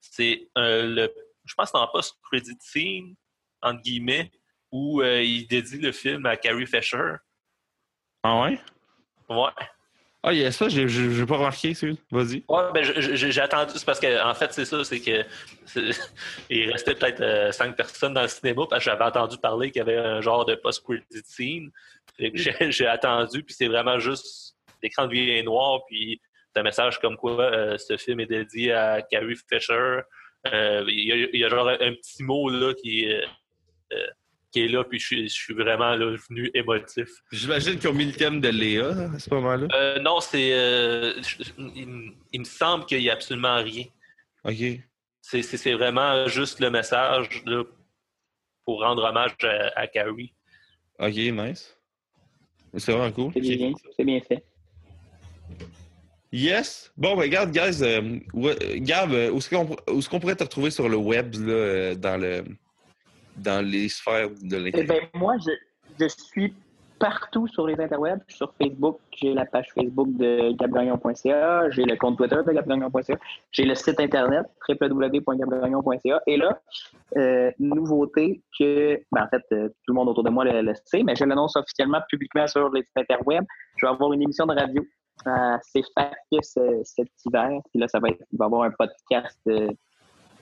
[0.00, 1.14] C'est euh, le,
[1.44, 3.14] je pense en post-credit scene,
[3.62, 4.30] entre guillemets,
[4.74, 7.12] où euh, il dédie le film à Carrie Fisher.
[8.24, 8.58] Ah ouais?
[9.28, 9.50] Ouais.
[10.26, 12.42] Ah, il y a ça, j'ai- j'ai pas remarqué, celui Vas-y.
[12.48, 13.72] Ouais, ben je- je- j'ai attendu.
[13.76, 15.22] C'est parce que, en fait, c'est ça, c'est que
[16.50, 19.78] il restait peut-être euh, cinq personnes dans le cinéma parce que j'avais entendu parler qu'il
[19.78, 21.70] y avait un genre de post-credit scene.
[22.18, 26.20] J'ai attendu, puis c'est vraiment juste l'écran de vie est noir, puis
[26.56, 30.00] un message comme quoi euh, ce film est dédié à Carrie Fisher.
[30.52, 33.20] Euh, Il y, a- il y a genre un, petit mot là qui euh,
[34.54, 37.08] qui est là, puis je suis- je suis vraiment là, venu émotif.
[37.32, 39.66] J'imagine qu'ils ont mis le thème de Léa à ce moment-là.
[39.74, 40.50] Euh, non, c'est.
[40.52, 41.12] euh,
[41.58, 43.84] il, me- il me semble qu'il n'y a absolument rien.
[44.44, 44.80] OK.
[45.20, 47.64] C'est- vraiment juste le message là,
[48.64, 50.32] pour rendre hommage à, à Carrie.
[51.00, 51.76] OK, nice.
[52.76, 53.32] C'est vraiment cool.
[53.34, 54.44] C'est bien, c'est bien fait.
[56.32, 56.92] Yes.
[56.96, 58.18] Bon, ben, regarde, guys, euh,
[58.78, 61.94] Gab, euh, où est-ce qu'on où est-ce qu'on pourrait te retrouver sur le web, là,
[61.94, 62.44] dans, le,
[63.36, 65.10] dans les sphères de Eh l'Internet?
[65.12, 65.50] ben, moi, je,
[66.00, 66.54] je suis
[66.98, 68.20] partout sur les interwebs.
[68.28, 73.18] Sur Facebook, j'ai la page Facebook de gabgagnon.ca, j'ai le compte Twitter de gabgagnon.ca,
[73.50, 76.22] j'ai le site internet www.gabgagnon.ca.
[76.26, 76.60] Et là,
[77.16, 80.72] euh, nouveauté que, ben, en fait, euh, tout le monde autour de moi le, le
[80.84, 83.44] sait, mais je l'annonce officiellement publiquement sur les interwebs.
[83.76, 84.82] Je vais avoir une émission de radio
[85.24, 87.60] CFAC euh, cet hiver.
[87.70, 89.68] Puis là, ça va être, il va y avoir un podcast euh,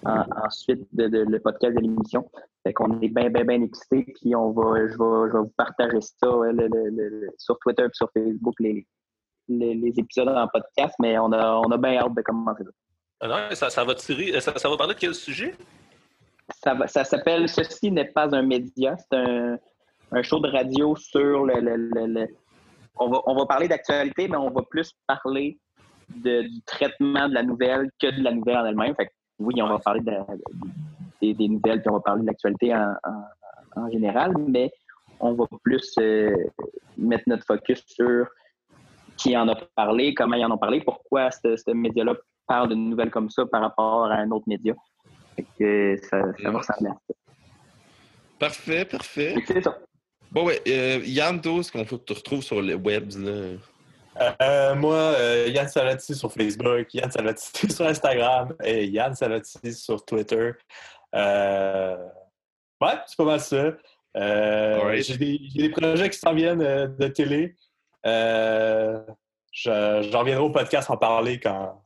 [0.04, 2.30] en- ensuite de, de- le podcast de l'émission.
[2.64, 5.52] Fait qu'on est bien, bien, bien excités, puis on va, je vais, je vais vous
[5.56, 8.86] partager ça le- le- sur Twitter et sur Facebook, les,
[9.48, 12.70] les, les épisodes en podcast, mais on a, on a bien hâte de commencer ça.
[13.20, 14.40] Ah non, ça, ça va tirer.
[14.40, 15.54] Ça, ça va parler de quel sujet?
[16.62, 18.96] Ça, ça s'appelle Ceci n'est pas un média.
[18.98, 19.56] C'est un,
[20.10, 21.60] un show de radio sur le.
[21.60, 22.28] le- le- le-
[22.98, 25.58] On, va, on va parler d'actualité, mais on va plus parler
[26.08, 28.94] de- du traitement de la nouvelle que de la nouvelle en elle-même.
[28.96, 30.26] Fait que, oui, on va parler de la-
[31.20, 34.72] des, des nouvelles, puis on va parler de l'actualité en, en- en général, mais
[35.20, 36.34] on va plus euh,
[36.96, 38.26] mettre notre focus sur
[39.16, 42.14] qui en a parlé, comment ils en ont parlé, pourquoi ce, ce média-là
[42.46, 44.74] parle de nouvelles comme ça par rapport à un autre média.
[45.36, 47.14] Fait que ça, ça va ressembler à ça.
[48.38, 49.34] Parfait, parfait.
[49.46, 49.78] C'est ça.
[50.30, 53.56] Bon, ouais, euh, Yann, toi, est-ce qu'on tu retrouves sur le web, là?
[54.20, 60.04] Euh, moi, euh, Yann Salati sur Facebook, Yann Salati sur Instagram et Yann Salati sur
[60.04, 60.52] Twitter.
[61.14, 61.96] Euh,
[62.80, 63.72] ouais, c'est pas mal ça.
[64.14, 65.16] J'ai
[65.54, 66.58] des, projets qui s'en viennent
[66.98, 67.56] de télé.
[68.06, 69.00] Euh,
[69.52, 71.82] je- J'en reviendrai au podcast en parler quand,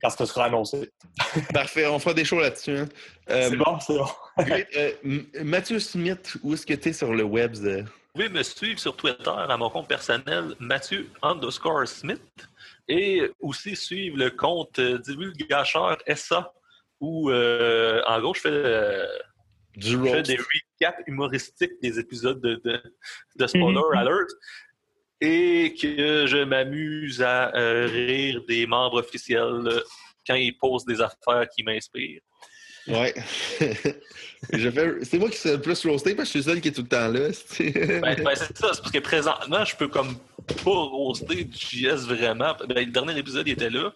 [0.00, 0.90] quand ce sera annoncé.
[1.52, 2.78] Parfait, on fera des shows là-dessus.
[2.78, 2.88] hein.
[3.28, 5.42] C'est bon, c'est bon.
[5.44, 7.54] Mathieu Smith, où est-ce que tu es sur le web?
[8.16, 12.22] Vous pouvez me suivre sur Twitter à mon compte personnel, Mathieu underscore Smith,
[12.88, 16.50] et aussi suivre le compte euh, Divulgacheur SA,
[16.98, 19.06] où, euh, en gros, je fais, euh,
[19.74, 20.26] Du je fais roast?
[20.28, 22.82] des recaps humoristiques des épisodes de, de,
[23.38, 23.98] de Spoiler Mhm.
[23.98, 24.30] Alert,
[25.20, 29.82] et que je m'amuse à euh, rire des membres officiels
[30.26, 32.22] quand ils posent des affaires qui m'inspirent.
[32.88, 33.14] Ouais.
[33.60, 36.68] Fais- C'est moi qui suis le plus roasté parce que je suis le seul qui
[36.68, 37.28] est tout le temps là.
[37.48, 40.16] c'est- Ben, ben, c'est ça, c'est parce que présentement, je peux comme
[40.64, 42.54] pas roaster JS vraiment.
[42.68, 43.92] Ben, le dernier épisode, il était là.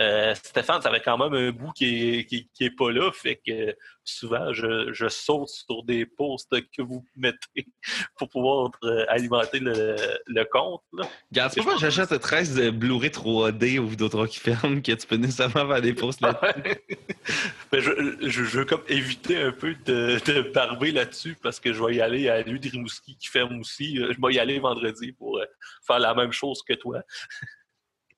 [0.00, 3.12] Euh, Stéphane, ça avait quand même un bout qui est, qui, qui est pas là,
[3.12, 7.66] fait que souvent, je, je saute sur des posts que vous mettez
[8.18, 9.96] pour pouvoir euh, alimenter le,
[10.26, 10.82] le compte.
[11.30, 15.16] Regarde, c'est pas j'achète 13 de Blu-ray 3D au Vidéotron qui ferme que tu peux
[15.16, 16.40] nécessairement faire des posts là.
[17.72, 21.82] Je, je, je veux comme éviter un peu de, de barber là-dessus parce que je
[21.82, 23.98] vais y aller à lui de Rimouski qui ferme aussi.
[23.98, 25.40] Euh, Je vais y aller vendredi pour
[25.86, 27.02] faire la même chose que toi.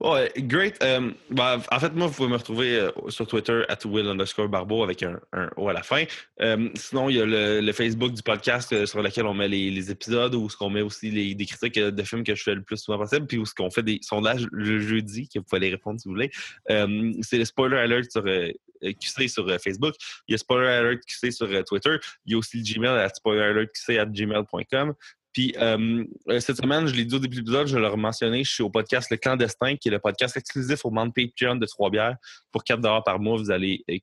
[0.07, 0.81] Ouais, great.
[0.85, 4.49] Euh, bah, en fait, moi, vous pouvez me retrouver euh, sur Twitter at Will underscore
[4.49, 6.05] Barbeau avec un, un O à la fin.
[6.41, 10.33] Euh, sinon, il y a le, Facebook du podcast sur lequel on met les, épisodes
[10.37, 12.77] ou ce qu'on met aussi les, des critiques de films que je fais le plus
[12.77, 15.71] souvent possible, puis où ce qu'on fait des sondages le jeudi, que vous pouvez les
[15.71, 16.31] répondre si vous voulez.
[16.69, 19.95] c'est le Spoiler Alert sur QC sur Facebook.
[20.29, 21.97] Il y a Spoiler Alert QC sur Twitter.
[22.27, 24.95] Il y a aussi le Gmail at QC at gmail.com.
[25.37, 28.43] Puis euh, euh, cette semaine, je l'ai dit au début de l'épisode, je l'ai mentionné,
[28.43, 31.67] je suis au podcast Le Clandestin, qui est le podcast exclusif au membre Patreon de
[31.67, 32.17] Trois-Bières.
[32.51, 33.99] Pour 4 par mois, vous allez euh,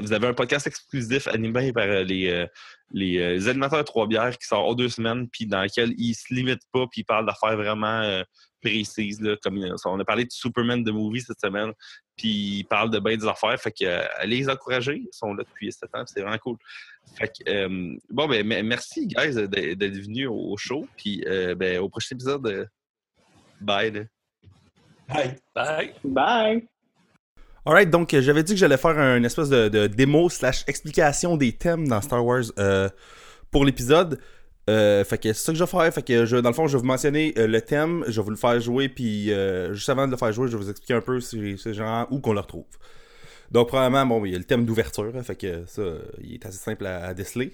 [0.00, 2.46] vous avez un podcast exclusif animé par les,
[2.92, 6.66] les, animateurs de Trois-Bières qui sort en deux semaines, puis dans lequel ils se limitent
[6.72, 8.22] pas, puis ils parlent d'affaires vraiment
[8.62, 9.20] précises.
[9.20, 11.72] Là, comme on a parlé de Superman de Movie cette semaine,
[12.20, 13.58] puis ils parlent de bien des affaires.
[13.58, 13.86] Fait que
[14.20, 16.58] allez les encourager, ils sont là depuis 7 ans, c'est vraiment cool.
[17.18, 20.86] Fait que, euh, bon, ben, merci, guys, d'être venus au show.
[20.98, 22.66] Puis, euh, ben, au prochain épisode, euh,
[23.58, 24.06] bye.
[25.08, 25.36] Bye.
[25.54, 25.94] Bye.
[26.04, 26.68] Bye.
[27.64, 31.88] Alright, donc j'avais dit que j'allais faire une espèce de, démo slash explication des thèmes
[31.88, 32.44] dans Star Wars
[33.50, 34.20] pour l'épisode.
[35.04, 35.92] Fait que c'est ça que je vais faire.
[35.92, 38.30] Fait que je, dans le fond, je vais vous mentionner le thème, je vais vous
[38.30, 39.32] le faire jouer, puis
[39.72, 42.20] juste avant de le faire jouer, je vais vous expliquer un peu ces gens où
[42.20, 42.64] qu'on le retrouve.
[43.50, 45.82] Donc, probablement, bon, il y a le thème d'ouverture, fait que ça,
[46.22, 47.52] il est assez simple à déceler.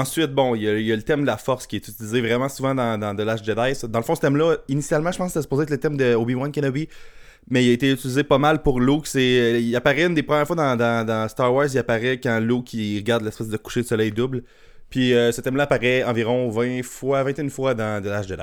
[0.00, 2.74] Ensuite, bon, il y, a, le thème de la force qui est utilisé vraiment souvent
[2.74, 3.86] dans, dans The Last Jedi.
[3.88, 6.14] Dans le fond, ce thème-là, initialement, je pense que c'était supposé être le thème de
[6.14, 6.88] Obi-Wan Kenobi,
[7.50, 9.06] mais il a été utilisé pas mal pour Luke.
[9.06, 12.98] C'est, il apparaît une des premières fois dans, Star Wars, il apparaît quand Luke il
[12.98, 14.42] regarde l'espèce de coucher de soleil double.
[14.88, 18.42] Puis euh, ce thème-là apparaît environ 20 fois, 21 fois dans The Last Jedi.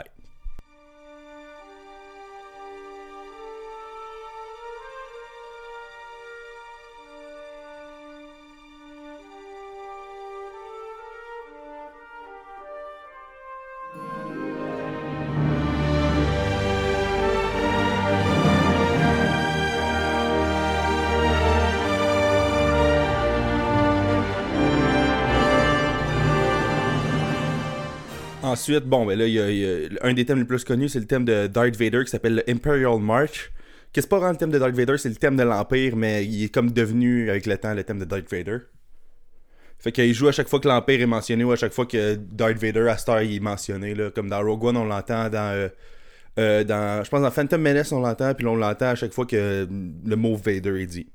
[28.47, 31.05] Ensuite, bon, ben là, il y, a, un des thèmes les plus connus, c'est le
[31.05, 33.51] thème de Darth Vader qui s'appelle le Imperial March.
[33.91, 36.45] Qu'est-ce pas vraiment le thème de Darth Vader, c'est le thème de l'Empire, mais il
[36.45, 38.59] est comme devenu avec le temps le thème de Darth Vader.
[39.79, 42.15] Fait qu'il joue à chaque fois que l'Empire est mentionné ou à chaque fois que
[42.15, 43.95] Darth Vader à Star est mentionné.
[43.95, 45.53] Là, comme dans Rogue One, on l'entend dans.
[45.53, 45.67] Euh,
[46.39, 49.25] euh, dans je pense dans Phantom Menace, on l'entend, puis on l'entend à chaque fois
[49.25, 49.67] que
[50.05, 51.07] le mot Vader est dit.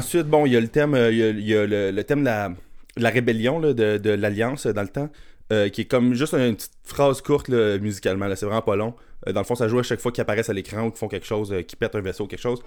[0.00, 3.10] Ensuite, bon, il y a le thème, euh, il y a, le, thème de la,
[3.10, 5.10] rébellion de, l'Alliance dans le temps,
[5.52, 8.26] euh, qui est comme juste une petite phrase courte musicalement.
[8.34, 8.94] C'est vraiment pas long.
[9.28, 10.98] Euh, dans le fond, ça joue à chaque fois qu'ils apparaissent à l'écran ou qu'ils
[10.98, 12.62] font quelque chose, qu'ils pètent un vaisseau ou quelque chose.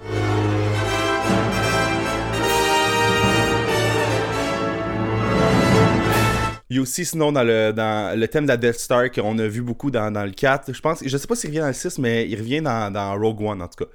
[6.70, 9.40] Il y a aussi sinon dans le, dans le thème de la Death Star qu'on
[9.40, 10.72] a vu beaucoup dans, le 4.
[10.72, 13.42] Je pense, je sais pas s'il revient dans le 6, mais il revient dans, Rogue
[13.42, 13.92] One en tout cas.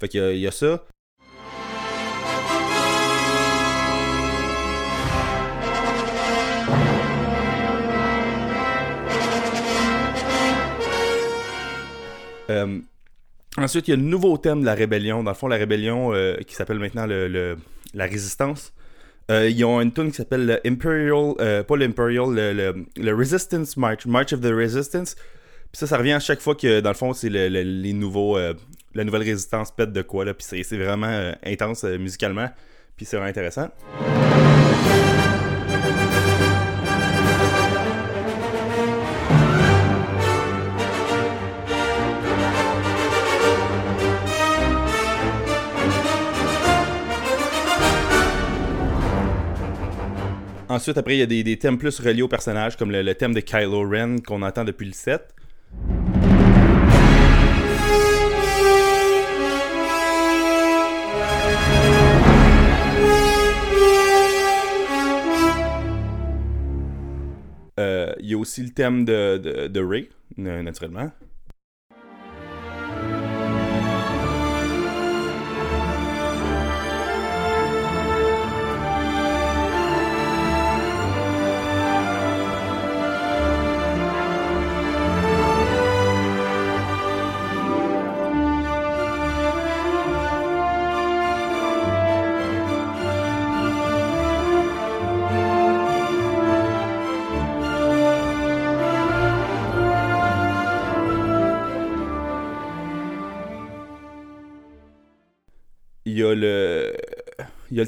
[0.00, 0.82] Fait qu'il y a ça.
[13.56, 15.22] Ensuite, il y a le nouveau thème de la rébellion.
[15.22, 17.56] Dans le fond, la rébellion euh, qui s'appelle maintenant le,
[17.94, 18.72] la résistance.
[19.30, 24.06] Euh, ils ont une tune qui s'appelle le Imperial, pas l'Imperial, le, le, Resistance March,
[24.06, 25.14] March of the Resistance.
[25.14, 28.36] Puis ça, ça revient à chaque fois que, dans le fond, c'est les nouveaux,
[28.94, 30.34] la nouvelle résistance pète de quoi, là.
[30.34, 32.50] Puis c'est vraiment intense musicalement.
[32.96, 33.68] Puis c'est vraiment intéressant.
[50.72, 53.40] Ensuite, après, il y a des, thèmes plus reliés au personnage, comme le, thème de
[53.40, 55.22] Kylo Ren qu'on entend depuis le 7.
[67.78, 71.12] Euh, Il y a aussi le thème de, Ray, na- naturellement.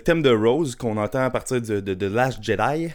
[0.05, 2.93] Thème de Rose qu'on entend à partir de, de, de Last Jedi.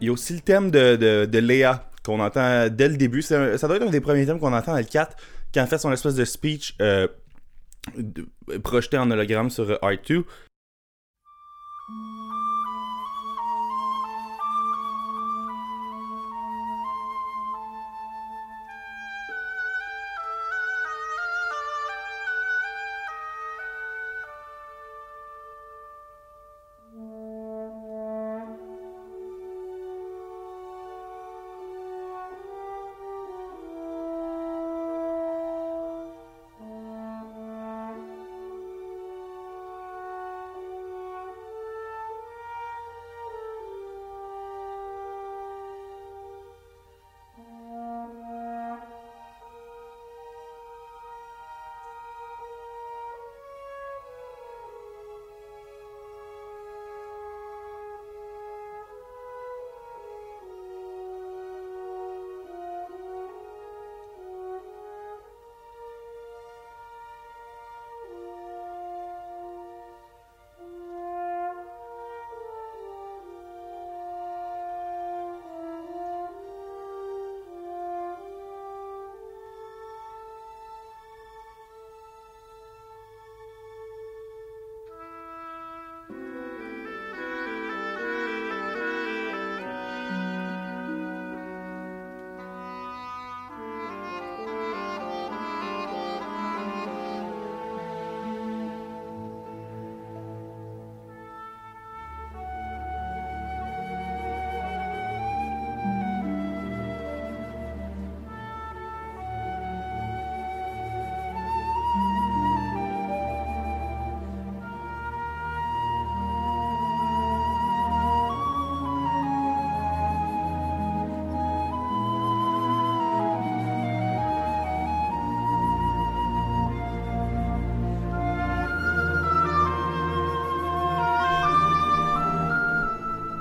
[0.00, 3.22] Il y a aussi le thème de, de, de Léa qu'on entend dès le début.
[3.22, 5.16] Ça doit être un des premiers thèmes qu'on entend dans le 4
[5.54, 7.06] quand fait son espèce de speech euh,
[8.62, 10.24] projeté en hologramme sur euh, R2.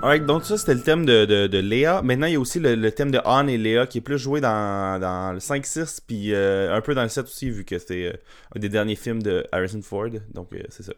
[0.04, 2.02] Alright, donc ça c'était le thème de, de, de Léa.
[2.02, 4.18] Maintenant il y a aussi le, le thème de Han et Léa qui est plus
[4.18, 7.80] joué dans, dans le 5-6 puis euh, un peu dans le 7 aussi vu que
[7.80, 8.14] c'est euh,
[8.54, 10.10] un des derniers films de Harrison Ford.
[10.34, 10.92] Donc euh, c'est ça.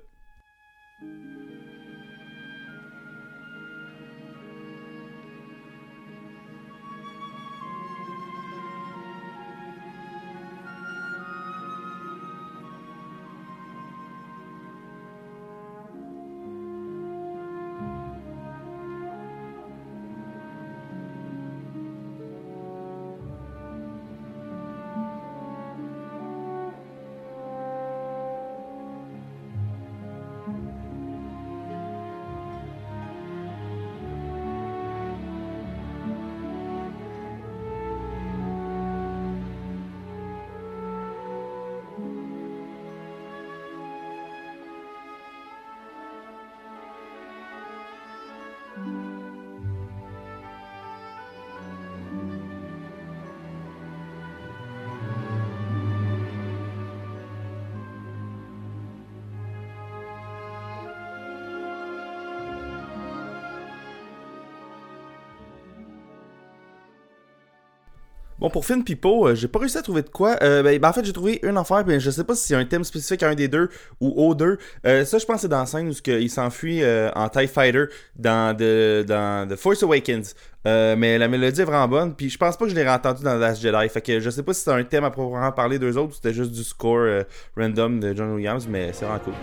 [68.46, 70.38] Bon, pour Finn Pipo, euh, j'ai pas réussi à trouver de quoi.
[70.44, 72.54] Euh, ben, ben, en fait, j'ai trouvé une affaire, mais je sais pas si c'est
[72.54, 74.60] un thème spécifique à un des deux ou aux deux.
[74.86, 77.48] Euh, ça, je pense que c'est dans la scène où il s'enfuit euh, en TIE
[77.48, 80.36] Fighter dans The, Force Awakens.
[80.64, 83.34] Mais la mélodie est vraiment bonne, puis je pense pas que je l'ai entendu dans
[83.34, 83.90] Last Jedi.
[83.90, 86.14] Fait que je sais pas si c'est un thème à proprement parler d'eux autres ou
[86.14, 87.24] c'était juste du score
[87.58, 89.34] random de John Williams, mais c'est vraiment cool.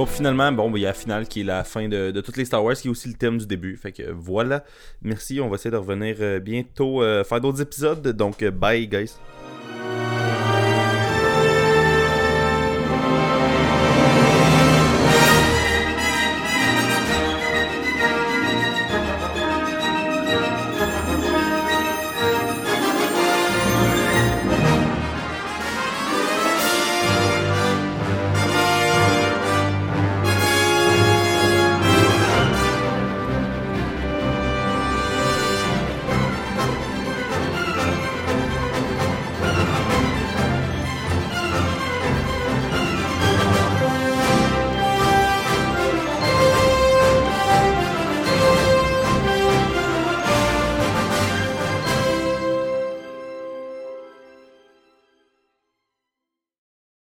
[0.00, 2.20] Bon, finalement, bon, ben, il y a la finale qui est la fin de, de
[2.22, 3.76] toutes les Star Wars, qui est aussi le thème du début.
[3.76, 4.64] Fait que voilà.
[5.02, 8.08] Merci, on va essayer de revenir euh, bientôt, euh, faire d'autres épisodes.
[8.08, 9.18] Donc, euh, bye, guys.